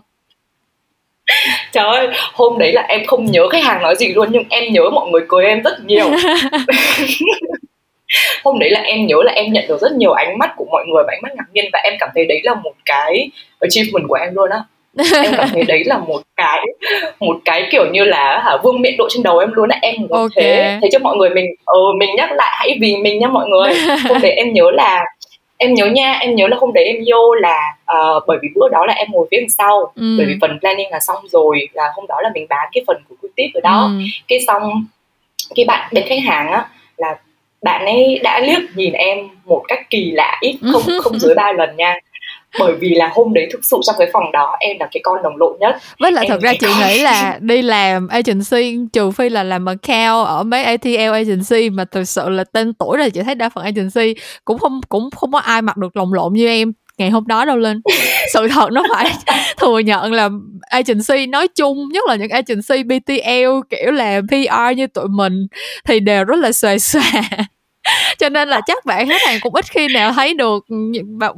Trời 1.72 1.86
ơi, 1.86 2.08
hôm 2.34 2.58
đấy 2.58 2.74
là 2.74 2.82
em 2.82 3.06
không 3.06 3.26
nhớ 3.26 3.50
khách 3.50 3.64
hàng 3.64 3.82
nói 3.82 3.96
gì 3.96 4.08
luôn 4.08 4.28
nhưng 4.32 4.44
em 4.50 4.74
nhớ 4.74 4.90
mọi 4.94 5.10
người 5.10 5.22
cười 5.28 5.46
em 5.46 5.62
rất 5.64 5.86
nhiều. 5.86 6.12
hôm 8.44 8.60
đấy 8.60 8.70
là 8.70 8.82
em 8.82 9.08
nhớ 9.08 9.16
là 9.24 9.32
em 9.32 9.54
nhận 9.54 9.66
được 9.68 9.82
rất 9.82 9.92
nhiều 9.92 10.12
ánh 10.12 10.38
mắt 10.38 10.52
của 10.58 10.66
mọi 10.72 10.84
người 10.88 11.04
và 11.08 11.14
ánh 11.14 11.22
mắt 11.22 11.32
ngạc 11.36 11.46
nhiên 11.54 11.66
và 11.74 11.80
em 11.84 11.94
cảm 12.00 12.10
thấy 12.16 12.26
đấy 12.26 12.42
là 12.44 12.54
một 12.56 12.74
cái 12.86 13.30
achievement 13.60 14.08
của 14.08 14.16
em 14.16 14.30
luôn 14.36 14.50
á. 14.50 14.60
em 15.24 15.34
cảm 15.38 15.50
thấy 15.54 15.64
đấy 15.64 15.84
là 15.86 15.98
một 15.98 16.22
cái 16.38 16.66
một 17.20 17.38
cái 17.46 17.68
kiểu 17.72 17.86
như 17.92 18.04
là 18.04 18.42
hả 18.46 18.58
vương 18.64 18.82
miện 18.82 18.98
độ 18.98 19.08
trên 19.10 19.24
đầu 19.24 19.38
em 19.38 19.52
luôn 19.54 19.70
á 19.70 19.80
em 19.82 19.96
muốn 20.00 20.12
Ok. 20.12 20.30
thế 20.36 20.80
thế 20.82 20.90
cho 20.92 21.00
mọi 21.00 21.16
người 21.18 21.30
mình 21.30 21.46
ờ 21.66 21.80
mình 22.00 22.10
nhắc 22.16 22.32
lại 22.32 22.48
hãy 22.60 22.78
vì 22.82 22.96
mình 22.98 23.20
nha 23.20 23.28
mọi 23.28 23.50
người 23.50 23.74
hôm 24.10 24.22
đấy 24.22 24.32
em 24.32 24.54
nhớ 24.54 24.72
là 24.74 25.06
em 25.58 25.74
nhớ 25.74 25.86
nha 25.86 26.12
em 26.22 26.36
nhớ 26.36 26.48
là 26.48 26.58
hôm 26.60 26.74
đấy 26.74 26.84
em 26.84 26.96
vô 27.12 27.34
là 27.34 27.60
ờ, 27.86 28.20
bởi 28.28 28.38
vì 28.42 28.48
bữa 28.56 28.70
đó 28.70 28.86
là 28.86 28.94
em 28.94 29.08
ngồi 29.12 29.28
phía 29.32 29.38
đằng 29.38 29.50
sau 29.50 29.92
Ừ. 29.96 30.16
bởi 30.18 30.26
vì 30.26 30.34
phần 30.42 30.60
planning 30.60 30.90
là 30.92 31.00
xong 31.00 31.18
rồi 31.30 31.68
là 31.74 31.84
hôm 31.96 32.06
đó 32.08 32.16
là 32.22 32.30
mình 32.34 32.46
bán 32.50 32.70
cái 32.74 32.84
phần 32.88 32.98
của 33.10 33.16
creative 33.22 33.60
ở 33.60 33.62
đó 33.64 33.90
Ừ. 34.00 34.04
cái 34.28 34.40
xong 34.48 34.86
cái 35.56 35.66
bạn 35.66 35.90
bên 35.94 36.04
khách 36.08 36.20
hàng 36.26 36.52
á 36.52 36.66
là 36.98 37.16
bạn 37.64 37.86
ấy 37.86 38.20
đã 38.24 38.40
liếc 38.40 38.60
nhìn 38.76 38.94
em 38.94 39.18
một 39.46 39.64
cách 39.68 39.80
kỳ 39.90 40.12
lạ 40.12 40.38
ít 40.42 40.58
không 40.74 40.82
không 41.02 41.20
dưới 41.20 41.36
ba 41.36 41.52
lần 41.52 41.76
nha. 41.76 41.96
Bởi 42.60 42.74
vì 42.80 42.90
là 42.96 43.12
hôm 43.14 43.34
đấy 43.34 43.48
thực 43.52 43.60
sự 43.66 43.78
trong 43.84 43.96
cái 44.00 44.10
phòng 44.14 44.32
đó 44.32 44.56
em 44.60 44.78
là 44.80 44.88
cái 44.92 45.02
con 45.04 45.24
đồng 45.24 45.38
lộn 45.38 45.58
nhất. 45.60 45.76
Với 46.00 46.12
lại 46.12 46.26
Em 46.26 46.30
thật 46.32 46.42
ra 46.42 46.54
chị 46.60 46.68
có- 46.68 46.88
nghĩ 46.88 47.00
là 47.02 47.38
đi 47.42 47.62
làm 47.62 48.08
agency 48.08 48.78
trừ 48.94 49.12
phi 49.12 49.30
là 49.30 49.44
làm 49.44 49.66
account 49.66 50.28
ở 50.28 50.44
mấy 50.44 50.64
ATL 50.64 51.12
agency 51.14 51.70
mà 51.70 51.86
thực 51.86 52.04
sự 52.04 52.30
là 52.30 52.44
tên 52.44 52.74
tuổi 52.74 52.98
là 52.98 53.10
chị 53.10 53.22
thấy 53.22 53.36
đa 53.36 53.50
phần 53.50 53.64
agency 53.64 54.16
cũng 54.46 54.58
không 54.60 54.82
cũng 54.90 55.10
không 55.16 55.32
có 55.32 55.40
ai 55.40 55.62
mặc 55.62 55.78
được 55.78 55.98
lồng 55.98 56.14
lộn 56.14 56.34
như 56.34 56.48
em 56.48 56.74
ngày 56.98 57.10
hôm 57.10 57.28
đó 57.28 57.46
đâu 57.46 57.58
lên. 57.58 57.82
Sự 58.34 58.48
thật 58.48 58.72
nó 58.72 58.84
phải 58.94 59.12
thừa 59.58 59.80
nhận 59.80 60.14
là 60.14 60.30
agency 60.62 61.28
nói 61.28 61.48
chung 61.48 61.90
nhất 61.90 62.04
là 62.08 62.16
những 62.16 62.30
agency 62.30 62.84
BTL 62.84 63.60
kiểu 63.70 63.92
là 63.92 64.22
PR 64.30 64.78
như 64.78 64.88
tụi 64.88 65.08
mình 65.08 65.48
thì 65.88 66.00
đều 66.00 66.24
rất 66.24 66.40
là 66.40 66.52
xòe 66.52 66.78
xòa 66.78 67.12
cho 68.18 68.30
nên 68.30 68.48
là 68.48 68.62
chắc 68.66 68.86
bạn 68.86 69.10
khách 69.10 69.22
hàng 69.28 69.40
cũng 69.42 69.56
ít 69.56 69.66
khi 69.72 69.88
nào 69.88 70.14
thấy 70.14 70.34
được 70.34 70.66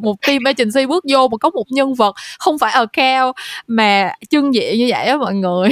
một 0.02 0.16
team 0.28 0.44
agency 0.44 0.86
bước 0.86 1.04
vô 1.12 1.28
mà 1.28 1.38
có 1.38 1.50
một 1.50 1.64
nhân 1.70 1.94
vật 1.94 2.16
không 2.40 2.60
phải 2.60 2.72
account 2.72 3.36
mà 3.68 4.12
trưng 4.30 4.54
diện 4.54 4.78
như 4.78 4.88
vậy 4.90 5.06
á 5.06 5.18
mọi 5.18 5.34
người. 5.34 5.70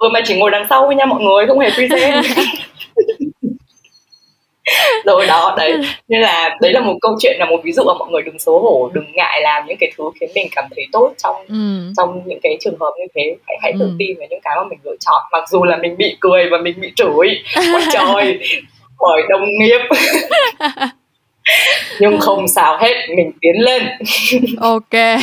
Vừa 0.00 0.08
mà 0.08 0.20
chỉ 0.24 0.38
ngồi 0.38 0.50
đằng 0.50 0.66
sau 0.70 0.92
nha 0.92 1.04
mọi 1.04 1.22
người 1.22 1.46
không 1.46 1.58
hề 1.58 1.70
present 1.70 2.24
rồi 5.04 5.26
đó 5.26 5.54
đấy. 5.58 5.72
Nên 6.08 6.20
là 6.20 6.56
đấy 6.60 6.72
là 6.72 6.80
một 6.80 6.94
câu 7.00 7.12
chuyện 7.20 7.36
là 7.38 7.44
một 7.46 7.60
ví 7.64 7.72
dụ 7.72 7.82
mà 7.86 7.92
mọi 7.98 8.08
người 8.10 8.22
đừng 8.22 8.38
xấu 8.38 8.58
hổ 8.58 8.90
đừng 8.94 9.04
ngại 9.14 9.40
làm 9.42 9.66
những 9.66 9.76
cái 9.80 9.92
thứ 9.98 10.04
khiến 10.20 10.28
mình 10.34 10.48
cảm 10.56 10.64
thấy 10.76 10.86
tốt 10.92 11.12
trong 11.22 11.36
ừ. 11.48 11.92
trong 11.96 12.22
những 12.26 12.38
cái 12.42 12.56
trường 12.60 12.76
hợp 12.80 12.90
như 12.98 13.04
thế. 13.14 13.36
Hãy 13.46 13.56
hãy 13.62 13.72
tự 13.78 13.84
Ừ. 13.84 13.96
tin 13.98 14.16
về 14.20 14.26
những 14.30 14.40
cái 14.42 14.54
mà 14.56 14.62
mình 14.70 14.78
lựa 14.84 14.96
chọn 15.00 15.22
mặc 15.32 15.48
dù 15.48 15.64
là 15.64 15.76
mình 15.76 15.96
bị 15.96 16.16
cười 16.20 16.48
và 16.50 16.58
mình 16.58 16.80
bị 16.80 16.92
chửi. 16.96 17.28
Ôi 17.72 17.82
trời 17.92 18.38
bởi 18.98 19.22
đồng 19.28 19.48
nghiệp. 19.58 19.80
Nhưng 22.00 22.18
không 22.20 22.48
sao 22.48 22.78
hết 22.78 22.94
mình 23.16 23.32
tiến 23.40 23.54
lên. 23.64 23.82
Ok 24.60 25.18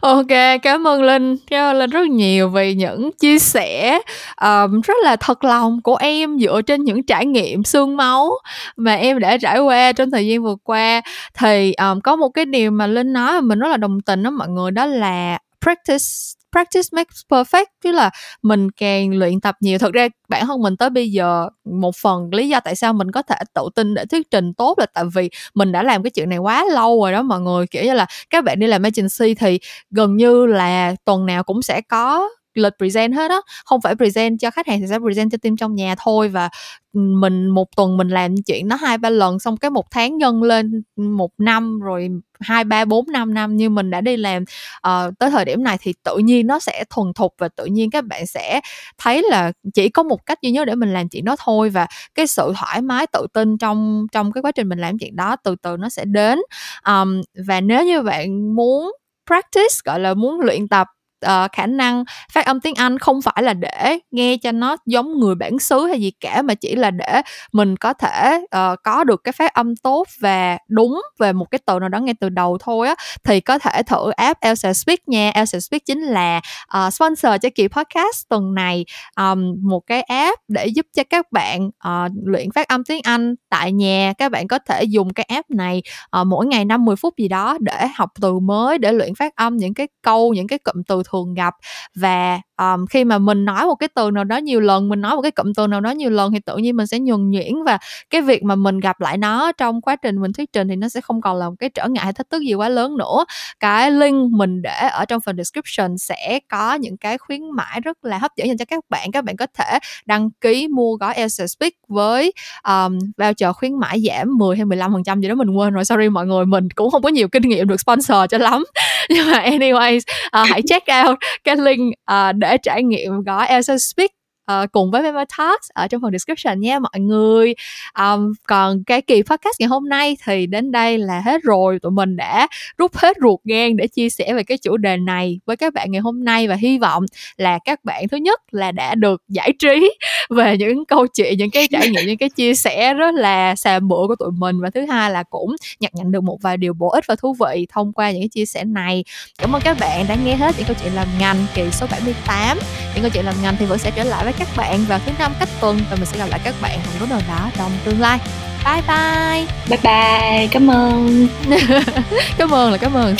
ok 0.00 0.60
cảm 0.62 0.86
ơn 0.86 1.02
linh. 1.02 1.36
Cảm 1.50 1.74
ơn 1.74 1.78
linh 1.78 1.90
rất 1.90 2.08
nhiều 2.08 2.48
vì 2.48 2.74
những 2.74 3.10
chia 3.12 3.38
sẻ 3.38 3.98
um, 4.42 4.80
rất 4.80 4.94
là 5.04 5.16
thật 5.16 5.44
lòng 5.44 5.80
của 5.82 5.96
em 5.96 6.38
dựa 6.38 6.62
trên 6.62 6.84
những 6.84 7.02
trải 7.02 7.26
nghiệm 7.26 7.64
xương 7.64 7.96
máu 7.96 8.30
mà 8.76 8.94
em 8.94 9.18
đã 9.18 9.36
trải 9.36 9.58
qua 9.58 9.92
trong 9.92 10.10
thời 10.10 10.26
gian 10.26 10.42
vừa 10.42 10.56
qua. 10.64 11.00
Thì 11.38 11.72
um, 11.72 12.00
có 12.00 12.16
một 12.16 12.28
cái 12.28 12.44
điều 12.44 12.70
mà 12.70 12.86
linh 12.86 13.12
nói 13.12 13.32
mà 13.32 13.40
mình 13.40 13.58
rất 13.58 13.68
là 13.68 13.76
đồng 13.76 14.00
tình 14.00 14.22
đó 14.22 14.30
mọi 14.30 14.48
người 14.48 14.70
đó 14.70 14.86
là 14.86 15.38
practice 15.60 16.04
practice 16.52 16.88
makes 16.92 17.20
perfect, 17.28 17.64
tức 17.84 17.92
là 17.92 18.10
mình 18.42 18.70
càng 18.70 19.18
luyện 19.18 19.40
tập 19.40 19.56
nhiều. 19.60 19.78
Thật 19.78 19.92
ra 19.92 20.08
bản 20.28 20.46
thân 20.46 20.62
mình 20.62 20.76
tới 20.76 20.90
bây 20.90 21.12
giờ, 21.12 21.48
một 21.64 21.96
phần 22.02 22.30
lý 22.34 22.48
do 22.48 22.60
tại 22.60 22.76
sao 22.76 22.92
mình 22.92 23.10
có 23.12 23.22
thể 23.22 23.36
tự 23.54 23.62
tin 23.74 23.94
để 23.94 24.04
thuyết 24.06 24.30
trình 24.30 24.54
tốt 24.54 24.78
là 24.78 24.86
tại 24.94 25.04
vì 25.14 25.30
mình 25.54 25.72
đã 25.72 25.82
làm 25.82 26.02
cái 26.02 26.10
chuyện 26.10 26.28
này 26.28 26.38
quá 26.38 26.64
lâu 26.72 27.02
rồi 27.02 27.12
đó 27.12 27.22
mọi 27.22 27.40
người. 27.40 27.66
Kiểu 27.66 27.84
như 27.84 27.92
là 27.94 28.06
các 28.30 28.44
bạn 28.44 28.58
đi 28.60 28.66
làm 28.66 28.82
agency 28.82 29.34
thì 29.34 29.58
gần 29.90 30.16
như 30.16 30.46
là 30.46 30.94
tuần 31.04 31.26
nào 31.26 31.42
cũng 31.44 31.62
sẽ 31.62 31.80
có 31.80 32.28
lịch 32.54 32.72
present 32.78 33.14
hết 33.14 33.30
á. 33.30 33.40
Không 33.64 33.80
phải 33.80 33.94
present 33.96 34.40
cho 34.40 34.50
khách 34.50 34.66
hàng 34.66 34.80
thì 34.80 34.86
sẽ 34.86 34.98
present 34.98 35.30
cho 35.32 35.38
team 35.42 35.56
trong 35.56 35.74
nhà 35.74 35.94
thôi 35.98 36.28
và 36.28 36.48
ừ, 36.92 37.00
mình 37.00 37.48
một 37.48 37.76
tuần 37.76 37.96
mình 37.96 38.08
làm 38.08 38.34
chuyện 38.46 38.68
nó 38.68 38.76
hai 38.76 38.98
ba 38.98 39.10
lần 39.10 39.38
xong 39.38 39.56
cái 39.56 39.70
một 39.70 39.90
tháng 39.90 40.18
nhân 40.18 40.42
lên 40.42 40.82
một 40.96 41.30
năm 41.38 41.80
rồi 41.80 42.08
hai 42.40 42.64
ba 42.64 42.84
bốn 42.84 43.04
năm 43.12 43.34
năm 43.34 43.56
như 43.56 43.70
mình 43.70 43.90
đã 43.90 44.00
đi 44.00 44.16
làm. 44.16 44.44
Uh, 44.88 45.18
tới 45.18 45.30
thời 45.30 45.44
điểm 45.44 45.62
này 45.62 45.78
thì 45.80 45.94
tự 46.02 46.18
nhiên 46.18 46.46
nó 46.46 46.60
sẽ 46.60 46.84
thuần 46.90 47.12
thục 47.14 47.34
và 47.38 47.48
tự 47.48 47.64
nhiên 47.64 47.90
các 47.90 48.04
bạn 48.04 48.26
sẽ 48.26 48.60
thấy 48.98 49.22
là 49.30 49.52
chỉ 49.74 49.88
có 49.88 50.02
một 50.02 50.26
cách 50.26 50.38
duy 50.42 50.50
nhất 50.50 50.64
để 50.64 50.74
mình 50.74 50.92
làm 50.92 51.08
chuyện 51.08 51.24
đó 51.24 51.36
thôi 51.44 51.70
và 51.70 51.86
cái 52.14 52.26
sự 52.26 52.52
thoải 52.56 52.82
mái 52.82 53.06
tự 53.12 53.26
tin 53.32 53.58
trong 53.58 54.06
trong 54.12 54.32
cái 54.32 54.42
quá 54.42 54.52
trình 54.52 54.68
mình 54.68 54.78
làm 54.78 54.98
chuyện 54.98 55.16
đó 55.16 55.36
từ 55.36 55.56
từ 55.62 55.76
nó 55.76 55.88
sẽ 55.88 56.04
đến. 56.04 56.38
Um, 56.86 57.22
và 57.46 57.60
nếu 57.60 57.84
như 57.84 58.02
bạn 58.02 58.54
muốn 58.56 58.92
practice 59.26 59.74
gọi 59.84 60.00
là 60.00 60.14
muốn 60.14 60.40
luyện 60.40 60.68
tập 60.68 60.86
uh, 61.26 61.52
khả 61.52 61.66
năng 61.66 62.04
phát 62.32 62.46
âm 62.46 62.60
tiếng 62.60 62.74
Anh 62.74 62.98
không 62.98 63.22
phải 63.22 63.42
là 63.42 63.54
để 63.54 63.98
nghe 64.10 64.36
cho 64.36 64.52
nó 64.52 64.76
giống 64.86 65.20
người 65.20 65.34
bản 65.34 65.58
xứ 65.58 65.86
hay 65.86 66.00
gì 66.00 66.12
cả 66.20 66.42
mà 66.42 66.54
chỉ 66.54 66.76
là 66.76 66.90
để 66.90 67.22
mình 67.52 67.76
có 67.76 67.92
thể 67.92 68.40
uh, 68.44 68.78
có 68.82 69.04
được 69.04 69.24
cái 69.24 69.32
phát 69.32 69.54
âm 69.54 69.76
tốt 69.76 70.06
và 70.20 70.58
đúng 70.68 71.02
về 71.18 71.32
một 71.32 71.46
cái 71.50 71.58
từ 71.66 71.78
nào 71.78 71.88
đó 71.88 71.98
ngay 71.98 72.14
từ 72.20 72.28
đầu 72.28 72.58
thôi 72.60 72.88
á. 72.88 72.94
Thì 73.24 73.40
có 73.40 73.58
thể 73.58 73.82
thử 73.82 74.10
app 74.10 74.40
Elsa 74.40 74.72
Speak 74.72 75.08
nha. 75.08 75.30
Elsa 75.34 75.60
Speak 75.60 75.86
chính 75.86 76.02
là 76.02 76.40
uh, 76.78 76.92
sponsor 76.92 77.32
cho 77.42 77.48
kỳ 77.54 77.68
podcast 77.68 78.28
tuần 78.28 78.54
này 78.54 78.84
um, 79.16 79.54
một 79.62 79.80
cái 79.86 80.02
app 80.02 80.40
để 80.48 80.66
giúp 80.66 80.86
cho 80.96 81.02
các 81.10 81.32
bạn 81.32 81.66
uh, 81.66 82.12
luyện 82.24 82.50
phát 82.50 82.68
âm 82.68 82.84
tiếng 82.84 83.02
Anh 83.02 83.34
tại 83.48 83.72
nhà. 83.72 84.12
Các 84.18 84.32
bạn 84.32 84.48
có 84.48 84.58
thể 84.58 84.84
dùng 84.84 85.12
cái 85.12 85.26
app 85.28 85.50
này 85.50 85.82
uh, 86.20 86.26
mỗi 86.26 86.46
ngày 86.46 86.64
5-10 86.64 86.96
phút 86.96 87.14
gì 87.18 87.28
đó 87.28 87.56
để 87.60 87.86
học 87.94 88.10
từ 88.20 88.38
mới 88.38 88.78
để 88.78 88.92
luyện 88.92 89.14
phát 89.14 89.36
âm 89.36 89.56
những 89.56 89.74
cái 89.74 89.88
câu 90.02 90.34
những 90.34 90.46
cái 90.46 90.58
cụm 90.58 90.82
từ 90.88 91.02
thường 91.12 91.34
gặp. 91.34 91.54
Và 91.94 92.40
um, 92.58 92.86
khi 92.86 93.04
mà 93.04 93.18
mình 93.18 93.44
nói 93.44 93.66
một 93.66 93.74
cái 93.74 93.88
từ 93.94 94.10
nào 94.10 94.24
đó 94.24 94.36
nhiều 94.36 94.60
lần 94.60 94.88
mình 94.88 95.00
nói 95.00 95.16
một 95.16 95.22
cái 95.22 95.30
cụm 95.30 95.52
từ 95.56 95.66
nào 95.66 95.80
đó 95.80 95.90
nhiều 95.90 96.10
lần 96.10 96.32
thì 96.32 96.38
tự 96.46 96.56
nhiên 96.56 96.76
mình 96.76 96.86
sẽ 96.86 96.98
nhuần 96.98 97.30
nhuyễn 97.30 97.52
và 97.66 97.78
cái 98.10 98.20
việc 98.20 98.42
mà 98.42 98.54
mình 98.54 98.80
gặp 98.80 99.00
lại 99.00 99.18
nó 99.18 99.52
trong 99.52 99.80
quá 99.80 99.96
trình 99.96 100.20
mình 100.20 100.32
thuyết 100.32 100.52
trình 100.52 100.68
thì 100.68 100.76
nó 100.76 100.88
sẽ 100.88 101.00
không 101.00 101.20
còn 101.20 101.36
là 101.36 101.48
một 101.48 101.54
cái 101.58 101.70
trở 101.70 101.88
ngại 101.88 102.04
hay 102.04 102.12
thách 102.12 102.30
thức 102.30 102.42
gì 102.42 102.54
quá 102.54 102.68
lớn 102.68 102.96
nữa. 102.96 103.24
Cái 103.60 103.90
link 103.90 104.32
mình 104.32 104.62
để 104.62 104.88
ở 104.92 105.04
trong 105.04 105.20
phần 105.20 105.36
description 105.36 105.98
sẽ 105.98 106.40
có 106.48 106.74
những 106.74 106.96
cái 106.96 107.18
khuyến 107.18 107.50
mãi 107.50 107.80
rất 107.80 108.04
là 108.04 108.18
hấp 108.18 108.36
dẫn 108.36 108.48
dành 108.48 108.58
cho 108.58 108.64
các 108.64 108.84
bạn. 108.88 109.12
Các 109.12 109.24
bạn 109.24 109.36
có 109.36 109.46
thể 109.58 109.78
đăng 110.06 110.30
ký 110.40 110.68
mua 110.68 110.96
gói 110.96 111.14
Elsa 111.14 111.46
Speak 111.46 111.72
với 111.88 112.32
um, 112.68 112.98
voucher 113.16 113.50
khuyến 113.56 113.78
mãi 113.78 114.02
giảm 114.08 114.38
10 114.38 114.56
hay 114.56 114.64
15 114.64 114.92
phần 114.92 115.04
trăm 115.04 115.20
gì 115.20 115.28
đó 115.28 115.34
mình 115.34 115.50
quên 115.50 115.74
rồi 115.74 115.84
sorry 115.84 116.08
mọi 116.08 116.26
người 116.26 116.46
mình 116.46 116.68
cũng 116.74 116.90
không 116.90 117.02
có 117.02 117.08
nhiều 117.08 117.28
kinh 117.28 117.42
nghiệm 117.42 117.68
được 117.68 117.80
sponsor 117.80 118.18
cho 118.30 118.38
lắm 118.38 118.64
nhưng 119.10 119.30
mà 119.30 119.38
anyways 119.38 120.00
uh, 120.42 120.48
hãy 120.48 120.62
check 120.66 120.86
out 121.08 121.18
cái 121.44 121.56
link 121.56 121.94
uh, 122.12 122.36
để 122.36 122.56
trải 122.62 122.82
nghiệm 122.82 123.22
gói 123.22 123.46
Elsa 123.46 123.78
Speak 123.78 124.10
uh, 124.50 124.72
cùng 124.72 124.90
với 124.90 125.02
Member 125.02 125.28
Talks 125.38 125.68
ở 125.74 125.88
trong 125.88 126.02
phần 126.02 126.12
description 126.12 126.60
nha 126.60 126.78
mọi 126.78 127.00
người. 127.00 127.54
Um, 127.98 128.32
còn 128.46 128.84
cái 128.84 129.02
kỳ 129.02 129.22
podcast 129.22 129.54
ngày 129.58 129.68
hôm 129.68 129.88
nay 129.88 130.16
thì 130.24 130.46
đến 130.46 130.72
đây 130.72 130.98
là 130.98 131.20
hết 131.20 131.42
rồi. 131.42 131.78
Tụi 131.82 131.92
mình 131.92 132.16
đã 132.16 132.48
rút 132.78 132.96
hết 132.96 133.16
ruột 133.22 133.40
gan 133.44 133.76
để 133.76 133.86
chia 133.86 134.10
sẻ 134.10 134.32
về 134.34 134.42
cái 134.42 134.58
chủ 134.58 134.76
đề 134.76 134.96
này 134.96 135.40
với 135.46 135.56
các 135.56 135.74
bạn 135.74 135.90
ngày 135.90 136.00
hôm 136.00 136.24
nay 136.24 136.48
và 136.48 136.54
hy 136.54 136.78
vọng 136.78 137.04
là 137.36 137.58
các 137.64 137.84
bạn 137.84 138.08
thứ 138.08 138.16
nhất 138.16 138.40
là 138.50 138.72
đã 138.72 138.94
được 138.94 139.22
giải 139.28 139.52
trí 139.58 139.94
về 140.30 140.56
những 140.56 140.84
câu 140.84 141.06
chuyện 141.06 141.38
những 141.38 141.50
cái 141.50 141.68
trải 141.72 141.88
nghiệm 141.88 142.06
những 142.06 142.18
cái 142.18 142.28
chia 142.28 142.54
sẻ 142.54 142.94
rất 142.94 143.14
là 143.14 143.56
xàm 143.56 143.88
bữa 143.88 144.06
của 144.08 144.16
tụi 144.16 144.30
mình. 144.32 144.60
Và 144.60 144.70
thứ 144.70 144.86
hai 144.86 145.10
là 145.10 145.22
cũng 145.22 145.56
nhận 145.80 145.90
nhận 145.94 146.12
được 146.12 146.20
một 146.20 146.38
vài 146.42 146.56
điều 146.56 146.72
bổ 146.74 146.88
ích 146.88 147.04
và 147.08 147.16
thú 147.16 147.36
vị 147.40 147.66
thông 147.72 147.92
qua 147.92 148.10
những 148.10 148.22
cái 148.22 148.28
chia 148.28 148.46
sẻ 148.46 148.64
này. 148.64 149.04
Cảm 149.38 149.56
ơn 149.56 149.62
các 149.64 149.76
bạn 149.80 150.04
đã 150.08 150.14
nghe 150.24 150.34
hết 150.34 150.54
những 150.58 150.66
câu 150.66 150.76
chuyện 150.82 150.92
làm 150.94 151.08
ngành 151.18 151.46
kỳ 151.54 151.70
số 151.70 151.86
78 151.90 152.58
những 152.94 153.02
câu 153.02 153.10
chuyện 153.14 153.24
làm 153.24 153.34
ngành 153.42 153.56
thì 153.58 153.66
vẫn 153.66 153.78
sẽ 153.78 153.90
trở 153.96 154.04
lại 154.04 154.24
với 154.24 154.32
các 154.40 154.48
bạn 154.56 154.84
vào 154.88 155.00
thứ 155.06 155.12
năm 155.18 155.32
cách 155.40 155.48
tuần 155.60 155.80
và 155.90 155.96
mình 155.96 156.06
sẽ 156.06 156.18
gặp 156.18 156.26
lại 156.30 156.40
các 156.44 156.54
bạn 156.60 156.78
trong 156.84 157.00
lúc 157.00 157.10
nào 157.10 157.20
đó 157.28 157.50
trong 157.56 157.70
tương 157.84 158.00
lai. 158.00 158.18
Bye 158.64 158.82
bye. 158.88 159.46
Bye 159.68 159.78
bye. 159.82 160.46
Cảm 160.50 160.70
ơn. 160.70 161.28
Cảm 162.38 162.50
ơn 162.54 162.72
là 162.72 162.78
cảm 162.78 162.94
ơn 162.94 163.16